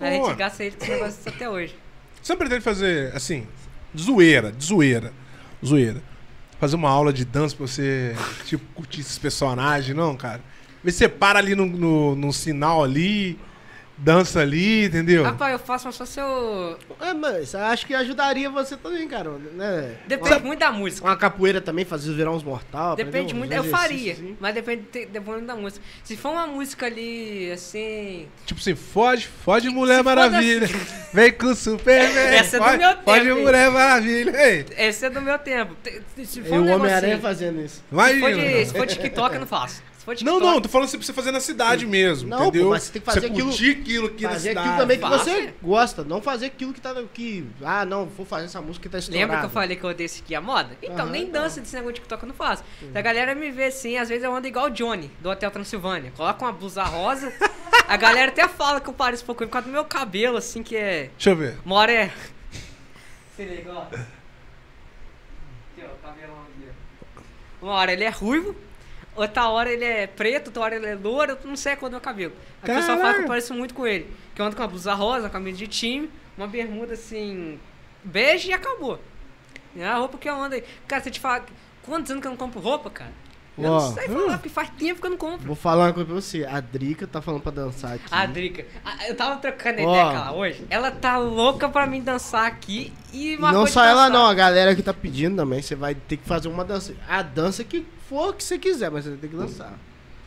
A 0.00 0.10
gente 0.10 0.34
gasta 0.34 0.64
ele 0.64 0.76
com 0.76 0.84
esse 0.84 0.92
negócio 0.92 1.20
até 1.26 1.48
hoje. 1.48 1.76
Você 2.20 2.36
pretende 2.36 2.60
fazer, 2.60 3.14
assim, 3.14 3.46
zoeira, 3.96 4.52
de 4.52 4.64
zoeira, 4.64 5.12
zoeira. 5.64 6.02
Fazer 6.58 6.76
uma 6.76 6.90
aula 6.90 7.12
de 7.12 7.24
dança 7.24 7.56
pra 7.56 7.66
você, 7.66 8.14
tipo, 8.44 8.64
curtir 8.74 9.00
esses 9.00 9.18
personagens, 9.18 9.96
não, 9.96 10.16
cara? 10.16 10.40
Vê 10.82 10.90
se 10.90 10.98
você 10.98 11.08
para 11.08 11.38
ali 11.38 11.54
no, 11.54 11.66
no, 11.66 12.16
no 12.16 12.32
sinal 12.32 12.82
ali, 12.82 13.38
dança 14.02 14.40
ali, 14.40 14.86
entendeu? 14.86 15.22
Rapaz, 15.22 15.52
eu 15.52 15.58
faço, 15.58 15.86
mas 15.86 15.94
só 15.94 16.04
se 16.04 16.18
eu... 16.20 16.76
É, 17.00 17.14
mas 17.14 17.54
acho 17.54 17.86
que 17.86 17.94
ajudaria 17.94 18.50
você 18.50 18.76
também, 18.76 19.06
cara, 19.06 19.30
né? 19.54 19.94
Depende 20.08 20.30
Uma, 20.34 20.38
muito 20.40 20.58
da 20.58 20.72
música. 20.72 21.06
uma 21.06 21.16
capoeira 21.16 21.60
também, 21.60 21.84
fazer 21.84 22.12
virar 22.12 22.32
uns 22.32 22.42
mortal. 22.42 22.96
Depende 22.96 23.32
muito, 23.34 23.52
eu 23.52 23.62
faria, 23.64 24.12
assim. 24.14 24.36
mas 24.40 24.54
depende, 24.54 24.82
depende 24.92 25.20
muito 25.30 25.46
da 25.46 25.54
música. 25.54 25.84
Se 26.02 26.16
for 26.16 26.30
uma 26.30 26.46
música 26.46 26.86
ali, 26.86 27.50
assim. 27.52 28.26
Tipo 28.44 28.60
assim, 28.60 28.74
foge, 28.74 29.28
foge 29.44 29.68
Mulher 29.68 29.98
se 29.98 30.02
Maravilha. 30.02 30.68
Vem 31.12 31.32
com 31.32 31.46
o 31.46 31.54
Superman. 31.54 32.34
Essa 32.34 32.56
é 32.56 32.58
do 32.58 32.64
foge, 32.64 32.78
meu 32.78 32.88
tempo, 32.90 33.02
Foge 33.04 33.28
hein? 33.30 33.34
Mulher 33.44 33.70
Maravilha. 33.70 34.32
Ei, 34.48 34.66
Esse 34.76 35.06
é 35.06 35.10
do 35.10 35.20
meu 35.22 35.38
tempo. 35.38 35.76
Te- 35.82 36.02
Se 36.26 36.42
for 36.42 36.58
um 36.58 36.70
o 36.70 36.74
Homem-Aranha 36.74 37.14
assim, 37.14 37.22
fazendo 37.22 37.60
isso. 37.60 37.76
se 37.76 37.82
vai 37.90 38.18
for, 38.18 38.32
de, 38.34 38.66
se 38.66 38.72
for 38.74 38.86
TikTok, 38.86 39.34
eu 39.34 39.40
não 39.40 39.46
faço. 39.46 39.82
Se 40.02 40.04
for 40.06 40.10
Não, 40.14 40.16
TikTok, 40.16 40.42
não, 40.44 40.60
tô 40.60 40.68
falando 40.68 40.88
assim 40.88 40.96
pra 40.98 41.06
você 41.06 41.12
fazer 41.12 41.30
na 41.30 41.38
cidade 41.38 41.86
mesmo, 41.86 42.28
Não, 42.28 42.48
entendeu? 42.48 42.64
pô, 42.64 42.70
mas 42.70 42.82
você 42.82 42.92
tem 42.92 43.00
que 43.00 43.06
fazer 43.06 43.20
você 43.20 43.26
aquilo- 43.28 43.48
curtir 43.50 43.70
aquilo 43.70 44.06
aqui 44.08 44.22
na 44.24 44.30
Fazer 44.30 44.48
cidade. 44.48 44.66
aquilo 44.68 44.80
também 44.82 44.96
que 44.98 45.02
Faça. 45.08 45.24
você 45.24 45.54
gosta, 45.62 46.02
não 46.02 46.20
fazer 46.20 46.46
aquilo 46.46 46.72
que 46.72 46.80
tá 46.80 46.92
que 47.14 47.46
ah, 47.62 47.84
não, 47.84 48.06
vou 48.06 48.26
fazer 48.26 48.46
essa 48.46 48.60
música 48.60 48.82
que 48.82 48.88
tá 48.88 48.98
estourada. 48.98 49.22
Lembra 49.24 49.38
que 49.38 49.46
eu 49.46 49.50
falei 49.50 49.76
que 49.76 49.84
eu 49.84 49.90
odeio 49.90 50.08
seguir 50.08 50.34
a 50.34 50.40
moda? 50.40 50.76
Então, 50.82 51.04
Aham, 51.04 51.10
nem 51.12 51.22
então. 51.22 51.40
dança 51.44 51.60
desse 51.60 51.72
negócio 51.76 51.92
de 51.94 52.00
TikTok 52.00 52.20
eu 52.24 52.26
não 52.26 52.34
faço. 52.34 52.64
Se 52.80 52.98
a 52.98 53.00
galera 53.00 53.32
me 53.36 53.48
vê 53.52 53.66
assim, 53.66 53.96
às 53.96 54.08
vezes 54.08 54.24
eu 54.24 54.34
ando 54.34 54.48
igual 54.48 54.66
o 54.66 54.70
Johnny, 54.70 55.08
do 55.20 55.30
Hotel 55.30 55.52
Transilvânia. 55.52 56.12
Coloca 56.16 56.44
uma 56.44 56.52
blusa 56.52 56.82
rosa. 56.82 57.32
a 57.86 57.96
galera 57.96 58.32
até 58.32 58.48
fala 58.48 58.80
que 58.80 58.88
eu 58.90 58.94
pareço 58.94 59.22
um 59.22 59.26
pouco 59.26 59.44
por 59.44 59.50
causa 59.52 59.68
do 59.68 59.72
meu 59.72 59.84
cabelo, 59.84 60.36
assim, 60.36 60.64
que 60.64 60.74
é. 60.74 61.10
Deixa 61.12 61.30
eu 61.30 61.36
ver. 61.36 61.58
Uma 61.64 61.76
hora 61.76 61.92
é. 61.92 62.10
Se 63.36 63.44
liga, 63.44 63.72
ó. 63.72 63.82
Aqui, 63.82 63.96
ó, 65.80 65.86
o 65.86 65.96
cabelão 66.02 66.38
aqui, 66.42 66.68
ó. 67.60 67.64
Uma 67.66 67.74
hora 67.74 67.92
ele 67.92 68.02
é 68.02 68.08
ruivo, 68.10 68.56
outra 69.16 69.48
hora 69.48 69.70
ele 69.70 69.84
é 69.84 70.06
preto, 70.06 70.48
outra 70.48 70.62
hora 70.62 70.76
ele 70.76 70.86
é 70.86 70.94
louro, 70.94 71.32
eu 71.32 71.48
não 71.48 71.56
sei 71.56 71.72
a 71.72 71.76
cor 71.76 71.88
do 71.88 71.92
meu 71.92 72.00
cabelo. 72.00 72.32
A 72.62 72.66
pessoa 72.66 72.82
fala 72.84 72.96
que 72.96 73.02
Caralho. 73.02 73.22
eu 73.22 73.28
pareço 73.28 73.54
muito 73.54 73.74
com 73.74 73.86
ele. 73.86 74.10
Que 74.34 74.40
eu 74.40 74.46
ando 74.46 74.56
com 74.56 74.62
uma 74.62 74.68
blusa 74.68 74.94
rosa, 74.94 75.24
uma 75.24 75.30
camisa 75.30 75.58
de 75.58 75.66
time, 75.66 76.10
uma 76.36 76.46
bermuda 76.46 76.94
assim, 76.94 77.58
bege 78.04 78.48
e 78.50 78.52
acabou. 78.52 78.98
É 79.76 79.84
a 79.86 79.96
roupa 79.96 80.18
que 80.18 80.28
eu 80.28 80.34
ando 80.34 80.54
aí. 80.54 80.64
Cara, 80.86 81.02
eu 81.06 81.10
te 81.10 81.20
falar, 81.20 81.44
quantos 81.82 82.10
anos 82.10 82.20
que 82.20 82.26
eu 82.26 82.30
não 82.30 82.36
compro 82.36 82.60
roupa, 82.60 82.90
cara? 82.90 83.12
Eu 83.58 83.70
Ó, 83.70 83.80
não 83.80 83.92
sei 83.94 84.08
falar, 84.08 84.32
porque 84.38 84.48
faz 84.48 84.70
tempo 84.70 84.98
que 84.98 85.06
eu 85.06 85.10
não 85.10 85.18
compro. 85.18 85.46
Vou 85.46 85.54
falar 85.54 85.84
uma 85.88 85.92
coisa 85.92 86.06
pra 86.06 86.14
você. 86.14 86.42
A 86.46 86.58
Drica 86.58 87.06
tá 87.06 87.20
falando 87.20 87.42
pra 87.42 87.52
dançar 87.52 87.92
aqui. 87.94 88.04
A 88.10 88.24
Drica, 88.24 88.64
a- 88.82 89.08
eu 89.08 89.14
tava 89.14 89.36
trocando 89.36 89.82
Ó. 89.82 89.90
ideia 89.90 90.04
com 90.04 90.10
ela 90.16 90.32
hoje. 90.32 90.66
Ela 90.70 90.90
tá 90.90 91.18
louca 91.18 91.68
pra 91.68 91.86
mim 91.86 92.00
dançar 92.02 92.46
aqui 92.46 92.92
e 93.12 93.36
não 93.36 93.66
só 93.66 93.84
ela 93.84 94.08
não, 94.08 94.26
a 94.26 94.32
galera 94.32 94.74
que 94.74 94.82
tá 94.82 94.94
pedindo 94.94 95.36
também, 95.36 95.60
você 95.60 95.74
vai 95.74 95.94
ter 95.94 96.16
que 96.16 96.26
fazer 96.26 96.48
uma 96.48 96.64
dança. 96.64 96.94
A 97.06 97.20
dança 97.20 97.62
que 97.62 97.86
for 98.12 98.34
que 98.34 98.44
você 98.44 98.58
quiser, 98.58 98.90
mas 98.90 99.04
você 99.04 99.16
ter 99.16 99.28
que 99.28 99.36
dançar. 99.36 99.72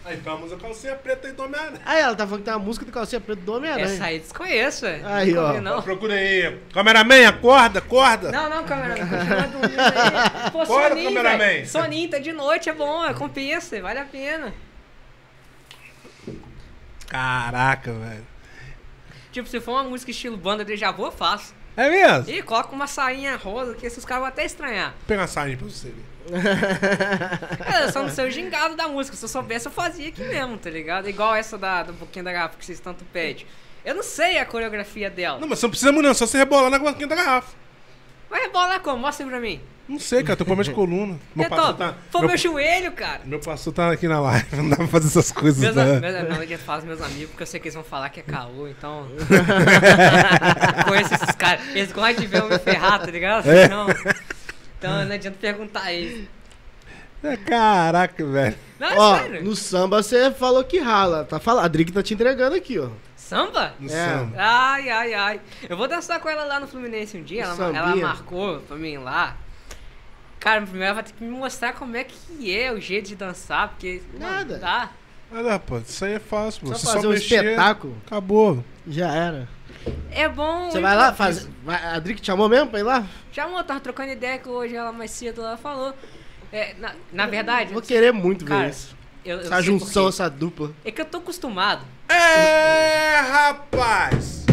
Aí, 0.03 0.17
então 0.17 0.33
a 0.33 0.37
música 0.37 0.59
calcinha 0.61 0.95
preta 0.95 1.27
aí 1.27 1.33
do 1.33 1.43
Homem-Aranha. 1.43 1.81
Aí 1.83 1.99
ela 1.99 2.15
tá 2.15 2.25
falando 2.27 2.41
que 2.41 2.45
tem 2.45 2.53
uma 2.53 2.63
música 2.63 2.85
do 2.85 2.91
calcinha 2.91 3.19
preta 3.19 3.41
do 3.41 3.53
Homem-Aranha. 3.55 3.87
Essa 3.87 4.05
aí 4.05 4.19
desconheço, 4.19 4.81
velho. 4.81 5.07
Aí, 5.07 5.27
Nunca 5.29 5.41
ó. 5.41 5.47
ouvi, 5.49 5.61
Não. 5.61 5.81
Procura 5.81 6.13
aí. 6.13 6.59
Cameraman, 6.73 7.25
acorda, 7.25 7.79
acorda. 7.79 8.31
Não, 8.31 8.47
não, 8.49 8.63
cameraman, 8.65 9.07
continua 9.07 9.47
dormindo 9.47 9.79
aí. 9.81 10.51
Pô, 10.51 10.65
Bora, 10.65 10.89
soninho, 10.89 11.09
cameraman. 11.13 11.37
velho. 11.39 11.67
Soninho, 11.67 12.09
tá 12.11 12.19
de 12.19 12.31
noite, 12.33 12.69
é 12.69 12.73
bom, 12.73 13.03
é, 13.05 13.13
compensa, 13.15 13.81
vale 13.81 13.97
a 13.99 14.05
pena. 14.05 14.53
Caraca, 17.07 17.91
velho. 17.91 18.27
Tipo, 19.31 19.47
se 19.49 19.59
for 19.59 19.71
uma 19.71 19.83
música 19.83 20.11
estilo 20.11 20.37
banda 20.37 20.63
de 20.63 20.77
já 20.77 20.91
vou, 20.91 21.07
eu 21.07 21.11
faço. 21.11 21.53
É 21.75 21.89
mesmo? 21.89 22.31
E 22.31 22.41
coloca 22.41 22.73
uma 22.73 22.87
sainha 22.87 23.35
rosa 23.35 23.73
que 23.75 23.85
esses 23.85 24.05
caras 24.05 24.21
vão 24.21 24.29
até 24.29 24.45
estranhar. 24.45 24.91
Vou 24.91 24.99
pegar 25.07 25.21
uma 25.21 25.27
sainha 25.27 25.57
pra 25.57 25.67
você 25.67 25.89
ver. 25.89 26.14
É, 27.65 27.83
eu 27.85 27.91
só 27.91 28.01
não 28.03 28.09
sei 28.09 28.27
o 28.27 28.31
gingado 28.31 28.75
da 28.75 28.87
música. 28.87 29.15
Se 29.17 29.23
eu 29.25 29.29
soubesse, 29.29 29.67
eu 29.67 29.71
fazia 29.71 30.07
aqui 30.09 30.23
mesmo, 30.23 30.57
tá 30.57 30.69
ligado? 30.69 31.09
Igual 31.09 31.35
essa 31.35 31.57
da, 31.57 31.83
do 31.83 31.93
Boquinha 31.93 32.23
da 32.23 32.31
Garrafa 32.31 32.57
que 32.57 32.65
vocês 32.65 32.79
tanto 32.79 33.03
pedem. 33.05 33.45
Eu 33.83 33.95
não 33.95 34.03
sei 34.03 34.39
a 34.39 34.45
coreografia 34.45 35.09
dela. 35.09 35.39
Não, 35.39 35.47
mas 35.47 35.59
você 35.59 35.65
não 35.65 35.71
precisa 35.71 35.91
não. 35.91 36.13
Só 36.13 36.25
você 36.25 36.37
rebolar 36.37 36.69
na 36.71 36.79
banquinha 36.79 37.07
da 37.07 37.15
garrafa. 37.15 37.53
Mas 38.29 38.41
rebola 38.41 38.79
como? 38.79 38.97
Mostra 38.97 39.25
aí 39.25 39.29
pra 39.29 39.39
mim. 39.39 39.61
Não 39.87 39.99
sei, 39.99 40.23
cara. 40.23 40.35
Tô 40.35 40.43
com 40.43 40.55
problema 40.55 40.63
de 40.63 40.71
coluna. 40.73 41.19
Meu 41.35 41.45
É 41.45 41.49
pastor 41.49 41.67
top. 41.67 41.77
tá... 41.79 41.93
Foi 42.09 42.21
Meu, 42.21 42.29
meu 42.29 42.37
joelho, 42.37 42.91
cara. 42.93 43.21
meu 43.23 43.39
pastor 43.39 43.71
tá 43.71 43.91
aqui 43.91 44.07
na 44.07 44.19
live. 44.19 44.47
Não 44.57 44.69
dá 44.69 44.77
pra 44.77 44.87
fazer 44.87 45.07
essas 45.07 45.31
coisas, 45.31 45.59
Meus, 45.61 45.75
né? 45.75 45.99
meus, 45.99 46.29
não, 46.29 46.43
eu 46.43 46.57
faço 46.57 46.87
meus 46.87 47.01
amigos, 47.01 47.29
porque 47.29 47.43
eu 47.43 47.47
sei 47.47 47.59
que 47.59 47.67
eles 47.67 47.75
vão 47.75 47.83
falar 47.83 48.09
que 48.09 48.19
é 48.21 48.23
caô, 48.23 48.67
então. 48.67 49.07
Conheço 50.87 51.13
esses 51.13 51.35
caras. 51.35 51.61
Eles 51.69 51.91
gostam 51.91 52.15
de 52.15 52.25
ver 52.25 52.39
eu 52.41 52.49
me 52.49 52.57
ferrar, 52.57 52.99
tá 52.99 53.11
ligado? 53.11 53.47
É. 53.47 53.65
Então, 53.65 53.85
então 54.85 55.05
não 55.05 55.15
adianta 55.15 55.37
perguntar 55.39 55.91
eles. 55.91 56.27
É, 57.23 57.37
Caraca, 57.37 58.23
velho. 58.25 58.55
Não, 58.79 58.87
é 58.87 58.97
Ó, 58.97 59.17
sério. 59.17 59.43
no 59.43 59.55
samba 59.55 60.03
você 60.03 60.29
falou 60.31 60.63
que 60.63 60.79
rala. 60.79 61.23
Tá 61.25 61.39
falando. 61.39 61.65
A 61.65 61.67
Drica 61.67 61.91
tá 61.91 62.03
te 62.03 62.13
entregando 62.13 62.55
aqui, 62.55 62.77
ó. 62.77 62.89
Samba? 63.15 63.73
No 63.79 63.87
É. 63.89 63.89
samba. 63.89 64.35
Ai, 64.37 64.89
ai, 64.89 65.13
ai. 65.13 65.41
Eu 65.67 65.75
vou 65.75 65.87
dançar 65.87 66.19
com 66.19 66.29
ela 66.29 66.43
lá 66.43 66.59
no 66.59 66.67
Fluminense 66.67 67.17
um 67.17 67.23
dia. 67.23 67.43
Ela, 67.45 67.75
ela 67.77 67.95
marcou 67.95 68.59
pra 68.59 68.77
mim 68.77 68.97
lá. 68.97 69.35
Cara, 70.39 70.61
primeiro 70.61 70.85
ela 70.85 70.93
vai 70.95 71.03
ter 71.03 71.13
que 71.13 71.23
me 71.23 71.31
mostrar 71.31 71.73
como 71.73 71.97
é 71.97 72.03
que 72.03 72.55
é 72.55 72.71
o 72.71 72.79
jeito 72.79 73.07
de 73.07 73.15
dançar, 73.15 73.69
porque. 73.69 74.03
não, 74.13 74.19
Nada. 74.29 74.53
Não 74.53 74.59
dá. 74.59 74.89
Olha, 75.33 75.57
pô, 75.57 75.79
isso 75.79 76.05
aí 76.05 76.13
é 76.13 76.19
fácil. 76.19 76.67
Só 76.67 76.73
Você 76.75 76.85
fazer 76.85 77.01
só 77.01 77.07
um 77.07 77.11
mexer, 77.11 77.43
espetáculo. 77.43 77.97
Acabou. 78.05 78.63
Já 78.87 79.11
era. 79.11 79.47
É 80.11 80.27
bom. 80.29 80.69
Você 80.71 80.79
vai 80.79 80.95
lá 80.95 81.13
fazer. 81.13 81.49
vai- 81.63 81.83
A 81.83 81.99
Drica 81.99 82.19
te 82.21 82.25
chamou 82.27 82.47
mesmo 82.49 82.67
pra 82.69 82.79
ir 82.79 82.83
lá? 82.83 83.05
Já, 83.31 83.43
amor, 83.45 83.63
tava 83.63 83.79
trocando 83.79 84.11
ideia 84.11 84.37
que 84.39 84.47
hoje 84.49 84.75
ela 84.75 84.91
mais 84.91 85.11
cedo 85.11 85.41
ela 85.41 85.57
falou. 85.57 85.93
É, 86.51 86.73
na, 86.79 86.93
na 87.11 87.25
verdade, 87.27 87.73
Vou 87.73 87.81
querer 87.81 88.13
muito 88.13 88.45
Cara, 88.45 88.63
ver 88.65 88.69
isso. 88.69 88.95
eu, 89.25 89.37
eu 89.39 89.45
Essa 89.45 89.61
junção, 89.61 90.07
essa 90.07 90.29
dupla. 90.29 90.71
É 90.85 90.91
que 90.91 91.01
eu 91.01 91.05
tô 91.05 91.17
acostumado. 91.17 91.81
É, 92.07 93.19
rapaz! 93.19 94.45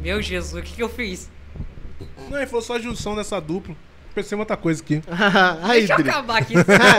Meu 0.00 0.22
Jesus, 0.22 0.54
o 0.62 0.62
que, 0.66 0.74
que 0.76 0.82
eu 0.82 0.88
fiz? 0.88 1.30
Não, 2.30 2.38
ele 2.38 2.46
falou 2.46 2.62
só 2.62 2.76
a 2.76 2.78
junção 2.78 3.14
dessa 3.14 3.38
dupla. 3.40 3.74
Pensei 4.14 4.36
em 4.36 4.40
outra 4.40 4.56
coisa 4.56 4.82
aqui. 4.82 5.02
aí, 5.62 5.78
Deixa 5.80 5.92
eu 5.92 5.96
Drico. 5.98 6.10
acabar 6.10 6.38
aqui. 6.38 6.54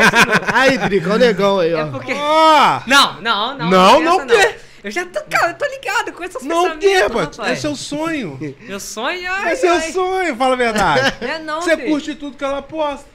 Aí, 0.53 0.77
Drico, 0.77 1.07
olha 1.09 1.15
o 1.15 1.19
negão 1.19 1.59
aí, 1.59 1.71
é 1.71 1.83
ó. 1.83 1.87
porque. 1.89 2.13
Ah! 2.15 2.83
Não, 2.87 3.21
não, 3.21 3.57
não. 3.57 3.69
Não, 3.69 3.95
é 3.95 3.99
não 4.03 4.27
quê? 4.27 4.55
Eu 4.84 4.89
já 4.89 5.05
tô, 5.05 5.21
cara, 5.29 5.51
eu 5.51 5.53
tô 5.57 5.65
ligado 5.67 6.11
com 6.13 6.23
esses 6.23 6.41
Não 6.43 6.65
o 6.75 6.77
quê, 6.79 6.88
pensamentos, 6.88 7.38
rapaz? 7.38 7.57
É 7.57 7.61
seu 7.61 7.75
sonho. 7.75 8.55
Meu 8.61 8.79
sonho, 8.79 9.32
ai, 9.32 9.51
É 9.51 9.55
seu 9.55 9.73
ai. 9.73 9.91
sonho, 9.91 10.36
fala 10.36 10.53
a 10.53 10.57
verdade. 10.57 11.15
É 11.21 11.38
não, 11.38 11.61
Você 11.61 11.75
filho. 11.77 11.89
curte 11.89 12.15
tudo 12.15 12.36
que 12.36 12.43
ela 12.43 12.61
posta. 12.63 13.05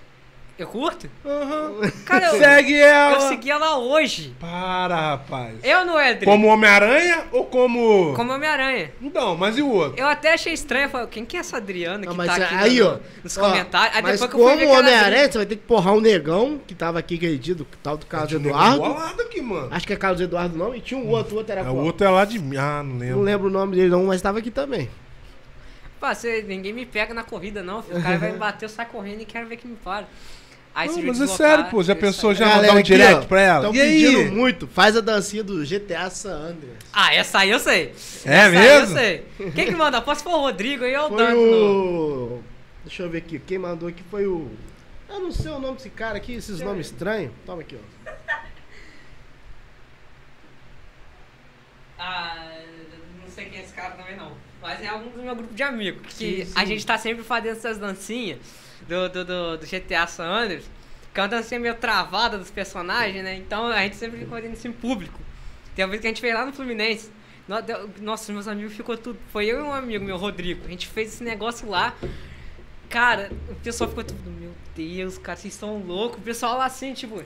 Eu 0.58 0.66
curto? 0.66 1.06
Aham. 1.22 1.74
Cara, 2.06 2.28
eu, 2.28 2.38
Segue 2.38 2.80
ela. 2.80 3.16
eu 3.16 3.20
segui 3.28 3.50
ela 3.50 3.76
hoje. 3.76 4.34
Para, 4.40 4.96
rapaz. 5.10 5.56
Eu 5.62 5.84
não 5.84 6.00
é, 6.00 6.14
Dri. 6.14 6.24
Como 6.24 6.46
Homem-Aranha 6.46 7.26
ou 7.30 7.44
como. 7.44 8.14
Como 8.14 8.32
Homem-Aranha. 8.32 8.90
Não, 8.98 9.36
mas 9.36 9.58
e 9.58 9.62
o 9.62 9.68
outro? 9.70 10.00
Eu 10.00 10.06
até 10.08 10.32
achei 10.32 10.54
estranho. 10.54 10.86
Eu 10.86 10.88
falei, 10.88 11.06
quem 11.08 11.26
que 11.26 11.36
é 11.36 11.40
essa 11.40 11.58
Adriana 11.58 11.98
Não, 12.06 12.12
que 12.12 12.16
mas 12.16 12.26
tá 12.28 12.36
aqui 12.36 12.54
aí, 12.54 12.80
no- 12.80 12.86
ó. 12.88 12.96
nos 13.22 13.36
ó, 13.36 13.40
comentários? 13.50 13.96
Aí 13.96 14.02
mas 14.02 14.12
depois 14.12 14.30
que 14.30 14.36
eu 14.40 14.46
fui 14.48 14.56
ver 14.56 14.66
como 14.66 14.66
que 14.66 14.76
era 14.78 14.78
Homem-Aranha, 14.96 15.32
você 15.32 15.38
vai 15.38 15.46
ter 15.46 15.56
que 15.56 15.62
porrar 15.62 15.92
um 15.92 16.00
negão 16.00 16.58
que 16.66 16.74
tava 16.74 16.98
aqui 17.00 17.16
aquele 17.16 17.36
dia, 17.36 17.54
do 17.54 17.66
tal 17.82 17.98
do 17.98 18.06
Carlos 18.06 18.32
Eduardo. 18.32 18.78
bolado 18.78 19.20
aqui, 19.22 19.42
mano. 19.42 19.68
Acho 19.70 19.86
que 19.86 19.92
é 19.92 19.96
Carlos 19.96 20.22
Eduardo 20.22 20.56
não, 20.56 20.74
e 20.74 20.80
tinha 20.80 20.98
um 20.98 21.10
outro, 21.10 21.34
o 21.34 21.36
outro 21.38 21.52
era 21.52 21.60
É, 21.60 21.64
qual? 21.64 21.76
o 21.76 21.84
outro 21.84 22.06
é 22.06 22.08
lá 22.10 22.24
de 22.24 22.38
mim. 22.38 22.56
Ah, 22.56 22.82
não 22.82 22.96
lembro. 22.96 23.16
Não 23.16 23.22
lembro 23.24 23.46
o 23.48 23.50
nome 23.50 23.76
dele 23.76 23.90
não, 23.90 24.04
mas 24.06 24.22
tava 24.22 24.38
aqui 24.38 24.50
também. 24.50 24.88
Pá, 26.00 26.14
você, 26.14 26.42
ninguém 26.46 26.72
me 26.74 26.84
pega 26.84 27.12
na 27.14 27.22
corrida, 27.24 27.62
não. 27.62 27.82
filho. 27.82 27.98
O 27.98 28.02
cara 28.02 28.18
vai 28.18 28.32
me 28.32 28.38
bater, 28.38 28.64
eu 28.66 28.68
saio 28.68 28.88
correndo 28.88 29.22
e 29.22 29.24
quero 29.24 29.46
ver 29.46 29.56
que 29.56 29.66
me 29.66 29.76
para. 29.76 30.06
Aí, 30.78 30.88
Não, 30.90 31.02
mas 31.04 31.20
é 31.22 31.26
sério, 31.26 31.64
pô. 31.70 31.82
Já 31.82 31.94
eu 31.94 31.96
pensou 31.96 32.34
já 32.34 32.44
Galera 32.44 32.66
mandar 32.68 32.78
um 32.78 32.82
direct 32.82 33.14
ó, 33.14 33.24
pra 33.24 33.40
ela? 33.40 33.62
Tão 33.62 33.74
E 33.74 33.78
pedindo 33.78 34.18
aí? 34.18 34.30
muito. 34.30 34.66
Faz 34.66 34.94
a 34.94 35.00
dancinha 35.00 35.42
do 35.42 35.64
GTA 35.64 36.10
San 36.10 36.34
Andreas. 36.50 36.76
Ah, 36.92 37.14
essa 37.14 37.38
aí 37.38 37.50
eu 37.50 37.58
sei. 37.58 37.94
É 38.26 38.34
essa 38.34 38.50
mesmo? 38.50 38.58
Aí 38.58 38.80
eu 38.80 38.86
sei. 38.86 39.52
Quem 39.54 39.64
que 39.68 39.74
manda? 39.74 40.02
Posso 40.02 40.22
for 40.22 40.34
o 40.34 40.40
Rodrigo 40.42 40.84
aí 40.84 40.94
ou 40.94 41.10
o 41.10 41.16
no- 41.16 42.34
o... 42.36 42.42
Deixa 42.84 43.04
eu 43.04 43.08
ver 43.08 43.18
aqui. 43.18 43.38
Quem 43.38 43.56
mandou 43.58 43.88
aqui 43.88 44.02
foi 44.10 44.26
o... 44.26 44.50
Eu 45.08 45.18
não 45.20 45.32
sei 45.32 45.50
o 45.50 45.58
nome 45.58 45.76
desse 45.76 45.88
cara 45.88 46.18
aqui, 46.18 46.34
esses 46.34 46.60
nomes 46.60 46.88
estranhos. 46.88 47.32
Toma 47.46 47.62
aqui, 47.62 47.76
ó. 48.06 48.10
Ah, 51.98 52.52
não 53.22 53.30
sei 53.30 53.46
quem 53.46 53.58
é 53.60 53.62
esse 53.62 53.72
cara 53.72 53.92
também 53.94 54.16
não. 54.16 54.32
Mas 54.60 54.82
é 54.82 54.88
algum 54.88 55.08
do 55.10 55.22
meu 55.22 55.34
grupo 55.34 55.54
de 55.54 55.62
amigos. 55.62 56.02
Que 56.14 56.44
Sim, 56.44 56.44
sim. 56.44 56.52
a 56.54 56.64
gente 56.64 56.84
tá 56.84 56.98
sempre 56.98 57.24
fazendo 57.24 57.52
essas 57.56 57.78
dancinhas 57.78 58.38
do, 58.88 59.08
do, 59.08 59.24
do, 59.24 59.56
do 59.58 59.66
GTA 59.66 60.06
San 60.06 60.24
Andreas. 60.24 60.64
Que 61.12 61.20
é 61.20 61.28
dancinha 61.28 61.58
meio 61.58 61.74
travada 61.74 62.36
dos 62.36 62.50
personagens, 62.50 63.24
né? 63.24 63.36
Então 63.36 63.68
a 63.68 63.82
gente 63.82 63.96
sempre 63.96 64.18
fica 64.18 64.30
fazendo 64.30 64.54
isso 64.54 64.68
em 64.68 64.72
público. 64.72 65.18
Tem 65.74 65.84
uma 65.84 65.90
vez 65.90 66.00
que 66.00 66.06
a 66.06 66.10
gente 66.10 66.20
fez 66.20 66.34
lá 66.34 66.44
no 66.44 66.52
Fluminense. 66.52 67.10
Nossa, 68.00 68.32
meus 68.32 68.48
amigos 68.48 68.74
ficou 68.74 68.96
tudo. 68.96 69.18
Foi 69.32 69.46
eu 69.46 69.60
e 69.60 69.62
um 69.62 69.72
amigo 69.72 70.04
meu, 70.04 70.16
Rodrigo. 70.16 70.66
A 70.66 70.70
gente 70.70 70.86
fez 70.86 71.14
esse 71.14 71.24
negócio 71.24 71.68
lá. 71.68 71.94
Cara, 72.88 73.30
o 73.48 73.54
pessoal 73.56 73.88
ficou 73.88 74.04
tudo. 74.04 74.30
Meu 74.30 74.52
Deus, 74.74 75.16
cara, 75.16 75.38
vocês 75.38 75.54
são 75.54 75.78
loucos. 75.78 76.18
O 76.18 76.22
pessoal 76.22 76.58
lá 76.58 76.66
assim, 76.66 76.92
tipo. 76.92 77.22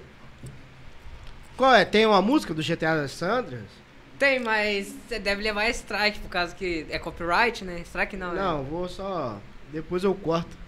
Qual 1.57 1.75
é? 1.75 1.85
Tem 1.85 2.07
uma 2.07 2.23
música 2.23 2.55
do 2.55 2.63
GTA 2.63 3.09
San 3.09 3.39
Andreas? 3.39 3.81
Tem, 4.19 4.39
mas 4.39 4.95
você 5.09 5.19
deve 5.19 5.43
levar 5.43 5.69
strike 5.71 6.19
por 6.21 6.29
causa 6.29 6.55
que 6.55 6.87
é 6.91 6.99
copyright, 6.99 7.65
né? 7.65 7.81
Strike 7.81 8.17
não, 8.17 8.35
né? 8.35 8.43
Não, 8.43 8.63
vou 8.63 8.87
só... 8.89 9.41
Depois 9.73 10.05
eu 10.05 10.15
corto. 10.15 10.60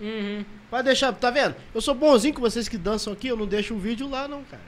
Uhum. 0.00 0.44
Pode 0.70 0.84
deixar, 0.84 1.12
tá 1.12 1.30
vendo? 1.30 1.54
Eu 1.74 1.80
sou 1.80 1.94
bonzinho 1.94 2.32
com 2.34 2.40
vocês 2.40 2.68
que 2.68 2.78
dançam 2.78 3.12
aqui, 3.12 3.28
eu 3.28 3.36
não 3.36 3.46
deixo 3.46 3.74
o 3.74 3.78
vídeo 3.78 4.08
lá 4.08 4.26
não, 4.26 4.42
cara. 4.44 4.62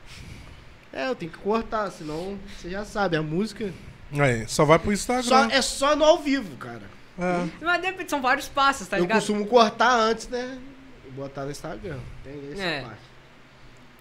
É, 0.92 1.08
eu 1.08 1.14
tenho 1.14 1.30
que 1.32 1.38
cortar, 1.38 1.90
senão 1.90 2.38
você 2.58 2.68
já 2.70 2.84
sabe, 2.84 3.16
a 3.16 3.22
música... 3.22 3.72
Aí, 4.12 4.46
só 4.46 4.64
vai 4.66 4.78
pro 4.78 4.92
Instagram. 4.92 5.22
Só, 5.22 5.44
é 5.46 5.62
só 5.62 5.96
no 5.96 6.04
ao 6.04 6.18
vivo, 6.18 6.54
cara. 6.58 6.82
É. 7.18 7.48
Mas 7.64 7.80
depende, 7.80 8.10
são 8.10 8.20
vários 8.20 8.46
passos, 8.46 8.86
tá 8.86 8.98
eu 8.98 9.02
ligado? 9.02 9.16
costumo 9.18 9.46
cortar 9.46 9.94
antes, 9.98 10.28
né? 10.28 10.58
E 11.06 11.10
botar 11.12 11.44
no 11.44 11.50
Instagram. 11.50 11.98
Tem 12.22 12.34
essa 12.52 12.62
É. 12.62 12.82
parte. 12.82 13.00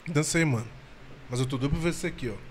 Dancei, 0.08 0.44
mano. 0.44 0.68
Mas 1.30 1.40
eu 1.40 1.46
tô 1.46 1.58
doido 1.58 1.72
pra 1.72 1.80
ver 1.82 1.90
esse 1.90 2.06
aqui, 2.06 2.28
ó. 2.30 2.51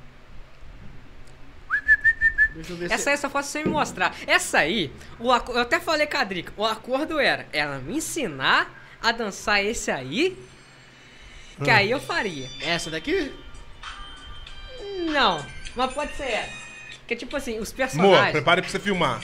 Deixa 2.54 2.72
eu 2.72 2.76
ver 2.76 2.90
Essa 2.92 3.10
aí 3.10 3.14
eu 3.14 3.18
só 3.20 3.28
posso 3.28 3.48
você 3.48 3.62
me 3.64 3.70
mostrar. 3.70 4.14
Essa 4.26 4.58
aí, 4.58 4.92
o 5.18 5.30
aco- 5.32 5.52
eu 5.52 5.60
até 5.60 5.78
falei 5.80 6.06
com 6.06 6.16
a 6.16 6.24
Drica, 6.24 6.52
o 6.56 6.64
acordo 6.64 7.18
era 7.18 7.46
ela 7.52 7.78
me 7.78 7.96
ensinar 7.96 8.72
a 9.02 9.12
dançar 9.12 9.64
esse 9.64 9.90
aí, 9.90 10.36
que 11.62 11.70
Ah. 11.70 11.76
aí 11.76 11.90
eu 11.90 12.00
faria. 12.00 12.48
se... 12.48 12.64
Essa 12.64 12.90
daqui? 12.90 13.32
Não, 15.12 15.44
mas 15.74 15.92
pode 15.92 16.14
ser 16.16 16.24
essa. 16.24 16.60
Que 17.06 17.16
tipo 17.16 17.36
assim, 17.36 17.58
os 17.58 17.72
personagens, 17.72 18.32
prepare 18.32 18.60
pra 18.62 18.70
você 18.70 18.78
filmar. 18.78 19.20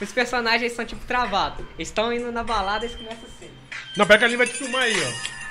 os 0.00 0.12
personagens 0.12 0.72
são 0.72 0.84
tipo 0.84 1.04
travados. 1.06 1.64
Eles 1.78 1.88
estão 1.88 2.12
indo 2.12 2.30
na 2.32 2.42
balada 2.42 2.84
e 2.84 2.88
eles 2.88 2.96
começam 2.96 3.24
assim. 3.24 3.50
Não, 3.96 4.06
pega 4.06 4.26
ali 4.26 4.36
vai 4.36 4.46
te 4.46 4.52
filmar 4.54 4.82
aí, 4.82 4.94
ó. 5.02 5.43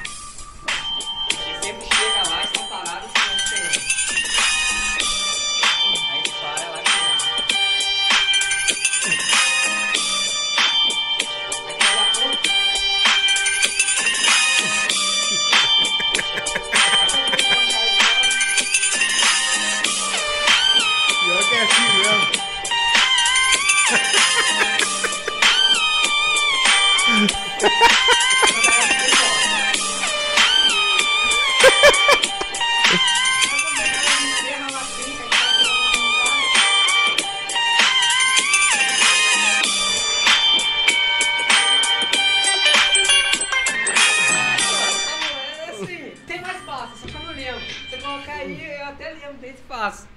Aí, 48.43 48.79
eu 48.79 48.85
até 48.85 49.09
lembro 49.11 49.37
desse 49.39 49.61
passo. 49.67 50.07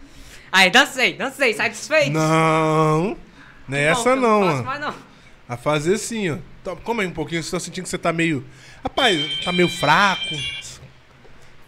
Aí, 0.50 0.70
dancei, 0.70 1.14
dancei, 1.14 1.54
satisfeito? 1.54 2.12
Não. 2.12 3.16
Não 3.68 3.76
é 3.76 3.84
essa 3.84 4.10
eu 4.10 4.16
não, 4.16 4.64
faço 4.64 4.80
não. 4.80 4.94
A 5.48 5.56
fazer 5.56 5.94
assim, 5.94 6.30
ó. 6.30 6.38
Tá, 6.66 6.76
Como 6.82 7.00
aí 7.00 7.06
um 7.06 7.12
pouquinho, 7.12 7.42
você 7.42 7.50
tá 7.52 7.60
sentindo 7.60 7.84
que 7.84 7.90
você 7.90 7.98
tá 7.98 8.12
meio. 8.12 8.44
Rapaz, 8.82 9.44
tá 9.44 9.52
meio 9.52 9.68
fraco, 9.68 10.34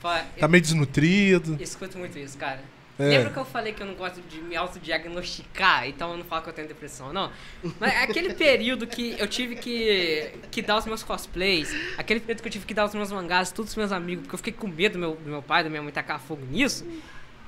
Fa- 0.01 0.25
tá 0.39 0.49
meio 0.49 0.61
desnutrido. 0.63 1.55
Eu 1.59 1.63
escuto 1.65 1.97
muito 1.99 2.19
isso, 2.19 2.37
cara. 2.37 2.61
É. 2.99 3.11
Lembra 3.11 3.31
que 3.31 3.39
eu 3.39 3.45
falei 3.45 3.73
que 3.73 3.81
eu 3.81 3.87
não 3.87 3.95
gosto 3.95 4.21
de 4.23 4.41
me 4.41 4.57
autodiagnosticar, 4.57 5.87
então 5.87 6.11
eu 6.11 6.17
não 6.19 6.25
falo 6.25 6.43
que 6.43 6.49
eu 6.49 6.53
tenho 6.53 6.67
depressão, 6.67 7.13
não? 7.13 7.31
Mas 7.79 7.95
aquele 8.03 8.35
período 8.35 8.89
que 8.89 9.15
eu 9.21 9.29
tive 9.29 9.55
que, 9.55 10.33
que 10.51 10.61
dar 10.61 10.79
os 10.79 10.85
meus 10.85 11.05
cosplays, 11.05 11.73
aquele 11.97 12.19
período 12.19 12.43
que 12.43 12.49
eu 12.49 12.53
tive 12.53 12.67
que 12.67 12.75
dar 12.75 12.87
os 12.87 12.95
meus 12.95 13.13
mangás, 13.13 13.53
todos 13.53 13.71
os 13.71 13.77
meus 13.77 13.93
amigos, 13.93 14.23
porque 14.25 14.35
eu 14.35 14.39
fiquei 14.39 14.53
com 14.53 14.67
medo 14.67 14.95
do 14.95 14.99
meu, 14.99 15.15
do 15.15 15.31
meu 15.31 15.43
pai, 15.43 15.63
da 15.63 15.71
minha 15.71 15.81
mãe 15.81 15.93
tacar 15.93 16.19
fogo 16.19 16.45
nisso. 16.51 16.85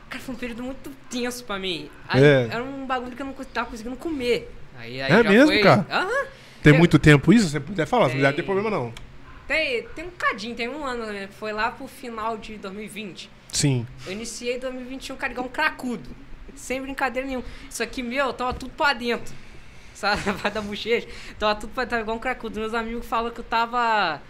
Cara, 0.08 0.22
foi 0.22 0.34
um 0.36 0.38
período 0.38 0.62
muito 0.62 0.90
tenso 1.10 1.42
pra 1.44 1.58
mim. 1.58 1.90
Aí, 2.08 2.22
É. 2.22 2.48
Era 2.48 2.62
um 2.62 2.86
bagulho 2.86 3.16
que 3.16 3.22
eu 3.22 3.26
não 3.26 3.32
tava 3.32 3.70
conseguindo 3.70 3.96
comer. 3.96 4.54
Aí, 4.78 5.02
aí 5.02 5.12
É 5.12 5.22
já 5.22 5.28
mesmo, 5.30 5.46
foi... 5.48 5.60
cara? 5.60 5.84
Aham. 5.90 6.26
Tem 6.62 6.72
Eu- 6.72 6.78
muito 6.78 6.98
tempo 6.98 7.32
isso? 7.32 7.48
Você 7.48 7.60
puder 7.60 7.86
falar, 7.86 8.08
Tem. 8.10 8.20
não 8.20 8.32
tem 8.32 8.44
problema 8.44 8.70
não. 8.70 8.92
Tem, 9.48 9.82
tem 9.94 10.06
um 10.06 10.10
cadinho, 10.10 10.54
tem 10.54 10.68
um 10.68 10.84
ano, 10.84 11.06
né? 11.06 11.28
Foi 11.38 11.52
lá 11.52 11.70
pro 11.72 11.86
final 11.88 12.36
de 12.38 12.56
2020. 12.56 13.28
Sim. 13.48 13.86
Eu 14.06 14.12
iniciei 14.12 14.58
2021 14.60 15.16
carregar 15.16 15.42
um 15.42 15.48
cracudo. 15.48 16.08
Sem 16.54 16.80
brincadeira 16.82 17.26
nenhuma. 17.26 17.44
Isso 17.68 17.82
aqui, 17.82 18.02
meu, 18.02 18.32
tava 18.32 18.54
tudo 18.54 18.72
pra 18.76 18.92
dentro. 18.92 19.34
Sabe? 19.94 20.22
Vai 20.32 20.50
da 20.50 20.60
bochecha. 20.60 21.08
Tava 21.38 21.58
tudo 21.58 21.70
pra 21.72 21.84
dentro, 21.84 22.00
igual 22.00 22.16
um 22.16 22.20
cracudo. 22.20 22.60
Meus 22.60 22.74
amigos 22.74 23.06
falam 23.06 23.30
que 23.32 23.40
eu 23.40 23.44
tava. 23.44 24.22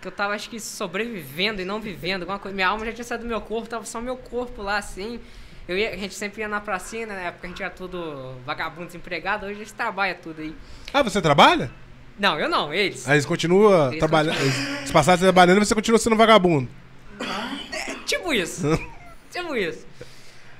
Que 0.00 0.08
eu 0.08 0.12
tava, 0.12 0.34
acho 0.34 0.48
que, 0.48 0.58
sobrevivendo 0.60 1.60
e 1.60 1.64
não 1.64 1.80
vivendo. 1.80 2.22
Alguma 2.22 2.38
coisa. 2.38 2.54
Minha 2.54 2.68
alma 2.68 2.86
já 2.86 2.92
tinha 2.92 3.04
saído 3.04 3.24
do 3.24 3.28
meu 3.28 3.40
corpo, 3.40 3.68
tava 3.68 3.84
só 3.84 4.00
meu 4.00 4.16
corpo 4.16 4.62
lá, 4.62 4.78
assim. 4.78 5.20
Eu 5.68 5.76
ia, 5.76 5.90
a 5.90 5.96
gente 5.96 6.14
sempre 6.14 6.40
ia 6.40 6.48
na 6.48 6.60
pracinha, 6.62 7.06
né? 7.06 7.14
Na 7.14 7.20
época 7.20 7.46
a 7.46 7.50
gente 7.50 7.62
era 7.62 7.70
tudo 7.70 8.34
vagabundo 8.46 8.86
desempregado. 8.86 9.44
Hoje 9.44 9.56
a 9.56 9.58
gente 9.58 9.74
trabalha 9.74 10.14
tudo 10.14 10.40
aí. 10.40 10.56
Ah, 10.94 11.02
você 11.02 11.20
trabalha? 11.20 11.70
Não, 12.18 12.40
eu 12.40 12.48
não, 12.48 12.72
eles. 12.72 13.06
Aí 13.06 13.14
Eles 13.16 13.26
trabalhando. 13.98 14.38
Se 14.86 14.90
passar 14.92 15.18
trabalhando, 15.18 15.62
você 15.62 15.74
continua 15.74 15.98
sendo 15.98 16.16
vagabundo. 16.16 16.68
Tipo 18.06 18.32
isso. 18.32 18.62
tipo 19.30 19.54
isso. 19.54 19.86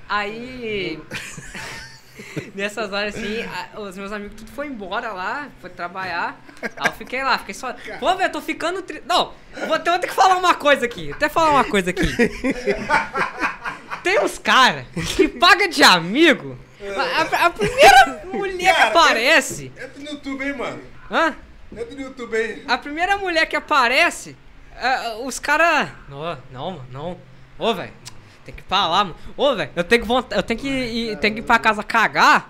Aí. 0.07 0.99
Nessas 2.53 2.91
horas 2.93 3.15
assim, 3.15 3.41
a- 3.41 3.79
os 3.79 3.97
meus 3.97 4.11
amigos 4.11 4.35
tudo 4.37 4.51
foi 4.51 4.67
embora 4.67 5.11
lá, 5.11 5.47
foi 5.59 5.69
trabalhar. 5.69 6.39
Aí 6.77 6.87
eu 6.87 6.93
fiquei 6.93 7.23
lá, 7.23 7.37
fiquei 7.39 7.53
só. 7.55 7.73
Pô, 7.99 8.15
velho, 8.15 8.27
eu 8.27 8.31
tô 8.31 8.41
ficando. 8.41 8.81
Tri... 8.83 9.01
Não, 9.07 9.33
eu 9.57 9.67
vou 9.67 9.79
ter, 9.79 9.89
eu 9.89 9.93
vou 9.93 9.99
ter 10.01 10.07
que 10.07 10.13
falar 10.13 10.37
uma 10.37 10.53
coisa 10.53 10.85
aqui. 10.85 11.11
Até 11.11 11.29
falar 11.29 11.51
uma 11.51 11.63
coisa 11.63 11.89
aqui. 11.89 12.03
Tem 14.03 14.19
uns 14.19 14.37
caras 14.37 14.85
que 15.15 15.27
paga 15.27 15.67
de 15.67 15.83
amigo. 15.83 16.57
A, 16.81 17.45
a 17.45 17.49
primeira 17.49 18.21
mulher 18.31 18.73
que 18.73 18.81
Cara, 18.81 18.89
aparece. 18.89 19.71
Entra 19.75 19.91
no 19.97 20.05
YouTube, 20.11 20.45
hein, 20.45 20.55
mano. 20.55 20.81
Hã? 21.11 21.35
Entra 21.71 21.95
no 21.95 22.01
YouTube, 22.01 22.37
hein. 22.37 22.63
A 22.67 22.77
primeira 22.77 23.17
mulher 23.17 23.45
que 23.45 23.55
aparece, 23.55 24.35
é, 24.75 25.15
os 25.23 25.39
caras. 25.39 25.89
Não, 26.07 26.37
não, 26.51 26.71
mano, 26.71 26.85
não. 26.91 27.17
Ô, 27.57 27.73
velho, 27.73 27.91
tem 28.45 28.55
que 28.55 28.63
lá, 28.69 29.03
mano. 29.03 29.15
Ô, 29.35 29.55
velho, 29.55 29.71
eu 29.75 29.83
tenho 29.83 30.05
que 30.05 30.11
eu 30.35 30.43
tenho 30.43 30.59
que 30.59 30.67
ir, 30.69 31.17
tenho 31.17 31.33
que 31.35 31.39
ir 31.41 31.43
pra 31.43 31.59
casa 31.59 31.83
cagar. 31.83 32.49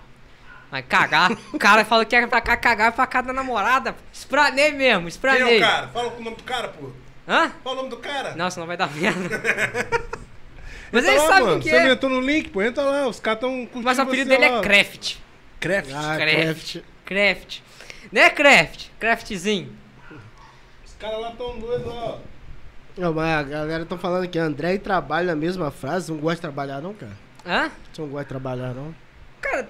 Vai 0.70 0.84
cagar. 0.84 1.32
O 1.52 1.58
cara 1.58 1.84
fala 1.84 2.06
que 2.06 2.16
é 2.16 2.28
pra 2.28 2.40
cá 2.42 2.56
cagar, 2.56 2.90
é 2.90 2.92
pra 2.92 3.08
casa 3.08 3.28
da 3.28 3.34
namorada. 3.34 3.96
Espranei 4.14 4.72
mesmo, 4.72 5.00
Quem 5.02 5.06
é 5.06 5.10
espranei. 5.10 5.58
o 5.58 5.62
cara? 5.62 5.88
Fala 5.88 6.08
o 6.10 6.22
nome 6.24 6.36
do 6.38 6.44
cara, 6.44 6.68
pô. 6.68 6.92
Hã? 7.28 7.52
Fala 7.64 7.74
o 7.74 7.78
nome 7.78 7.90
do 7.90 7.98
cara. 7.98 8.36
Não, 8.36 8.52
senão 8.52 8.68
vai 8.68 8.78
dar 8.78 8.90
merda. 8.92 9.42
Mas 10.92 11.04
Entra 11.04 11.16
ele 11.16 11.22
lá, 11.22 11.28
sabe 11.28 11.42
mano. 11.46 11.58
o 11.58 11.60
que 11.62 11.70
Você 11.70 11.80
não 11.80 11.88
é. 11.88 11.92
entrou 11.92 12.12
no 12.12 12.22
link, 12.22 12.50
pô. 12.50 12.62
Entra 12.62 12.84
lá. 12.84 13.08
Os 13.08 13.20
caras 13.20 13.40
tão 13.40 13.52
curtindo 13.66 13.84
Mas 13.84 13.98
o 13.98 14.02
apelido 14.02 14.30
dele 14.30 14.46
é. 14.46 14.62
Craft. 14.62 15.16
Craft. 15.60 15.92
Ah, 15.94 16.18
Craft. 16.18 16.78
craft. 17.06 17.60
Né, 18.12 18.30
Craft? 18.30 18.88
Craftzinho. 19.00 19.76
Os 20.86 20.94
caras 21.00 21.20
lá 21.22 21.32
tão 21.32 21.60
doidos, 21.60 21.88
ó. 21.88 22.20
Não, 22.98 23.14
mas 23.14 23.40
a 23.40 23.44
galera 23.44 23.86
tá 23.86 23.98
falando 23.98 24.28
que 24.28 24.38
André 24.40 24.74
e 24.74 24.80
trabalho 24.80 25.28
na 25.28 25.36
mesma 25.36 25.70
frase. 25.72 26.12
Não 26.12 26.20
gosta 26.20 26.36
de 26.36 26.42
trabalhar, 26.42 26.82
não, 26.82 26.94
cara? 26.94 27.18
Hã? 27.46 27.72
Você 27.94 28.02
não 28.02 28.10
gosta 28.10 28.24
de 28.26 28.30
trabalhar, 28.30 28.74
não? 28.74 28.94
Cara, 29.40 29.70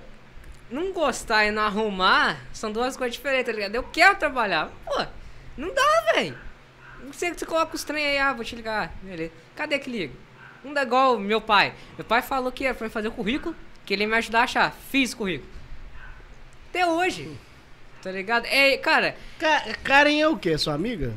não 0.71 0.91
gostar 0.93 1.45
e 1.45 1.51
não 1.51 1.61
arrumar 1.63 2.37
são 2.53 2.71
duas 2.71 2.95
coisas 2.97 3.15
diferentes, 3.15 3.45
tá 3.45 3.51
ligado? 3.51 3.75
Eu 3.75 3.83
quero 3.83 4.15
trabalhar. 4.17 4.71
Pô, 4.85 5.05
não 5.57 5.73
dá, 5.73 6.13
velho. 6.13 6.35
Você, 7.07 7.33
você 7.33 7.45
coloca 7.45 7.75
os 7.75 7.83
trem 7.83 8.03
aí, 8.05 8.17
ah, 8.17 8.33
vou 8.33 8.43
te 8.43 8.55
ligar. 8.55 8.93
Beleza. 9.01 9.31
Cadê 9.55 9.77
que 9.79 9.89
liga? 9.89 10.13
Não 10.63 10.73
dá 10.73 10.83
igual 10.83 11.15
o 11.15 11.19
meu 11.19 11.39
pai. 11.41 11.73
Meu 11.97 12.05
pai 12.05 12.21
falou 12.21 12.51
que 12.51 12.63
mim 12.87 12.91
fazer 12.91 13.07
o 13.07 13.11
currículo, 13.11 13.55
que 13.85 13.93
ele 13.93 14.03
ia 14.03 14.07
me 14.07 14.15
ajudar 14.15 14.41
a 14.41 14.43
achar. 14.43 14.75
Fiz 14.91 15.13
o 15.13 15.17
currículo. 15.17 15.49
Até 16.69 16.85
hoje. 16.85 17.31
Tá 18.01 18.11
ligado? 18.11 18.45
É, 18.45 18.77
cara, 18.77 19.15
Ca 19.37 19.63
Karen 19.83 20.19
é 20.19 20.27
o 20.27 20.37
quê? 20.37 20.57
Sua 20.57 20.73
amiga? 20.73 21.13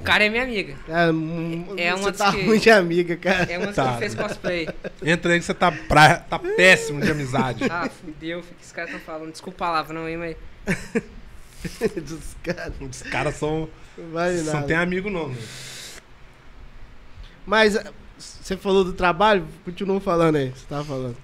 o 0.00 0.02
cara 0.06 0.24
é 0.24 0.28
minha 0.28 0.42
amiga. 0.44 0.76
É, 0.88 1.10
hum, 1.10 1.74
É 1.76 1.92
uma 1.94 2.12
você 2.12 2.18
tá 2.18 2.30
que- 2.30 2.42
ruim 2.42 2.58
de 2.58 2.70
amiga, 2.70 3.16
cara. 3.16 3.50
É 3.50 3.58
uma 3.58 3.72
Tá. 3.72 3.92
que 3.94 3.98
fez 3.98 4.14
cosplay. 4.14 4.68
Entra 5.02 5.32
aí 5.32 5.38
que 5.40 5.44
você 5.46 5.54
tá, 5.54 5.72
pra... 5.72 6.16
tá 6.16 6.38
péssimo 6.38 7.00
de 7.00 7.10
amizade. 7.10 7.64
Ah, 7.70 7.88
fudeu, 7.88 8.38
o 8.40 8.42
que 8.42 8.54
os 8.62 8.70
caras 8.72 8.90
tão 8.90 9.00
falando? 9.00 9.32
Desculpa 9.32 9.64
a 9.64 9.68
palavra, 9.68 9.94
não, 9.94 10.08
hein, 10.08 10.16
mas. 10.16 10.36
Dos 11.96 12.36
caras. 12.42 12.72
Os 12.80 13.02
caras 13.02 13.34
são. 13.36 13.68
Não 13.98 14.62
tem 14.64 14.76
amigo, 14.76 15.10
não. 15.10 15.28
né? 15.28 15.36
Mas 17.46 17.76
você 18.46 18.56
falou 18.56 18.84
do 18.84 18.92
trabalho, 18.92 19.46
continua 19.64 20.00
falando 20.00 20.36
aí. 20.36 20.50
Você 20.50 20.66
tava 20.68 20.84
falando. 20.84 21.16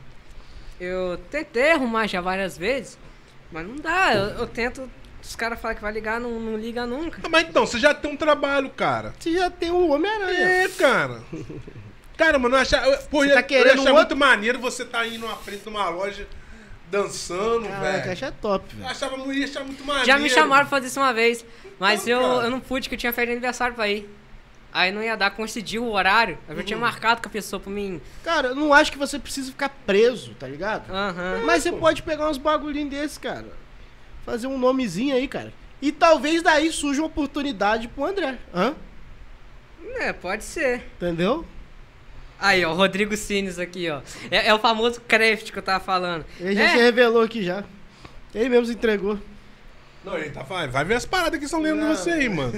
Eu 0.81 1.17
tentei 1.31 1.71
arrumar 1.73 2.07
já 2.09 2.21
várias 2.21 2.59
vezes, 2.59 2.99
mas 3.53 3.67
não 3.67 3.77
dá. 3.77 4.13
Eu, 4.15 4.25
eu 4.41 4.47
tento. 4.47 4.91
Os 5.23 5.37
caras 5.37 5.61
falam 5.61 5.77
que 5.77 5.83
vai 5.83 5.93
ligar, 5.93 6.19
não, 6.21 6.33
não 6.41 6.57
liga 6.59 6.85
nunca. 6.85 7.21
Ah, 7.23 7.29
Mas 7.29 7.49
então, 7.49 7.65
você 7.65 7.79
já 7.79 7.95
tem 7.95 8.11
um 8.11 8.17
trabalho, 8.17 8.69
cara. 8.71 9.15
Você 9.21 9.33
já 9.35 9.49
tem 9.49 9.71
o 9.71 9.89
Homem-Aranha. 9.91 10.37
É, 10.49 10.69
cara. 10.69 11.23
Cara, 12.17 12.41
mano, 12.41 12.57
eu 12.57 12.61
achava. 12.61 12.87
eu- 12.87 12.99
Pô, 13.05 13.21
Você 13.23 13.31
eu, 13.31 13.35
tá 13.35 13.41
eu 13.41 13.45
querendo 13.45 13.67
ia 13.67 13.73
achar 13.75 13.81
outro- 13.83 13.95
muito 13.95 14.17
maneiro 14.17 14.59
você 14.59 14.85
tá 14.85 15.07
indo 15.07 15.25
na 15.25 15.37
frente 15.37 15.63
de 15.63 15.69
uma 15.69 15.89
loja 15.89 16.27
dançando, 16.91 17.69
Caraca, 17.69 17.99
velho. 18.01 18.13
acha 18.13 18.33
top, 18.33 18.65
Eu 18.73 18.79
velho. 18.79 18.91
achava, 18.91 19.33
ia 19.33 19.45
achar 19.45 19.65
muito 19.65 19.85
maneiro. 19.85 20.07
Já 20.07 20.19
me 20.19 20.29
chamaram 20.29 20.67
pra 20.67 20.77
fazer 20.79 20.89
isso 20.89 20.99
uma 21.01 21.15
vez, 21.15 21.45
mas 21.79 22.03
Então, 22.03 22.21
eu, 22.21 22.29
cara. 22.35 22.47
eu 22.47 22.51
não 22.51 22.61
pude, 22.61 22.89
que 22.89 22.97
eu 22.97 22.99
tinha 22.99 23.13
feito 23.13 23.31
aniversário 23.31 23.75
pra 23.77 23.89
ir. 23.89 24.09
Aí 24.73 24.91
não 24.91 25.03
ia 25.03 25.17
dar, 25.17 25.31
coincidiu 25.31 25.85
o 25.85 25.93
horário. 25.93 26.39
Eu 26.49 26.57
já 26.57 26.63
tinha 26.63 26.77
Uhum. 26.79 26.83
marcado 26.83 27.21
com 27.21 27.29
a 27.29 27.31
pessoa 27.31 27.61
pra 27.61 27.71
mim. 27.71 28.01
Cara, 28.25 28.49
eu 28.49 28.55
não 28.55 28.73
acho 28.73 28.91
que 28.91 28.99
você 28.99 29.19
precisa 29.19 29.51
ficar 29.51 29.69
preso, 29.87 30.35
tá 30.35 30.47
ligado? 30.49 30.91
Aham. 30.91 31.43
Mas 31.45 31.63
você 31.63 31.73
pode 31.73 32.03
pegar 32.03 32.29
uns 32.31 32.39
bagulhinhos 32.39 32.91
desses, 32.91 33.19
cara. 33.19 33.47
Fazer 34.25 34.47
um 34.47 34.57
nomezinho 34.59 35.15
aí, 35.15 35.29
cara. 35.29 35.53
E 35.83 35.93
talvez 35.93 36.43
daí 36.43 36.73
surja 36.73 37.03
uma 37.03 37.07
oportunidade 37.09 37.89
pro 37.89 38.05
André. 38.07 38.39
Hã? 38.55 38.75
É, 39.97 40.13
pode 40.13 40.45
ser. 40.45 40.83
Entendeu? 40.97 41.45
Aí, 42.39 42.65
ó, 42.65 42.73
Rodrigo 42.73 43.17
Cines 43.17 43.59
aqui, 43.59 43.91
ó. 43.91 44.01
É, 44.31 44.49
é 44.49 44.55
o 44.55 44.59
famoso 44.59 45.01
Craft 45.03 45.51
que 45.53 45.59
eu 45.59 45.63
tava 45.63 45.85
falando. 45.85 46.25
Ele 46.41 46.55
já 46.55 46.63
é, 46.65 46.69
se 46.71 46.77
revelou 46.77 47.23
aqui 47.23 47.43
já. 47.45 47.63
Ele 48.35 48.49
mesmo 48.49 48.67
se 48.67 48.73
entregou. 48.73 49.19
Não, 50.05 50.19
ele 50.19 50.31
tá 50.31 50.45
falando, 50.45 50.71
vai 50.73 50.85
ver 50.85 50.95
as 50.95 51.07
paradas 51.07 51.39
que 51.39 51.45
estão 51.45 51.61
lendo 51.61 51.81
Não. 51.81 51.95
você 51.95 52.11
aí, 52.11 52.29
mano. 52.29 52.53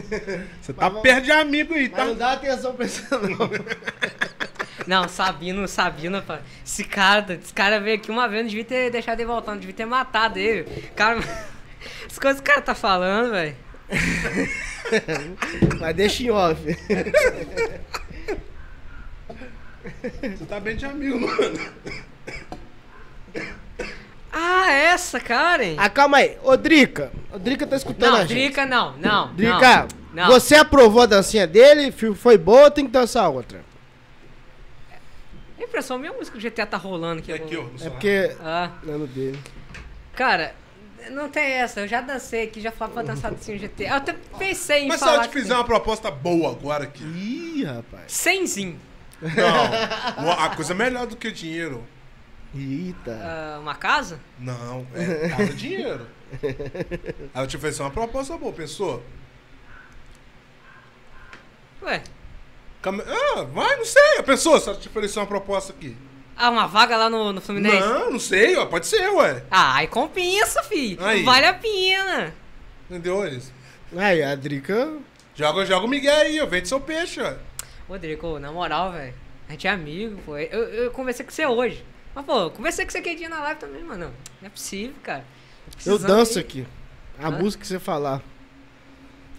Você 0.63 0.73
tá 0.73 0.89
vamos- 0.89 1.03
perto 1.03 1.25
de 1.25 1.33
amigo 1.33 1.75
aí, 1.75 1.89
Mas 1.89 1.99
tá? 1.99 2.05
não 2.07 2.15
dá 2.15 2.33
atenção 2.33 2.75
pra 2.75 2.87
isso, 2.87 3.07
não. 3.11 3.51
Não, 4.87 5.09
Sabino, 5.09 5.67
Sabino, 5.67 6.21
pá. 6.21 6.41
Esse 6.65 6.85
cara, 6.85 7.39
esse 7.43 7.55
cara 7.55 7.81
veio 7.81 7.97
aqui 7.97 8.11
uma 8.11 8.29
vez, 8.29 8.43
não 8.43 8.49
devia 8.51 8.65
ter 8.67 8.91
deixado 8.91 9.19
ele 9.19 9.27
voltar, 9.27 9.53
não 9.53 9.59
devia 9.59 9.75
ter 9.75 9.87
matado 9.87 10.39
ele. 10.39 10.65
Cara, 10.95 11.21
as 12.07 12.19
coisas 12.19 12.41
que 12.43 12.51
o 12.51 12.53
cara 12.53 12.61
tá 12.61 12.75
falando, 12.75 13.31
velho. 13.31 13.57
Mas 15.81 15.97
deixa 15.97 16.23
em 16.25 16.31
off. 16.31 16.61
Você 20.23 20.45
tá 20.47 20.61
bem 20.61 20.77
de 20.77 20.85
amigo, 20.85 21.19
mano. 21.21 21.59
Ah, 24.37 24.73
essa, 24.73 25.21
Karen. 25.21 25.77
Ah, 25.79 25.89
calma 25.89 26.17
aí. 26.17 26.37
Ô, 26.43 26.57
Drica. 26.57 27.13
Ô, 27.33 27.39
Drica 27.39 27.67
tá 27.67 27.77
escutando 27.77 28.11
Não, 28.13 28.19
a 28.19 28.25
gente. 28.25 28.35
Drica 28.35 28.67
não, 28.67 28.97
não. 28.97 29.33
Drica, 29.35 29.87
não, 30.13 30.27
você 30.27 30.57
aprovou 30.57 31.03
a 31.03 31.07
dancinha 31.07 31.47
dele? 31.47 31.93
Foi 31.93 32.37
boa 32.37 32.69
tem 32.71 32.85
que 32.85 32.91
dançar 32.91 33.31
outra? 33.31 33.65
Impressão, 35.59 35.99
minha 35.99 36.13
música 36.13 36.37
do 36.37 36.43
GTA 36.43 36.67
tá 36.67 36.77
rolando 36.77 37.21
aqui. 37.21 37.31
E 37.31 37.35
aqui, 37.35 37.57
ó. 37.57 37.65
É 37.85 37.91
porque... 37.91 38.37
Ah, 38.41 38.71
Não 38.83 38.95
é 38.95 38.99
no 38.99 39.07
dele. 39.07 39.39
cara, 40.15 40.55
não 41.11 41.29
tem 41.29 41.45
essa. 41.45 41.81
Eu 41.81 41.89
já 41.89 42.01
dancei 42.01 42.45
aqui, 42.45 42.61
já 42.61 42.71
falei 42.73 42.95
pra 42.95 43.03
dançar 43.03 43.33
assim 43.33 43.55
no 43.55 43.61
GTA. 43.61 43.85
Eu 43.85 43.95
até 43.95 44.15
pensei 44.39 44.85
em 44.85 44.89
Mas 44.89 44.99
se 44.99 45.05
ela 45.05 45.13
falar 45.15 45.29
te 45.29 45.33
que 45.33 45.41
fizer 45.41 45.55
uma 45.55 45.65
proposta 45.65 46.11
boa 46.11 46.51
agora 46.51 46.85
aqui. 46.85 47.05
Ih, 47.05 47.65
rapaz. 47.65 48.05
Cenzinho. 48.13 48.79
Não. 49.23 50.33
A 50.33 50.51
coisa 50.55 50.73
é 50.73 50.77
melhor 50.77 51.07
do 51.07 51.17
que 51.17 51.31
dinheiro. 51.31 51.85
Eita. 52.55 53.19
Ah, 53.23 53.59
uma 53.61 53.75
casa? 53.75 54.21
Não, 54.39 54.87
é 54.95 55.29
casa 55.29 55.43
é 55.43 55.47
dinheiro. 55.47 56.07
Ela 57.35 57.47
te 57.47 57.57
ofereceu 57.57 57.85
uma 57.85 57.91
proposta 57.91 58.37
boa, 58.37 58.53
pensou? 58.53 59.03
Ué. 61.83 62.03
Cam- 62.83 63.03
Ah, 63.07 63.43
vai, 63.43 63.77
não 63.77 63.85
sei. 63.85 64.23
Pensou 64.25 64.59
se 64.61 64.69
ela 64.69 64.79
te 64.79 64.89
ofereceu 64.89 65.23
uma 65.23 65.29
proposta 65.29 65.73
aqui? 65.73 65.97
Ah, 66.37 66.51
uma 66.51 66.67
vaga 66.67 66.97
lá 66.97 67.09
no, 67.11 67.33
no 67.33 67.41
Fluminense? 67.41 67.79
Não, 67.81 68.13
não 68.13 68.19
sei, 68.19 68.57
ó, 68.57 68.67
pode 68.67 68.87
ser, 68.87 69.09
ué. 69.13 69.45
Ah, 69.51 69.77
aí 69.77 69.87
compensa, 69.87 70.63
fi. 70.63 70.97
Aí. 71.01 71.23
Vale 71.23 71.47
a 71.47 71.55
pena. 71.55 72.35
Entendeu 72.91 73.27
isso? 73.29 73.53
Aí, 73.97 74.23
a 74.23 74.35
Drica... 74.35 74.97
Joga, 75.37 75.67
joga 75.67 75.87
o 75.87 75.89
Miguel 75.89 76.15
aí, 76.15 76.41
ó, 76.41 76.47
vende 76.47 76.69
seu 76.69 76.81
peixe, 76.81 77.21
ó. 77.21 77.35
Rodrigo, 77.89 78.39
na 78.39 78.53
moral, 78.53 78.93
velho. 78.93 79.13
A 79.49 79.53
gente 79.53 79.67
é 79.67 79.71
amigo, 79.71 80.21
pô. 80.25 80.37
Eu, 80.39 80.63
eu 80.69 80.91
conversei 80.93 81.25
com 81.27 81.33
você 81.33 81.45
hoje. 81.45 81.85
Mas, 82.15 82.25
pô, 82.25 82.51
conversei 82.51 82.85
com 82.85 82.93
você 82.93 82.99
aquele 82.99 83.17
dia 83.17 83.29
na 83.29 83.41
live 83.41 83.61
também, 83.61 83.83
mano. 83.83 84.13
Não 84.41 84.47
é 84.47 84.51
possível, 84.51 84.95
cara. 85.03 85.25
Eu 85.85 85.99
danço 85.99 86.39
ir. 86.39 86.41
aqui. 86.41 86.67
A 87.19 87.29
Hã? 87.29 87.31
música 87.31 87.63
que 87.63 87.67
você 87.69 87.79
falar. 87.79 88.23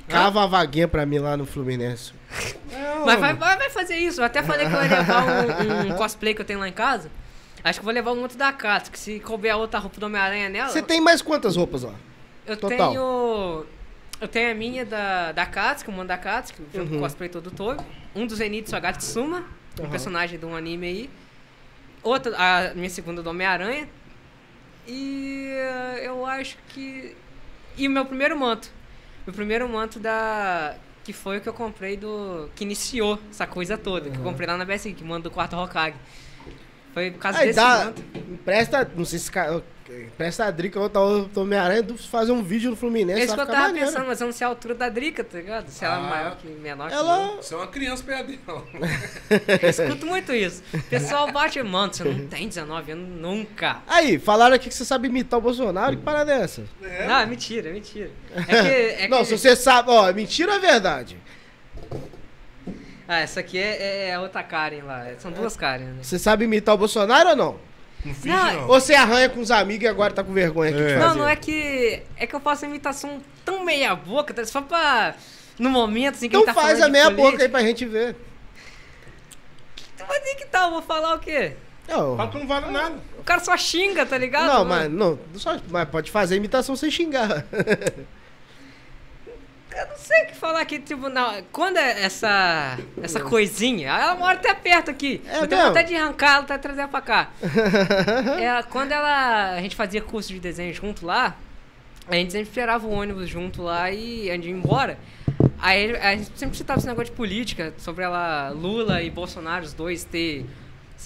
Cava 0.07 0.39
uma 0.39 0.47
vaguinha 0.47 0.87
pra 0.87 1.05
mim 1.05 1.19
lá 1.19 1.35
no 1.35 1.45
Fluminense. 1.45 2.13
Mas 3.05 3.19
vai, 3.19 3.33
vai, 3.33 3.69
fazer 3.69 3.95
isso. 3.95 4.21
Eu 4.21 4.25
até 4.25 4.41
falei 4.43 4.67
que 4.67 4.73
eu 4.73 4.81
ia 4.83 4.89
levar 4.89 5.23
um, 5.23 5.87
um 5.93 5.95
cosplay 5.97 6.33
que 6.33 6.41
eu 6.41 6.45
tenho 6.45 6.59
lá 6.59 6.67
em 6.67 6.73
casa. 6.73 7.09
Acho 7.63 7.79
que 7.79 7.81
eu 7.81 7.85
vou 7.85 7.93
levar 7.93 8.11
um 8.11 8.21
outro 8.21 8.37
da 8.37 8.53
casa, 8.53 8.91
que 8.91 8.99
se 8.99 9.19
couber 9.19 9.51
a 9.51 9.57
outra 9.57 9.79
roupa 9.79 9.99
do 9.99 10.05
Homem-Aranha 10.05 10.49
nela. 10.49 10.69
Você 10.69 10.81
tem 10.83 11.01
mais 11.01 11.21
quantas 11.21 11.55
roupas 11.55 11.81
lá? 11.83 11.95
Eu 12.45 12.55
total? 12.55 12.91
tenho. 12.91 13.65
Eu 14.21 14.27
tenho 14.27 14.51
a 14.51 14.53
minha 14.53 14.85
da, 14.85 15.31
da 15.31 15.45
Katsuki, 15.45 15.89
o 15.89 15.93
mano 15.93 16.07
da 16.07 16.17
Katsuki, 16.17 16.61
que 16.71 16.77
eu 16.77 16.83
Uhum. 16.85 16.99
cosplay 16.99 17.27
todo 17.27 17.49
todo. 17.51 17.83
Um 18.15 18.25
do 18.27 18.35
Zenitsu 18.35 18.75
Agatsuma, 18.75 19.43
um 19.79 19.83
Aham. 19.83 19.89
personagem 19.91 20.37
de 20.39 20.45
um 20.45 20.55
anime 20.55 20.87
aí. 20.87 21.09
Outra, 22.05 22.35
a 22.37 22.73
minha 22.75 22.89
segunda 22.89 23.23
do 23.23 23.31
Homem-Aranha. 23.31 23.89
E 24.87 25.47
eh, 25.49 26.01
eu 26.03 26.23
acho 26.23 26.55
que. 26.69 27.17
E 27.75 27.87
o 27.87 27.91
meu 27.91 28.05
primeiro 28.05 28.37
manto. 28.37 28.69
Meu 29.25 29.33
primeiro 29.33 29.67
manto 29.67 29.99
da. 29.99 30.75
Que 31.03 31.11
foi 31.11 31.39
o 31.39 31.41
que 31.41 31.49
eu 31.49 31.53
comprei 31.53 31.97
do. 31.97 32.47
Que 32.55 32.63
iniciou 32.63 33.19
essa 33.31 33.47
coisa 33.47 33.75
toda. 33.75 34.11
Que 34.11 34.17
eu 34.17 34.23
comprei 34.23 34.47
lá 34.47 34.55
na 34.55 34.63
BSI, 34.63 34.93
que 34.93 35.03
manda 35.03 35.23
do 35.23 35.31
quarto 35.31 35.55
Hokage. 35.55 35.97
Foi 36.93 37.09
por 37.09 37.17
causa 37.17 37.39
Aí 37.39 37.47
desse 37.47 37.59
dá. 37.59 37.85
manto. 37.85 38.03
Empresta. 38.15 38.91
Não 38.95 39.03
sei 39.03 39.17
se. 39.17 39.31
Presta 40.17 40.45
a 40.45 40.51
Drica 40.51 40.79
ou 40.79 40.89
o 41.35 41.39
Homem-Aranha 41.39 41.85
fazer 42.09 42.31
um 42.31 42.41
vídeo 42.43 42.69
no 42.69 42.75
Fluminense. 42.75 43.21
É 43.21 43.23
isso 43.25 43.33
que 43.35 43.39
eu 43.41 43.45
tava 43.45 43.59
maneiro. 43.59 43.87
pensando, 43.87 44.07
mas 44.07 44.21
eu 44.21 44.25
não 44.27 44.33
sei 44.33 44.45
a 44.45 44.49
altura 44.49 44.75
da 44.75 44.89
Drica, 44.89 45.23
tá 45.23 45.37
ligado? 45.37 45.67
Se 45.69 45.83
ela 45.85 45.95
é 45.95 45.97
Ah. 45.97 46.01
maior 46.01 46.35
que 46.37 46.47
menor 46.47 46.87
que 46.89 46.93
eu. 46.95 46.99
Ela. 46.99 47.35
Você 47.37 47.53
é 47.53 47.57
uma 47.57 47.67
criança 47.67 48.03
perto 48.03 48.31
dela. 48.31 48.63
Eu 49.61 49.69
escuto 49.69 50.05
muito 50.05 50.33
isso. 50.33 50.63
O 50.73 50.81
pessoal 50.83 51.31
bate, 51.31 51.61
mano, 51.63 51.93
você 51.93 52.03
não 52.03 52.27
tem 52.27 52.47
19 52.47 52.91
anos 52.91 53.09
nunca. 53.21 53.81
Aí, 53.87 54.17
falaram 54.19 54.55
aqui 54.55 54.69
que 54.69 54.75
você 54.75 54.85
sabe 54.85 55.07
imitar 55.07 55.39
o 55.39 55.41
Bolsonaro. 55.41 55.95
Que 55.97 56.03
parada 56.03 56.33
é 56.33 56.41
essa? 56.41 56.63
É. 56.83 57.07
Não, 57.07 57.19
é 57.19 57.25
mentira, 57.25 57.69
é 57.69 57.73
mentira. 57.73 58.09
É 58.35 58.41
que. 58.43 58.95
É 59.05 59.07
não, 59.07 59.19
que... 59.19 59.25
se 59.25 59.37
você 59.37 59.55
sabe. 59.55 59.89
Ó, 59.91 60.11
mentira 60.13 60.51
ou 60.51 60.57
é 60.57 60.59
verdade? 60.61 61.17
Ah, 63.07 63.19
essa 63.19 63.39
aqui 63.39 63.57
é, 63.57 64.09
é 64.09 64.19
outra 64.19 64.41
Karen 64.41 64.81
lá. 64.83 65.05
São 65.19 65.31
duas 65.31 65.55
Karen, 65.55 65.83
né? 65.85 65.99
Você 66.01 66.17
sabe 66.17 66.45
imitar 66.45 66.73
o 66.73 66.77
Bolsonaro 66.77 67.29
ou 67.29 67.35
não? 67.35 67.59
Não 68.05 68.13
finge, 68.13 68.27
Não, 68.35 68.53
não. 68.53 68.61
Ou 68.69 68.79
você 68.79 68.93
arranha 68.93 69.27
com 69.29 69.39
os 69.39 69.49
amigos 69.51 69.83
e 69.83 69.87
agora 69.87 70.13
tá 70.13 70.23
com 70.23 70.31
vergonha 70.31 70.69
aqui 70.69 70.79
de 70.79 70.91
É. 70.93 70.95
Não, 70.97 71.07
fazer? 71.07 71.19
não 71.19 71.27
é 71.27 71.35
que. 71.35 72.03
É 72.15 72.27
que 72.27 72.35
eu 72.35 72.39
faço 72.39 72.65
imitação 72.65 73.19
tão 73.43 73.65
meia 73.65 73.95
boca, 73.95 74.33
tá? 74.33 74.45
só 74.45 74.61
pra. 74.61 75.15
No 75.57 75.69
momento, 75.69 76.15
assim, 76.15 76.29
que 76.29 76.35
Então 76.35 76.41
ele 76.41 76.53
tá 76.53 76.53
faz 76.53 76.81
a 76.81 76.85
de 76.85 76.91
meia 76.91 77.09
boca 77.09 77.21
aí 77.23 77.25
política. 77.37 77.49
pra 77.49 77.61
gente 77.61 77.85
ver. 77.85 78.15
Mas 80.07 80.23
aí 80.23 80.35
que 80.35 80.45
tal? 80.45 80.71
Vou 80.71 80.81
falar 80.81 81.15
o 81.15 81.19
quê? 81.19 81.53
Não, 81.87 82.17
Fala 82.17 82.29
que 82.31 82.39
não 82.39 82.47
vale 82.47 82.71
nada. 82.71 82.95
O 83.19 83.23
cara 83.23 83.39
só 83.41 83.55
xinga, 83.55 84.05
tá 84.05 84.17
ligado? 84.17 84.47
não 84.47 84.65
mano? 84.65 84.67
mas, 84.67 84.91
não, 84.91 85.39
só, 85.39 85.57
mas 85.69 85.87
pode 85.89 86.11
fazer 86.11 86.35
imitação 86.35 86.75
sem 86.75 86.89
xingar. 86.91 87.45
Eu 89.75 89.87
não 89.87 89.97
sei 89.97 90.23
o 90.23 90.27
que 90.27 90.35
falar 90.35 90.61
aqui, 90.61 90.79
tipo, 90.79 91.09
não, 91.09 91.43
quando 91.51 91.77
é 91.77 92.03
essa, 92.03 92.79
essa 93.01 93.19
coisinha, 93.19 93.89
ela 93.89 94.15
mora 94.15 94.35
até 94.35 94.53
perto 94.53 94.89
aqui. 94.89 95.21
É 95.27 95.39
eu 95.39 95.47
tenho 95.47 95.67
vontade 95.67 95.89
de 95.89 95.95
arrancar 95.95 96.35
ela 96.35 96.43
até 96.43 96.57
trazer 96.57 96.81
ela 96.81 96.87
pra 96.87 97.01
cá. 97.01 97.29
Quando 98.71 98.93
ela, 98.93 99.51
a 99.51 99.61
gente 99.61 99.75
fazia 99.75 100.01
curso 100.01 100.31
de 100.31 100.39
desenho 100.39 100.73
junto 100.73 101.05
lá, 101.05 101.35
a 102.07 102.15
gente 102.15 102.31
sempre 102.31 102.47
esperava 102.47 102.87
o 102.87 102.91
ônibus 102.91 103.27
junto 103.27 103.63
lá 103.63 103.91
e 103.91 104.29
antes 104.29 104.43
de 104.43 104.49
ir 104.49 104.53
embora. 104.53 104.97
Aí 105.59 105.95
a 105.97 106.15
gente 106.15 106.31
sempre 106.35 106.55
citava 106.55 106.79
esse 106.79 106.87
negócio 106.87 107.11
de 107.11 107.17
política, 107.17 107.73
sobre 107.77 108.03
ela, 108.03 108.49
Lula 108.49 109.01
e 109.01 109.09
Bolsonaro, 109.09 109.65
os 109.65 109.73
dois 109.73 110.03
ter 110.05 110.45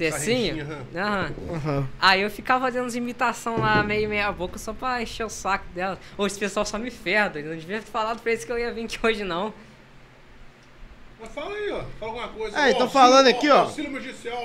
assim. 0.08 0.48
Sarrentinho, 0.50 0.86
Aham. 0.96 1.32
Aham. 1.54 1.88
Aí 2.00 2.22
eu 2.22 2.30
ficava 2.32 2.66
fazendo 2.66 2.86
as 2.86 2.96
imitação 2.96 3.60
lá, 3.60 3.84
meio 3.84 4.08
meia 4.10 4.32
boca, 4.32 4.58
só 4.58 4.74
pra 4.74 5.02
encher 5.02 5.26
o 5.26 5.30
saco 5.30 5.66
dela. 5.76 6.00
Ou 6.18 6.26
esse 6.26 6.40
pessoal 6.40 6.66
só 6.66 6.78
me 6.78 6.90
ferda, 6.90 7.42
não 7.42 7.56
devia 7.56 7.80
ter 7.82 7.92
falado 7.92 8.22
pra 8.22 8.32
eles 8.32 8.44
que 8.46 8.52
eu 8.52 8.58
ia 8.58 8.72
vir 8.74 8.86
aqui 8.86 8.98
hoje, 9.04 9.24
não. 9.24 9.54
Mas 11.20 11.30
fala 11.34 11.54
aí, 11.54 11.70
ó. 11.72 11.82
Fala 12.00 12.12
alguma 12.12 12.28
coisa. 12.30 12.48
Então 12.56 12.64
auxílio- 12.68 12.90
falando 12.90 13.28
aqui, 13.28 13.50
ó. 13.50 13.60
Auxílio 13.62 13.92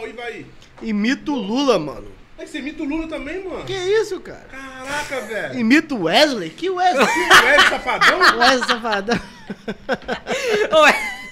aí 0.03 0.13
vai. 0.13 0.47
Imita 0.83 1.31
o 1.31 1.37
Lula, 1.37 1.79
mano. 1.79 2.11
Aí 2.37 2.49
você 2.49 2.59
imita 2.59 2.83
o 2.83 2.87
Lula 2.87 3.07
também, 3.07 3.45
mano. 3.45 3.65
Que 3.65 3.73
isso, 3.73 4.19
cara? 4.19 4.45
Caraca, 4.51 5.21
velho. 5.21 5.59
Imita 5.61 5.95
o 5.95 6.03
Wesley? 6.03 6.51
Que 6.51 6.69
Wesley? 6.69 7.07
Tu 7.07 7.47
é 7.47 7.61
safadão? 7.71 8.19
Wesley 8.39 8.67
safadão. 8.67 9.21
Ô, 10.73 10.85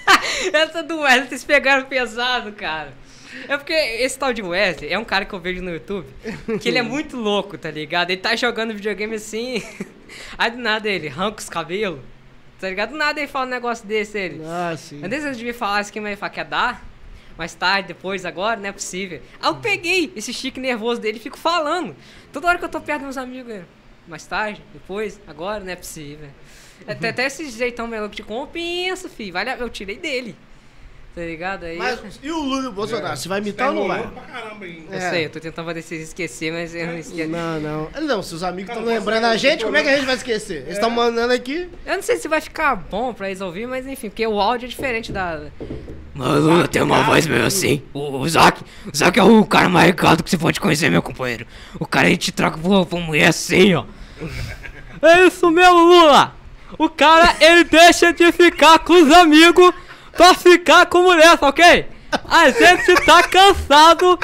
Essa 0.56 0.82
do 0.82 1.00
Wesley, 1.00 1.28
vocês 1.28 1.44
pegaram 1.44 1.86
pesado, 1.86 2.52
cara. 2.52 2.92
É 3.48 3.56
porque 3.56 3.72
esse 3.72 4.18
tal 4.18 4.32
de 4.32 4.42
Wesley 4.42 4.92
é 4.92 4.98
um 4.98 5.04
cara 5.04 5.24
que 5.24 5.32
eu 5.32 5.40
vejo 5.40 5.62
no 5.62 5.70
YouTube 5.70 6.06
que 6.60 6.68
ele 6.68 6.78
é 6.78 6.82
muito 6.82 7.16
louco, 7.16 7.56
tá 7.56 7.70
ligado? 7.70 8.10
Ele 8.10 8.20
tá 8.20 8.34
jogando 8.36 8.74
videogame 8.74 9.16
assim, 9.16 9.62
aí 10.36 10.50
do 10.50 10.58
nada 10.58 10.88
ele 10.88 11.08
arranca 11.08 11.40
os 11.40 11.48
cabelos, 11.48 12.00
tá 12.60 12.68
ligado? 12.68 12.90
Do 12.90 12.96
nada 12.96 13.20
ele 13.20 13.28
fala 13.28 13.46
um 13.46 13.50
negócio 13.50 13.86
desse, 13.86 14.18
ele. 14.18 14.42
Ah, 14.44 14.74
sim. 14.76 15.00
Vezes 15.00 15.26
eu 15.26 15.32
devia 15.32 15.54
falar 15.54 15.80
isso 15.80 15.90
aqui, 15.90 16.00
mas 16.00 16.10
ele 16.10 16.16
fala, 16.16 16.30
quer 16.30 16.44
dar? 16.44 16.84
Mais 17.36 17.54
tarde, 17.54 17.88
depois, 17.88 18.26
agora, 18.26 18.60
não 18.60 18.68
é 18.68 18.72
possível. 18.72 19.20
Aí 19.40 19.48
eu 19.48 19.56
peguei 19.56 20.12
esse 20.14 20.32
chique 20.34 20.60
nervoso 20.60 21.00
dele 21.00 21.16
e 21.16 21.20
fico 21.20 21.38
falando. 21.38 21.96
Toda 22.32 22.46
hora 22.46 22.58
que 22.58 22.64
eu 22.64 22.68
tô 22.68 22.80
perto 22.80 23.00
dos 23.00 23.16
meus 23.16 23.16
amigos, 23.16 23.54
eu, 23.54 23.64
mais 24.06 24.26
tarde, 24.26 24.62
depois, 24.72 25.18
agora, 25.26 25.60
não 25.60 25.72
é 25.72 25.76
possível. 25.76 26.28
Até, 26.86 27.08
até 27.08 27.26
esse 27.26 27.48
jeitão 27.50 27.86
meio 27.86 28.02
louco 28.02 28.16
de 28.16 28.22
compensa, 28.22 29.08
filho. 29.08 29.32
Vale, 29.32 29.50
eu 29.58 29.68
tirei 29.70 29.96
dele. 29.96 30.36
Tá 31.14 31.20
ligado? 31.20 31.64
Aí. 31.64 31.76
Mas 31.76 32.00
e 32.22 32.30
o 32.30 32.38
Lula 32.38 32.64
e 32.64 32.66
o 32.68 32.72
Bolsonaro? 32.72 33.14
Você 33.14 33.28
vai 33.28 33.38
imitar 33.38 33.68
ou 33.68 33.74
não 33.74 33.88
vai? 33.88 34.06
Pra 34.06 34.22
caramba, 34.22 34.66
hein? 34.66 34.86
eu 34.90 34.96
é. 34.96 35.10
sei, 35.10 35.24
eu 35.26 35.30
tô 35.30 35.40
tentando 35.40 35.66
fazer 35.66 35.82
vocês 35.82 36.02
esquecer, 36.08 36.50
mas 36.50 36.74
eu 36.74 36.86
não 36.86 36.96
esqueço. 36.96 37.28
Não, 37.28 37.60
não. 37.60 37.90
Não, 38.00 38.22
se 38.22 38.34
os 38.34 38.42
amigos 38.42 38.70
estão 38.70 38.82
lembrando 38.82 39.26
a 39.26 39.36
gente, 39.36 39.62
como 39.62 39.76
é 39.76 39.82
que 39.82 39.90
a 39.90 39.96
gente 39.96 40.06
vai 40.06 40.14
esquecer? 40.14 40.62
Eles 40.62 40.74
estão 40.74 40.88
mandando 40.88 41.34
aqui. 41.34 41.68
Eu 41.84 41.96
não 41.96 42.02
sei 42.02 42.16
se 42.16 42.28
vai 42.28 42.40
ficar 42.40 42.74
bom 42.76 43.12
pra 43.12 43.28
eles 43.28 43.42
ouvir, 43.42 43.66
mas 43.66 43.86
enfim, 43.86 44.08
porque 44.08 44.26
o 44.26 44.40
áudio 44.40 44.64
é 44.64 44.68
diferente 44.70 45.12
da. 45.12 45.42
Mano, 46.14 46.62
eu 46.62 46.68
tenho 46.68 46.86
uma 46.86 47.02
voz 47.02 47.26
meio 47.26 47.44
assim. 47.44 47.82
O, 47.92 48.16
o 48.16 48.28
Zac, 48.28 48.62
o 48.90 48.96
Zac 48.96 49.18
é 49.18 49.22
o 49.22 49.44
cara 49.44 49.68
mais 49.68 49.88
recado 49.88 50.22
que 50.22 50.30
você 50.30 50.38
pode 50.38 50.60
conhecer, 50.60 50.90
meu 50.90 51.02
companheiro. 51.02 51.46
O 51.78 51.86
cara 51.86 52.08
aí 52.08 52.16
te 52.16 52.32
troca 52.32 52.56
por, 52.56 52.86
por 52.86 53.00
mulher 53.00 53.28
assim, 53.28 53.74
ó. 53.74 53.84
É 55.02 55.26
isso 55.26 55.50
mesmo, 55.50 55.78
Lula. 55.78 56.34
O 56.78 56.88
cara, 56.88 57.36
ele 57.38 57.64
deixa 57.64 58.14
de 58.14 58.32
ficar 58.32 58.78
com 58.78 58.94
os 58.94 59.12
amigos 59.12 59.74
pra 60.12 60.34
ficar 60.34 60.86
com 60.86 61.02
mulher, 61.02 61.36
tá 61.38 61.48
ok? 61.48 61.86
A 62.28 62.50
gente 62.50 62.94
tá 63.04 63.22
cansado, 63.22 64.18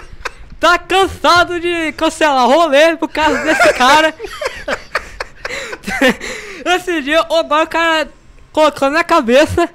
tá 0.61 0.79
cansado 0.79 1.59
de 1.59 1.93
cancelar 1.93 2.47
rolê 2.47 2.97
por 2.97 3.09
causa 3.09 3.43
desse 3.45 3.73
cara. 3.75 4.15
Esse 6.65 7.01
dia, 7.03 7.21
agora 7.21 7.65
o 7.65 7.69
cara 7.69 8.09
colocou 8.53 8.91
na 8.91 9.03
cabeça 9.03 9.69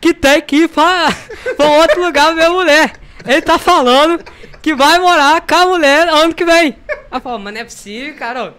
que 0.00 0.12
tem 0.12 0.40
que 0.42 0.56
ir 0.56 0.68
pra, 0.68 1.08
pra 1.56 1.66
outro 1.66 2.04
lugar 2.04 2.34
ver 2.34 2.48
mulher. 2.50 2.92
Ele 3.26 3.40
tá 3.40 3.58
falando 3.58 4.22
que 4.60 4.74
vai 4.74 4.98
morar 4.98 5.40
com 5.40 5.54
a 5.54 5.66
mulher 5.66 6.08
ano 6.08 6.34
que 6.34 6.44
vem. 6.44 6.76
Aí 7.10 7.20
fala, 7.20 7.38
mas 7.38 7.54
não 7.54 7.60
é 7.60 7.64
possível, 7.64 8.14
cara. 8.16 8.54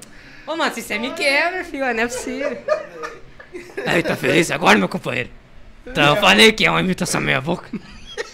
Ô, 0.47 0.56
mano, 0.56 0.74
se 0.74 0.82
você 0.82 0.97
me 0.97 1.12
quebra, 1.12 1.64
filho, 1.64 1.93
não 1.93 2.03
é 2.03 2.08
possível. 2.08 2.58
Aí, 3.86 4.03
tá 4.03 4.16
feliz 4.16 4.51
agora, 4.51 4.78
meu 4.78 4.89
companheiro? 4.89 5.30
Então, 5.88 6.15
eu 6.15 6.21
falei 6.21 6.51
que 6.51 6.65
é 6.65 6.69
uma 6.71 6.79
imitação 6.81 7.21
meia 7.21 7.39
boca. 7.41 7.67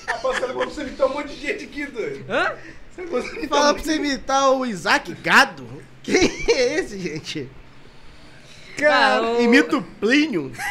Rapaz, 0.07 0.39
você 0.39 0.53
você 0.53 0.81
imitar 0.83 1.07
um 1.07 1.13
monte 1.13 1.27
de 1.35 1.41
gente 1.47 1.63
aqui, 1.65 1.85
doido. 1.85 2.25
Hã? 2.29 2.53
Você 2.95 3.01
levou 3.01 3.21
pra 3.21 3.29
você 3.29 3.35
imitar 3.37 3.43
um 3.43 3.61
Fala 3.61 3.73
pra 3.73 3.83
você 3.83 3.95
imitar 3.95 4.51
o 4.51 4.65
Isaac 4.65 5.13
Gado. 5.15 5.67
Quem 6.03 6.29
é 6.49 6.79
esse, 6.79 6.99
gente? 6.99 7.49
Ah, 8.89 9.21
o- 9.21 9.41
Imita 9.41 9.77
o 9.77 9.81
Plínio. 9.83 10.51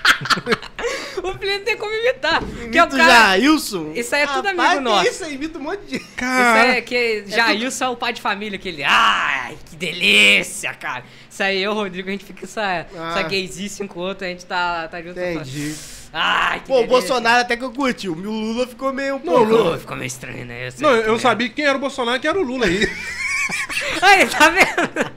O 1.22 1.36
Plínio 1.36 1.60
tem 1.64 1.76
como 1.76 1.92
imitar. 1.92 2.40
que 2.72 2.78
é 2.78 2.82
o 2.82 2.86
o 2.86 2.90
cara... 2.90 3.04
Jailson. 3.36 3.92
Isso 3.94 4.14
aí 4.14 4.22
é 4.22 4.26
tudo 4.26 4.46
Rapaz, 4.48 4.58
amigo 4.58 4.74
que 4.76 4.80
nosso. 4.80 5.08
Isso 5.08 5.24
aí, 5.24 5.34
imita 5.34 5.58
um 5.58 5.62
monte 5.62 5.80
de 5.84 5.90
gente. 5.98 6.04
Isso 6.04 6.24
é 6.24 6.80
que 6.80 7.24
Jailson 7.26 7.84
é 7.84 7.88
o 7.90 7.96
pai 7.96 8.12
de 8.14 8.20
família, 8.22 8.56
aquele. 8.56 8.82
Ai, 8.84 9.58
que 9.68 9.76
delícia, 9.76 10.72
cara. 10.72 11.04
Isso 11.28 11.42
aí, 11.42 11.58
eu 11.62 11.72
e 11.72 11.74
o 11.74 11.76
Rodrigo, 11.76 12.08
a 12.08 12.12
gente 12.12 12.24
fica 12.24 12.44
essa, 12.44 12.86
Ah. 12.96 13.10
essa 13.10 13.22
gaysice 13.28 13.86
com 13.86 14.00
o 14.00 14.02
outro, 14.02 14.24
a 14.24 14.30
gente 14.30 14.46
tá, 14.46 14.88
tá 14.88 15.02
junto. 15.02 15.18
Entendi. 15.20 15.74
Ai, 16.12 16.60
que 16.60 16.66
Pô, 16.68 16.80
o. 16.80 16.86
Bolsonaro 16.86 17.42
até 17.42 17.56
que 17.56 17.64
eu 17.64 17.70
curti. 17.72 18.08
O 18.08 18.14
Lula 18.14 18.66
ficou 18.66 18.92
meio 18.92 19.16
um 19.16 19.18
Não, 19.18 19.24
pouco. 19.34 19.52
Lula- 19.52 19.78
ficou 19.78 19.96
meio 19.96 20.06
estranho, 20.06 20.44
né? 20.46 20.68
Eu 20.68 20.72
Não, 20.72 20.74
que 20.78 20.84
eu 20.84 20.90
não 20.90 21.02
merda. 21.04 21.18
sabia 21.18 21.48
quem 21.50 21.64
era 21.66 21.76
o 21.76 21.80
Bolsonaro 21.80 22.16
e 22.16 22.20
quem 22.20 22.30
era 22.30 22.38
o 22.38 22.42
Lula 22.42 22.66
aí. 22.66 22.88
Aí, 24.00 24.26
tá 24.28 24.48
vendo? 24.48 25.09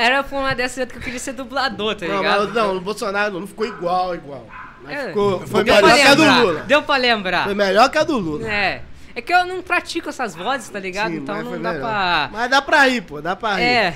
Era 0.00 0.22
por 0.24 0.38
uma 0.38 0.54
dessas 0.54 0.90
que 0.90 0.96
eu 0.96 1.02
queria 1.02 1.18
ser 1.18 1.32
dublador, 1.34 1.94
tá 1.94 2.06
Não, 2.06 2.16
ligado? 2.18 2.44
mas, 2.46 2.54
não, 2.54 2.76
o 2.76 2.80
Bolsonaro 2.80 3.38
não 3.38 3.46
ficou 3.46 3.66
igual, 3.66 4.14
igual. 4.14 4.46
Mas 4.82 4.98
É, 4.98 5.06
ficou, 5.08 5.40
foi 5.46 5.64
pra 5.64 5.74
melhor 5.82 5.94
que 5.94 6.00
a 6.00 6.14
do. 6.14 6.24
Lula. 6.24 6.60
Deu 6.62 6.82
pra 6.82 6.96
lembrar. 6.96 7.44
Foi 7.44 7.54
melhor 7.54 7.90
que 7.90 7.98
a 7.98 8.02
do 8.04 8.16
Lula. 8.18 8.50
É. 8.50 8.82
É 9.14 9.20
que 9.20 9.32
eu 9.34 9.44
não 9.44 9.60
pratico 9.60 10.08
essas 10.08 10.34
vozes, 10.34 10.68
tá 10.70 10.78
ligado? 10.78 11.10
Sim, 11.10 11.16
então 11.18 11.42
não 11.42 11.60
dá 11.60 11.72
melhor. 11.72 11.80
pra. 11.90 12.30
Mas 12.32 12.50
dá 12.50 12.62
pra 12.62 12.88
ir, 12.88 13.02
pô, 13.02 13.20
dá 13.20 13.36
pra 13.36 13.60
ir. 13.60 13.64
É. 13.64 13.94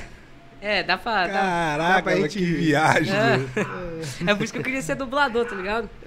É, 0.61 0.83
dá 0.83 0.99
pra. 0.99 1.27
Dá... 1.27 1.33
Dá 1.33 1.33
pra 1.33 2.03
Caraca, 2.03 2.17
gente 2.17 2.39
que 2.39 2.45
viagem. 2.45 3.15
É. 3.15 4.31
é 4.31 4.35
por 4.35 4.45
isso 4.45 4.53
que 4.53 4.59
eu 4.59 4.63
queria 4.63 4.83
ser 4.83 4.95
dublador, 4.97 5.45
tá 5.47 5.55
ligado? 5.55 5.89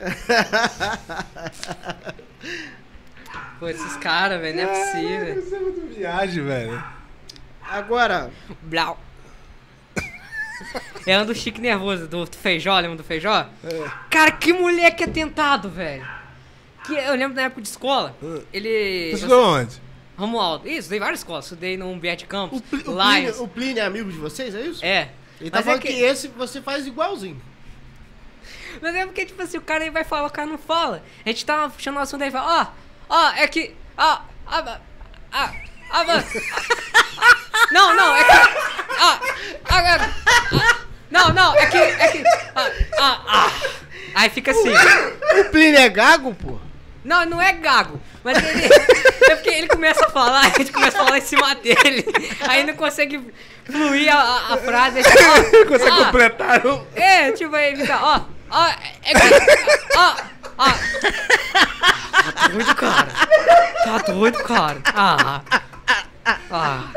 Pô, 3.59 3.67
esses 3.67 3.97
caras, 3.97 4.39
velho, 4.39 4.55
não 4.57 4.63
é 4.63 4.67
possível. 4.67 5.39
Isso 5.39 5.55
é 5.55 5.59
muito 5.59 5.95
viagem, 5.95 6.43
velho. 6.43 6.83
Agora, 7.67 8.29
Blau. 8.61 8.99
É 11.05 11.19
um 11.19 11.25
do 11.25 11.33
chique 11.35 11.61
nervoso, 11.61 12.07
do 12.07 12.25
feijó, 12.25 12.79
lembra 12.79 12.97
do 12.97 13.03
feijó? 13.03 13.47
É. 13.63 13.91
Cara, 14.09 14.31
que 14.31 14.51
moleque 14.53 15.03
atentado, 15.03 15.69
velho. 15.69 16.05
Que 16.85 16.93
eu 16.93 17.15
lembro 17.15 17.35
na 17.35 17.43
época 17.43 17.61
de 17.61 17.67
escola, 17.67 18.15
ele. 18.53 19.09
Você 19.11 19.15
estudou 19.15 19.45
onde? 19.55 19.81
Romualdo. 20.17 20.67
Isso, 20.67 20.89
dei 20.89 20.99
várias 20.99 21.19
escolas. 21.19 21.45
Estudei 21.45 21.77
no 21.77 21.89
Humberto 21.91 22.25
Campos, 22.25 22.59
o, 22.59 22.61
Pli- 22.63 22.83
o, 22.87 22.91
Lions. 22.91 23.11
Plínio, 23.35 23.43
o 23.43 23.47
Plínio 23.47 23.83
é 23.83 23.85
amigo 23.85 24.11
de 24.11 24.17
vocês, 24.17 24.55
é 24.55 24.61
isso? 24.61 24.83
É. 24.83 25.09
Ele 25.39 25.51
tá 25.51 25.59
Mas 25.59 25.67
é 25.67 25.69
falando 25.69 25.81
que... 25.81 25.87
que- 25.89 26.01
esse 26.01 26.27
você 26.29 26.61
faz 26.61 26.87
igualzinho. 26.87 27.39
Mas 28.81 28.95
é 28.95 29.05
porque, 29.05 29.25
tipo 29.25 29.41
assim, 29.41 29.57
o 29.57 29.61
cara 29.61 29.83
aí 29.83 29.89
vai 29.89 30.03
falar, 30.03 30.27
o 30.27 30.31
cara 30.31 30.47
não 30.47 30.57
fala. 30.57 31.03
A 31.25 31.29
gente 31.29 31.45
tava 31.45 31.69
puxando 31.71 31.97
o 31.97 31.99
assunto 31.99 32.21
aí 32.23 32.29
e 32.29 32.31
fala, 32.31 32.73
ó, 33.09 33.15
ó, 33.15 33.31
é 33.35 33.47
que. 33.47 33.75
Ó, 33.97 34.19
ó, 34.47 34.59
ó, 34.63 34.77
ó, 35.33 35.49
ó, 35.91 36.03
Não, 37.71 37.93
não, 37.95 38.15
é 38.15 38.23
que. 38.23 38.31
Ó, 38.99 39.17
ó, 39.69 39.77
ó, 40.53 40.75
não, 41.09 41.33
não, 41.33 41.55
é 41.55 41.65
que. 41.65 41.77
É 41.77 42.07
que. 42.09 42.23
Ó, 42.55 42.69
ó, 42.99 43.17
ó. 43.27 43.49
Aí 44.15 44.29
fica 44.29 44.51
assim. 44.51 44.71
O 45.39 45.45
Plínio 45.51 45.79
é 45.79 45.89
gago, 45.89 46.33
pô? 46.35 46.57
Não, 47.03 47.25
não 47.25 47.41
é 47.41 47.53
gago. 47.53 48.01
Mas 48.23 48.37
ele. 48.43 48.65
é 49.29 49.35
porque 49.35 49.49
ele 49.49 49.67
começa 49.67 50.05
a 50.05 50.09
falar, 50.09 50.41
a 50.47 50.49
gente 50.57 50.71
começa 50.71 51.01
a 51.01 51.05
falar 51.05 51.17
em 51.17 51.21
cima 51.21 51.55
dele. 51.55 52.05
Aí 52.47 52.63
não 52.65 52.73
consegue 52.75 53.21
fluir 53.65 54.13
a, 54.13 54.19
a- 54.19 54.53
a 54.53 54.57
frase. 54.57 54.97
aí 54.99 55.03
fala, 55.03 55.65
Consegue 55.65 55.91
ó, 55.91 56.05
completar? 56.05 56.63
não? 56.63 56.87
É, 56.95 57.31
tipo, 57.31 57.55
aí 57.55 57.75
fica, 57.75 57.97
ó, 58.01 58.21
ó, 58.49 58.67
é 59.03 59.13
que- 59.13 59.97
ó, 59.97 60.15
ó. 60.57 60.67
Tá 62.33 62.47
doido, 62.49 62.75
cara. 62.75 63.07
Tá 63.83 63.97
doido, 64.11 64.43
cara. 64.43 64.77
Ah. 64.93 65.41
Ah. 66.51 66.89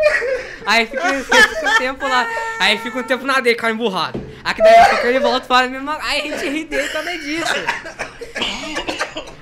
Aí 0.66 0.86
fica, 0.86 1.02
fica 1.14 1.70
um 1.70 1.78
tempo 1.78 2.06
lá. 2.08 2.26
Aí 2.58 2.78
fica 2.78 2.98
um 2.98 3.02
tempo 3.02 3.24
na 3.24 3.40
dele, 3.40 3.56
cara 3.56 3.72
emburrado. 3.72 4.20
Aí 4.42 4.54
que 4.54 4.62
daí 4.62 4.74
a 4.78 4.88
pouco 4.88 5.06
ele 5.06 5.20
volta 5.20 5.46
para 5.46 5.66
a 5.66 5.68
mesma. 5.68 5.98
Aí 6.02 6.20
a 6.20 6.36
gente 6.36 6.48
ri 6.48 6.64
dele 6.64 6.88
por 6.88 6.92
causa 6.92 7.18
disso. 7.18 7.54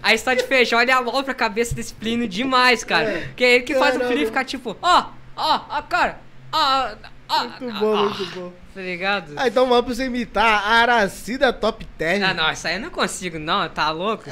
A 0.02 0.14
história 0.14 0.40
de 0.42 0.48
feijão, 0.48 0.80
ele 0.80 0.90
alopra 0.90 1.32
a 1.32 1.34
cabeça 1.34 1.74
desse 1.74 1.92
Plínio 1.92 2.28
demais, 2.28 2.84
cara. 2.84 3.30
Que 3.36 3.44
é 3.44 3.54
ele 3.56 3.64
que 3.64 3.74
faz 3.74 3.90
o 3.94 3.98
Caramba. 3.98 4.06
Plínio 4.06 4.26
ficar 4.26 4.44
tipo, 4.44 4.76
ó, 4.80 5.06
ó, 5.36 5.60
ó, 5.68 5.82
cara. 5.82 6.20
Ó, 6.52 6.88
ó, 7.28 7.44
Muito 7.44 7.78
bom, 7.78 7.94
ó, 7.94 8.04
muito 8.04 8.26
bom. 8.34 8.52
Tá 8.78 8.84
ligado? 8.84 9.32
Ah, 9.34 9.48
então 9.48 9.66
vamos 9.68 9.86
pra 9.86 9.92
você 9.96 10.04
imitar 10.04 10.44
a 10.64 10.68
Aracida 10.82 11.52
Top 11.52 11.84
Term. 11.98 12.22
Ah, 12.22 12.32
não, 12.32 12.48
isso 12.52 12.64
aí 12.68 12.74
eu 12.76 12.80
não 12.80 12.90
consigo, 12.90 13.36
não, 13.36 13.68
tá 13.68 13.90
louco? 13.90 14.22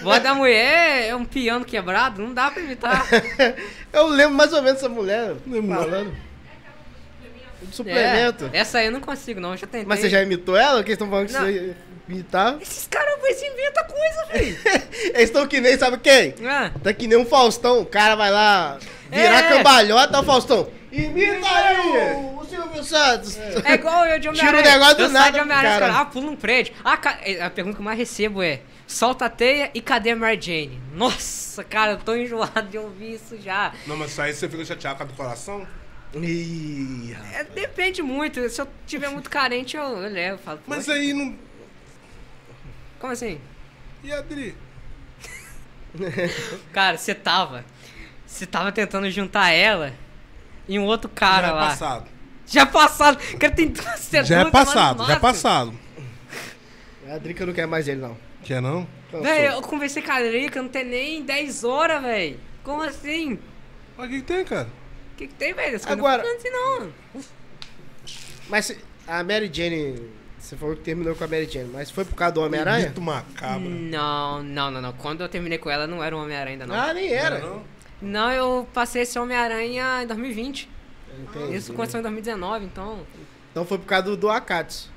Voz 0.00 0.22
da 0.22 0.34
mulher 0.34 1.06
é 1.06 1.14
um 1.14 1.26
piano 1.26 1.66
quebrado, 1.66 2.22
não 2.22 2.32
dá 2.32 2.50
pra 2.50 2.62
imitar. 2.62 3.06
Eu 3.92 4.06
lembro 4.06 4.34
mais 4.36 4.54
ou 4.54 4.62
menos 4.62 4.78
essa 4.78 4.88
mulher 4.88 5.34
Lembro. 5.46 5.76
falando. 5.76 6.16
De 7.60 7.76
suplemento. 7.76 8.48
É, 8.54 8.58
essa 8.60 8.78
aí 8.78 8.86
eu 8.86 8.92
não 8.92 9.00
consigo, 9.00 9.38
não, 9.38 9.50
eu 9.50 9.58
já 9.58 9.66
tentei. 9.66 9.84
Mas 9.86 10.00
você 10.00 10.08
já 10.08 10.22
imitou 10.22 10.56
ela? 10.56 10.76
Porque 10.78 10.92
eles 10.92 10.94
estão 11.02 11.10
falando 11.10 11.26
que 11.26 11.32
Não. 11.34 11.40
você 11.42 11.76
imitar. 12.08 12.56
Esses 12.62 12.86
caras 12.86 13.18
eles 13.22 13.42
inventam 13.42 13.84
coisa, 13.84 14.24
velho. 14.32 14.58
Eles 15.14 15.28
estão 15.28 15.46
que 15.46 15.60
nem, 15.60 15.76
sabe 15.78 15.98
quem? 15.98 16.34
Ah, 16.46 16.70
Tá 16.82 16.92
que 16.94 17.06
nem 17.06 17.18
um 17.18 17.26
Faustão. 17.26 17.80
O 17.82 17.86
cara 17.86 18.14
vai 18.14 18.30
lá 18.30 18.78
virar 19.14 19.38
É. 19.38 19.48
cambalhota, 19.56 20.22
Faustão. 20.22 20.68
Imita 20.92 21.48
aí 21.48 22.14
o, 22.14 22.38
o 22.40 22.44
Silvio 22.46 22.84
Santos. 22.84 23.36
é 23.36 23.74
igual 23.74 24.04
eu 24.06 24.18
de 24.20 24.28
Homem-Aranha. 24.28 24.62
Tira 24.62 24.70
o 24.70 24.72
negócio 24.78 24.96
do 24.96 25.02
eu 25.02 25.10
saio 25.10 25.24
de 25.32 25.38
nada, 25.38 25.42
Homem-Aranha, 25.42 25.78
cara. 25.80 25.92
cara. 25.92 26.00
Ah, 26.02 26.04
pula 26.06 26.30
um 26.30 26.36
prédio. 26.36 26.74
Ah, 26.84 26.96
ca- 26.96 27.18
a 27.44 27.50
pergunta 27.50 27.76
que 27.76 27.80
eu 27.80 27.84
mais 27.84 27.98
recebo 27.98 28.42
é: 28.42 28.60
solta 28.86 29.24
a 29.26 29.28
teia 29.30 29.70
e 29.74 29.80
cadê 29.80 30.10
a 30.10 30.16
Mary 30.16 30.40
Jane? 30.40 30.80
Nossa, 30.94 31.64
cara, 31.64 31.92
eu 31.92 31.98
tô 31.98 32.14
enjoado 32.14 32.68
de 32.68 32.78
ouvir 32.78 33.14
isso 33.14 33.36
já. 33.40 33.72
Não, 33.86 33.96
mas 33.96 34.12
isso 34.12 34.22
aí 34.22 34.32
você 34.32 34.48
fica 34.48 34.64
chateado 34.64 34.96
com 34.98 35.02
a 35.02 35.06
do 35.06 35.12
coração? 35.14 35.66
Ih. 36.14 37.16
É, 37.32 37.42
depende 37.42 38.00
muito. 38.00 38.48
Se 38.48 38.60
eu 38.60 38.68
tiver 38.86 39.08
muito 39.08 39.28
carente, 39.28 39.76
eu, 39.76 39.82
eu 39.82 40.08
levo. 40.12 40.38
Falo, 40.44 40.60
Mas 40.64 40.86
"Poxa, 40.86 40.92
aí 40.96 41.12
não. 41.12 41.34
como 43.00 43.12
assim? 43.12 43.40
E 44.04 44.12
a 44.12 44.18
Adri? 44.18 44.54
Cara, 46.72 46.96
você 46.96 47.14
tava. 47.14 47.64
Você 48.34 48.46
tava 48.46 48.72
tentando 48.72 49.08
juntar 49.12 49.50
ela 49.50 49.92
e 50.66 50.76
um 50.76 50.82
outro 50.82 51.08
cara 51.08 51.46
já 51.46 51.52
é 51.52 51.54
lá. 51.54 51.66
passado. 51.68 52.08
Já 52.44 52.66
passado. 52.66 53.18
Cara, 53.38 53.52
tem 53.54 53.68
duas 53.68 54.00
segundos. 54.00 54.28
Já 54.28 54.40
é 54.40 54.50
passado, 54.50 55.06
já 55.06 55.12
é 55.14 55.18
passado. 55.20 55.72
A 57.08 57.16
Drica 57.18 57.46
não 57.46 57.52
quer 57.52 57.68
mais 57.68 57.86
ele, 57.86 58.00
não. 58.00 58.16
Quer 58.42 58.60
não? 58.60 58.88
Véi, 59.22 59.46
eu 59.46 59.62
conversei 59.62 60.02
com 60.02 60.10
a 60.10 60.20
Drica, 60.20 60.60
não 60.60 60.68
tem 60.68 60.84
nem 60.84 61.22
10 61.22 61.62
horas, 61.62 62.02
velho. 62.02 62.40
Como 62.64 62.82
assim? 62.82 63.38
Mas 63.96 64.06
o 64.06 64.10
que, 64.10 64.16
que 64.16 64.22
tem, 64.24 64.44
cara? 64.44 64.66
O 65.12 65.16
que, 65.16 65.26
que 65.28 65.34
tem, 65.34 65.54
velho? 65.54 65.80
Agora- 65.86 66.24
Não 66.24 66.36
assim, 66.36 66.50
não. 66.50 66.92
Mas 68.48 68.76
a 69.06 69.22
Mary 69.22 69.48
Jane, 69.52 70.10
você 70.40 70.56
falou 70.56 70.74
que 70.74 70.82
terminou 70.82 71.14
com 71.14 71.22
a 71.22 71.28
Mary 71.28 71.48
Jane, 71.48 71.70
mas 71.72 71.88
foi 71.88 72.04
por 72.04 72.16
causa 72.16 72.34
do 72.34 72.42
Homem-Aranha? 72.42 72.88
Mito 72.88 73.00
macabro. 73.00 73.70
Não, 73.70 74.42
não, 74.42 74.72
não, 74.72 74.80
não. 74.82 74.92
Quando 74.94 75.20
eu 75.22 75.28
terminei 75.28 75.58
com 75.58 75.70
ela, 75.70 75.86
não 75.86 76.02
era 76.02 76.16
um 76.16 76.20
Homem-Aranha 76.20 76.54
ainda, 76.54 76.66
não. 76.66 76.74
Ah, 76.74 76.92
nem 76.92 77.12
era. 77.12 77.38
Não? 77.38 77.56
Não, 77.58 77.73
eu 78.32 78.68
passei 78.72 79.02
esse 79.02 79.18
Homem-Aranha 79.18 80.02
em 80.02 80.06
2020. 80.06 80.68
Entendi. 81.18 81.56
Isso 81.56 81.72
aconteceu 81.72 82.00
em 82.00 82.02
2019, 82.02 82.64
então. 82.64 83.00
Então 83.50 83.64
foi 83.64 83.78
por 83.78 83.86
causa 83.86 84.04
do, 84.06 84.16
do 84.16 84.30
Akatsu. 84.30 84.92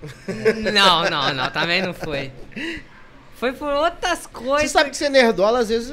Não, 0.72 1.10
não, 1.10 1.34
não, 1.34 1.50
também 1.50 1.82
não 1.82 1.92
foi. 1.92 2.30
Foi 3.34 3.52
por 3.52 3.72
outras 3.72 4.20
Você 4.20 4.28
coisas. 4.28 4.70
sabe 4.70 4.90
que 4.90 4.96
ser 4.96 5.08
nerdola, 5.08 5.58
às 5.58 5.68
vezes, 5.68 5.92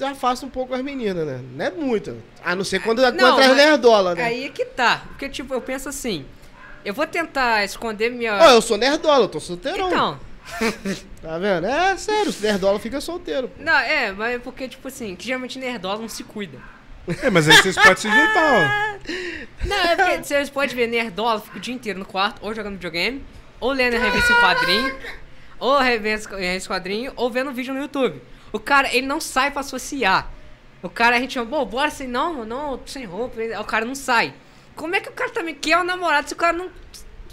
é, 0.00 0.04
afasta 0.04 0.44
um 0.44 0.48
pouco 0.48 0.74
as 0.74 0.82
meninas, 0.82 1.24
né? 1.26 1.40
Não 1.54 1.64
é 1.64 1.70
muito. 1.70 2.16
A 2.44 2.56
não 2.56 2.64
ser 2.64 2.80
quando 2.80 3.04
é 3.04 3.10
Não, 3.12 3.30
contra 3.30 3.44
as 3.44 3.48
mas 3.48 3.56
nerdola, 3.56 4.14
né? 4.16 4.24
Aí 4.24 4.44
é 4.46 4.48
que 4.48 4.64
tá. 4.64 5.02
Porque, 5.08 5.28
tipo, 5.28 5.54
eu 5.54 5.60
penso 5.60 5.88
assim. 5.88 6.24
Eu 6.84 6.92
vou 6.94 7.06
tentar 7.06 7.64
esconder 7.64 8.10
minha. 8.10 8.36
Ó, 8.36 8.50
eu 8.50 8.62
sou 8.62 8.76
nerdola, 8.76 9.24
eu 9.24 9.28
tô 9.28 9.38
solteirão. 9.40 9.88
então. 9.88 10.20
Tá 11.22 11.38
vendo? 11.38 11.66
É 11.66 11.96
sério, 11.96 12.30
os 12.30 12.40
nerdola 12.40 12.78
fica 12.78 13.00
solteiro. 13.00 13.48
pô. 13.48 13.62
Não, 13.62 13.76
é, 13.78 14.12
mas 14.12 14.34
é 14.34 14.38
porque, 14.38 14.68
tipo 14.68 14.86
assim, 14.86 15.16
que 15.16 15.26
geralmente 15.26 15.58
nerdola 15.58 16.00
não 16.00 16.08
se 16.08 16.22
cuida. 16.22 16.58
É, 17.22 17.30
mas 17.30 17.48
aí 17.48 17.56
vocês 17.56 17.76
podem 17.76 17.96
se 17.96 18.08
juntar, 18.08 18.98
Não, 19.64 19.76
é 19.76 19.96
porque 19.96 20.24
vocês 20.24 20.50
podem 20.50 20.74
ver 20.74 20.86
nerdola, 20.88 21.40
fica 21.40 21.56
o 21.56 21.60
dia 21.60 21.74
inteiro 21.74 21.98
no 21.98 22.04
quarto, 22.04 22.40
ou 22.42 22.54
jogando 22.54 22.74
videogame, 22.74 23.24
ou 23.60 23.72
lendo 23.72 23.96
a 23.96 23.98
revista 23.98 24.32
em 24.32 24.40
quadrinho, 24.40 24.96
ou 25.58 25.78
revista 25.78 26.40
em 26.40 26.60
quadrinho, 26.60 27.12
ou 27.16 27.30
vendo 27.30 27.52
vídeo 27.52 27.74
no 27.74 27.80
YouTube. 27.80 28.20
O 28.52 28.58
cara, 28.58 28.92
ele 28.94 29.06
não 29.06 29.20
sai 29.20 29.50
pra 29.50 29.60
associar. 29.60 30.30
O 30.82 30.88
cara, 30.88 31.16
a 31.16 31.20
gente 31.20 31.34
chama, 31.34 31.50
pô, 31.50 31.64
bora 31.64 31.90
sem 31.90 32.06
não, 32.06 32.44
não, 32.44 32.80
sem 32.86 33.04
roupa. 33.04 33.40
O 33.60 33.64
cara 33.64 33.84
não 33.84 33.94
sai. 33.94 34.34
Como 34.74 34.94
é 34.94 35.00
que 35.00 35.08
o 35.08 35.12
cara 35.12 35.30
também 35.30 35.54
quer 35.54 35.78
um 35.78 35.84
namorado 35.84 36.28
se 36.28 36.34
o 36.34 36.36
cara 36.36 36.56
não. 36.56 36.70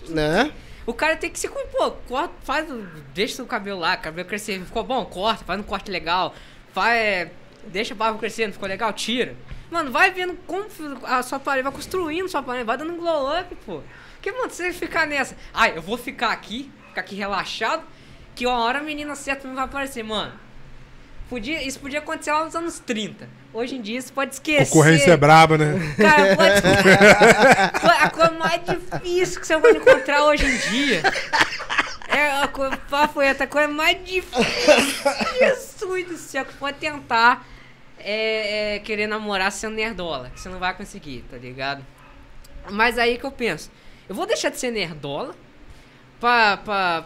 Né? 0.09 0.51
O 0.85 0.93
cara 0.93 1.15
tem 1.15 1.29
que 1.29 1.39
se. 1.39 1.47
Pô, 1.47 1.91
corta, 1.91 2.33
faz. 2.43 2.67
Deixa 3.13 3.41
o 3.41 3.45
cabelo 3.45 3.79
lá, 3.79 3.95
cabelo 3.95 4.27
crescer. 4.27 4.59
Ficou 4.65 4.83
bom? 4.83 5.05
Corta, 5.05 5.45
faz 5.45 5.59
um 5.59 5.63
corte 5.63 5.89
legal. 5.89 6.33
Faz. 6.73 7.29
Deixa 7.67 7.93
a 7.93 7.97
barba 7.97 8.19
crescer, 8.19 8.45
não 8.45 8.53
ficou 8.53 8.67
legal? 8.67 8.91
Tira. 8.91 9.35
Mano, 9.71 9.91
vai 9.91 10.11
vendo 10.11 10.37
como 10.45 10.67
a 11.03 11.23
sua 11.23 11.39
parede, 11.39 11.63
vai 11.63 11.71
construindo 11.71 12.27
sua 12.27 12.43
parede, 12.43 12.65
vai 12.65 12.77
dando 12.77 12.93
um 12.93 12.97
glow 12.97 13.39
up, 13.39 13.55
pô. 13.65 13.81
Porque, 14.15 14.31
mano, 14.31 14.49
você 14.49 14.71
ficar 14.73 15.07
nessa. 15.07 15.35
Ai, 15.53 15.77
eu 15.77 15.81
vou 15.81 15.97
ficar 15.97 16.31
aqui, 16.31 16.71
ficar 16.89 17.01
aqui 17.01 17.15
relaxado, 17.15 17.83
que 18.35 18.45
uma 18.45 18.59
hora 18.59 18.79
a 18.79 18.83
menina 18.83 19.15
certa 19.15 19.47
não 19.47 19.55
vai 19.55 19.63
aparecer, 19.63 20.03
mano. 20.03 20.42
Podia, 21.33 21.63
isso 21.63 21.79
podia 21.79 21.97
acontecer 21.97 22.31
lá 22.31 22.45
nos 22.45 22.55
anos 22.55 22.77
30. 22.77 23.27
Hoje 23.51 23.75
em 23.75 23.81
dia 23.81 23.97
isso 23.97 24.13
pode 24.13 24.35
esquecer. 24.35 24.69
Concorrência 24.69 25.13
é 25.13 25.17
braba, 25.17 25.57
né? 25.57 25.79
Cara, 25.97 26.35
pode... 26.35 26.53
a 28.03 28.09
coisa 28.11 28.31
mais 28.33 28.61
difícil 28.63 29.41
que 29.41 29.47
você 29.47 29.57
vai 29.57 29.71
encontrar 29.71 30.25
hoje 30.25 30.45
em 30.45 30.57
dia. 30.69 31.01
É 32.07 32.43
a 32.43 32.47
coisa, 32.47 32.79
reto, 33.19 33.41
a 33.41 33.47
coisa 33.47 33.67
mais 33.67 33.97
difícil. 34.05 34.43
Jesus 35.39 36.07
do 36.07 36.17
céu, 36.17 36.45
que 36.45 36.53
pode 36.53 36.77
tentar 36.77 37.43
é, 37.97 38.75
é, 38.75 38.79
querer 38.81 39.07
namorar 39.07 39.51
sendo 39.51 39.73
nerdola. 39.73 40.29
Que 40.29 40.39
você 40.39 40.49
não 40.49 40.59
vai 40.59 40.77
conseguir, 40.77 41.25
tá 41.31 41.37
ligado? 41.37 41.83
Mas 42.69 42.99
aí 42.99 43.17
que 43.17 43.25
eu 43.25 43.31
penso, 43.31 43.71
eu 44.07 44.13
vou 44.13 44.27
deixar 44.27 44.49
de 44.49 44.59
ser 44.59 44.69
nerdola 44.69 45.33
pra, 46.19 46.57
pra 46.57 47.05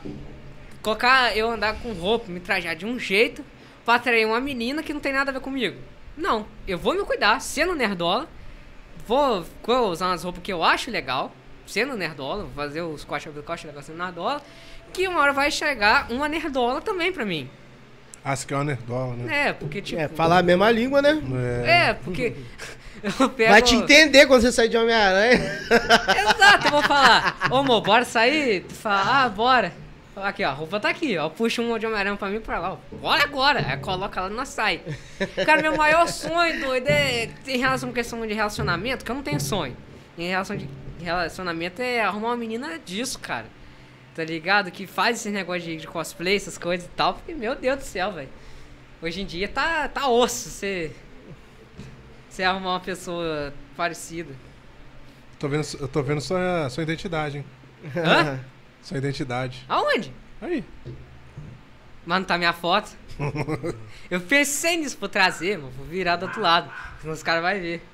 colocar 0.81 1.33
eu 1.37 1.49
andar 1.49 1.75
com 1.75 1.93
roupa, 1.93 2.29
me 2.29 2.41
trajar 2.41 2.75
de 2.75 2.85
um 2.85 2.99
jeito 2.99 3.41
pra 3.87 3.95
atrair 3.95 4.25
uma 4.25 4.41
menina 4.41 4.83
que 4.83 4.93
não 4.93 4.99
tem 4.99 5.13
nada 5.13 5.31
a 5.31 5.33
ver 5.33 5.39
comigo. 5.39 5.77
Não, 6.17 6.45
eu 6.67 6.77
vou 6.77 6.93
me 6.93 7.05
cuidar, 7.05 7.39
sendo 7.39 7.73
nerdola, 7.73 8.27
vou, 9.07 9.45
vou 9.63 9.89
usar 9.89 10.07
umas 10.07 10.25
roupas 10.25 10.43
que 10.43 10.51
eu 10.51 10.61
acho 10.61 10.91
legal, 10.91 11.31
sendo 11.65 11.95
nerdola, 11.95 12.43
vou 12.43 12.51
fazer 12.53 12.81
os 12.81 13.05
cortes 13.05 13.33
do 13.33 13.41
corte 13.41 13.65
legal 13.65 13.81
sendo 13.81 13.97
nerdola, 13.97 14.41
que 14.91 15.07
uma 15.07 15.21
hora 15.21 15.31
vai 15.31 15.49
chegar 15.49 16.11
uma 16.11 16.27
nerdola 16.27 16.81
também 16.81 17.13
pra 17.13 17.23
mim. 17.25 17.49
Ah, 18.25 18.35
você 18.35 18.45
quer 18.45 18.55
uma 18.55 18.65
nerdola, 18.65 19.15
né? 19.15 19.47
É, 19.47 19.53
porque 19.53 19.81
tipo... 19.81 20.01
É, 20.01 20.09
falar 20.09 20.39
a 20.39 20.43
mesma 20.43 20.69
língua, 20.69 21.01
né? 21.01 21.21
É. 21.63 21.89
É, 21.89 21.93
porque... 21.93 22.35
Pego... 23.37 23.51
Vai 23.51 23.61
te 23.61 23.73
entender 23.73 24.25
quando 24.25 24.41
você 24.41 24.51
sair 24.51 24.67
de 24.67 24.75
Homem-Aranha. 24.75 25.61
Exato, 26.35 26.67
eu 26.67 26.71
vou 26.71 26.83
falar. 26.83 27.37
Ô, 27.49 27.57
amor, 27.57 27.79
bora 27.79 28.03
sair? 28.03 28.65
Tu 28.67 28.73
fala, 28.73 29.23
ah, 29.23 29.29
bora. 29.29 29.86
Aqui, 30.23 30.43
ó, 30.43 30.49
a 30.49 30.53
roupa 30.53 30.79
tá 30.79 30.89
aqui, 30.89 31.17
ó. 31.17 31.29
Puxa 31.29 31.61
um 31.61 31.77
de 31.77 31.85
Homem-Aranha 31.85 32.17
pra 32.17 32.29
mim 32.29 32.37
e 32.37 32.39
pra 32.39 32.59
lá. 32.59 32.73
ó. 32.73 32.77
Bora 32.97 33.23
agora. 33.23 33.65
Aí 33.67 33.77
coloca 33.77 34.19
ela 34.19 34.29
e 34.29 34.33
nós 34.33 34.49
sai. 34.49 34.81
Cara, 35.45 35.61
meu 35.61 35.75
maior 35.77 36.07
sonho, 36.07 36.59
doido, 36.59 36.87
é 36.87 37.29
em 37.47 37.57
relação 37.57 37.89
à 37.89 37.93
questão 37.93 38.25
de 38.25 38.33
relacionamento, 38.33 39.05
que 39.05 39.11
eu 39.11 39.15
não 39.15 39.23
tenho 39.23 39.39
sonho. 39.39 39.75
Em 40.17 40.27
relação 40.27 40.57
de 40.57 40.67
relacionamento 40.99 41.81
é 41.81 42.01
arrumar 42.01 42.29
uma 42.29 42.37
menina 42.37 42.79
disso, 42.79 43.19
cara. 43.19 43.45
Tá 44.15 44.23
ligado? 44.23 44.71
Que 44.71 44.87
faz 44.87 45.19
esse 45.19 45.29
negócio 45.29 45.61
de, 45.61 45.77
de 45.77 45.87
cosplay, 45.87 46.35
essas 46.35 46.57
coisas 46.57 46.87
e 46.87 46.89
tal. 46.89 47.13
Porque, 47.13 47.33
meu 47.33 47.55
Deus 47.55 47.77
do 47.77 47.83
céu, 47.83 48.11
velho. 48.11 48.29
Hoje 49.01 49.21
em 49.21 49.25
dia 49.25 49.47
tá, 49.47 49.87
tá 49.87 50.07
osso 50.07 50.49
você. 50.49 50.91
Você 52.27 52.43
arrumar 52.43 52.71
uma 52.71 52.79
pessoa 52.79 53.53
parecida. 53.75 54.33
Tô 55.37 55.47
vendo, 55.47 55.67
eu 55.79 55.87
tô 55.87 56.01
vendo 56.01 56.19
sua, 56.19 56.67
sua 56.69 56.81
identidade, 56.81 57.37
hein? 57.37 57.45
Hã? 57.95 58.39
Sua 58.87 58.99
identidade. 58.99 59.65
Aonde? 59.67 60.13
Aí. 60.41 60.63
Mas 62.05 62.19
não 62.19 62.25
tá 62.25 62.37
minha 62.37 62.53
foto. 62.53 62.89
Eu 64.09 64.21
pensei 64.21 64.77
nisso 64.77 64.97
pra 64.97 65.09
trazer, 65.09 65.57
mano. 65.57 65.73
Vou 65.75 65.85
virar 65.85 66.15
do 66.15 66.25
outro 66.25 66.39
lado. 66.39 66.71
Senão 67.01 67.13
os 67.13 67.21
caras 67.21 67.41
vão 67.43 67.61
ver. 67.61 67.85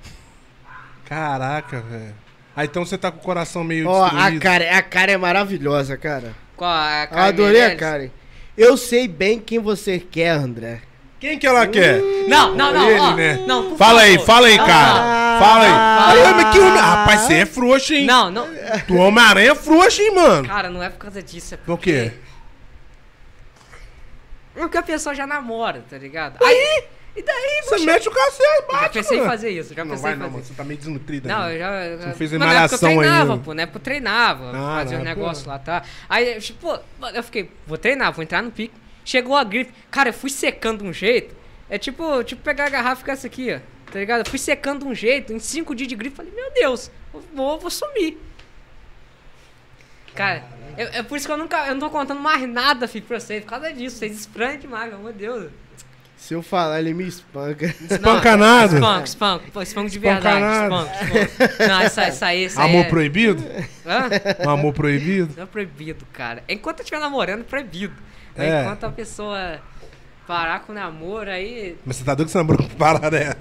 Caraca, 1.04 1.82
velho. 1.82 2.14
Ah, 2.56 2.64
então 2.64 2.86
você 2.86 2.96
tá 2.96 3.12
com 3.12 3.18
o 3.18 3.24
coração 3.24 3.64
meio 3.64 3.88
Ó, 3.90 4.06
a. 4.06 4.40
Karen, 4.40 4.70
a 4.70 4.84
Karen 4.84 5.14
é 5.14 5.18
maravilhosa, 5.18 5.98
cara. 5.98 6.36
Qual 6.56 6.70
a 6.70 7.08
Eu 7.12 7.18
adorei 7.18 7.62
a 7.62 7.70
Meirelles? 7.70 7.80
Karen. 7.80 8.12
Eu 8.56 8.78
sei 8.78 9.08
bem 9.08 9.40
quem 9.40 9.58
você 9.58 9.98
quer, 9.98 10.30
André. 10.30 10.84
Quem 11.24 11.40
que 11.40 11.48
ela 11.48 11.66
quer? 11.66 12.02
Não, 12.28 12.54
não, 12.54 12.74
não, 12.74 12.90
Ele, 12.90 13.00
ó, 13.00 13.16
né? 13.16 13.44
não, 13.48 13.70
por 13.70 13.78
Fala 13.78 14.02
aí, 14.02 14.12
favor. 14.16 14.26
fala 14.26 14.48
aí, 14.48 14.58
Não, 14.58 14.66
cara. 14.66 15.40
Fala 15.40 15.64
aí. 15.64 15.72
Ah. 15.72 16.08
Aí, 16.10 16.34
mas 16.34 16.54
que 16.54 16.60
homem... 16.60 16.78
Rapaz, 16.82 17.22
você 17.22 17.34
é 17.36 17.46
frouxo, 17.46 17.94
hein? 17.94 18.06
Não, 18.06 18.30
não, 18.30 18.46
Tu 18.86 18.94
Homem-Aranha 18.94 19.52
é 19.54 19.56
frouxo, 19.56 20.02
hein, 20.02 20.14
mano? 20.14 20.46
cara, 20.46 20.70
não 20.70 20.84
é 20.84 20.90
por 20.90 20.98
causa 20.98 21.24
disso, 21.24 21.54
é 21.54 21.58
Por 21.58 21.80
quê? 21.80 22.12
porque 24.54 24.78
a 24.78 24.84
pessoa 24.84 25.16
já 25.16 25.26
namora, 25.26 25.82
tá 25.90 25.98
ligado? 25.98 26.44
Aí, 26.44 26.84
e 27.16 27.24
daí, 27.24 27.62
Você 27.64 27.76
moxa? 27.78 27.86
mete 27.86 28.10
o 28.10 28.12
cacete, 28.12 28.44
Eu 28.44 28.74
já 28.76 28.82
bate, 28.82 28.94
pensei 28.94 29.18
em 29.18 29.20
mano. 29.22 29.32
fazer 29.32 29.50
isso, 29.50 29.74
já 29.74 29.84
Não, 29.86 29.92
pensei 29.92 30.04
vai 30.04 30.12
em 30.14 30.16
não, 30.18 30.26
fazer 30.26 30.34
mano. 30.36 30.46
Você 30.46 30.54
tá 30.54 30.64
meio 30.66 30.78
desnutrida 30.80 31.30
Não, 31.30 31.50
eu 31.50 31.58
já. 31.60 31.98
Você 31.98 32.06
não 32.08 32.16
fez 32.16 32.32
Mas 32.34 32.40
na 32.40 32.46
época 32.46 32.54
malhação 32.56 32.92
eu 32.92 32.98
treinava, 33.00 33.38
pô. 33.38 33.54
Época 33.54 33.78
eu 33.78 33.82
treinava. 33.82 34.52
Ah, 34.54 34.80
fazia 34.80 34.98
um 35.00 35.04
negócio 35.04 35.48
lá, 35.48 35.58
tá? 35.58 35.84
Aí, 36.10 36.40
tipo, 36.42 36.80
eu 37.14 37.24
fiquei, 37.24 37.50
vou 37.66 37.78
treinar, 37.78 38.12
vou 38.12 38.24
entrar 38.24 38.42
no 38.44 38.52
pique. 38.52 38.83
Chegou 39.06 39.36
a 39.36 39.44
gripe. 39.44 39.72
Cara, 39.92 40.10
eu 40.10 40.14
fui 40.14 40.30
secando 40.30 40.84
de 40.84 40.90
um 40.90 40.94
jeito. 40.94 41.36
É 41.70 41.78
tipo, 41.78 42.24
tipo 42.24 42.42
pegar 42.42 42.66
a 42.66 42.70
garrafa 42.70 42.96
e 42.96 43.00
ficar 43.00 43.14
isso 43.14 43.28
aqui, 43.28 43.54
ó. 43.54 43.60
Tá 43.92 44.00
ligado? 44.00 44.20
Eu 44.22 44.30
fui 44.30 44.40
secando 44.40 44.84
de 44.84 44.92
um 44.92 44.96
jeito. 44.96 45.34
Em 45.34 45.40
cinco 45.40 45.76
dias 45.76 45.88
de 45.88 45.96
gripe, 45.96 46.16
falei, 46.16 46.32
meu 46.36 46.52
Deus, 46.54 46.90
eu 47.14 47.24
vou, 47.34 47.60
vou 47.60 47.70
sumir. 47.70 48.18
Cara, 50.16 50.44
eu- 50.78 50.88
é 50.94 51.04
por 51.04 51.18
isso 51.18 51.26
que 51.26 51.32
eu 51.32 51.38
nunca. 51.38 51.68
Eu 51.68 51.74
não 51.74 51.80
tô 51.80 51.90
contando 51.90 52.20
mais 52.20 52.48
nada, 52.48 52.88
filho, 52.88 53.06
pra 53.06 53.20
vocês. 53.20 53.44
Por 53.44 53.50
causa 53.50 53.72
disso. 53.74 53.98
Vocês 53.98 54.20
estranham 54.20 54.58
demais, 54.60 54.92
meu 54.98 55.12
Deus. 55.14 55.52
Se 56.16 56.34
eu 56.34 56.42
falar, 56.42 56.80
ele 56.80 56.94
me 56.94 57.06
espanca. 57.06 57.66
Espanca 57.66 58.38
nada. 58.38 58.76
Espanco, 58.76 59.04
espanco. 59.06 59.52
Pô, 59.52 59.62
espanco 59.62 59.90
de 59.90 60.00
verdade. 60.00 60.64
Espanco, 60.64 60.94
espanco. 60.94 61.68
Não, 61.68 61.82
essa, 61.82 62.04
essa 62.04 62.26
aí, 62.28 62.46
essa 62.46 62.62
aí 62.64 62.70
Amor 62.70 62.86
é... 62.86 62.90
proibido? 62.90 63.44
Hã? 63.86 64.46
Um 64.46 64.50
amor 64.50 64.74
proibido? 64.74 65.34
Não 65.36 65.44
é 65.44 65.46
proibido, 65.46 66.06
cara. 66.14 66.42
Enquanto 66.48 66.80
eu 66.80 66.84
estiver 66.84 67.02
namorando, 67.02 67.42
é 67.42 67.44
proibido. 68.34 68.58
É. 68.58 68.62
Enquanto 68.64 68.84
a 68.86 68.90
pessoa 68.90 69.60
parar 70.28 70.62
com 70.62 70.72
o 70.72 70.76
namoro, 70.76 71.30
aí. 71.30 71.78
Mas 71.86 71.98
você 71.98 72.04
tá 72.04 72.16
doido 72.16 72.28
que 72.28 72.32
você 72.32 72.38
namorou 72.38 72.68
com 72.68 72.76
parada 72.76 73.18
é? 73.18 73.36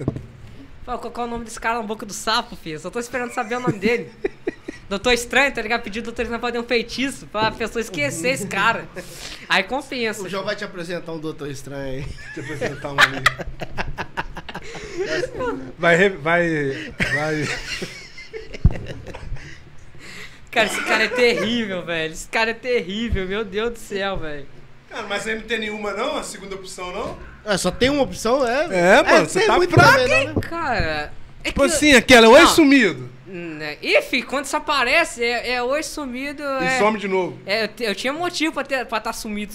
Pô, 0.85 0.99
qual, 0.99 1.13
qual 1.13 1.27
é 1.27 1.29
o 1.29 1.33
nome 1.33 1.45
desse 1.45 1.61
cara 1.61 1.77
na 1.77 1.83
boca 1.83 2.05
do 2.05 2.13
sapo, 2.13 2.57
filho? 2.57 2.79
Só 2.79 2.91
tô 2.91 2.99
esperando 2.99 3.33
saber 3.33 3.57
o 3.57 3.61
nome 3.61 3.79
dele. 3.79 4.11
Doutor 4.89 5.13
Estranho, 5.13 5.55
tá 5.55 5.63
ligado? 5.63 5.83
Pediu 5.83 6.03
doutor 6.03 6.21
Estranho 6.21 6.39
pra 6.39 6.51
fazer 6.51 6.59
um 6.63 6.69
feitiço 6.69 7.27
pra 7.29 7.51
pessoa 7.51 7.81
esquecer 7.81 8.33
esse 8.33 8.47
cara. 8.47 8.87
Aí 9.49 9.63
compensa. 9.63 10.23
O 10.23 10.29
João 10.29 10.45
vai 10.45 10.55
te 10.55 10.65
apresentar 10.65 11.13
um 11.13 11.19
doutor 11.19 11.49
estranho 11.49 12.03
aí. 12.03 12.07
Eu 12.37 12.43
apresentar 12.43 12.93
um 12.93 12.97
ali. 13.01 13.23
Vai, 15.79 16.11
vai, 16.11 16.95
vai. 17.15 17.49
Cara, 20.51 20.67
esse 20.67 20.85
cara 20.85 21.05
é 21.05 21.09
terrível, 21.09 21.83
velho. 21.83 22.13
Esse 22.13 22.29
cara 22.29 22.51
é 22.51 22.55
terrível, 22.55 23.27
meu 23.27 23.43
Deus 23.43 23.71
do 23.73 23.79
céu, 23.79 24.19
velho. 24.19 24.47
Cara, 24.93 25.07
mas 25.09 25.27
aí 25.27 25.35
não 25.37 25.43
tem 25.43 25.59
nenhuma 25.59 25.93
não? 25.93 26.17
A 26.17 26.23
segunda 26.23 26.55
opção 26.55 26.93
não? 26.93 27.19
Ah, 27.45 27.57
só 27.59 27.71
tem 27.71 27.89
uma 27.91 28.03
opção, 28.03 28.47
é? 28.47 28.99
É, 28.99 29.03
mano, 29.03 29.29
você 29.29 29.39
tem 29.41 29.49
tá 29.49 29.57
muito 29.57 29.73
fraco, 29.75 29.99
também, 29.99 30.27
não, 30.29 30.35
né? 30.35 30.41
Cara. 30.43 31.13
É 31.43 31.49
Tipo 31.49 31.61
que- 31.61 31.67
assim, 31.67 31.95
aquela, 31.95 32.29
oi 32.29 32.41
Não. 32.43 32.47
sumido. 32.49 33.11
Né? 33.27 33.79
Ih, 33.83 34.03
filho, 34.03 34.27
quando 34.27 34.45
isso 34.45 34.57
aparece, 34.57 35.25
é, 35.25 35.53
é 35.55 35.63
oi 35.63 35.83
sumido. 35.83 36.43
E 36.43 36.65
é... 36.65 36.79
some 36.79 36.99
de 36.99 37.09
novo. 37.09 37.39
É, 37.47 37.65
eu, 37.65 37.69
eu 37.81 37.95
tinha 37.95 38.13
motivo 38.13 38.53
pra 38.53 38.63
estar 38.63 38.85
pra 38.85 39.01
tá 39.01 39.13
sumido 39.13 39.53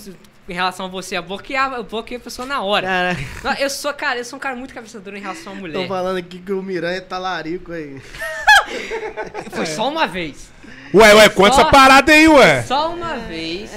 em 0.49 0.53
relação 0.53 0.87
a 0.87 0.89
você. 0.89 1.15
Eu 1.17 1.21
bloqueava, 1.23 1.75
eu 1.77 1.83
bloqueei 1.83 2.17
a 2.17 2.19
pessoa 2.19 2.45
na 2.45 2.61
hora. 2.61 3.15
Eu 3.59 3.69
sou, 3.69 3.93
cara, 3.93 4.17
eu 4.19 4.25
sou 4.25 4.37
um 4.37 4.39
cara 4.39 4.55
muito 4.55 4.73
cabeça 4.73 4.99
dura 4.99 5.17
em 5.17 5.21
relação 5.21 5.53
a 5.53 5.55
tô 5.55 5.61
mulher. 5.61 5.87
falando 5.87 6.17
aqui 6.17 6.39
que 6.39 6.51
o 6.51 6.61
Miranha 6.63 6.99
tá 7.01 7.17
larico 7.19 7.71
aí. 7.71 8.01
Foi 9.51 9.65
só 9.67 9.87
uma 9.87 10.07
vez. 10.07 10.49
Ué, 10.93 11.13
ué, 11.13 11.29
conta 11.29 11.53
Só- 11.55 11.61
essa 11.61 11.69
parada 11.71 12.11
aí, 12.11 12.27
ué. 12.27 12.63
Só 12.63 12.93
uma 12.93 13.15
vez. 13.17 13.69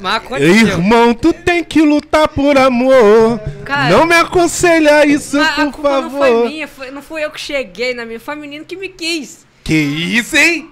Mas 0.00 0.14
aconteceu. 0.16 0.68
Irmão, 0.68 1.14
tu 1.14 1.32
tem 1.32 1.62
que 1.64 1.80
lutar 1.82 2.28
por 2.28 2.56
amor. 2.58 3.38
Cara, 3.64 3.90
não 3.90 4.06
me 4.06 4.14
aconselha 4.14 5.06
isso, 5.06 5.36
Mas 5.36 5.48
a 5.48 5.52
por 5.54 5.72
culpa 5.72 6.00
não 6.00 6.10
foi 6.10 6.28
favor. 6.30 6.48
minha, 6.48 6.68
foi- 6.68 6.90
não 6.90 7.02
fui 7.02 7.24
eu 7.24 7.30
que 7.30 7.40
cheguei 7.40 7.94
na 7.94 8.04
minha, 8.04 8.20
foi 8.20 8.34
a 8.34 8.36
menina 8.36 8.64
que 8.64 8.76
me 8.76 8.88
quis. 8.88 9.46
Que 9.62 9.74
isso, 9.74 10.36
hein? 10.36 10.70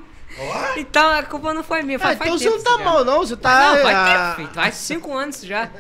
Então 0.77 1.09
a 1.11 1.23
culpa 1.23 1.53
não 1.53 1.63
foi 1.63 1.83
minha, 1.83 1.97
Ah, 1.99 2.01
faz, 2.01 2.19
faz 2.19 2.29
então 2.31 2.39
você 2.39 2.51
não 2.51 2.63
tá 2.63 2.79
já. 2.79 2.85
mal, 2.85 3.05
não. 3.05 3.19
Você 3.19 3.37
tá. 3.37 3.75
Não, 3.75 3.83
faz 3.83 3.97
ah, 3.97 4.07
tempo, 4.35 4.37
filho. 4.37 4.55
Faz 4.55 4.75
cinco 4.77 5.13
anos 5.17 5.41
já. 5.43 5.71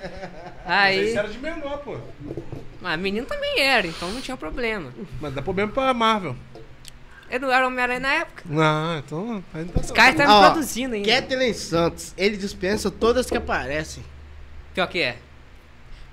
Aí. 0.66 1.16
era 1.16 1.28
de 1.28 1.38
menor, 1.38 1.78
pô. 1.78 1.96
Mas 2.80 2.94
a 2.94 2.96
menina 2.96 3.26
também 3.26 3.60
era, 3.60 3.86
então 3.86 4.10
não 4.10 4.20
tinha 4.20 4.36
problema. 4.36 4.92
Mas 5.20 5.32
dá 5.34 5.40
problema 5.40 5.70
pra 5.72 5.92
Marvel. 5.94 6.36
Eu 7.32 7.40
não 7.40 7.50
era 7.50 7.66
Homem-Aranha 7.66 7.98
na 7.98 8.12
época. 8.12 8.44
Ah, 8.58 9.00
então. 9.02 9.42
ainda 9.54 9.80
Os 9.80 9.90
caras 9.90 10.12
estavam 10.12 10.34
Ó, 10.34 10.42
me 10.42 10.50
produzindo 10.50 10.94
ainda. 10.94 11.10
Kathleen 11.10 11.54
Santos, 11.54 12.12
ele 12.18 12.36
dispensa 12.36 12.90
todas 12.90 13.30
que 13.30 13.36
aparecem. 13.38 14.04
Pior 14.74 14.86
que 14.86 15.00
é. 15.00 15.16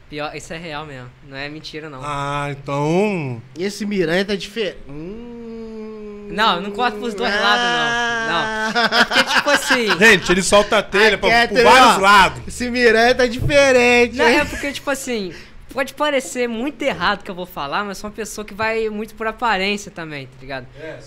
Pior, 0.09 0.33
isso 0.33 0.53
é 0.53 0.57
real 0.57 0.85
mesmo. 0.85 1.09
Não 1.27 1.35
é 1.35 1.49
mentira, 1.49 1.89
não. 1.89 1.99
Ah, 2.01 2.47
então. 2.51 3.41
E 3.57 3.65
esse 3.65 3.85
Miranha 3.85 4.23
tá 4.23 4.33
diferente. 4.33 4.77
Hum... 4.87 6.29
Não, 6.31 6.61
não 6.61 6.71
corto 6.71 6.97
pros 6.99 7.13
dois 7.13 7.33
lados, 7.33 7.65
não. 7.65 8.91
não. 8.93 9.05
Porque, 9.05 9.23
tipo 9.25 9.49
assim. 9.49 9.87
Gente, 9.99 10.31
ele 10.31 10.41
solta 10.41 10.77
a 10.77 10.83
telha 10.83 11.15
A 11.15 11.17
pra, 11.17 11.47
por 11.49 11.63
vários 11.63 11.97
ó. 11.97 11.97
lados. 11.97 12.47
Esse 12.47 12.69
Miranha 12.69 13.13
tá 13.13 13.27
diferente. 13.27 14.15
Não, 14.15 14.25
hein? 14.25 14.37
é 14.37 14.45
porque, 14.45 14.71
tipo 14.71 14.89
assim. 14.89 15.33
Pode 15.71 15.93
parecer 15.93 16.47
muito 16.47 16.81
errado 16.81 17.23
que 17.23 17.29
eu 17.29 17.35
vou 17.35 17.45
falar, 17.45 17.83
mas 17.83 17.99
sou 17.99 18.09
uma 18.09 18.15
pessoa 18.15 18.43
que 18.43 18.55
vai 18.55 18.89
muito 18.89 19.13
por 19.13 19.27
aparência 19.27 19.91
também, 19.91 20.25
tá 20.25 20.33
ligado? 20.41 20.67
É, 20.79 20.99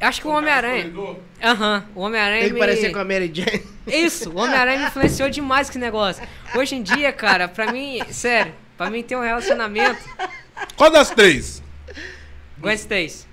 acho 0.00 0.20
que 0.20 0.28
o 0.28 0.30
Homem-Aranha. 0.30 0.92
Aham, 1.42 1.86
o 1.94 2.00
Homem-Aranha. 2.02 2.40
Tem 2.40 2.48
que 2.48 2.54
me... 2.54 2.60
parecer 2.60 2.92
com 2.92 2.98
a 2.98 3.04
Mary 3.04 3.32
Jane. 3.34 3.62
Isso, 3.86 4.30
o 4.30 4.38
Homem-Aranha 4.38 4.80
me 4.80 4.86
influenciou 4.86 5.30
demais 5.30 5.68
com 5.68 5.72
esse 5.72 5.78
negócio. 5.78 6.22
Hoje 6.54 6.74
em 6.74 6.82
dia, 6.82 7.10
cara, 7.10 7.48
pra 7.48 7.72
mim, 7.72 8.00
sério, 8.10 8.54
pra 8.76 8.90
mim 8.90 9.02
ter 9.02 9.16
um 9.16 9.22
relacionamento. 9.22 10.04
Qual 10.76 10.90
das 10.90 11.10
três? 11.10 11.62
Gwen 12.58 12.74
Stacy. 12.74 13.26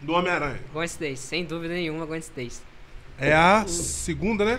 Do 0.00 0.14
Homem-Aranha. 0.14 0.60
Gwen 0.72 0.86
Stacy, 0.86 1.18
sem 1.18 1.44
dúvida 1.44 1.74
nenhuma, 1.74 2.06
Gwen 2.06 2.20
Stacy. 2.20 2.62
É 3.18 3.34
a 3.34 3.66
segunda, 3.66 4.44
né? 4.44 4.58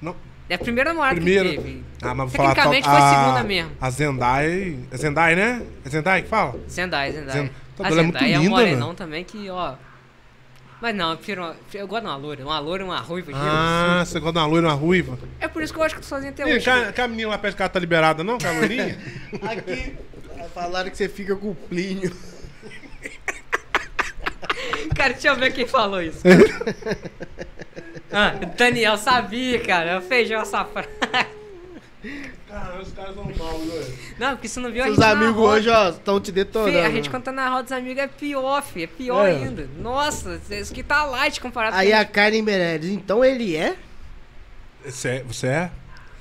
Não. 0.00 0.16
É 0.48 0.54
a 0.54 0.58
primeira 0.58 0.90
namorada 0.92 1.16
Primeira. 1.16 1.48
que 1.50 1.56
teve. 1.56 1.84
Ah, 2.02 2.14
mas 2.14 2.16
vou 2.16 2.28
falar 2.36 2.48
Tecnicamente 2.54 2.88
foi 2.88 2.96
a 2.98 3.10
segunda 3.24 3.44
mesmo. 3.44 3.70
A 3.80 3.90
Zendaya. 3.90 4.76
É 4.90 4.96
Zendaya, 4.96 5.36
né? 5.36 5.62
É 5.84 5.88
Zendaya 5.90 6.22
que 6.22 6.28
fala? 6.28 6.58
Zendaya, 6.68 7.12
Zendaya. 7.12 7.32
Zend- 7.42 7.50
Tá, 7.76 7.84
A 7.84 7.88
é 7.88 7.90
muito 8.02 8.18
Zendaya 8.18 8.34
é 8.34 8.38
um 8.38 8.42
linda, 8.42 8.50
morenão 8.56 8.88
né? 8.88 8.94
também 8.96 9.24
que, 9.24 9.48
ó... 9.50 9.74
Mas 10.80 10.94
não, 10.94 11.10
eu 11.10 11.16
prefiro... 11.16 11.42
uma- 11.42 11.56
Eu 11.74 11.86
gosto 11.86 12.02
de 12.02 12.08
uma 12.08 12.16
loira. 12.16 12.44
Uma 12.44 12.58
loira 12.60 12.82
e 12.82 12.86
uma 12.86 12.98
ruiva. 13.00 13.32
Ah, 13.34 13.96
Jesus. 13.98 14.08
você 14.08 14.20
gosta 14.20 14.32
de 14.32 14.38
uma 14.38 14.46
loira 14.46 14.66
e 14.66 14.70
uma 14.70 14.76
ruiva? 14.76 15.18
É 15.40 15.48
por 15.48 15.62
isso 15.62 15.72
que 15.72 15.78
eu 15.78 15.82
acho 15.84 15.94
que 15.94 15.98
eu 16.00 16.02
tô 16.02 16.08
sozinho 16.08 16.30
até 16.30 16.42
Ih, 16.48 16.56
hoje. 16.56 16.64
que, 16.86 16.92
que 16.92 17.00
a 17.00 17.08
menina 17.08 17.28
lá 17.30 17.38
perto 17.38 17.54
de 17.54 17.58
casa 17.58 17.70
tá 17.70 17.80
liberada, 17.80 18.24
não? 18.24 18.38
Que 18.38 18.46
a 18.46 18.52
loirinha? 18.52 18.98
Aqui. 19.50 19.94
Falaram 20.54 20.90
que 20.90 20.96
você 20.96 21.08
fica 21.08 21.36
com 21.36 21.50
o 21.50 21.54
Plínio. 21.54 22.12
Cara, 24.96 25.12
deixa 25.12 25.28
eu 25.28 25.36
ver 25.36 25.52
quem 25.52 25.66
falou 25.66 26.02
isso. 26.02 26.20
ah, 28.12 28.30
Daniel 28.56 28.96
sabia, 28.96 29.60
cara. 29.60 29.92
Eu 29.92 30.02
feijão 30.02 30.40
essa 30.42 30.64
frase. 30.64 30.88
Caramba, 32.48 32.80
os 32.82 32.92
caras 32.92 33.14
são 33.14 33.24
mal, 33.24 33.58
velho. 33.58 33.98
Não, 34.18 34.30
porque 34.30 34.48
você 34.48 34.60
não 34.60 34.70
viu 34.70 34.82
a 34.82 34.86
Seus 34.86 34.96
gente 34.96 35.04
na 35.04 35.12
amigos 35.12 35.34
roda. 35.36 35.48
hoje, 35.56 35.68
ó, 35.68 35.88
estão 35.90 36.20
te 36.20 36.32
detonando. 36.32 36.72
Fih, 36.72 36.78
a 36.78 36.90
gente 36.90 37.10
quando 37.10 37.24
tá 37.24 37.32
na 37.32 37.48
roda 37.48 37.64
dos 37.64 37.72
amigos 37.72 38.02
é 38.02 38.06
pior, 38.06 38.62
fi. 38.62 38.84
É 38.84 38.86
pior 38.86 39.26
É. 39.26 39.32
ainda. 39.32 39.68
Nossa, 39.78 40.40
isso 40.50 40.72
aqui 40.72 40.82
tá 40.82 41.04
light 41.04 41.40
comparado 41.40 41.76
Aí 41.76 41.90
com... 41.90 41.96
a 41.96 42.04
Karen 42.04 42.40
Meirelles, 42.42 42.90
então 42.90 43.24
ele 43.24 43.54
é? 43.56 43.76
Você 44.84 45.08
é? 45.08 45.22
Você 45.24 45.46
é? 45.48 45.70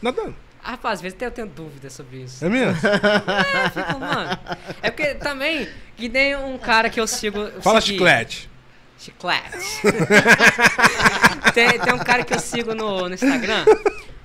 Nada. 0.02 0.34
Ah, 0.64 0.72
Rapaz, 0.72 0.96
às 0.96 1.02
vezes 1.02 1.16
até 1.16 1.28
eu 1.28 1.32
tenho 1.32 1.48
dúvidas 1.48 1.94
sobre 1.94 2.18
isso. 2.24 2.44
É 2.44 2.50
mesmo? 2.50 2.76
É, 2.76 3.70
fico, 3.70 4.00
mano. 4.00 4.38
É 4.82 4.90
porque 4.92 5.14
também, 5.16 5.70
que 5.96 6.10
nem 6.10 6.36
um 6.36 6.58
cara 6.58 6.90
que 6.90 7.00
eu 7.00 7.08
sigo. 7.08 7.40
eu 7.40 7.62
Fala 7.62 7.80
segui- 7.80 7.94
chiclete. 7.94 8.50
Chiclete. 8.98 9.82
tem, 11.54 11.80
tem 11.80 11.94
um 11.94 12.00
cara 12.00 12.24
que 12.24 12.34
eu 12.34 12.40
sigo 12.40 12.74
no, 12.74 13.08
no 13.08 13.14
Instagram. 13.14 13.66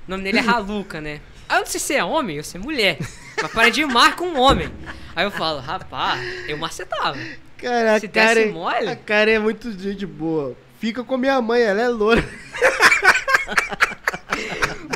O 0.07 0.11
nome 0.11 0.24
dele 0.24 0.39
é 0.39 0.43
Raluca, 0.43 1.01
né? 1.01 1.20
Aí 1.49 1.57
eu 1.57 1.61
não 1.61 1.66
sei 1.66 1.81
se 1.81 1.94
é 1.94 2.03
homem 2.05 2.39
ou 2.39 2.44
se 2.44 2.57
é 2.57 2.61
mulher. 2.61 2.99
Mas 3.40 3.53
para 3.53 3.70
de 3.70 3.85
mar 3.85 4.16
com 4.16 4.24
um 4.27 4.40
homem. 4.40 4.73
Aí 5.15 5.24
eu 5.24 5.31
falo, 5.31 5.61
rapaz, 5.61 6.20
eu 6.49 6.57
macetava. 6.57 7.19
Cara, 7.59 7.94
a 7.94 8.01
Se 8.01 8.09
desse 8.09 8.27
Karen, 8.27 8.51
mole? 8.53 8.89
a 8.89 8.97
Karen 8.97 9.32
é 9.32 9.39
muito 9.39 9.70
gente 9.78 10.07
boa. 10.07 10.57
Fica 10.81 11.05
com 11.05 11.16
minha 11.16 11.40
mãe, 11.40 11.62
ela 11.62 11.81
é 11.81 11.89
loura. 11.89 12.23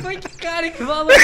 Foi 0.01 0.17
que 0.17 0.37
cara 0.37 0.69
que 0.69 0.83
falou? 0.83 1.11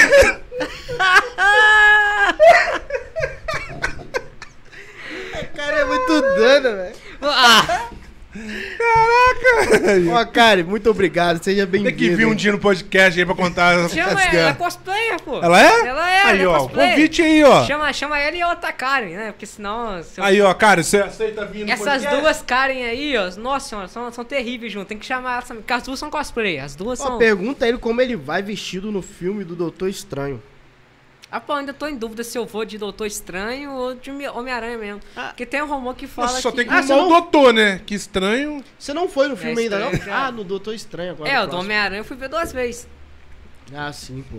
A 5.34 5.46
Karen 5.56 5.78
é 5.78 5.86
muito 5.86 6.22
dana, 6.22 6.76
velho. 6.76 6.96
Ah, 7.22 7.90
Ó, 10.12 10.26
Karen, 10.26 10.64
muito 10.64 10.90
obrigado. 10.90 11.44
Seja 11.44 11.68
Tem 11.68 11.84
bem-vindo. 11.84 11.98
que 11.98 12.10
vir 12.16 12.26
um 12.26 12.34
dia 12.34 12.52
no 12.52 12.58
podcast 12.60 13.20
aí 13.20 13.26
pra 13.26 13.36
contar 13.36 13.88
Chama 13.90 14.12
ela, 14.12 14.24
ela 14.24 14.50
é 14.50 14.54
cosplayer, 14.54 15.22
pô. 15.22 15.40
Ela 15.42 15.62
é? 15.62 15.88
Ela 15.88 16.12
é, 16.12 16.22
Aí, 16.24 16.40
ela 16.40 16.44
é 16.44 16.48
ó, 16.48 16.60
cosplayer. 16.64 16.92
convite 16.96 17.22
aí, 17.22 17.44
ó. 17.44 17.66
Chama, 17.66 17.94
chama 17.94 18.20
ela 18.20 18.36
e 18.36 18.44
outra 18.44 18.72
Karen, 18.72 19.10
né? 19.16 19.32
Porque 19.32 19.46
senão. 19.46 20.02
se 20.04 20.20
eu- 20.20 20.24
Aí, 20.24 20.42
ó, 20.42 20.54
cara, 20.54 20.82
você 20.84 20.98
aceita 20.98 21.46
vir 21.46 21.66
no 21.66 21.72
Essas 21.72 21.86
podcast? 22.02 22.22
duas 22.22 22.42
Karen 22.42 22.84
aí, 22.86 23.16
ó, 23.18 23.30
nossa 23.40 23.70
senhora, 23.70 23.88
são, 23.88 24.12
são 24.12 24.24
terríveis 24.26 24.72
junto. 24.74 24.88
Tem 24.88 24.98
que 24.98 25.06
chamar 25.06 25.34
elas. 25.34 25.46
Porque 25.48 25.74
as 25.74 25.84
duas 25.84 26.00
são 26.00 26.10
cosplay. 26.10 26.58
As 26.60 26.76
duas 26.76 27.00
Ó, 27.02 27.06
são. 27.08 27.18
pergunta 27.18 27.68
ele 27.68 27.78
como 27.78 28.02
ele 28.02 28.16
vai 28.16 28.42
vestido 28.42 28.92
no 28.92 29.02
filme 29.02 29.44
do 29.44 29.56
Doutor 29.56 29.90
Estranho. 29.90 30.42
Ah, 31.36 31.40
pô, 31.40 31.54
ainda 31.54 31.74
tô 31.74 31.88
em 31.88 31.96
dúvida 31.98 32.24
se 32.24 32.38
eu 32.38 32.46
vou 32.46 32.64
de 32.64 32.78
Doutor 32.78 33.08
Estranho 33.08 33.72
ou 33.72 33.96
de 33.96 34.12
Homem- 34.12 34.30
Homem-Aranha 34.30 34.78
mesmo. 34.78 35.02
Ah. 35.16 35.30
Porque 35.30 35.48
tem 35.48 35.64
um 35.64 35.68
rumor 35.68 35.96
que 35.96 36.06
fala 36.06 36.28
Nossa, 36.28 36.42
só 36.42 36.52
que. 36.52 36.58
tem 36.58 36.66
que 36.68 36.72
Ah, 36.72 36.78
arrumar 36.78 36.88
você 36.88 36.94
o 36.94 37.02
não- 37.02 37.10
doutor, 37.10 37.54
né? 37.54 37.82
Que 37.86 37.96
estranho. 37.96 38.64
Você 38.78 38.94
não 38.94 39.10
foi 39.10 39.28
no 39.28 39.36
filme 39.36 39.64
ainda, 39.64 39.80
não? 39.80 39.94
já. 39.96 40.28
Ah, 40.28 40.32
no 40.32 40.44
Doutor 40.44 40.76
Estranho 40.76 41.14
agora. 41.14 41.28
É, 41.32 41.42
o 41.42 41.48
do. 41.48 41.58
Homem-Aranha 41.58 42.02
eu 42.02 42.06
fui 42.06 42.16
ver 42.16 42.30
duas 42.30 42.54
vezes. 42.54 42.88
Ah, 43.74 43.92
sim, 43.92 44.24
pô. 44.32 44.38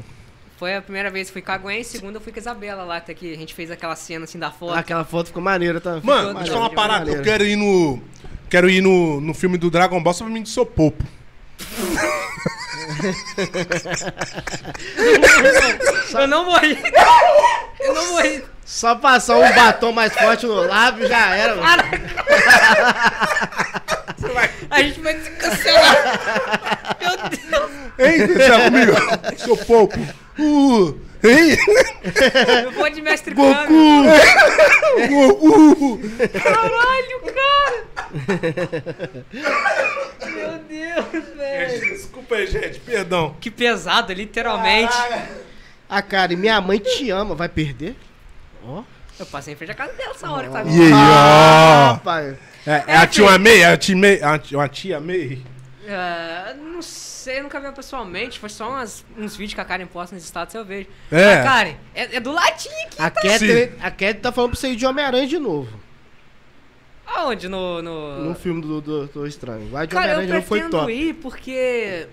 Foi 0.56 0.76
a 0.76 0.80
primeira 0.80 1.10
vez 1.10 1.26
que 1.26 1.32
fui 1.32 1.42
com 1.42 1.50
a 1.50 1.58
Gwen, 1.58 1.80
a 1.80 1.84
segunda 1.84 2.18
eu 2.18 2.20
fui 2.20 2.32
com 2.32 2.38
a 2.38 2.42
Isabela 2.42 2.84
lá, 2.84 2.98
até 2.98 3.12
que 3.12 3.32
a 3.34 3.36
gente 3.36 3.52
fez 3.52 3.72
aquela 3.72 3.96
cena 3.96 4.22
assim 4.24 4.38
da 4.38 4.52
foto. 4.52 4.74
Ah, 4.74 4.78
Aquela 4.78 5.04
foto 5.04 5.26
ficou 5.26 5.42
maneira, 5.42 5.80
tá? 5.80 5.98
Mano, 6.00 6.32
deixa 6.34 6.50
eu 6.50 6.54
falar 6.54 6.68
uma 6.68 6.74
parada. 6.74 7.10
Eu 7.10 7.22
quero 7.24 7.44
ir 7.44 7.56
no. 7.56 8.00
Quero 8.48 8.70
ir 8.70 8.80
no, 8.80 9.20
no 9.20 9.34
filme 9.34 9.58
do 9.58 9.68
Dragon 9.68 10.00
Ball 10.00 10.14
só 10.14 10.22
pra 10.24 10.32
mim 10.32 10.42
de 10.44 10.48
seu 10.50 10.64
popo. 10.64 11.02
Eu 16.14 16.26
não 16.26 16.44
morri. 16.44 16.78
Eu 17.80 17.94
não 17.94 18.12
morri. 18.12 18.44
Só 18.64 18.94
passar 18.94 19.36
um 19.36 19.54
batom 19.54 19.92
mais 19.92 20.12
forte 20.14 20.46
no 20.46 20.66
lábio 20.66 21.06
já 21.06 21.36
era, 21.36 21.54
mano. 21.56 21.82
A 24.70 24.82
gente 24.82 25.00
vai 25.00 25.18
se 25.20 25.30
cancelar. 25.30 25.96
Meu 27.00 27.16
Deus. 27.28 27.70
Hein? 27.98 28.26
Deixa 28.26 28.64
comigo. 28.64 28.92
seu 29.36 29.56
popo. 29.56 29.98
Uh, 30.38 30.98
hein? 31.22 31.56
Eu 32.64 32.72
vou 32.72 32.90
de 32.90 33.00
mestre 33.02 33.34
Kami. 33.34 34.08
Goku. 35.08 36.00
Caralho, 36.42 37.20
cara. 37.34 37.93
Meu 40.24 40.58
Deus, 40.68 41.24
velho. 41.36 41.80
Desculpa 41.94 42.36
aí, 42.36 42.46
gente. 42.46 42.80
Perdão. 42.80 43.36
Que 43.40 43.50
pesado, 43.50 44.12
literalmente. 44.12 44.94
Ah, 45.88 46.02
cara, 46.02 46.32
e 46.32 46.36
minha 46.36 46.60
mãe 46.60 46.78
te 46.78 47.10
ama, 47.10 47.34
vai 47.34 47.48
perder? 47.48 47.96
Ó. 48.64 48.82
Eu 49.18 49.26
passei 49.26 49.54
em 49.54 49.56
frente 49.56 49.70
à 49.70 49.74
casa 49.74 49.92
dela 49.92 50.10
essa 50.12 50.30
hora 50.30 50.46
que 50.46 50.52
tava. 50.52 50.68
E 50.68 50.82
aí, 50.82 50.90
Ah, 50.92 51.88
ó. 51.90 51.92
rapaz. 51.94 52.36
É, 52.66 52.70
é 52.72 52.84
É, 52.88 52.96
a 52.96 53.06
tia. 53.06 53.38
May? 53.38 53.60
É 53.62 53.66
a 53.66 53.76
tia 53.76 53.96
May? 53.96 54.22
A 54.22 54.38
tia- 54.38 54.58
Uma 54.58 54.68
tia 54.68 55.00
May? 55.00 55.42
Ah, 55.88 56.54
não 56.56 56.80
sei, 56.80 57.38
eu 57.38 57.42
nunca 57.44 57.60
vi 57.60 57.66
ela 57.66 57.74
pessoalmente. 57.74 58.38
Foi 58.40 58.48
só 58.48 58.68
umas- 58.70 59.04
uns 59.18 59.36
vídeos 59.36 59.54
que 59.54 59.60
a 59.60 59.64
Karen 59.64 59.86
posta 59.86 60.14
nos 60.16 60.24
status 60.24 60.54
eu 60.54 60.64
vejo. 60.64 60.88
É. 61.12 61.34
A 61.34 61.42
Karen, 61.44 61.74
é, 61.94 62.16
é 62.16 62.20
do 62.20 62.32
ladinho 62.32 62.74
aqui. 62.86 62.96
A 62.98 63.10
Cat, 63.10 63.72
a 63.82 63.90
Cat 63.90 64.14
tá 64.20 64.32
falando 64.32 64.52
pra 64.52 64.60
você 64.60 64.68
ir 64.70 64.76
de 64.76 64.86
Homem-Aranha 64.86 65.26
de 65.26 65.38
novo. 65.38 65.83
Aonde? 67.06 67.48
No. 67.48 67.80
no... 67.82 68.24
No 68.24 68.34
filme 68.34 68.60
do 68.62 68.80
Doutor 68.80 69.26
Estranho. 69.28 69.68
Vai 69.70 69.86
de 69.86 69.94
Cara, 69.94 70.12
eu 70.12 70.18
Homem-Aranha 70.18 70.26
de 70.26 70.32
novo, 70.34 70.46
foi 70.46 70.58
pretendo 70.60 70.80
top. 70.80 70.92
ir 70.92 71.14
porque. 71.14 72.06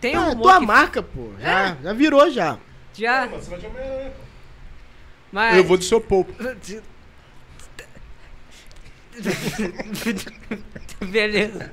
Tem 0.00 0.16
um 0.16 0.20
Ah, 0.20 0.24
rumor 0.30 0.42
tua 0.42 0.58
que 0.60 0.66
marca, 0.66 1.02
pô. 1.02 1.30
Já, 1.40 1.76
já 1.82 1.92
virou 1.92 2.30
já. 2.30 2.58
já. 2.94 3.26
Você 3.26 3.50
vai 3.50 3.58
de 3.60 3.66
Homem-Aranha. 3.66 4.12
Mas. 5.30 5.56
Eu 5.56 5.64
vou 5.64 5.76
do 5.76 5.84
seu 5.84 6.00
popo. 6.00 6.32
Beleza. 11.00 11.70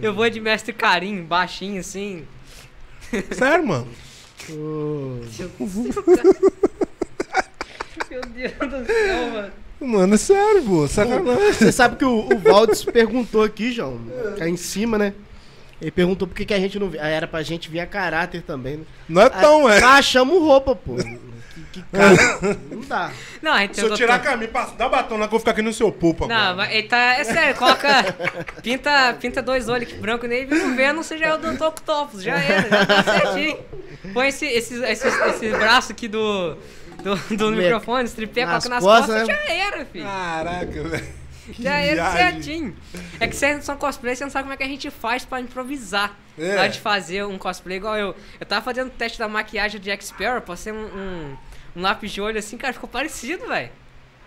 Eu 0.00 0.14
vou 0.14 0.28
de 0.28 0.40
mestre 0.40 0.72
carinho, 0.72 1.24
baixinho 1.24 1.80
assim. 1.80 2.26
Sério, 3.32 3.66
mano? 3.66 3.88
Ô, 4.50 5.20
Meu 8.10 8.20
Deus 8.26 8.52
do 8.58 8.86
céu, 8.86 9.30
mano. 9.30 9.52
Mano, 9.82 10.14
é 10.14 10.18
sério, 10.18 10.62
pô. 10.62 10.86
Sacanagem. 10.88 11.52
Você 11.52 11.72
sabe 11.72 11.96
que 11.96 12.04
o, 12.04 12.28
o 12.32 12.38
Valdes 12.38 12.84
perguntou 12.84 13.42
aqui, 13.42 13.72
João, 13.72 14.00
cá 14.38 14.48
em 14.48 14.56
cima, 14.56 14.96
né? 14.98 15.12
Ele 15.80 15.90
perguntou 15.90 16.28
por 16.28 16.34
que, 16.34 16.44
que 16.44 16.54
a 16.54 16.58
gente 16.60 16.78
não. 16.78 16.92
ah, 17.00 17.08
Era 17.08 17.26
pra 17.26 17.42
gente 17.42 17.68
vir 17.68 17.80
a 17.80 17.86
caráter 17.86 18.42
também, 18.42 18.76
né? 18.78 18.84
Não 19.08 19.20
é 19.22 19.28
tão, 19.28 19.66
Ah, 19.66 19.74
é. 19.74 19.82
Achamos 19.82 20.38
roupa, 20.40 20.76
pô. 20.76 20.94
Que, 20.94 21.18
que 21.72 21.82
cara. 21.90 22.14
Não 22.70 22.80
dá. 22.82 23.10
Não, 23.42 23.52
a 23.52 23.60
gente 23.62 23.74
Se 23.74 23.84
eu 23.84 23.92
tirar 23.94 24.14
a 24.14 24.18
camisa, 24.20 24.50
passa- 24.52 24.74
dá 24.76 24.88
batom 24.88 25.14
lá 25.16 25.20
que 25.20 25.24
eu 25.26 25.30
vou 25.30 25.38
ficar 25.40 25.50
aqui 25.50 25.62
no 25.62 25.72
seu 25.72 25.90
popo 25.90 26.24
agora. 26.24 26.50
Não, 26.50 26.56
mas 26.56 26.72
ele 26.72 26.84
tá. 26.84 27.14
É 27.14 27.24
sério, 27.24 27.56
coloca. 27.56 27.88
Pinta, 28.62 29.16
pinta 29.20 29.42
dois 29.42 29.68
olhos 29.68 29.88
aqui 29.88 29.98
branco 29.98 30.26
nele 30.26 30.54
e 30.54 30.58
um 30.62 30.76
Venom, 30.76 31.02
você 31.02 31.18
já 31.18 31.26
é 31.26 31.34
o 31.34 31.38
Dr. 31.38 31.62
Octopus, 31.64 32.22
já 32.22 32.38
era, 32.38 32.68
já 32.70 32.86
tá 32.86 33.02
certinho. 33.02 33.58
Põe 34.14 34.28
esse, 34.28 34.46
esse, 34.46 34.74
esse, 34.84 35.08
esse 35.08 35.48
braço 35.50 35.90
aqui 35.92 36.06
do. 36.06 36.56
Do, 37.02 37.36
do 37.36 37.50
Me- 37.50 37.56
microfone, 37.62 38.04
esse 38.04 38.14
tripé, 38.16 38.44
nas 38.46 38.64
coloca 38.64 38.68
nas 38.68 38.84
costas, 38.84 39.26
costas, 39.26 39.28
né? 39.28 39.46
já 39.46 39.54
era, 39.54 39.84
filho. 39.86 40.04
Caraca, 40.04 40.82
velho. 40.84 41.22
Já 41.58 41.74
era 41.78 42.10
viagem. 42.10 42.32
certinho. 42.42 42.76
É 43.18 43.26
que 43.26 43.34
vocês 43.34 43.56
não 43.56 43.62
são 43.62 43.76
cosplay, 43.76 44.14
você 44.14 44.22
não 44.24 44.30
sabe 44.30 44.44
como 44.44 44.54
é 44.54 44.56
que 44.56 44.62
a 44.62 44.68
gente 44.68 44.90
faz 44.90 45.24
pra 45.24 45.40
improvisar. 45.40 46.16
É. 46.38 46.54
Na 46.54 46.60
hora 46.62 46.68
de 46.68 46.80
fazer 46.80 47.24
um 47.26 47.36
cosplay 47.36 47.76
igual 47.78 47.96
eu. 47.96 48.14
Eu 48.38 48.46
tava 48.46 48.64
fazendo 48.64 48.86
o 48.88 48.90
teste 48.90 49.18
da 49.18 49.26
maquiagem 49.28 49.80
de 49.80 49.90
Jack 49.90 50.04
Sparrow, 50.04 50.40
passei 50.40 50.72
um, 50.72 50.76
um, 50.76 51.36
um 51.76 51.82
lápis 51.82 52.12
de 52.12 52.20
olho 52.20 52.38
assim, 52.38 52.56
cara, 52.56 52.72
ficou 52.72 52.88
parecido, 52.88 53.46
velho. 53.48 53.70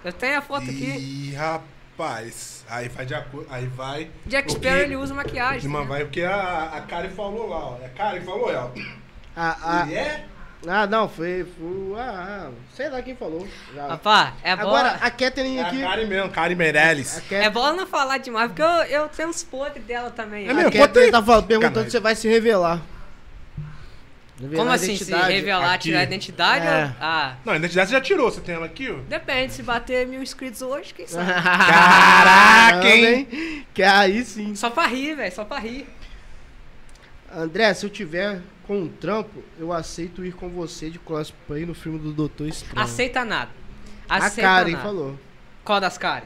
Eu 0.04 0.12
tenho 0.14 0.38
a 0.38 0.42
foto 0.42 0.64
aqui. 0.64 0.86
Ih, 0.86 1.34
rapaz. 1.36 2.66
Aí 2.70 2.90
vai 2.90 3.06
de 3.06 3.16
acordo. 3.16 3.48
Aí 3.50 3.66
vai. 3.68 4.12
Jack 4.26 4.52
Sparrow 4.52 4.78
ele 4.80 4.96
usa 4.98 5.14
maquiagem. 5.14 5.70
Mas 5.70 5.82
né? 5.84 5.88
vai 5.88 6.04
porque 6.04 6.22
a, 6.22 6.72
a 6.74 6.82
Karen 6.82 7.10
falou 7.10 7.48
lá, 7.48 7.70
ó. 7.70 7.78
É 7.82 7.86
a 7.86 7.90
Karen 7.90 8.20
que 8.20 8.26
falou, 8.26 8.52
ó. 8.54 8.70
Ah, 9.38 9.58
ah, 9.64 9.84
Ele 9.88 9.96
é? 9.96 10.26
Ah, 10.68 10.88
não, 10.88 11.08
foi. 11.08 11.46
foi 11.58 12.00
ah, 12.00 12.50
sei 12.76 12.90
lá 12.90 13.02
quem 13.02 13.16
falou. 13.16 13.48
Já. 13.74 13.88
Rapaz, 13.88 14.34
é 14.44 14.52
Agora, 14.52 14.90
bola. 14.90 15.00
a 15.02 15.12
Catherine 15.12 15.58
É 15.58 15.62
a 15.64 15.68
aqui. 15.68 15.82
Karen 15.82 16.06
mesmo, 16.08 16.30
Karen 16.32 16.56
Meirelles. 16.56 17.22
A 17.32 17.36
É 17.36 17.50
bola 17.50 17.74
não 17.74 17.86
falar 17.88 18.18
demais, 18.18 18.48
porque 18.48 18.62
eu, 18.62 18.68
eu 19.02 19.08
tenho 19.10 19.30
uns 19.30 19.44
podres 19.44 19.84
dela 19.86 20.10
também. 20.12 20.48
É 20.48 20.52
a 20.52 20.54
mesmo? 20.54 20.72
Catherine 20.72 20.88
Conta 20.88 21.00
aí. 21.02 21.12
tá 21.12 21.24
falando, 21.24 21.46
perguntando 21.48 21.86
se 21.86 21.92
você 21.92 22.00
vai 22.00 22.16
se 22.16 22.28
revelar. 22.28 22.82
Revelar 24.38 24.58
Como 24.60 24.72
a 24.72 24.74
assim? 24.76 24.98
Se 24.98 25.14
revelar, 25.14 25.74
aqui. 25.76 25.84
tirar 25.84 26.00
a 26.00 26.04
identidade? 26.04 26.68
É. 26.68 26.86
ou- 26.86 26.92
Ah, 27.00 27.36
Não, 27.46 27.54
a 27.54 27.56
identidade 27.56 27.90
você 27.90 27.96
já 27.96 28.02
tirou. 28.02 28.30
Você 28.30 28.42
tem 28.42 28.56
ela 28.56 28.66
aqui, 28.66 28.92
ó. 28.92 28.96
depende. 29.08 29.54
Se 29.54 29.64
bater 29.64 30.06
mil 30.06 30.22
inscritos 30.22 30.62
hoje, 30.62 30.94
quem 30.94 31.08
sabe? 31.08 31.32
Caraca, 31.32 32.88
hein? 32.90 33.66
Que 33.74 33.82
aí 33.82 34.26
sim. 34.26 34.54
só 34.54 34.70
pra 34.70 34.88
rir, 34.88 35.16
velho, 35.16 35.34
só 35.34 35.46
pra 35.46 35.58
rir. 35.60 35.88
André, 37.36 37.74
se 37.74 37.86
eu 37.86 37.90
tiver 37.90 38.42
com 38.66 38.82
um 38.84 38.88
trampo, 38.88 39.44
eu 39.60 39.72
aceito 39.74 40.24
ir 40.26 40.32
com 40.34 40.50
você 40.50 40.90
de 40.90 40.98
cosplay 41.00 41.66
no 41.66 41.74
filme 41.74 42.00
do 42.00 42.12
Doutor 42.14 42.48
Estranho. 42.48 42.80
Aceita 42.80 43.26
nada. 43.26 43.52
A 44.08 44.18
Aceita 44.18 44.42
Karen 44.42 44.72
nada. 44.72 44.84
falou. 44.84 45.20
Qual 45.64 45.80
das 45.80 45.98
Karen? 45.98 46.26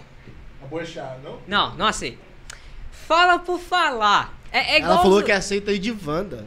A 0.63 0.67
bochada, 0.67 1.19
não? 1.23 1.39
Não, 1.47 1.75
não 1.75 1.85
aceito. 1.87 2.19
Fala 2.91 3.39
por 3.39 3.59
falar. 3.59 4.37
É, 4.51 4.75
é 4.75 4.77
igual. 4.77 4.93
Ela 4.93 5.01
falou 5.01 5.19
os- 5.19 5.23
que 5.23 5.31
aceita 5.31 5.71
ir 5.71 5.79
de 5.79 5.91
Wanda. 6.05 6.45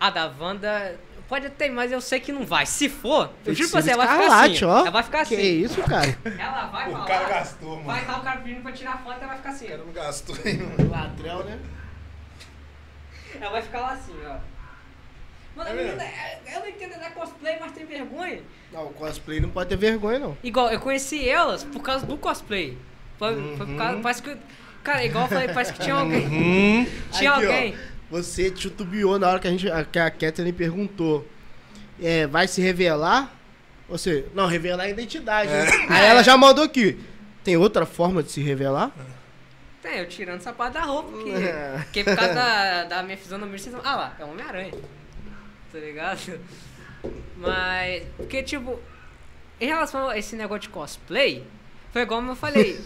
A 0.00 0.10
da 0.10 0.32
Wanda. 0.40 0.98
Pode 1.28 1.48
ter, 1.50 1.70
mas 1.70 1.90
eu 1.90 2.00
sei 2.02 2.20
que 2.20 2.30
não 2.32 2.44
vai. 2.44 2.66
Se 2.66 2.88
for, 2.88 3.30
eu 3.46 3.54
juro 3.54 3.70
pra 3.70 3.80
você, 3.80 3.90
ela 3.92 4.04
vai 4.06 4.18
ficar 4.22 4.44
assim. 4.44 4.64
ó. 4.66 4.78
Ela 4.80 4.90
vai 4.90 5.02
ficar 5.02 5.24
Que 5.24 5.34
assim. 5.34 5.42
isso, 5.62 5.82
cara? 5.82 6.18
Ela 6.38 6.66
vai 6.66 6.88
O 6.88 6.92
falar. 6.92 7.06
cara 7.06 7.28
gastou, 7.28 7.70
mano. 7.76 7.84
Vai 7.84 8.00
estar 8.02 8.18
o 8.18 8.22
cara 8.22 8.40
pedindo 8.40 8.62
pra 8.62 8.72
tirar 8.72 8.98
foto, 9.02 9.16
ela 9.18 9.26
vai 9.28 9.36
ficar 9.38 9.50
assim. 9.50 9.64
O 9.64 9.68
cara 9.68 9.82
não 9.84 9.92
gastou, 9.92 10.36
hein, 10.44 10.58
mano. 10.58 10.90
Latrel, 10.90 11.44
né? 11.44 11.58
Ela 13.40 13.50
vai 13.50 13.62
ficar 13.62 13.80
lá 13.80 13.92
assim, 13.92 14.12
ó. 14.26 14.36
Mano, 15.56 15.70
É 15.70 15.72
a 15.72 15.76
menina, 15.76 16.02
é- 16.02 16.40
eu 16.54 16.60
não 16.60 16.68
entendo, 16.68 16.92
ela 16.94 17.06
é 17.06 17.10
cosplay, 17.10 17.56
mas 17.60 17.72
tem 17.72 17.86
vergonha. 17.86 18.40
Não, 18.72 18.86
o 18.86 18.90
cosplay 18.92 19.38
não 19.40 19.50
pode 19.50 19.68
ter 19.68 19.76
vergonha, 19.76 20.18
não. 20.18 20.36
Igual, 20.42 20.70
eu 20.70 20.80
conheci 20.80 21.28
elas 21.28 21.62
por 21.62 21.80
causa 21.80 22.04
do 22.04 22.16
cosplay. 22.16 22.76
Foi, 23.18 23.34
foi 23.56 23.66
por 23.66 23.76
causa, 23.76 24.00
parece 24.00 24.22
que. 24.22 24.36
Cara, 24.82 25.04
igual 25.04 25.24
eu 25.24 25.28
falei, 25.28 25.48
parece 25.48 25.72
que 25.72 25.78
tinha 25.80 25.94
alguém. 25.94 26.26
Hum. 26.26 26.86
Tinha 27.12 27.32
Aqui, 27.32 27.46
ó, 27.46 27.50
alguém. 27.52 27.76
você 28.10 28.50
titubeou 28.50 29.18
na 29.18 29.28
hora 29.28 29.38
que 29.38 29.46
a, 29.46 29.50
gente, 29.50 29.66
que 29.92 29.98
a 29.98 30.10
Catherine 30.10 30.52
perguntou. 30.52 31.26
É, 32.02 32.26
vai 32.26 32.48
se 32.48 32.60
revelar? 32.60 33.32
Você, 33.88 34.24
não, 34.34 34.46
revelar 34.48 34.84
a 34.84 34.88
identidade. 34.90 35.48
né? 35.50 35.66
Aí 35.88 36.04
ela 36.06 36.22
já 36.24 36.36
mandou 36.36 36.64
aqui. 36.64 36.98
Tem 37.44 37.56
outra 37.56 37.86
forma 37.86 38.22
de 38.22 38.32
se 38.32 38.40
revelar? 38.42 38.90
Tem, 39.84 39.98
eu 39.98 40.08
tirando 40.08 40.40
o 40.40 40.42
sapato 40.42 40.72
da 40.72 40.80
roupa, 40.80 41.10
porque, 41.10 41.28
É. 41.28 41.72
porque 41.84 42.04
por 42.04 42.16
causa 42.16 42.32
da, 42.32 42.84
da 42.88 43.02
minha 43.02 43.18
fisionomia, 43.18 43.58
vocês 43.58 43.70
vão. 43.74 43.82
Ah 43.84 43.94
lá, 43.96 44.16
é 44.18 44.24
um 44.24 44.30
Homem-Aranha. 44.30 44.72
Tá 45.70 45.78
ligado? 45.78 46.40
Mas. 47.36 48.02
Porque, 48.16 48.42
tipo, 48.42 48.80
em 49.60 49.66
relação 49.66 50.08
a 50.08 50.16
esse 50.18 50.34
negócio 50.36 50.62
de 50.62 50.68
cosplay, 50.70 51.46
foi 51.92 52.00
igual 52.00 52.24
eu 52.24 52.34
falei. 52.34 52.80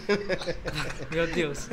Meu 1.09 1.25
Deus. 1.27 1.69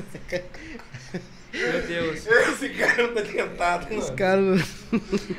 Meu 1.53 1.82
Deus. 1.89 2.24
Esse 2.24 2.69
cara 2.69 3.09
não 3.09 3.15
tá 3.15 3.23
tentado, 3.23 3.86
Os 3.97 4.05
mano. 4.05 4.16
caras. 4.16 4.61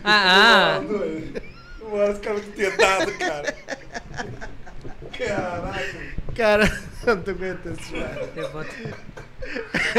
Ah, 0.04 0.76
ah. 0.76 0.82
Mano, 0.82 2.12
esse 2.12 2.20
cara 2.20 2.40
tá 2.42 2.52
tentado, 2.58 3.12
cara. 3.18 3.56
Caralho. 5.18 6.18
Cara, 6.36 6.66
eu 7.06 7.16
não 7.16 7.24
tô 7.24 7.32
aguentando. 7.32 7.78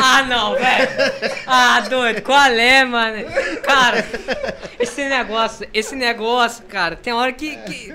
Ah, 0.01 0.23
não, 0.23 0.55
velho. 0.55 0.89
Ah, 1.47 1.81
doido. 1.81 2.23
Qual 2.23 2.51
é, 2.51 2.85
mano? 2.85 3.25
Cara, 3.63 4.05
esse 4.79 5.09
negócio, 5.09 5.69
esse 5.73 5.97
negócio, 5.97 6.65
cara, 6.67 6.95
tem 6.97 7.13
hora 7.13 7.33
que, 7.33 7.57
que 7.57 7.95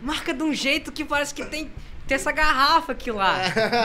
marca 0.00 0.32
de 0.32 0.42
um 0.42 0.54
jeito 0.54 0.92
que 0.92 1.04
parece 1.04 1.34
que 1.34 1.44
tem 1.44 1.70
tem 2.12 2.16
essa 2.16 2.30
garrafa 2.30 2.92
aqui 2.92 3.10
lá. 3.10 3.38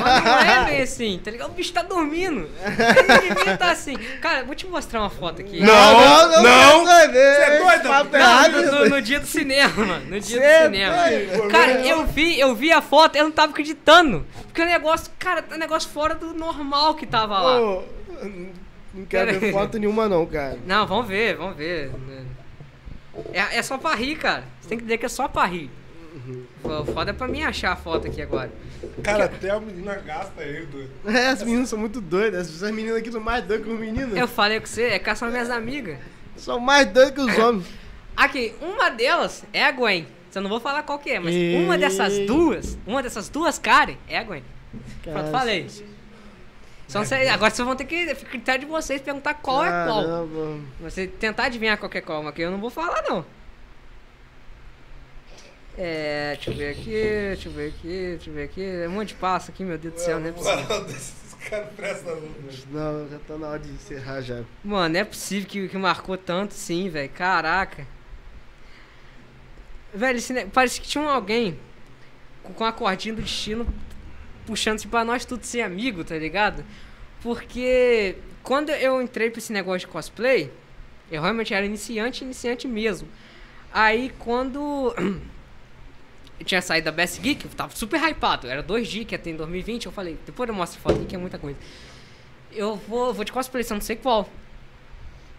Mas 0.03 0.23
não 0.23 0.39
é 0.39 0.65
bem 0.65 0.81
assim, 0.81 1.19
tá 1.23 1.31
ligado? 1.31 1.49
O 1.49 1.53
bicho 1.53 1.71
tá 1.71 1.81
dormindo. 1.81 2.49
Ele 2.65 3.07
não 3.07 3.35
devia 3.35 3.53
estar 3.53 3.71
assim. 3.71 3.95
Cara, 4.21 4.43
vou 4.43 4.53
te 4.53 4.67
mostrar 4.67 4.99
uma 4.99 5.09
foto 5.09 5.41
aqui. 5.41 5.61
Não, 5.61 6.41
não. 6.43 6.85
Você 6.85 7.07
Você 7.07 7.17
é 7.17 7.57
doido, 7.59 8.15
errado, 8.15 8.51
Não, 8.63 8.79
no, 8.83 8.89
no- 8.89 9.01
dia 9.01 9.19
do 9.21 9.25
cinema, 9.25 9.73
mano. 9.85 10.05
No 10.09 10.19
dia 10.19 10.37
Cê 10.39 10.43
é 10.43 10.59
do 10.67 10.73
cinema. 10.75 10.95
doido. 10.97 11.47
Cara, 11.49 11.71
eu 11.87 12.05
vi, 12.05 12.37
eu 12.39 12.53
vi 12.53 12.71
a 12.71 12.81
foto, 12.81 13.15
eu 13.15 13.23
não 13.23 13.31
tava 13.31 13.51
acreditando. 13.51 14.25
Porque 14.47 14.61
o 14.61 14.65
negócio, 14.65 15.09
cara, 15.17 15.45
é 15.49 15.55
um 15.55 15.57
negócio 15.57 15.89
fora 15.89 16.13
do 16.13 16.33
normal 16.33 16.95
que 16.95 17.05
tava 17.05 17.39
lá. 17.39 17.61
Ô, 17.61 17.83
Não 18.93 19.05
quero 19.05 19.39
ver 19.39 19.53
foto 19.53 19.79
nenhuma, 19.79 20.09
não, 20.09 20.25
cara. 20.25 20.57
Não, 20.65 20.85
vamos 20.85 21.07
ver, 21.07 21.37
vamos 21.37 21.55
ver. 21.55 21.91
É, 23.31 23.57
é 23.57 23.63
só 23.63 23.77
pra 23.77 23.95
rir, 23.95 24.17
cara. 24.17 24.43
Você 24.59 24.69
tem 24.69 24.77
que 24.77 24.83
dizer 24.83 24.97
que 24.97 25.05
é 25.05 25.09
só 25.09 25.27
pra 25.29 25.45
rir. 25.45 25.69
Foda 26.94 27.11
é 27.11 27.14
pra 27.14 27.27
mim 27.27 27.44
achar 27.44 27.72
a 27.72 27.76
foto 27.76 28.07
aqui 28.07 28.22
agora. 28.22 28.52
Cara, 29.03 29.26
até 29.26 29.49
a 29.49 29.60
menina 29.60 29.95
gasta 29.95 30.41
aí, 30.41 30.65
doido. 30.65 30.89
É, 31.06 31.27
as 31.27 31.44
meninas 31.44 31.69
são 31.69 31.80
muito 31.80 31.99
doidas. 32.02 32.48
Essas 32.49 32.72
meninas 32.72 32.98
aqui 32.98 33.11
são 33.11 33.22
mais 33.22 33.44
doidas 33.45 33.65
que 33.65 33.72
os 33.73 33.80
meninos. 33.80 34.18
Eu 34.18 34.27
falei 34.27 34.60
com 34.60 34.65
você, 34.65 34.84
é 34.85 34.99
que 34.99 35.15
são 35.15 35.30
minhas 35.30 35.49
amigas. 35.49 35.98
São 36.35 36.60
mais 36.60 36.88
doidas 36.88 37.11
que 37.14 37.22
os 37.22 37.38
homens. 37.39 37.65
Aqui, 38.15 38.53
uma 38.61 38.89
delas 38.89 39.44
é 39.53 39.64
a 39.64 39.72
Gwen. 39.72 40.07
Eu 40.35 40.41
não 40.41 40.49
vou 40.52 40.60
falar 40.60 40.84
qual 40.84 40.99
que 40.99 41.10
é, 41.10 41.19
mas 41.19 41.34
E- 41.34 41.56
uma 41.65 41.77
dessas 41.80 42.19
duas, 42.27 42.77
uma 42.85 43.02
dessas 43.02 43.27
duas 43.27 43.57
Karen 43.57 43.95
é 44.07 44.19
a 44.19 44.23
Gwen. 44.23 44.44
Pronto, 45.02 45.31
falei. 45.31 45.68
Só 46.88 46.99
agora 46.99 47.49
vocês 47.52 47.65
vão 47.65 47.76
ter 47.76 47.85
que 47.85 48.14
ficar 48.15 48.30
critério 48.31 48.61
de 48.61 48.72
vocês 48.72 49.02
perguntar 49.02 49.34
qual 49.34 49.65
é 49.65 49.85
qual. 49.85 50.03
Caramba. 50.03 50.60
Você 50.81 51.07
tentar 51.07 51.45
adivinhar 51.45 51.77
qual 51.77 51.89
que 51.89 51.98
é 51.98 52.02
qual, 52.02 52.22
mas 52.23 52.34
que 52.35 52.41
eu 52.44 52.52
não 52.52 52.60
vou 52.60 52.69
falar 52.69 53.03
não. 53.10 53.26
É, 55.77 56.33
deixa 56.35 56.49
eu 56.49 56.55
ver 56.55 56.69
aqui, 56.71 56.91
deixa 56.91 57.49
eu 57.49 57.53
ver 57.53 57.67
aqui, 57.67 57.87
deixa 57.87 58.29
eu 58.29 58.33
ver 58.33 58.43
aqui. 58.43 58.63
É 58.63 58.87
um 58.87 58.91
monte 58.91 59.09
de 59.09 59.15
passo 59.15 59.51
aqui, 59.51 59.63
meu 59.63 59.77
Deus 59.77 59.93
do 59.93 59.99
céu, 59.99 60.19
não 60.19 60.27
é 60.27 60.31
possível. 60.31 60.85
Esses 60.87 61.33
caras 61.47 61.69
prestam 61.75 62.19
não, 62.71 63.07
já 63.07 63.19
tá 63.19 63.37
na 63.37 63.47
hora 63.47 63.59
de 63.59 63.69
encerrar 63.69 64.21
já. 64.21 64.43
Mano, 64.63 64.93
não 64.93 64.99
é 64.99 65.03
possível 65.03 65.47
que, 65.47 65.67
que 65.67 65.77
marcou 65.77 66.17
tanto 66.17 66.53
sim, 66.53 66.89
velho. 66.89 67.09
Caraca. 67.09 67.85
Velho, 69.93 70.17
esse 70.17 70.45
parece 70.47 70.81
que 70.81 70.87
tinha 70.87 71.03
um 71.03 71.09
alguém 71.09 71.59
com, 72.41 72.53
com 72.53 72.65
a 72.65 72.71
cordinha 72.71 73.13
do 73.13 73.21
destino 73.21 73.67
puxando-se 74.47 74.87
pra 74.87 75.03
nós 75.03 75.25
tudo 75.25 75.43
ser 75.43 75.61
amigo, 75.61 76.03
tá 76.03 76.17
ligado? 76.17 76.63
Porque 77.21 78.15
quando 78.41 78.69
eu 78.69 79.01
entrei 79.01 79.29
pra 79.29 79.39
esse 79.39 79.51
negócio 79.51 79.81
de 79.81 79.87
cosplay, 79.87 80.51
eu 81.11 81.21
realmente 81.21 81.53
era 81.53 81.65
iniciante, 81.65 82.23
iniciante 82.23 82.67
mesmo. 82.67 83.07
Aí 83.71 84.11
quando 84.17 84.95
eu 86.39 86.45
tinha 86.45 86.61
saído 86.61 86.85
da 86.85 86.91
Best 86.91 87.19
Geek, 87.19 87.45
eu 87.45 87.51
tava 87.51 87.76
super 87.76 87.99
hypado. 87.99 88.47
Era 88.47 88.64
2G 88.64 89.05
que 89.05 89.15
ia 89.15 89.19
ter 89.19 89.31
em 89.31 89.35
2020. 89.35 89.88
Eu 89.88 89.91
falei, 89.91 90.18
depois 90.26 90.47
eu 90.47 90.55
mostro 90.55 90.80
foto 90.80 91.05
que 91.05 91.15
é 91.15 91.18
muita 91.18 91.39
coisa. 91.39 91.57
Eu 92.51 92.76
vou, 92.76 93.14
vou 93.14 93.26
de 93.26 93.31
cosplay, 93.31 93.64
só 93.64 93.73
não 93.73 93.81
sei 93.81 93.95
qual. 93.95 94.30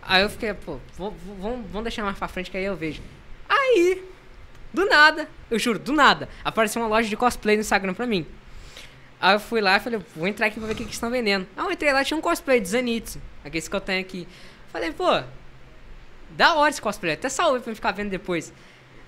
Aí 0.02 0.22
eu 0.22 0.30
fiquei, 0.30 0.54
pô, 0.54 0.78
vamos 0.96 1.82
deixar 1.82 2.02
mais 2.02 2.18
pra 2.18 2.28
frente 2.28 2.50
que 2.50 2.56
aí 2.56 2.64
eu 2.64 2.76
vejo. 2.76 3.02
Aí, 3.48 4.02
do 4.72 4.86
nada, 4.86 5.28
eu 5.50 5.58
juro, 5.58 5.78
do 5.78 5.92
nada, 5.92 6.28
apareceu 6.44 6.80
uma 6.80 6.88
loja 6.88 7.08
de 7.08 7.16
cosplay 7.16 7.56
no 7.56 7.60
Instagram 7.60 7.94
pra 7.94 8.06
mim. 8.06 8.26
Aí 9.20 9.34
eu 9.34 9.40
fui 9.40 9.60
lá 9.60 9.76
e 9.76 9.80
falei, 9.80 10.00
vou 10.14 10.26
entrar 10.26 10.46
aqui 10.46 10.58
pra 10.58 10.66
ver 10.66 10.74
o 10.74 10.76
que, 10.76 10.84
que 10.84 10.92
estão 10.92 11.10
vendendo. 11.10 11.46
Aí 11.56 11.64
eu 11.64 11.72
entrei 11.72 11.92
lá 11.92 12.04
tinha 12.04 12.16
um 12.16 12.20
cosplay 12.20 12.60
de 12.60 12.68
Zenitsu, 12.68 13.20
aquele 13.44 13.68
que 13.68 13.74
eu 13.74 13.80
tenho 13.80 14.00
aqui. 14.00 14.28
Falei, 14.72 14.92
pô, 14.92 15.22
da 16.30 16.54
hora 16.54 16.70
esse 16.70 16.80
cosplay, 16.80 17.14
até 17.14 17.28
salve 17.28 17.60
pra 17.60 17.70
eu 17.70 17.76
ficar 17.76 17.92
vendo 17.92 18.10
depois. 18.10 18.52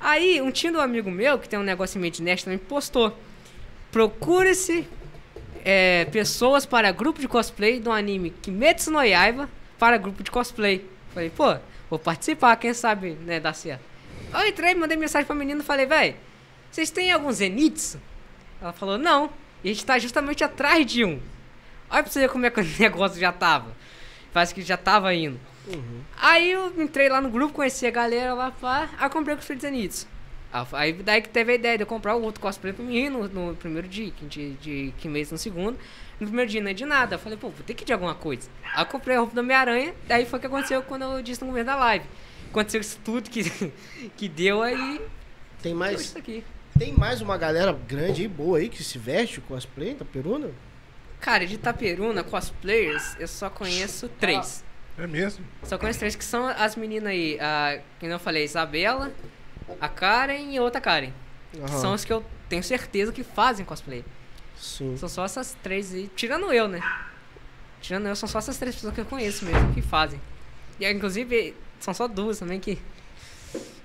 Aí, 0.00 0.40
um 0.40 0.50
tio 0.50 0.72
do 0.72 0.80
amigo 0.80 1.10
meu, 1.10 1.38
que 1.38 1.48
tem 1.48 1.58
um 1.58 1.62
negócio 1.62 2.00
meio 2.00 2.10
de 2.10 2.22
nerd 2.22 2.42
também, 2.42 2.58
postou. 2.58 3.16
Procure-se 3.92 4.88
é, 5.64 6.06
pessoas 6.06 6.64
para 6.64 6.90
grupo 6.90 7.20
de 7.20 7.28
cosplay 7.28 7.78
do 7.78 7.92
anime 7.92 8.30
Kimetsu 8.30 8.90
no 8.90 9.02
Yaiba 9.02 9.48
para 9.78 9.98
grupo 9.98 10.22
de 10.22 10.30
cosplay. 10.30 10.88
Falei, 11.12 11.28
pô, 11.28 11.56
vou 11.90 11.98
participar, 11.98 12.56
quem 12.56 12.72
sabe, 12.72 13.10
né, 13.10 13.38
dar 13.38 13.52
certo. 13.52 13.82
Eu 14.32 14.46
entrei, 14.46 14.74
mandei 14.74 14.96
mensagem 14.96 15.26
pra 15.26 15.34
menina 15.34 15.60
e 15.60 15.64
falei, 15.64 15.86
véi, 15.86 16.16
vocês 16.70 16.90
têm 16.90 17.12
algum 17.12 17.30
Zenitsu? 17.32 18.00
Ela 18.62 18.72
falou, 18.72 18.96
não. 18.96 19.30
E 19.62 19.70
a 19.70 19.72
gente 19.72 19.84
tá 19.84 19.98
justamente 19.98 20.42
atrás 20.42 20.86
de 20.86 21.04
um. 21.04 21.20
Olha 21.90 22.02
pra 22.02 22.10
você 22.10 22.20
ver 22.20 22.28
como 22.28 22.46
é 22.46 22.50
que 22.50 22.60
o 22.60 22.64
negócio 22.78 23.20
já 23.20 23.32
tava. 23.32 23.76
Parece 24.32 24.54
que 24.54 24.62
já 24.62 24.76
tava 24.76 25.12
indo. 25.12 25.38
Aí 26.16 26.50
eu 26.52 26.72
entrei 26.80 27.08
lá 27.08 27.20
no 27.20 27.30
grupo, 27.30 27.54
conheci 27.54 27.86
a 27.86 27.90
galera 27.90 28.34
lá, 28.34 28.50
pá, 28.50 28.88
aí 28.98 29.10
comprei 29.10 29.34
o 29.34 29.36
cosplay 29.38 29.56
de 29.56 29.62
Zenitsu. 29.62 30.06
Ah, 30.52 30.66
Aí 30.72 30.92
daí 30.92 31.22
que 31.22 31.28
teve 31.28 31.52
a 31.52 31.54
ideia 31.54 31.78
de 31.78 31.82
eu 31.84 31.86
comprar 31.86 32.16
o 32.16 32.22
outro 32.22 32.40
cosplay 32.40 32.72
pra 32.72 32.84
mim 32.84 33.08
no, 33.08 33.28
no 33.28 33.54
primeiro 33.56 33.86
dia, 33.86 34.10
que 34.10 34.26
de, 34.26 34.54
de 34.54 34.94
Kimetsu 34.98 35.34
no 35.34 35.38
segundo. 35.38 35.78
No 36.18 36.26
primeiro 36.26 36.50
dia 36.50 36.60
não 36.60 36.70
é 36.70 36.74
de 36.74 36.84
nada. 36.84 37.14
Eu 37.14 37.18
falei, 37.18 37.38
pô, 37.38 37.50
vou 37.50 37.64
ter 37.64 37.72
que 37.74 37.84
ir 37.84 37.86
de 37.86 37.92
alguma 37.92 38.14
coisa. 38.14 38.48
Aí 38.74 38.82
eu 38.82 38.86
comprei 38.86 39.16
a 39.16 39.20
roupa 39.20 39.34
do 39.34 39.40
Homem-Aranha, 39.40 39.94
daí 40.08 40.26
foi 40.26 40.38
o 40.38 40.40
que 40.40 40.46
aconteceu 40.48 40.82
quando 40.82 41.02
eu 41.02 41.22
disse 41.22 41.40
no 41.40 41.46
começo 41.46 41.66
da 41.66 41.76
live. 41.76 42.04
Aconteceu 42.50 42.80
isso 42.80 42.98
tudo 43.04 43.30
que, 43.30 43.44
que 44.16 44.28
deu 44.28 44.60
aí. 44.62 45.00
Tem 45.62 45.72
mais, 45.72 46.00
isso 46.00 46.18
aqui. 46.18 46.42
tem 46.76 46.92
mais 46.94 47.20
uma 47.20 47.38
galera 47.38 47.72
grande 47.72 48.24
e 48.24 48.28
boa 48.28 48.58
aí 48.58 48.68
que 48.68 48.82
se 48.82 48.98
veste 48.98 49.40
com 49.40 49.54
cosplay 49.54 49.94
da 49.94 50.04
peruna? 50.04 50.50
Cara, 51.20 51.46
de 51.46 51.54
Itaperuna, 51.54 52.24
cosplayers, 52.24 53.14
eu 53.20 53.28
só 53.28 53.48
conheço 53.50 54.08
três. 54.08 54.64
É 55.00 55.06
mesmo? 55.06 55.44
Só 55.62 55.78
conheço 55.78 55.98
três 55.98 56.14
que 56.14 56.24
são 56.24 56.46
as 56.46 56.76
meninas 56.76 57.08
aí. 57.10 57.38
A, 57.40 57.80
que 57.98 58.06
não 58.06 58.18
falei, 58.18 58.44
Isabela, 58.44 59.10
a 59.80 59.88
Karen 59.88 60.52
e 60.52 60.60
outra 60.60 60.78
Karen. 60.78 61.10
Aham. 61.56 61.68
São 61.68 61.92
as 61.94 62.04
que 62.04 62.12
eu 62.12 62.22
tenho 62.50 62.62
certeza 62.62 63.10
que 63.10 63.24
fazem 63.24 63.64
cosplay. 63.64 64.04
Sim. 64.56 64.94
São 64.98 65.08
só 65.08 65.24
essas 65.24 65.56
três 65.62 65.94
aí. 65.94 66.10
Tirando 66.14 66.52
eu, 66.52 66.68
né? 66.68 66.82
Tirando 67.80 68.08
eu, 68.08 68.14
são 68.14 68.28
só 68.28 68.38
essas 68.40 68.58
três 68.58 68.74
pessoas 68.74 68.92
que 68.92 69.00
eu 69.00 69.06
conheço 69.06 69.46
mesmo 69.46 69.72
que 69.72 69.80
fazem. 69.80 70.20
E 70.78 70.90
inclusive, 70.90 71.56
são 71.78 71.94
só 71.94 72.06
duas 72.06 72.38
também 72.38 72.60
que. 72.60 72.76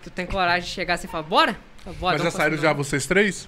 Que 0.02 0.10
eu 0.10 0.14
tenho 0.14 0.28
coragem 0.28 0.68
de 0.68 0.76
chegar 0.76 0.96
assim 0.96 1.08
e 1.08 1.10
falar, 1.10 1.24
bora? 1.24 1.58
Bora, 1.98 2.18
Mas 2.18 2.24
já 2.24 2.32
saíram 2.32 2.58
já 2.58 2.74
vocês 2.74 3.06
três? 3.06 3.48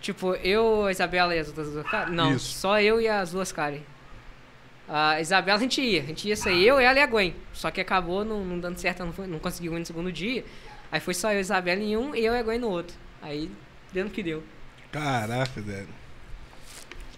Tipo, 0.00 0.34
eu, 0.34 0.84
a 0.84 0.90
Isabela 0.92 1.34
e 1.34 1.38
as 1.38 1.48
outras 1.48 1.70
duas 1.70 1.86
Karen? 1.86 2.12
Não, 2.12 2.34
Isso. 2.34 2.58
só 2.58 2.78
eu 2.78 3.00
e 3.00 3.08
as 3.08 3.30
duas 3.30 3.50
Karen. 3.50 3.80
A 4.88 5.20
Isabela 5.20 5.58
a 5.58 5.60
gente 5.60 5.80
ia. 5.80 6.02
A 6.02 6.06
gente 6.06 6.28
ia 6.28 6.36
sair 6.36 6.66
eu, 6.66 6.78
ela 6.78 6.98
e 6.98 7.02
a 7.02 7.06
Gwen. 7.06 7.34
Só 7.52 7.70
que 7.70 7.80
acabou 7.80 8.24
não, 8.24 8.44
não 8.44 8.58
dando 8.58 8.78
certo, 8.78 9.04
não, 9.04 9.12
foi, 9.12 9.26
não 9.26 9.38
conseguiu 9.38 9.74
ir 9.74 9.78
no 9.78 9.86
segundo 9.86 10.12
dia. 10.12 10.44
Aí 10.92 11.00
foi 11.00 11.14
só 11.14 11.30
eu 11.30 11.36
e 11.36 11.38
a 11.38 11.40
Isabela 11.40 11.82
em 11.82 11.96
um 11.96 12.14
e 12.14 12.24
eu 12.24 12.34
e 12.34 12.38
a 12.38 12.42
Gwen 12.42 12.58
no 12.58 12.68
outro. 12.68 12.96
Aí 13.22 13.50
deu 13.92 14.04
no 14.04 14.10
que 14.10 14.22
deu. 14.22 14.42
Caraca, 14.92 15.60
velho. 15.60 15.88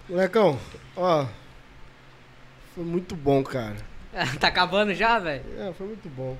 Molecão, 0.09 0.59
ó. 0.97 1.27
Foi 2.75 2.85
muito 2.85 3.17
bom, 3.17 3.43
cara. 3.43 3.77
tá 4.41 4.49
acabando 4.49 4.95
já, 4.95 5.19
velho? 5.19 5.45
É, 5.59 5.73
foi 5.73 5.89
muito 5.89 6.09
bom. 6.09 6.37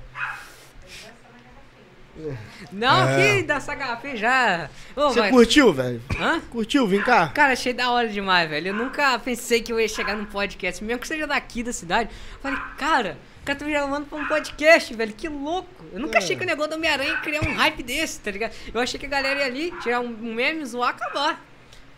Não, 2.71 3.07
É. 3.09 3.37
que 3.37 3.43
dessa 3.43 3.75
garrafa 3.75 4.15
já. 4.15 4.69
Ô, 4.95 5.09
Você 5.09 5.19
mas- 5.19 5.31
curtiu, 5.31 5.71
velho? 5.73 6.01
Hã? 6.19 6.39
Curtiu? 6.49 6.87
Vem 6.87 7.01
cá. 7.01 7.27
Cara, 7.29 7.53
achei 7.53 7.73
da 7.73 7.91
hora 7.91 8.07
demais, 8.07 8.49
velho. 8.49 8.67
Eu 8.69 8.73
nunca 8.73 9.17
pensei 9.19 9.61
que 9.61 9.71
eu 9.71 9.79
ia 9.79 9.87
chegar 9.87 10.15
num 10.15 10.25
podcast, 10.25 10.83
mesmo 10.83 10.99
que 11.01 11.07
seja 11.07 11.27
daqui 11.27 11.61
da 11.63 11.71
cidade. 11.71 12.09
Falei, 12.41 12.57
cara, 12.77 13.17
o 13.41 13.45
cara 13.45 13.59
tá 13.59 13.65
me 13.65 13.71
chamando 13.73 14.05
pra 14.07 14.17
um 14.17 14.25
podcast, 14.27 14.93
velho. 14.93 15.13
Que 15.13 15.29
louco. 15.29 15.69
Eu 15.93 15.99
nunca 15.99 16.17
É. 16.17 16.21
achei 16.21 16.35
que 16.35 16.43
o 16.43 16.47
negócio 16.47 16.71
do 16.71 16.75
Homem-Aranha 16.75 17.11
ia 17.11 17.17
criar 17.17 17.41
um 17.41 17.53
hype 17.55 17.83
desse, 17.83 18.19
tá 18.19 18.31
ligado? 18.31 18.53
Eu 18.73 18.81
achei 18.81 18.99
que 18.99 19.05
a 19.05 19.09
galera 19.09 19.39
ia 19.39 19.45
ali, 19.45 19.71
tirar 19.81 19.99
um 20.01 20.09
meme, 20.09 20.65
zoar, 20.65 20.89
acabar. 20.89 21.43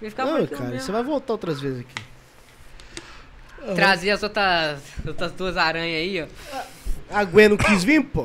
Ia 0.02 0.10
ficar 0.10 0.26
Não, 0.26 0.46
cara, 0.48 0.64
mesmo. 0.66 0.80
você 0.82 0.92
vai 0.92 1.04
voltar 1.04 1.34
outras 1.34 1.60
vezes 1.60 1.80
aqui. 1.82 2.10
Trazer 3.76 4.12
as 4.12 4.24
outras, 4.24 4.80
outras 5.06 5.32
duas 5.34 5.58
aranhas 5.58 5.98
aí, 6.02 6.22
ó. 6.24 6.62
A 7.12 7.24
Gwen 7.26 7.50
não 7.50 7.58
quis 7.58 7.84
vir, 7.84 8.04
pô? 8.04 8.24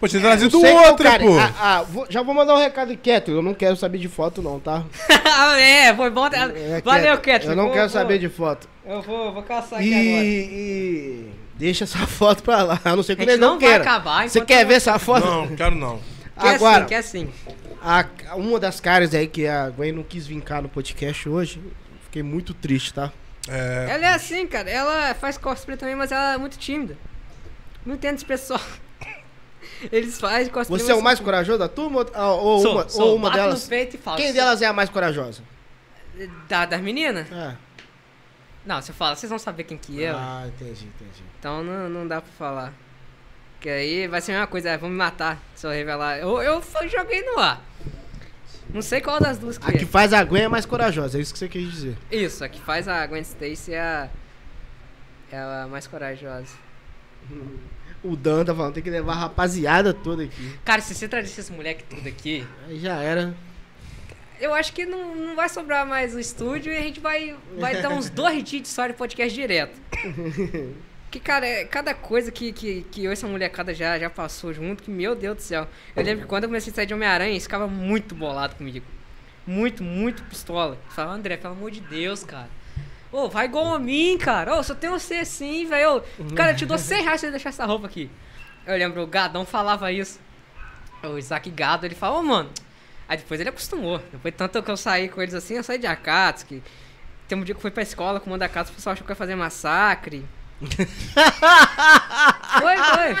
Pô, 0.00 0.06
tinha 0.06 0.22
trazido 0.22 0.60
qual, 0.60 0.86
outra, 0.90 1.18
pô. 1.18 1.36
Ah, 1.38 1.52
ah, 1.60 1.82
vou- 1.82 2.06
já 2.08 2.22
vou 2.22 2.32
mandar 2.32 2.54
um 2.54 2.58
recado 2.58 2.96
quieto. 2.96 3.32
Eu 3.32 3.42
não 3.42 3.52
quero 3.52 3.76
saber 3.76 3.98
de 3.98 4.06
foto, 4.08 4.40
não, 4.40 4.60
tá? 4.60 4.84
é, 5.58 5.92
foi 5.94 6.08
bom. 6.10 6.26
É, 6.28 6.80
Valeu, 6.82 7.18
Cat. 7.18 7.46
Eu 7.46 7.56
não 7.56 7.64
Vou- 7.64 7.72
quero 7.72 7.88
vou- 7.88 8.00
saber 8.00 8.18
de 8.18 8.28
foto. 8.28 8.68
Eu 8.86 9.02
vou, 9.02 9.32
vou 9.32 9.42
caçar 9.42 9.82
E, 9.82 9.92
aqui 9.92 10.08
agora. 10.08 10.24
e 10.24 11.30
deixa 11.56 11.82
essa 11.84 11.98
foto 12.06 12.42
pra 12.44 12.62
lá. 12.62 12.80
A 12.84 12.94
não 12.94 13.02
ser 13.02 13.16
que 13.16 13.22
ele 13.22 13.36
não, 13.36 13.54
não 13.54 13.58
vai 13.60 13.68
queira. 13.70 13.82
acabar 13.82 14.28
Você 14.28 14.40
quer 14.40 14.62
eu- 14.62 14.68
ver 14.68 14.74
essa 14.74 14.98
foto? 15.00 15.26
Não, 15.26 15.48
quero 15.56 15.74
não. 15.74 15.98
Quer 16.40 16.54
Agora, 16.54 16.76
assim, 16.78 16.86
quer 16.86 16.96
assim. 16.98 17.28
a- 17.82 18.06
uma 18.36 18.60
das 18.60 18.78
caras 18.78 19.12
aí 19.12 19.26
que 19.26 19.48
a 19.48 19.68
Gwen 19.70 19.90
não 19.90 20.04
quis 20.04 20.24
vincar 20.24 20.62
no 20.62 20.68
podcast 20.68 21.28
hoje, 21.28 21.60
fiquei 22.04 22.22
muito 22.22 22.54
triste, 22.54 22.94
tá? 22.94 23.10
É, 23.48 23.88
Ela 23.90 24.04
é 24.06 24.14
assim, 24.14 24.46
cara. 24.46 24.70
Ela 24.70 25.14
faz 25.14 25.36
cosplay 25.36 25.76
também, 25.76 25.96
mas 25.96 26.12
ela 26.12 26.34
é 26.34 26.38
muito 26.38 26.56
tímida. 26.56 26.96
Não 27.84 27.96
entendo 27.96 28.14
esse 28.14 28.24
pessoal. 28.24 28.60
Eles 29.92 30.18
fazem 30.20 30.48
cosplay. 30.52 30.80
Você 30.80 30.92
é 30.92 30.94
o 30.94 31.02
mais 31.02 31.18
são- 31.18 31.24
corajoso 31.24 31.58
da 31.58 31.68
turma 31.68 32.00
ou, 32.00 32.06
ah, 32.14 32.32
ou 32.32 32.58
Sou, 32.60 32.72
uma, 32.72 32.88
sou. 32.88 33.08
ou 33.08 33.16
uma 33.16 33.30
delas? 33.30 33.62
No 33.64 33.68
peito 33.68 33.96
e 33.96 33.98
falo, 33.98 34.16
Quem 34.16 34.26
sou- 34.26 34.34
delas 34.34 34.62
é 34.62 34.66
a 34.66 34.72
mais 34.72 34.88
corajosa? 34.90 35.42
Da, 36.48 36.66
das 36.66 36.80
meninas? 36.80 37.30
É. 37.30 37.56
Não, 38.66 38.82
se 38.82 38.90
eu 38.90 38.94
falar, 38.94 39.14
vocês 39.16 39.30
vão 39.30 39.38
saber 39.38 39.64
quem 39.64 39.78
que 39.78 40.02
é. 40.02 40.10
Ah, 40.10 40.44
entendi, 40.46 40.86
entendi. 40.86 41.22
Então 41.38 41.62
não, 41.62 41.88
não 41.88 42.06
dá 42.06 42.20
pra 42.20 42.30
falar. 42.38 42.72
Que 43.60 43.68
aí 43.70 44.06
vai 44.08 44.20
ser 44.20 44.32
a 44.32 44.34
mesma 44.34 44.46
coisa, 44.46 44.68
é, 44.70 44.76
vão 44.76 44.88
me 44.90 44.96
matar 44.96 45.40
se 45.54 45.66
eu 45.66 45.70
revelar. 45.70 46.18
Eu, 46.18 46.40
eu 46.42 46.62
joguei 46.88 47.22
no 47.22 47.38
ar. 47.38 47.60
Não 48.72 48.82
sei 48.82 49.00
qual 49.00 49.18
das 49.18 49.38
duas 49.38 49.56
que 49.56 49.64
A 49.68 49.72
que 49.72 49.84
é. 49.84 49.86
faz 49.86 50.12
a 50.12 50.22
Gwen 50.22 50.42
é 50.44 50.48
mais 50.48 50.66
corajosa, 50.66 51.16
é 51.18 51.20
isso 51.22 51.32
que 51.32 51.38
você 51.38 51.48
quis 51.48 51.70
dizer. 51.70 51.96
Isso, 52.10 52.44
a 52.44 52.48
que 52.48 52.60
faz 52.60 52.86
a 52.86 53.06
Gwen 53.06 53.22
Stacy 53.22 53.72
é 53.74 53.80
a. 53.80 54.08
É 55.32 55.38
a 55.38 55.66
mais 55.70 55.86
corajosa. 55.86 56.52
O 58.02 58.14
Dan 58.14 58.44
tá 58.44 58.54
falando, 58.54 58.74
tem 58.74 58.82
que 58.82 58.90
levar 58.90 59.12
a 59.12 59.16
rapaziada 59.16 59.92
toda 59.92 60.22
aqui. 60.24 60.58
Cara, 60.64 60.80
se 60.80 60.94
você 60.94 61.08
traduzir 61.08 61.40
esse 61.40 61.52
moleque 61.52 61.82
tudo 61.84 62.08
aqui, 62.08 62.46
Aí 62.68 62.78
já 62.78 62.96
era. 63.02 63.34
eu 64.40 64.54
acho 64.54 64.72
que 64.72 64.86
não, 64.86 65.14
não 65.16 65.34
vai 65.34 65.48
sobrar 65.48 65.84
mais 65.86 66.14
o 66.14 66.20
estúdio 66.20 66.72
e 66.72 66.76
a 66.76 66.82
gente 66.82 67.00
vai, 67.00 67.34
vai 67.58 67.82
dar 67.82 67.90
uns 67.90 68.08
dois 68.08 68.44
dias 68.44 68.62
de 68.62 68.68
história 68.68 68.92
de 68.92 68.98
podcast 68.98 69.34
direto. 69.34 69.80
Que, 71.10 71.18
cara, 71.18 71.46
é 71.46 71.64
cada 71.64 71.94
coisa 71.94 72.30
que, 72.30 72.52
que, 72.52 72.82
que 72.90 73.02
eu 73.02 73.10
e 73.10 73.14
essa 73.14 73.26
molecada 73.26 73.72
já, 73.72 73.98
já 73.98 74.10
passou 74.10 74.52
junto, 74.52 74.82
que, 74.82 74.90
meu 74.90 75.14
Deus 75.14 75.36
do 75.36 75.40
céu. 75.42 75.66
Eu 75.96 76.04
lembro 76.04 76.20
que 76.24 76.28
quando 76.28 76.42
eu 76.44 76.50
comecei 76.50 76.70
a 76.70 76.76
sair 76.76 76.84
de 76.84 76.92
Homem-Aranha, 76.92 77.30
eles 77.30 77.44
ficavam 77.44 77.66
muito 77.66 78.14
bolado 78.14 78.56
comigo. 78.56 78.84
Muito, 79.46 79.82
muito 79.82 80.22
pistola. 80.24 80.74
Eu 80.74 80.92
Falava, 80.92 81.14
André, 81.16 81.38
pelo 81.38 81.54
amor 81.54 81.70
de 81.70 81.80
Deus, 81.80 82.22
cara. 82.24 82.50
Ô, 83.10 83.28
vai 83.28 83.46
igual 83.46 83.74
a 83.74 83.78
mim, 83.78 84.18
cara. 84.18 84.56
Ô, 84.56 84.62
só 84.62 84.74
tem 84.74 84.90
você 84.90 85.16
assim, 85.16 85.66
velho. 85.66 86.02
Cara, 86.36 86.52
eu 86.52 86.56
te 86.56 86.66
dou 86.66 86.78
100 86.78 87.02
reais 87.02 87.20
se 87.20 87.26
você 87.26 87.30
deixar 87.30 87.48
essa 87.48 87.64
roupa 87.64 87.86
aqui. 87.86 88.10
Eu 88.66 88.76
lembro, 88.76 89.02
o 89.02 89.06
Gadão 89.06 89.46
falava 89.46 89.90
isso. 89.90 90.20
O 91.02 91.16
Isaac 91.16 91.48
Gado, 91.50 91.86
ele 91.86 91.94
falou, 91.94 92.20
ô, 92.20 92.22
mano. 92.22 92.50
Aí 93.08 93.16
depois 93.16 93.40
ele 93.40 93.48
acostumou. 93.48 93.98
Depois 94.12 94.34
tanto 94.36 94.62
que 94.62 94.70
eu 94.70 94.76
saí 94.76 95.08
com 95.08 95.22
eles 95.22 95.34
assim, 95.34 95.54
eu 95.54 95.62
saí 95.62 95.78
de 95.78 95.86
Akatsuki. 95.86 96.62
Tem 97.26 97.38
um 97.38 97.42
dia 97.42 97.54
que 97.54 97.58
eu 97.58 97.62
fui 97.62 97.70
pra 97.70 97.82
escola 97.82 98.20
com 98.20 98.26
o 98.26 98.30
Mandakatsu, 98.30 98.72
o 98.72 98.74
pessoal 98.74 98.92
achou 98.92 99.06
que 99.06 99.12
ia 99.12 99.16
fazer 99.16 99.34
massacre. 99.34 100.26
Foi, 102.60 102.76
foi. 102.76 103.14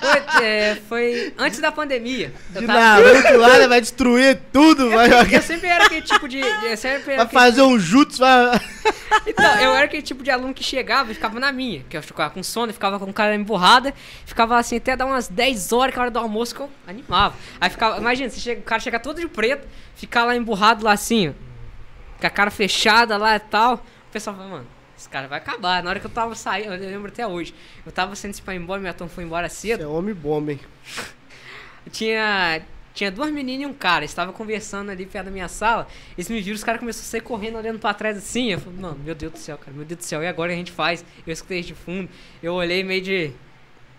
Foi, 0.00 0.44
é, 0.44 0.74
foi 0.88 1.34
antes 1.38 1.58
da 1.60 1.72
pandemia. 1.72 2.32
Eu 2.54 2.66
tava- 2.66 2.78
Naruto 2.78 3.36
lá, 3.38 3.66
vai 3.66 3.80
destruir 3.80 4.38
tudo, 4.52 4.90
vai, 4.90 5.08
eu 5.34 5.42
sempre 5.42 5.68
era 5.68 5.86
aquele 5.86 6.02
tipo 6.02 6.28
de. 6.28 6.38
Eu 6.38 6.76
sempre 6.76 7.16
vai 7.16 7.24
aquele 7.24 7.30
fazer 7.30 7.62
um 7.62 7.78
jutsu, 7.78 8.18
vai... 8.18 8.60
então, 9.26 9.60
eu 9.60 9.74
era 9.74 9.84
aquele 9.86 10.02
tipo 10.02 10.22
de 10.22 10.30
aluno 10.30 10.52
que 10.52 10.62
chegava 10.62 11.10
e 11.10 11.14
ficava 11.14 11.38
na 11.40 11.50
minha. 11.52 11.82
Que 11.88 11.96
eu 11.96 12.02
ficava 12.02 12.30
com 12.30 12.42
sono, 12.42 12.72
ficava 12.72 12.98
com 12.98 13.10
cara 13.12 13.34
emburrada, 13.34 13.94
ficava 14.26 14.58
assim 14.58 14.76
até 14.76 14.94
dar 14.96 15.06
umas 15.06 15.28
10 15.28 15.72
horas, 15.72 15.92
que 15.94 15.98
era 15.98 16.02
hora 16.04 16.10
do 16.10 16.18
almoço, 16.18 16.54
que 16.54 16.60
eu 16.60 16.70
animava. 16.86 17.34
Aí 17.60 17.70
ficava, 17.70 17.96
imagina, 17.98 18.28
você 18.28 18.40
chega, 18.40 18.60
o 18.60 18.64
cara 18.64 18.80
chega 18.80 18.98
todo 19.00 19.18
de 19.20 19.28
preto, 19.28 19.66
ficar 19.96 20.24
lá 20.24 20.36
emburrado 20.36 20.84
lá 20.84 20.92
assim, 20.92 21.30
ó, 21.30 21.32
com 22.20 22.26
a 22.26 22.30
cara 22.30 22.50
fechada 22.50 23.16
lá 23.16 23.36
e 23.36 23.40
tal. 23.40 23.74
O 23.74 24.12
pessoal 24.12 24.36
fala, 24.36 24.48
mano, 24.48 24.66
esse 25.02 25.08
cara 25.08 25.28
vai 25.28 25.38
acabar. 25.38 25.82
Na 25.82 25.90
hora 25.90 26.00
que 26.00 26.06
eu 26.06 26.10
tava 26.10 26.34
saindo, 26.34 26.74
eu 26.74 26.90
lembro 26.90 27.08
até 27.08 27.26
hoje, 27.26 27.54
eu 27.84 27.92
tava 27.92 28.14
pra 28.44 28.54
ir 28.54 28.58
embora, 28.58 28.80
minha 28.80 28.94
turma 28.94 29.12
foi 29.12 29.24
embora 29.24 29.48
cedo. 29.48 29.80
Você 29.80 29.84
é 29.84 29.86
homem 29.86 30.14
bomba, 30.14 30.52
hein? 30.52 30.60
Tinha, 31.90 32.62
tinha 32.94 33.10
duas 33.10 33.32
meninas 33.32 33.64
e 33.64 33.66
um 33.66 33.74
cara. 33.74 34.00
Eles 34.02 34.12
estavam 34.12 34.32
conversando 34.32 34.90
ali 34.90 35.04
perto 35.04 35.24
da 35.24 35.30
minha 35.32 35.48
sala. 35.48 35.88
Eles 36.16 36.28
me 36.28 36.40
viram, 36.40 36.54
os 36.54 36.62
caras 36.62 36.78
começaram 36.78 37.04
a 37.04 37.10
sair 37.10 37.20
correndo, 37.20 37.58
olhando 37.58 37.80
pra 37.80 37.92
trás 37.92 38.16
assim. 38.16 38.52
Eu 38.52 38.60
falei, 38.60 38.78
mano, 38.78 39.00
meu 39.04 39.16
Deus 39.16 39.32
do 39.32 39.38
céu, 39.38 39.58
cara, 39.58 39.72
meu 39.72 39.84
Deus 39.84 39.98
do 39.98 40.04
céu, 40.04 40.22
e 40.22 40.28
agora 40.28 40.52
a 40.52 40.54
gente 40.54 40.70
faz? 40.70 41.04
Eu 41.26 41.32
escutei 41.32 41.60
de 41.60 41.74
fundo. 41.74 42.08
Eu 42.40 42.54
olhei 42.54 42.84
meio 42.84 43.02
de. 43.02 43.32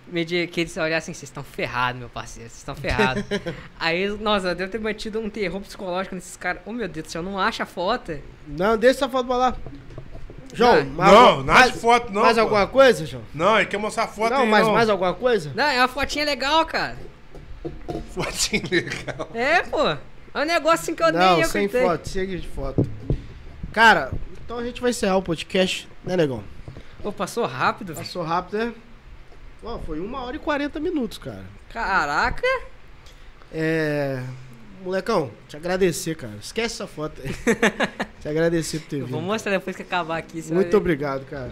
Meio 0.08 0.26
de 0.26 0.48
que 0.48 0.62
eles 0.62 0.76
olharam 0.78 0.98
assim, 0.98 1.14
vocês 1.14 1.30
estão 1.30 1.44
ferrados, 1.44 2.00
meu 2.00 2.10
parceiro, 2.10 2.50
vocês 2.50 2.60
estão 2.60 2.76
ferrados. 2.76 3.24
Aí, 3.78 4.08
nossa, 4.18 4.50
eu 4.50 4.56
devo 4.56 4.72
ter 4.72 4.80
mantido 4.80 5.20
um 5.20 5.30
terror 5.30 5.60
psicológico 5.62 6.16
nesses 6.16 6.38
caras. 6.38 6.62
Oh 6.66 6.72
meu 6.72 6.88
Deus 6.88 7.06
do 7.06 7.12
céu, 7.12 7.22
não 7.22 7.38
acha 7.38 7.64
a 7.64 7.66
foto? 7.66 8.18
Não, 8.48 8.78
deixa 8.78 9.00
essa 9.00 9.10
foto 9.10 9.28
pra 9.28 9.36
lá. 9.36 9.58
João, 10.54 10.84
Não, 10.84 10.92
mais, 10.94 11.12
não, 11.12 11.44
mais, 11.44 11.72
de 11.74 11.80
foto, 11.80 12.14
não. 12.14 12.22
mais 12.22 12.36
pô. 12.36 12.42
alguma 12.42 12.68
coisa, 12.68 13.06
João? 13.06 13.24
Não, 13.34 13.58
ele 13.58 13.66
quer 13.66 13.78
mostrar 13.78 14.08
foto 14.08 14.32
não, 14.34 14.42
aí, 14.42 14.50
mas 14.50 14.66
não. 14.66 14.74
mais 14.74 14.90
alguma 14.90 15.14
coisa? 15.14 15.52
Não, 15.56 15.64
é 15.64 15.80
uma 15.80 15.88
fotinha 15.88 16.26
legal, 16.26 16.66
cara. 16.66 16.98
Fotinho 18.12 18.64
legal. 18.70 19.30
É, 19.34 19.62
pô. 19.64 19.88
É 20.36 20.42
um 20.42 20.46
negócio 20.46 20.80
assim 20.80 20.96
que 20.96 21.04
eu 21.04 21.12
não, 21.12 21.20
nem 21.20 21.42
eu 21.42 21.48
sem 21.50 21.66
acreditei. 21.66 21.82
foto, 21.82 22.10
chega 22.10 22.38
de 22.38 22.48
foto. 22.48 22.86
Cara, 23.72 24.12
então 24.44 24.58
a 24.58 24.64
gente 24.64 24.82
vai 24.82 24.92
encerrar 24.92 25.18
o 25.18 25.22
podcast, 25.22 25.88
né, 26.04 26.16
negão? 26.18 26.44
Pô, 27.02 27.12
passou 27.12 27.46
rápido. 27.46 27.94
Passou 27.94 28.24
rápido, 28.24 28.58
né? 28.58 28.74
Ó, 29.64 29.80
foi 29.80 30.00
uma 30.00 30.22
hora 30.24 30.36
e 30.36 30.40
40 30.40 30.80
minutos, 30.80 31.18
cara. 31.18 31.44
Caraca. 31.70 32.48
É. 33.52 34.24
Molecão, 34.84 35.32
te 35.48 35.56
agradecer, 35.56 36.16
cara. 36.16 36.34
Esquece 36.42 36.76
essa 36.76 36.88
foto 36.88 37.22
aí. 37.24 37.30
te 38.22 38.28
agradecer 38.28 38.80
por 38.80 38.88
ter 38.90 38.96
Eu 38.98 39.06
vindo. 39.06 39.12
vou 39.14 39.22
mostrar 39.22 39.52
depois 39.54 39.76
que 39.76 39.82
acabar 39.82 40.18
aqui. 40.18 40.42
você 40.42 40.50
vai 40.50 40.58
Muito 40.64 40.76
obrigado, 40.78 41.26
cara. 41.26 41.52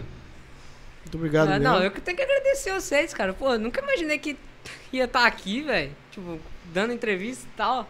Muito 1.02 1.16
obrigado 1.16 1.48
Ah, 1.48 1.58
mesmo. 1.58 1.64
não, 1.64 1.82
eu 1.82 1.90
que 1.90 2.00
tenho 2.00 2.16
que 2.16 2.22
agradecer 2.22 2.72
vocês, 2.72 3.12
cara. 3.14 3.32
Pô, 3.32 3.56
nunca 3.58 3.80
imaginei 3.82 4.18
que 4.18 4.36
ia 4.92 5.04
estar 5.04 5.26
aqui, 5.26 5.62
velho. 5.62 5.92
Tipo, 6.10 6.38
dando 6.72 6.92
entrevista 6.92 7.46
e 7.46 7.56
tal. 7.56 7.88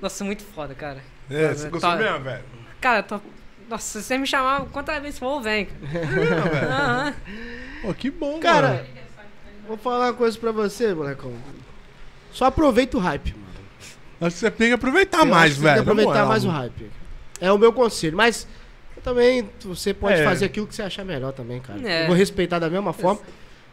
Nossa, 0.00 0.24
muito 0.24 0.44
foda, 0.44 0.74
cara. 0.74 1.02
É, 1.28 1.52
você 1.52 1.68
gostou 1.68 1.90
Tá. 1.90 1.96
mesmo, 1.96 2.20
velho? 2.20 2.44
Cara, 2.80 3.00
eu 3.00 3.02
tô. 3.02 3.20
Nossa, 3.68 4.00
se 4.00 4.06
você 4.06 4.16
me 4.16 4.26
chamar, 4.26 4.64
quantas 4.66 5.02
vezes 5.02 5.18
for, 5.18 5.36
eu 5.36 5.40
venho, 5.42 5.66
cara. 5.66 6.06
Não, 6.06 6.42
velho. 6.44 6.70
Aham. 6.72 7.14
Pô, 7.82 7.94
que 7.94 8.10
bom, 8.10 8.38
Cara, 8.40 8.68
mano. 8.68 8.86
vou 9.66 9.76
falar 9.76 10.06
uma 10.06 10.14
coisa 10.14 10.38
pra 10.38 10.52
você, 10.52 10.94
molecão. 10.94 11.34
Só 12.32 12.46
aproveita 12.46 12.96
o 12.96 13.00
hype, 13.00 13.32
mano. 13.34 13.47
Acho 14.20 14.34
que 14.34 14.40
você 14.40 14.50
tem 14.50 14.68
que 14.68 14.74
aproveitar 14.74 15.20
Eu 15.20 15.26
mais, 15.26 15.52
acho 15.52 15.54
que 15.60 15.62
velho. 15.62 15.76
Tem 15.76 15.84
que 15.84 15.90
aproveitar 15.90 16.26
mais 16.26 16.44
o 16.44 16.48
hype. 16.48 16.90
É 17.40 17.52
o 17.52 17.58
meu 17.58 17.72
conselho. 17.72 18.16
Mas 18.16 18.46
também 19.02 19.48
você 19.62 19.94
pode 19.94 20.20
É. 20.20 20.24
fazer 20.24 20.46
aquilo 20.46 20.66
que 20.66 20.74
você 20.74 20.82
achar 20.82 21.04
melhor 21.04 21.32
também, 21.32 21.60
cara. 21.60 21.80
É. 21.88 22.02
Eu 22.02 22.06
vou 22.08 22.16
respeitar 22.16 22.58
da 22.58 22.68
mesma 22.68 22.92
forma. 22.92 23.20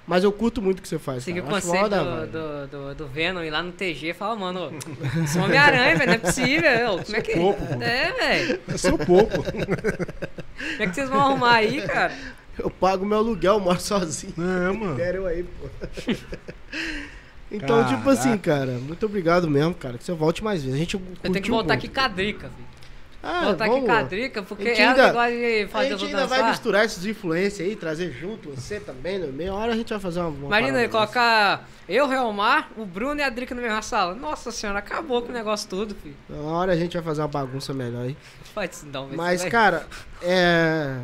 Mas 0.08 0.24
eu 0.24 0.32
curto 0.32 0.62
muito 0.62 0.80
o 0.80 0.82
que 0.84 0.88
você 0.88 1.00
faz. 1.00 1.24
Segui 1.24 1.40
o 1.40 1.90
da 1.90 2.04
do, 2.04 2.28
do, 2.28 2.68
do, 2.68 2.96
do 2.96 3.08
Venom 3.08 3.42
e 3.44 3.50
lá 3.50 3.64
no 3.64 3.72
TG 3.72 4.14
fala, 4.14 4.36
mano, 4.36 4.68
ô, 4.68 5.28
sou 5.28 5.42
Homem-Aranha, 5.42 5.96
velho, 5.96 6.06
não 6.06 6.14
é 6.14 6.18
possível. 6.20 7.00
Como 7.04 7.16
é 7.16 7.22
que. 7.22 7.34
pouco. 7.34 7.64
É, 7.82 8.12
velho. 8.12 8.60
É 8.68 8.78
seu 8.78 8.98
pouco. 9.00 9.42
Como 9.44 9.64
é 10.80 10.88
que 10.88 10.94
vocês 10.94 11.10
vão 11.10 11.20
arrumar 11.22 11.56
aí, 11.56 11.82
cara? 11.82 12.14
Eu 12.58 12.70
pago 12.70 13.04
meu 13.04 13.18
aluguel, 13.18 13.60
moro 13.60 13.82
sozinho. 13.82 14.34
É, 14.38 14.72
mano. 14.72 14.96
Quero 14.96 15.18
eu 15.18 15.28
aí, 15.28 15.44
pô. 15.44 15.68
Então, 17.56 17.86
tipo 17.88 18.10
assim, 18.10 18.38
cara, 18.38 18.74
muito 18.74 19.06
obrigado 19.06 19.50
mesmo, 19.50 19.74
cara. 19.74 19.98
Que 19.98 20.04
você 20.04 20.14
volte 20.14 20.44
mais 20.44 20.62
vezes. 20.64 20.76
A 20.76 20.80
gente 20.80 20.96
Eu 20.96 21.02
tenho 21.32 21.42
que 21.42 21.50
voltar 21.52 21.74
aqui 21.74 21.88
com 21.88 22.00
a 22.02 22.08
Drica, 22.08 22.50
filho. 22.50 22.76
Ah, 23.28 23.46
voltar 23.46 23.66
vamos. 23.66 23.78
aqui 23.80 23.86
com 23.88 23.92
a 23.92 24.04
Drica, 24.04 24.44
porque 24.44 24.64
A 24.64 24.68
gente 24.68 24.82
ela 24.82 24.92
ainda- 24.92 25.12
gosta 25.12 25.32
de 25.32 25.64
A 25.64 25.68
fazer 25.68 25.90
gente 25.90 26.02
eu 26.02 26.08
ainda 26.10 26.28
vai 26.28 26.50
misturar 26.52 26.86
esses 26.86 27.06
influências 27.08 27.68
aí, 27.68 27.76
trazer 27.76 28.12
junto 28.12 28.52
você 28.52 28.80
também. 28.80 29.18
No 29.18 29.34
meia 29.34 29.52
hora 29.52 29.74
a 29.74 29.76
gente 29.76 29.90
vai 29.90 30.00
fazer 30.00 30.20
uma. 30.20 30.30
uma 30.30 30.50
parada 30.50 30.88
colocar 30.90 31.68
eu, 31.90 32.08
Realmar, 32.08 32.70
o 32.78 32.86
Bruno 32.86 33.20
e 33.20 33.24
a 33.24 33.30
Drica 33.32 33.56
na 33.56 33.64
mesma 33.64 33.82
sala. 33.82 34.14
Nossa 34.14 34.52
senhora, 34.52 34.78
acabou 34.78 35.24
com 35.24 35.30
o 35.30 35.34
negócio 35.34 35.68
tudo, 35.68 35.96
filho. 35.96 36.16
Na 36.30 36.38
hora 36.38 36.74
a 36.74 36.76
gente 36.76 36.94
vai 36.94 37.02
fazer 37.04 37.22
uma 37.22 37.28
bagunça 37.28 37.74
melhor 37.74 38.04
aí. 38.04 38.16
Faz 38.54 38.78
isso 38.78 38.86
não, 38.94 39.06
velho. 39.08 39.18
Mas, 39.18 39.44
cara, 39.46 39.88
é. 40.22 41.00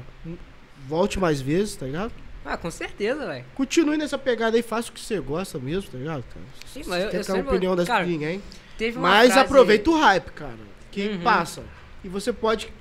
Volte 0.87 1.19
mais 1.19 1.41
vezes, 1.41 1.75
tá 1.75 1.85
ligado? 1.87 2.11
Ah, 2.43 2.57
com 2.57 2.71
certeza, 2.71 3.25
velho. 3.27 3.45
Continue 3.55 3.97
nessa 3.97 4.17
pegada 4.17 4.57
aí, 4.57 4.63
faça 4.63 4.89
o 4.89 4.93
que 4.93 4.99
você 4.99 5.19
gosta 5.19 5.59
mesmo, 5.59 5.91
tá 5.91 5.97
ligado, 5.97 6.23
cara? 6.23 6.45
Sim, 6.65 6.81
mas 6.87 7.03
eu- 7.03 7.09
Quer 7.11 7.29
eu 7.29 7.35
a 7.35 7.39
opinião 7.39 7.75
das 7.75 7.87
cara, 7.87 8.03
de 8.05 8.11
ninguém. 8.11 8.41
Teve 8.77 8.97
uma 8.97 9.09
Mas 9.09 9.27
frase- 9.33 9.39
aproveita 9.45 9.89
o 9.91 9.99
hype, 9.99 10.31
cara. 10.31 10.57
Que 10.89 11.07
Uhum. 11.09 11.21
passa. 11.21 11.63
E 12.03 12.07
você 12.09 12.33
pode 12.33 12.73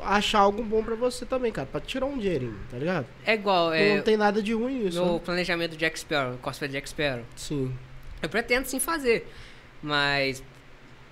achar 0.00 0.40
algo 0.40 0.62
bom 0.62 0.82
pra 0.82 0.94
você 0.94 1.24
também, 1.26 1.52
cara. 1.52 1.66
Pra 1.70 1.80
tirar 1.80 2.06
um 2.06 2.18
dinheirinho, 2.18 2.58
tá 2.70 2.78
ligado? 2.78 3.06
É 3.24 3.34
igual, 3.34 3.72
é, 3.72 3.96
Não 3.96 4.02
tem 4.02 4.16
nada 4.16 4.42
de 4.42 4.52
ruim 4.54 4.84
nisso. 4.84 4.98
no 5.04 5.14
né? 5.14 5.20
planejamento 5.24 5.72
do 5.72 5.76
Jack 5.76 5.98
Sparrow, 5.98 6.38
cosplay 6.38 6.68
de 6.68 6.74
Jack 6.76 6.88
Sparrow. 6.88 7.24
Sim. 7.36 7.74
Eu 8.22 8.28
pretendo 8.28 8.66
sim 8.66 8.80
fazer, 8.80 9.30
mas 9.82 10.42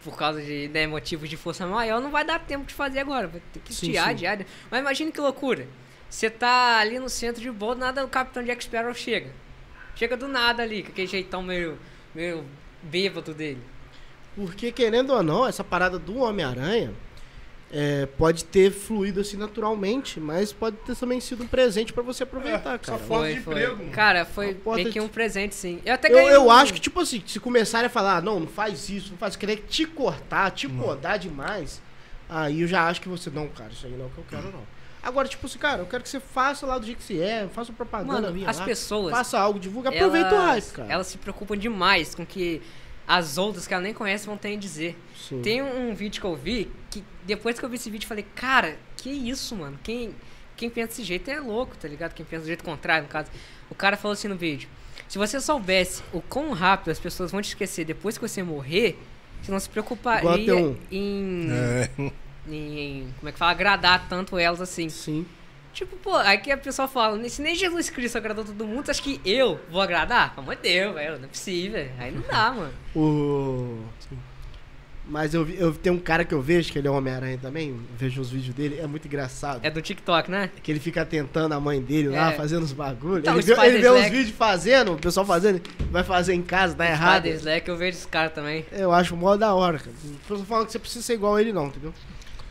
por 0.03 0.17
causa 0.17 0.43
de 0.43 0.69
né, 0.69 0.87
motivos 0.87 1.29
de 1.29 1.37
força 1.37 1.67
maior, 1.67 2.01
não 2.01 2.11
vai 2.11 2.25
dar 2.25 2.39
tempo 2.41 2.65
de 2.65 2.75
fazer 2.75 2.99
agora. 3.01 3.29
Vai 3.29 3.41
ter 3.53 3.61
que 3.61 3.73
Sim, 3.75 3.91
tirar 3.93 4.09
sim. 4.09 4.15
diário. 4.17 4.47
Mas 4.71 4.81
imagine 4.81 5.13
que 5.13 5.21
loucura. 5.21 5.67
Você 6.13 6.29
tá 6.29 6.77
ali 6.79 6.99
no 6.99 7.09
centro 7.09 7.41
de 7.41 7.51
boa, 7.51 7.75
nada 7.75 8.05
o 8.05 8.09
Capitão 8.09 8.45
Jack 8.45 8.63
Sparrow 8.65 8.93
chega. 8.93 9.31
Chega 9.97 10.15
do 10.15 10.29
nada 10.29 10.63
ali, 10.63 10.83
com 10.83 10.91
aquele 10.91 11.07
jeitão 11.07 11.43
meio, 11.43 11.79
meio 12.15 12.45
bêbado 12.83 13.33
dele. 13.33 13.63
Porque, 14.37 14.71
querendo 14.71 15.11
ou 15.15 15.23
não, 15.23 15.47
essa 15.47 15.65
parada 15.65 15.99
do 15.99 16.19
Homem-Aranha 16.19 16.93
é, 17.73 18.05
pode 18.19 18.45
ter 18.45 18.71
fluído 18.71 19.21
assim 19.23 19.39
naturalmente, 19.39 20.21
mas 20.21 20.53
pode 20.53 20.77
ter 20.85 20.95
também 20.95 21.19
sido 21.19 21.45
um 21.45 21.47
presente 21.47 21.95
pra 21.95 22.03
você 22.03 22.25
aproveitar, 22.25 22.75
É, 22.75 22.79
cara. 22.79 22.99
só 22.99 23.05
Foto 23.05 23.27
de 23.29 23.33
emprego. 23.39 23.91
Cara, 23.91 24.27
foi 24.27 24.55
meio 24.67 24.87
que 24.89 24.93
de- 24.93 25.01
um 25.01 25.09
presente, 25.09 25.55
sim. 25.55 25.81
Eu 25.83 25.95
até 25.95 26.09
Eu, 26.09 26.17
ganhei 26.17 26.35
eu 26.35 26.45
um- 26.47 26.51
acho 26.51 26.75
que, 26.75 26.81
tipo 26.81 27.01
assim, 27.01 27.23
se 27.27 27.41
começarem 27.41 27.87
a 27.87 27.91
falar, 27.91 28.19
"Ah, 28.19 28.21
não, 28.21 28.39
não 28.39 28.47
faz 28.47 28.91
isso, 28.91 29.13
não 29.13 29.17
faz, 29.19 29.35
querer 29.35 29.65
te 29.67 29.87
cortar, 29.87 30.51
te 30.51 30.69
podar 30.69 31.19
demais, 31.19 31.81
aí 32.29 32.61
eu 32.61 32.69
já 32.69 32.87
acho 32.87 33.01
que 33.01 33.09
você, 33.09 33.31
não, 33.31 33.49
cara, 33.49 33.71
isso 33.73 33.87
aí 33.87 33.93
não 33.93 34.05
é 34.05 34.09
o 34.09 34.11
que 34.11 34.19
eu 34.19 34.27
quero, 34.29 34.51
não. 34.53 34.82
Agora, 35.03 35.27
tipo 35.27 35.47
assim, 35.47 35.59
cara, 35.59 35.81
eu 35.83 35.87
quero 35.87 36.03
que 36.03 36.09
você 36.09 36.21
faça 36.21 36.65
lá 36.67 36.79
do 36.79 36.87
jeito 36.87 36.99
que 36.99 37.05
você 37.05 37.19
é, 37.19 37.49
faça 37.53 37.73
propaganda 37.73 38.13
Mano, 38.21 38.33
minha 38.33 38.49
as 38.49 38.59
lá, 38.59 38.65
pessoas. 38.65 39.11
faça 39.13 39.39
algo, 39.39 39.59
divulga, 39.59 39.89
aproveita 39.91 40.31
o 40.31 40.35
elas- 40.35 40.47
hype, 40.67 40.73
cara. 40.77 40.93
Elas 40.93 41.07
se 41.09 41.19
preocupam 41.19 41.57
demais 41.57 42.15
com 42.15 42.25
que 42.25 42.63
as 43.07 43.37
outras 43.37 43.67
que 43.67 43.75
ela 43.75 43.83
nem 43.83 43.93
conhece 43.93 44.27
vão 44.27 44.37
ter 44.37 44.55
a 44.55 44.57
dizer. 44.57 44.97
Sim. 45.17 45.43
Tem 45.43 45.61
um, 45.61 45.93
vídeo 45.95 46.21
que 46.21 46.27
eu 46.27 46.37
vi 46.37 46.71
que 46.91 47.03
depois 47.25 47.59
que 47.59 47.65
eu 47.65 47.69
vi 47.69 47.75
esse 47.77 47.91
vídeo 47.91 48.05
eu 48.05 48.09
falei, 48.09 48.25
cara, 48.35 48.77
que 48.97 49.11
isso, 49.11 49.57
mano? 49.57 49.77
Quem, 49.83 50.15
quem 50.57 50.71
pensa 50.71 50.89
desse 50.89 51.03
jeito 51.03 51.29
é 51.29 51.41
louco, 51.41 51.77
tá 51.77 51.89
ligado? 51.89 52.15
Quem 52.15 52.25
pensa 52.25 52.43
do 52.43 52.47
jeito 52.47 52.63
contrário, 52.63 53.03
no 53.05 53.09
caso. 53.09 53.29
O 53.69 53.75
cara 53.75 53.97
falou 53.97 54.13
assim 54.13 54.29
no 54.29 54.37
vídeo: 54.37 54.69
se 55.09 55.19
você 55.19 55.41
soubesse 55.41 56.03
o 56.13 56.21
quão 56.21 56.53
rápido 56.53 56.91
as 56.93 57.01
pessoas 57.01 57.33
vão 57.33 57.43
te 57.43 57.49
esquecer 57.49 57.85
depois 57.85 58.17
que 58.17 58.29
você 58.29 58.41
morrer, 58.41 58.97
você 59.43 59.51
não 59.51 59.59
se 59.59 59.69
preocuparia 59.69 60.55
um- 60.57 60.77
em, 60.93 61.49
É. 61.51 62.13
em. 62.49 63.09
Como 63.19 63.29
é 63.29 63.33
que 63.33 63.39
fala? 63.39 63.53
Agradar 63.53 64.07
tanto 64.09 64.39
elas 64.39 64.61
assim. 64.61 64.89
Sim. 64.89 65.27
Tipo, 65.73 65.97
pô, 65.97 66.15
aí 66.17 66.37
que 66.37 66.53
a 66.53 66.57
pessoa 66.59 66.87
fala, 66.87 67.27
se 67.31 67.41
nem 67.41 67.55
Jesus 67.55 67.89
Cristo 67.89 68.19
agradou 68.19 68.45
todo 68.45 68.67
mundo, 68.67 68.85
você 68.85 68.91
acha 68.91 69.03
que 69.03 69.19
eu 69.25 69.59
vou 69.71 69.81
agradar? 69.81 70.31
Pelo 70.35 70.43
amor 70.43 70.57
de 70.57 70.63
Deus, 70.63 70.95
velho, 70.95 71.17
não 71.19 71.25
é 71.25 71.29
possível. 71.29 71.89
Aí 71.99 72.13
não 72.13 72.21
dá, 72.31 72.53
mano. 72.53 72.73
O... 72.95 73.79
Mas 75.05 75.35
eu, 75.35 75.49
eu 75.49 75.73
tenho 75.75 75.97
um 75.97 75.99
cara 75.99 76.25
que 76.25 76.33
eu 76.33 76.41
vejo, 76.41 76.71
que 76.71 76.79
ele 76.79 76.87
é 76.87 76.91
Homem-Aranha 76.91 77.37
também, 77.37 77.81
vejo 77.99 78.21
os 78.21 78.31
vídeos 78.31 78.55
dele, 78.55 78.79
é 78.79 78.87
muito 78.87 79.07
engraçado. 79.07 79.61
É 79.63 79.69
do 79.71 79.83
TikTok, 79.83 80.31
né? 80.31 80.49
Que 80.63 80.71
ele 80.71 80.79
fica 80.79 81.05
tentando 81.05 81.53
a 81.55 81.61
mãe 81.61 81.81
dele 81.83 82.11
lá, 82.11 82.33
É. 82.33 82.37
fazendo 82.37 82.63
os 82.63 82.73
bagulhos. 82.73 83.19
Então, 83.21 83.35
ele, 83.39 83.53
o 83.53 83.57
vê, 83.57 83.67
ele 83.67 83.79
vê 83.81 84.11
vídeos 84.11 84.37
fazendo, 84.37 84.93
o 84.93 84.99
pessoal 84.99 85.27
fazendo, 85.27 85.61
vai 85.91 86.05
fazer 86.05 86.35
em 86.35 86.43
casa, 86.43 86.75
tá 86.75 86.87
errado. 86.87 87.23
Spider 87.23 87.37
Slack, 87.39 87.69
eu 87.69 87.77
vejo 87.77 87.97
esse 87.99 88.07
cara 88.07 88.31
também. 88.31 88.65
Eu 88.71 88.93
acho 88.93 89.17
mó 89.17 89.37
da 89.37 89.53
hora, 89.55 89.79
cara. 89.79 89.91
Não 90.05 90.17
tô 90.39 90.45
falando 90.45 90.67
que 90.67 90.73
você 90.73 90.79
precisa 90.79 91.03
ser 91.03 91.15
igual 91.15 91.35
a 91.35 91.41
ele, 91.41 91.53
não, 91.53 91.67
entendeu? 91.67 91.93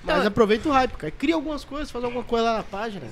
Mas 0.04 0.16
Então- 0.18 0.28
aproveita 0.28 0.68
o 0.68 0.72
hype, 0.72 0.92
cara. 0.94 1.12
Cria 1.12 1.36
algumas 1.36 1.64
coisas, 1.64 1.92
faz 1.92 2.04
alguma 2.04 2.24
coisa 2.24 2.44
lá 2.46 2.58
na 2.58 2.64
página. 2.64 3.06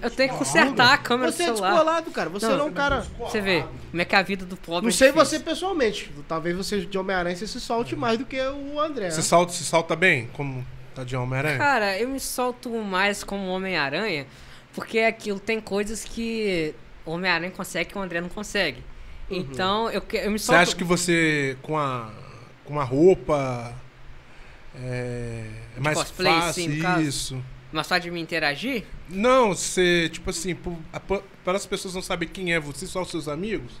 Eu 0.00 0.10
tenho 0.10 0.30
que 0.32 0.38
consertar 0.38 0.94
a 0.94 0.98
câmera 0.98 1.32
Você 1.32 1.38
do 1.38 1.42
é 1.42 1.46
celular. 1.54 1.70
descolado, 1.72 2.10
cara. 2.12 2.30
Você 2.30 2.46
não, 2.46 2.56
Não, 2.58 2.66
é 2.66 2.68
um 2.68 2.72
cara. 2.72 3.06
Você 3.18 3.40
vê, 3.40 3.64
como 3.90 4.00
é 4.02 4.04
que 4.04 4.14
é 4.14 4.18
a 4.18 4.22
vida 4.22 4.44
do 4.46 4.56
pobre 4.56 4.82
Não 4.82 4.88
é 4.88 4.92
sei 4.92 5.10
difícil. 5.10 5.38
você 5.38 5.44
pessoalmente. 5.44 6.12
Talvez 6.28 6.56
você 6.56 6.80
de 6.82 6.96
Homem-Aranha 6.98 7.34
você 7.34 7.46
se 7.48 7.60
solte 7.60 7.96
mais 7.96 8.16
do 8.18 8.24
que 8.24 8.40
o 8.40 8.78
André. 8.80 9.10
Você 9.10 9.16
né? 9.16 9.22
salta, 9.22 9.52
se 9.52 9.64
salta 9.64 9.96
bem? 9.96 10.28
Como 10.34 10.64
tá 10.94 11.02
de 11.02 11.16
Homem-Aranha? 11.16 11.58
Cara, 11.58 11.98
eu 11.98 12.08
me 12.08 12.20
solto 12.20 12.70
mais 12.70 13.24
como 13.24 13.48
Homem-Aranha, 13.48 14.26
porque 14.72 15.00
aquilo 15.00 15.40
tem 15.40 15.60
coisas 15.60 16.04
que 16.04 16.72
o 17.04 17.10
Homem-Aranha 17.10 17.50
consegue 17.50 17.90
que 17.90 17.98
o 17.98 18.00
André 18.02 18.20
não 18.20 18.28
consegue. 18.28 18.84
Então, 19.28 19.90
eu, 19.90 20.00
eu 20.12 20.30
me 20.30 20.38
Você 20.38 20.46
solto... 20.46 20.58
acha 20.60 20.76
que 20.76 20.84
você, 20.84 21.56
com 21.60 21.76
a, 21.76 22.08
com 22.64 22.78
a 22.78 22.84
roupa, 22.84 23.74
é, 24.80 25.44
é 25.76 25.80
mais 25.80 25.98
cosplay, 25.98 26.32
fácil 26.32 26.62
sim, 26.64 26.68
no 26.82 27.00
isso? 27.02 27.44
Mas 27.72 27.86
só 27.86 27.98
de 27.98 28.10
me 28.10 28.20
interagir? 28.20 28.84
Não, 29.08 29.48
você, 29.48 30.08
tipo 30.08 30.30
assim, 30.30 30.56
a- 30.92 31.00
para 31.00 31.56
as 31.56 31.66
pessoas 31.66 31.94
não 31.94 32.02
saberem 32.02 32.32
quem 32.32 32.54
é 32.54 32.60
você, 32.60 32.86
só 32.86 33.02
os 33.02 33.10
seus 33.10 33.28
amigos, 33.28 33.72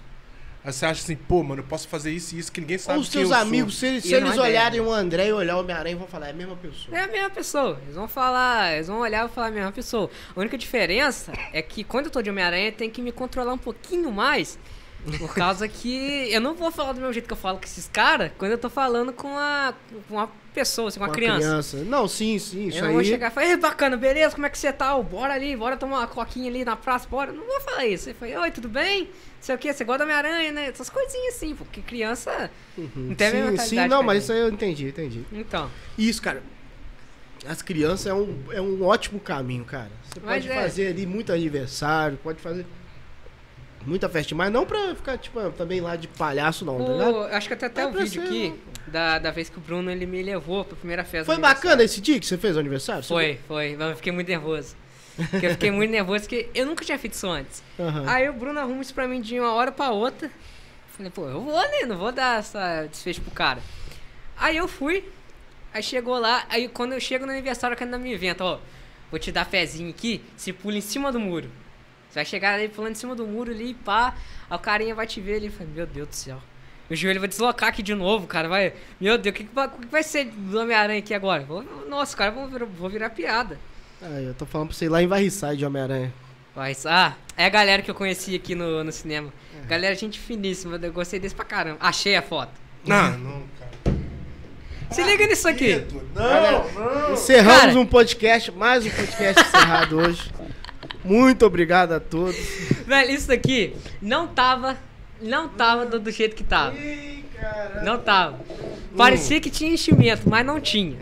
aí 0.64 0.72
você 0.72 0.84
acha 0.84 1.02
assim, 1.02 1.16
pô, 1.16 1.42
mano, 1.42 1.62
eu 1.62 1.66
posso 1.66 1.88
fazer 1.88 2.10
isso 2.10 2.34
e 2.34 2.38
isso 2.38 2.50
que 2.52 2.60
ninguém 2.60 2.76
sabe 2.78 2.98
os 2.98 3.08
quem 3.08 3.20
seus 3.22 3.30
eu 3.30 3.36
sou. 3.36 3.46
amigos, 3.46 3.76
se, 3.78 4.00
se 4.00 4.12
eles 4.14 4.36
é 4.36 4.40
olharem 4.40 4.80
o 4.80 4.92
André 4.92 5.28
e 5.28 5.32
olhar 5.32 5.56
o 5.56 5.60
Homem-Aranha, 5.60 5.96
vão 5.96 6.06
falar, 6.08 6.26
é 6.26 6.30
a 6.30 6.34
mesma 6.34 6.56
pessoa. 6.56 6.96
É 6.98 7.02
a 7.04 7.06
mesma 7.06 7.30
pessoa. 7.30 7.80
Eles 7.84 7.94
vão 7.94 8.08
falar, 8.08 8.74
eles 8.74 8.88
vão 8.88 8.98
olhar 8.98 9.24
e 9.24 9.28
falar 9.32 9.46
a 9.46 9.50
mesma 9.52 9.72
pessoa. 9.72 10.10
A 10.34 10.40
única 10.40 10.58
diferença 10.58 11.32
é 11.52 11.62
que 11.62 11.82
quando 11.84 12.06
eu 12.06 12.10
tô 12.10 12.20
de 12.20 12.28
Homem-Aranha, 12.28 12.72
tem 12.72 12.90
que 12.90 13.00
me 13.00 13.12
controlar 13.12 13.52
um 13.54 13.58
pouquinho 13.58 14.10
mais. 14.12 14.58
Por 15.18 15.34
causa 15.34 15.68
que 15.68 16.28
eu 16.32 16.40
não 16.40 16.54
vou 16.54 16.70
falar 16.72 16.92
do 16.92 17.00
mesmo 17.00 17.12
jeito 17.12 17.26
que 17.26 17.32
eu 17.32 17.36
falo 17.36 17.58
com 17.58 17.64
esses 17.64 17.88
caras 17.88 18.32
quando 18.36 18.52
eu 18.52 18.58
tô 18.58 18.68
falando 18.68 19.12
com 19.12 19.28
uma, 19.28 19.74
com 20.08 20.14
uma 20.16 20.28
pessoa, 20.52 20.88
assim, 20.88 20.98
com 20.98 21.04
uma 21.04 21.12
criança. 21.12 21.76
Não, 21.84 22.08
sim, 22.08 22.38
sim, 22.38 22.68
isso 22.68 22.78
eu 22.78 22.86
aí. 22.86 22.92
vou 22.92 23.04
chegar 23.04 23.28
e 23.30 23.30
falar, 23.30 23.46
"Ei, 23.46 23.56
bacana, 23.56 23.96
beleza, 23.96 24.34
como 24.34 24.46
é 24.46 24.50
que 24.50 24.58
você 24.58 24.72
tá? 24.72 24.96
Bora 25.00 25.34
ali, 25.34 25.54
bora 25.54 25.76
tomar 25.76 25.98
uma 25.98 26.06
coquinha 26.06 26.48
ali 26.50 26.64
na 26.64 26.74
praça, 26.76 27.06
bora. 27.08 27.30
Não 27.30 27.44
vou 27.46 27.60
falar 27.60 27.86
isso. 27.86 28.10
Eu 28.10 28.14
falei, 28.14 28.36
oi, 28.36 28.50
tudo 28.50 28.68
bem? 28.68 29.08
Sei 29.40 29.54
o 29.54 29.58
que, 29.58 29.72
você 29.72 29.84
gosta 29.84 29.98
da 29.98 30.04
Homem-Aranha, 30.04 30.50
né? 30.50 30.66
Essas 30.68 30.90
coisinhas 30.90 31.34
assim, 31.36 31.54
porque 31.54 31.80
criança 31.82 32.50
Uhum. 32.76 32.90
não 32.96 33.14
tem 33.14 33.26
a 33.28 33.30
Sim, 33.30 33.36
mentalidade 33.36 33.68
sim, 33.68 33.88
não, 33.88 34.00
a 34.00 34.02
mas 34.02 34.22
isso 34.24 34.32
aí 34.32 34.40
eu 34.40 34.48
entendi, 34.48 34.88
entendi. 34.88 35.24
Então, 35.32 35.70
Isso, 35.96 36.20
cara. 36.20 36.42
As 37.46 37.62
crianças 37.62 38.06
é 38.06 38.14
um, 38.14 38.38
é 38.50 38.60
um 38.60 38.82
ótimo 38.82 39.20
caminho, 39.20 39.64
cara. 39.64 39.90
Você 40.04 40.18
Mas 40.20 40.44
pode 40.44 40.50
é. 40.58 40.62
fazer 40.62 40.86
ali 40.88 41.06
muito 41.06 41.32
aniversário, 41.32 42.18
pode 42.22 42.40
fazer 42.40 42.66
muita 43.86 44.08
festa, 44.08 44.34
mas 44.34 44.52
não 44.52 44.66
pra 44.66 44.94
ficar, 44.94 45.16
tipo, 45.18 45.40
também 45.52 45.80
lá 45.80 45.96
de 45.96 46.08
palhaço, 46.08 46.64
não, 46.64 46.82
tá 46.84 46.92
ligado? 46.92 47.14
o, 47.14 47.22
acho 47.26 47.48
que 47.48 47.54
até 47.54 47.66
até 47.66 47.82
É 47.82 47.86
o 47.86 47.90
pra 47.92 48.02
vídeo 48.02 48.22
ser, 48.22 48.28
aqui 48.28 48.54
da, 48.88 49.18
da 49.18 49.30
vez 49.30 49.48
que 49.48 49.58
o 49.58 49.60
Bruno 49.60 49.90
ele 49.90 50.06
me 50.06 50.22
levou 50.22 50.64
pra 50.64 50.76
primeira 50.76 51.04
festa. 51.04 51.26
Foi 51.32 51.40
bacana 51.40 51.82
esse 51.84 52.00
dia 52.00 52.18
que 52.20 52.26
você 52.26 52.36
fez 52.36 52.56
o 52.56 52.60
aniversário? 52.60 53.02
Você- 53.02 53.08
Foi, 53.08 53.40
foi. 53.48 53.76
Mas 53.78 53.90
eu 53.90 53.96
fiquei 53.96 54.12
muito 54.12 54.28
nervoso. 54.28 54.76
Porque 55.30 55.46
eu 55.46 55.50
fiquei 55.52 55.70
muito 55.70 55.90
nervoso 55.90 56.24
porque 56.24 56.50
eu 56.54 56.66
nunca 56.66 56.84
tinha 56.84 56.98
feito 56.98 57.14
isso 57.14 57.26
antes. 57.26 57.62
Aham. 57.80 58.04
Aí 58.06 58.28
o 58.28 58.32
Bruno 58.34 58.60
arruma 58.60 58.82
isso 58.82 58.92
pra 58.92 59.08
mim 59.08 59.20
de 59.20 59.40
uma 59.40 59.54
hora 59.54 59.72
pra 59.72 59.90
outra. 59.90 60.30
Falei, 60.96 61.10
pô, 61.10 61.26
eu 61.28 61.40
vou, 61.40 61.54
né? 61.58 61.86
Não 61.86 61.96
vou 61.96 62.12
dar 62.12 62.40
essa 62.40 62.86
desfecho 62.86 63.20
pro 63.22 63.30
cara. 63.30 63.60
Aí 64.36 64.56
eu 64.58 64.68
fui. 64.68 65.04
Aí 65.72 65.82
chegou 65.82 66.18
lá. 66.18 66.44
Aí 66.48 66.68
quando 66.68 66.92
eu 66.92 67.00
chego 67.00 67.24
no 67.26 67.32
aniversário, 67.32 67.76
que 67.76 67.82
ainda 67.84 67.98
me 67.98 68.12
inventa, 68.14 68.44
ó. 68.44 68.58
Vou 69.10 69.18
te 69.20 69.30
dar 69.32 69.44
fezinho 69.46 69.88
aqui, 69.90 70.20
se 70.36 70.52
pula 70.52 70.76
em 70.76 70.80
cima 70.80 71.10
do 71.12 71.18
muro. 71.20 71.50
Você 72.16 72.20
vai 72.20 72.24
chegar 72.24 72.54
ali 72.54 72.68
pulando 72.68 72.92
em 72.92 72.94
cima 72.94 73.14
do 73.14 73.26
muro 73.26 73.50
ali, 73.52 73.74
pá. 73.74 74.14
Aí 74.48 74.56
o 74.56 74.58
carinha 74.58 74.94
vai 74.94 75.06
te 75.06 75.20
ver 75.20 75.36
ali 75.36 75.46
e 75.48 75.50
fala, 75.50 75.68
meu 75.74 75.86
Deus 75.86 76.08
do 76.08 76.14
céu. 76.14 76.38
Meu 76.88 76.96
joelho 76.96 77.20
vai 77.20 77.28
deslocar 77.28 77.68
aqui 77.68 77.82
de 77.82 77.94
novo, 77.94 78.26
cara. 78.26 78.48
Vai. 78.48 78.72
Meu 78.98 79.18
Deus, 79.18 79.34
o 79.34 79.36
que, 79.36 79.44
que, 79.44 79.54
vai, 79.54 79.66
o 79.66 79.70
que 79.72 79.86
vai 79.88 80.02
ser 80.02 80.24
do 80.24 80.58
Homem-Aranha 80.58 81.00
aqui 81.00 81.12
agora? 81.12 81.42
Vou- 81.42 81.62
nossa, 81.90 82.16
cara, 82.16 82.30
vou 82.30 82.48
virar, 82.48 82.64
vou 82.64 82.88
virar 82.88 83.10
piada. 83.10 83.58
Aí, 84.00 84.24
eu 84.24 84.32
tô 84.32 84.46
falando 84.46 84.68
pra 84.68 84.76
você 84.78 84.86
ir 84.86 84.88
lá 84.88 85.02
em 85.02 85.06
Varriçai 85.06 85.56
de 85.56 85.66
Homem-Aranha. 85.66 86.10
Mas, 86.54 86.86
ah, 86.86 87.14
é 87.36 87.44
a 87.44 87.50
galera 87.50 87.82
que 87.82 87.90
eu 87.90 87.94
conheci 87.94 88.34
aqui 88.34 88.54
no, 88.54 88.82
no 88.82 88.92
cinema. 88.92 89.30
Galera, 89.68 89.94
gente 89.94 90.18
finíssima, 90.18 90.78
eu 90.82 90.92
gostei 90.92 91.20
desse 91.20 91.34
pra 91.34 91.44
caramba. 91.44 91.76
Achei 91.80 92.16
a 92.16 92.22
foto. 92.22 92.52
Não, 92.86 93.18
não, 93.18 93.42
cara. 93.58 93.96
Se 94.90 95.02
liga 95.02 95.26
nisso 95.26 95.46
aqui. 95.48 95.84
Não, 96.14 96.68
não. 96.72 97.12
Encerramos 97.12 97.60
Cara. 97.60 97.78
um 97.78 97.84
podcast, 97.86 98.52
mais 98.52 98.86
um 98.86 98.90
podcast 98.90 99.42
encerrado 99.42 99.98
hoje. 99.98 100.32
Muito 101.06 101.46
obrigado 101.46 101.92
a 101.92 102.00
todos. 102.00 102.36
Velho, 102.86 103.10
isso 103.10 103.28
daqui 103.28 103.74
não 104.02 104.26
tava. 104.26 104.76
Não 105.20 105.48
tava 105.48 105.86
do, 105.86 105.98
do 105.98 106.10
jeito 106.10 106.36
que 106.36 106.44
tava. 106.44 106.76
Ih. 106.76 107.16
Não 107.82 107.98
tava. 107.98 108.38
Parecia 108.96 109.40
que 109.40 109.50
tinha 109.50 109.72
enchimento, 109.72 110.28
mas 110.28 110.44
não 110.44 110.60
tinha. 110.60 110.96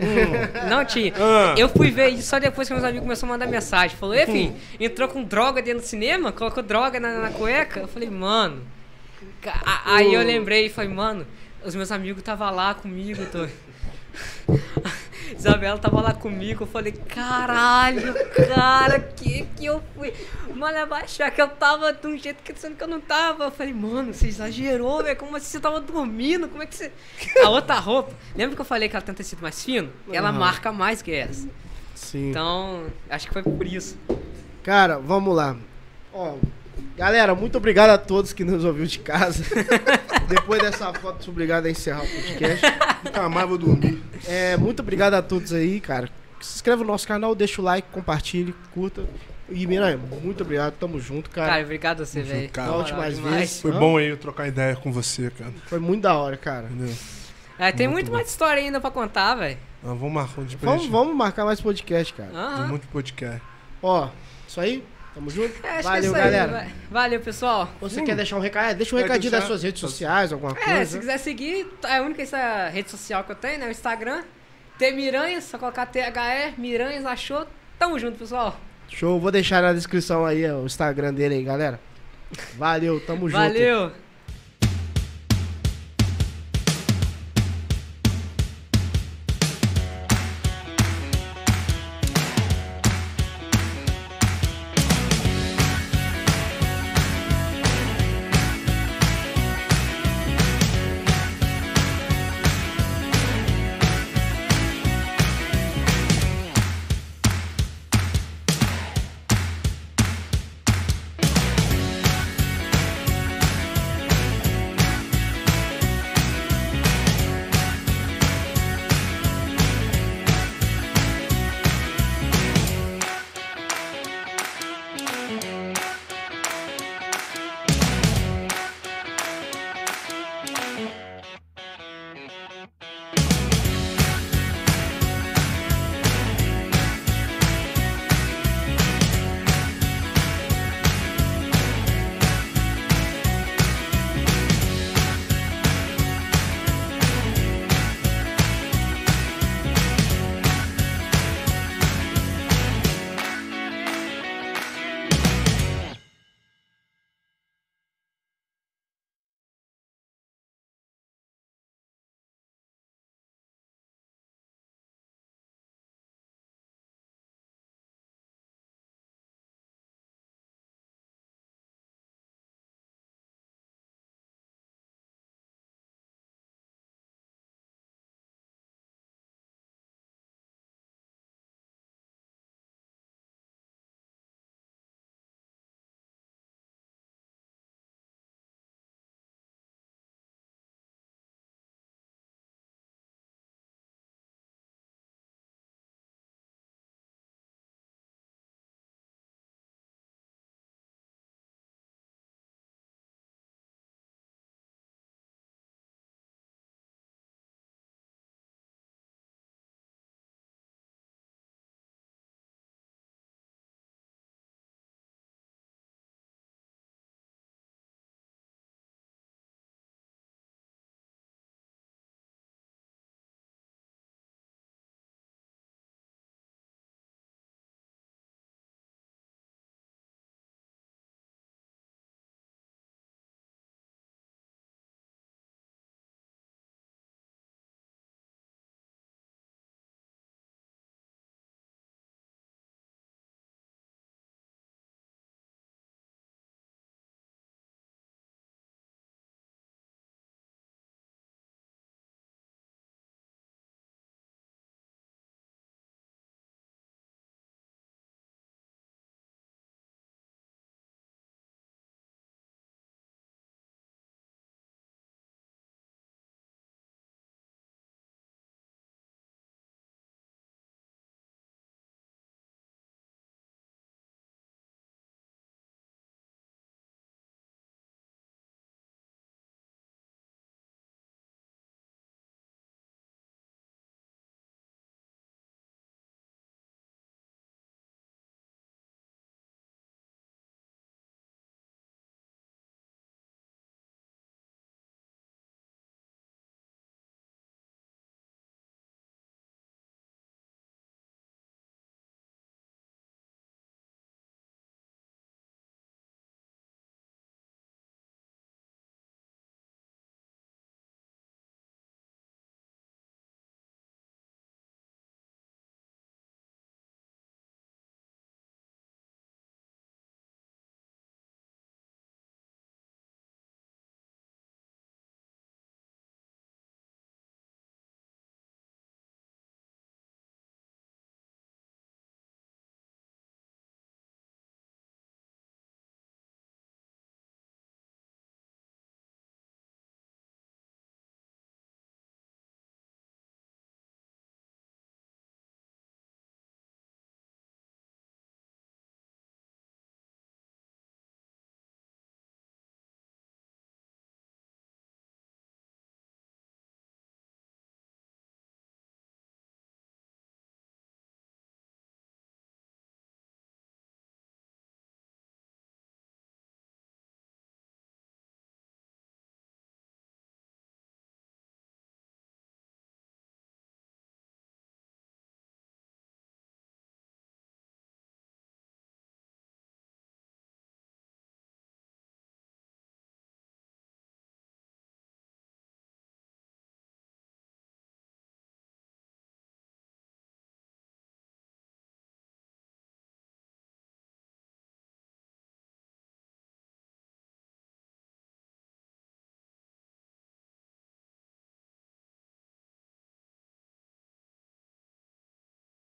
Não 0.69 0.85
tinha. 0.85 1.13
Ah. 1.17 1.55
Eu 1.57 1.69
fui 1.69 1.91
ver 1.91 2.09
isso 2.09 2.29
só 2.29 2.39
depois 2.39 2.67
que 2.67 2.75
meus 2.75 2.85
amigos 2.85 3.03
começaram 3.05 3.33
a 3.33 3.39
mandar 3.39 3.47
mensagem. 3.47 3.97
Falou, 3.97 4.15
ei, 4.15 4.27
filho, 4.27 4.55
entrou 4.81 5.09
com 5.09 5.23
droga 5.23 5.63
dentro 5.63 5.81
do 5.81 5.87
cinema? 5.87 6.33
Colocou 6.33 6.63
droga 6.63 6.99
na, 6.99 7.21
na 7.21 7.31
cueca? 7.31 7.81
Eu 7.81 7.89
falei, 7.89 8.11
mano. 8.11 8.63
Aí 9.85 10.13
eu 10.13 10.23
lembrei 10.23 10.67
e 10.67 10.69
falei, 10.69 10.91
mano, 10.91 11.27
os 11.65 11.75
meus 11.75 11.93
amigos 11.93 12.19
estavam 12.19 12.53
lá 12.55 12.75
comigo, 12.75 13.25
tô. 13.27 13.47
Isabela 15.45 15.79
tava 15.79 16.01
lá 16.01 16.15
comigo, 16.15 16.63
eu 16.63 16.67
falei, 16.67 16.93
caralho, 16.93 18.15
cara, 18.31 18.99
que 18.99 19.47
que 19.55 19.67
eu 19.67 19.83
fui? 19.95 20.11
Mano, 20.55 20.95
achar 20.95 21.31
que 21.31 21.43
eu 21.43 21.49
tava 21.49 21.93
de 21.93 22.07
um 22.07 22.17
jeito 22.17 22.43
que 22.43 22.59
sendo 22.59 22.77
que 22.77 22.83
eu 22.83 22.89
não 22.89 23.01
tava. 23.01 23.45
Eu 23.45 23.51
falei, 23.51 23.75
mano, 23.75 24.15
você 24.15 24.29
exagerou, 24.29 25.03
velho. 25.03 25.17
Como 25.17 25.37
assim 25.37 25.47
você 25.47 25.61
tava 25.61 25.81
dormindo? 25.81 26.49
Como 26.49 26.63
é 26.63 26.67
que 26.67 26.75
você. 26.75 26.91
A 27.45 27.51
outra 27.51 27.79
roupa. 27.79 28.15
Lembra 28.35 28.57
que 28.57 28.61
eu 28.63 28.65
falei 28.65 28.89
que 28.89 28.97
ela 28.97 29.05
tem 29.05 29.13
um 29.13 29.17
tecido 29.17 29.43
mais 29.43 29.63
fino? 29.63 29.93
Ela 30.11 30.31
Aham. 30.31 30.39
marca 30.39 30.73
mais 30.73 31.03
que 31.03 31.13
essa. 31.13 31.47
Sim. 31.95 32.31
Então, 32.31 32.87
acho 33.11 33.27
que 33.27 33.33
foi 33.33 33.43
por 33.43 33.67
isso. 33.67 33.99
Cara, 34.63 34.99
vamos 34.99 35.37
lá. 35.37 35.57
Ó, 36.13 36.37
galera, 36.97 37.35
muito 37.35 37.57
obrigado 37.59 37.91
a 37.91 37.99
todos 37.99 38.33
que 38.33 38.45
nos 38.45 38.65
ouviu 38.65 38.87
de 38.87 38.99
casa. 38.99 39.45
Depois 40.29 40.63
dessa 40.63 40.93
foto, 40.95 41.25
sou 41.25 41.33
obrigado 41.33 41.67
a 41.67 41.71
encerrar 41.71 42.03
o 42.05 42.09
podcast. 42.09 42.65
Nunca 43.05 43.29
mais 43.29 43.49
vou 43.49 43.59
dormir. 43.59 44.03
É, 44.27 44.57
muito 44.57 44.81
obrigado 44.81 45.15
a 45.15 45.23
todos 45.23 45.53
aí, 45.53 45.81
cara. 45.81 46.09
Se 46.41 46.57
inscreva 46.57 46.83
no 46.83 46.89
nosso 46.91 47.07
canal, 47.07 47.35
deixa 47.35 47.61
o 47.61 47.65
like, 47.65 47.89
compartilhe, 47.91 48.55
curta. 48.73 49.05
E 49.51 49.67
Miranha, 49.67 49.99
muito 50.23 50.43
obrigado, 50.43 50.75
tamo 50.75 50.99
junto, 50.99 51.29
cara. 51.29 51.49
Cara, 51.51 51.63
obrigado 51.63 52.03
a 52.03 52.07
você, 52.07 52.23
velho. 52.23 52.51
Volte 52.67 52.95
mais 52.95 53.17
demais. 53.17 53.35
vezes. 53.37 53.61
Foi 53.61 53.73
bom 53.73 53.99
aí 53.99 54.09
eu 54.09 54.17
trocar 54.17 54.49
ideia 54.49 54.75
com 54.75 54.91
você, 54.91 55.31
cara. 55.31 55.53
Foi 55.67 55.79
muito 55.79 56.03
da 56.03 56.15
hora, 56.17 56.37
cara. 56.37 56.67
Entendeu? 56.67 56.95
É, 57.59 57.71
tem 57.71 57.87
Muito 57.87 58.07
muito 58.07 58.13
mais 58.13 58.29
história 58.29 58.61
ainda 58.61 58.81
pra 58.81 58.91
contar, 58.91 59.37
velho. 59.37 59.59
Ah, 59.83 59.89
vamos 59.89 60.13
marcar 60.13 60.41
um 60.41 60.45
de 60.45 60.57
Vamos, 60.57 60.87
vamos 60.87 61.15
marcar 61.15 61.45
mais 61.45 61.61
podcast, 61.61 62.13
cara. 62.15 62.31
Tem 62.31 62.39
Aham. 62.39 62.69
muito 62.69 62.89
podcast. 62.89 63.41
Ó, 63.83 64.09
isso 64.49 64.61
aí, 64.61 64.83
tamo 65.15 65.31
junto. 65.31 65.55
É, 65.65 65.71
acho 65.71 65.79
que 65.79 65.79
é 65.79 65.83
Valeu, 65.83 66.03
isso 66.05 66.15
aí, 66.15 66.23
galera. 66.23 66.53
vai. 66.53 66.73
Valeu, 66.91 67.21
pessoal. 67.21 67.71
Você 67.81 68.01
Hum. 68.01 68.05
quer 68.05 68.17
deixar 68.17 68.37
um 68.37 68.41
recado? 68.41 68.71
É, 68.71 68.75
Deixa 68.75 68.95
um 68.95 68.99
recadinho 68.99 69.31
deixar- 69.31 69.39
das 69.39 69.47
suas 69.47 69.63
redes 69.63 69.81
sociais, 69.81 70.33
alguma 70.33 70.53
É, 70.53 70.65
coisa. 70.65 70.85
se 70.87 70.99
quiser 70.99 71.19
seguir, 71.19 71.67
é 71.85 71.97
a 71.99 72.03
única 72.03 72.23
essa 72.23 72.69
rede 72.69 72.91
social 72.91 73.23
que 73.25 73.33
eu 73.33 73.37
tenho, 73.37 73.59
né? 73.61 73.69
O 73.69 73.71
Instagram. 73.71 74.23
T 74.79 74.91
Miranhas, 74.91 75.45
só 75.45 75.57
colocar 75.57 75.87
THE, 75.87 76.55
Miranhas, 76.59 77.07
achou. 77.07 77.47
Tamo 77.79 77.97
junto, 77.99 78.19
pessoal. 78.19 78.59
Show, 78.89 79.19
vou 79.21 79.31
deixar 79.31 79.63
na 79.63 79.73
descrição 79.73 80.27
aí 80.27 80.49
ó, 80.51 80.59
o 80.59 80.67
Instagram 80.67 81.15
dele 81.15 81.37
aí, 81.37 81.43
galera. 81.45 81.79
Valeu, 82.57 83.01
tamo 83.01 83.29
junto. 83.29 83.41
Valeu. 83.41 83.93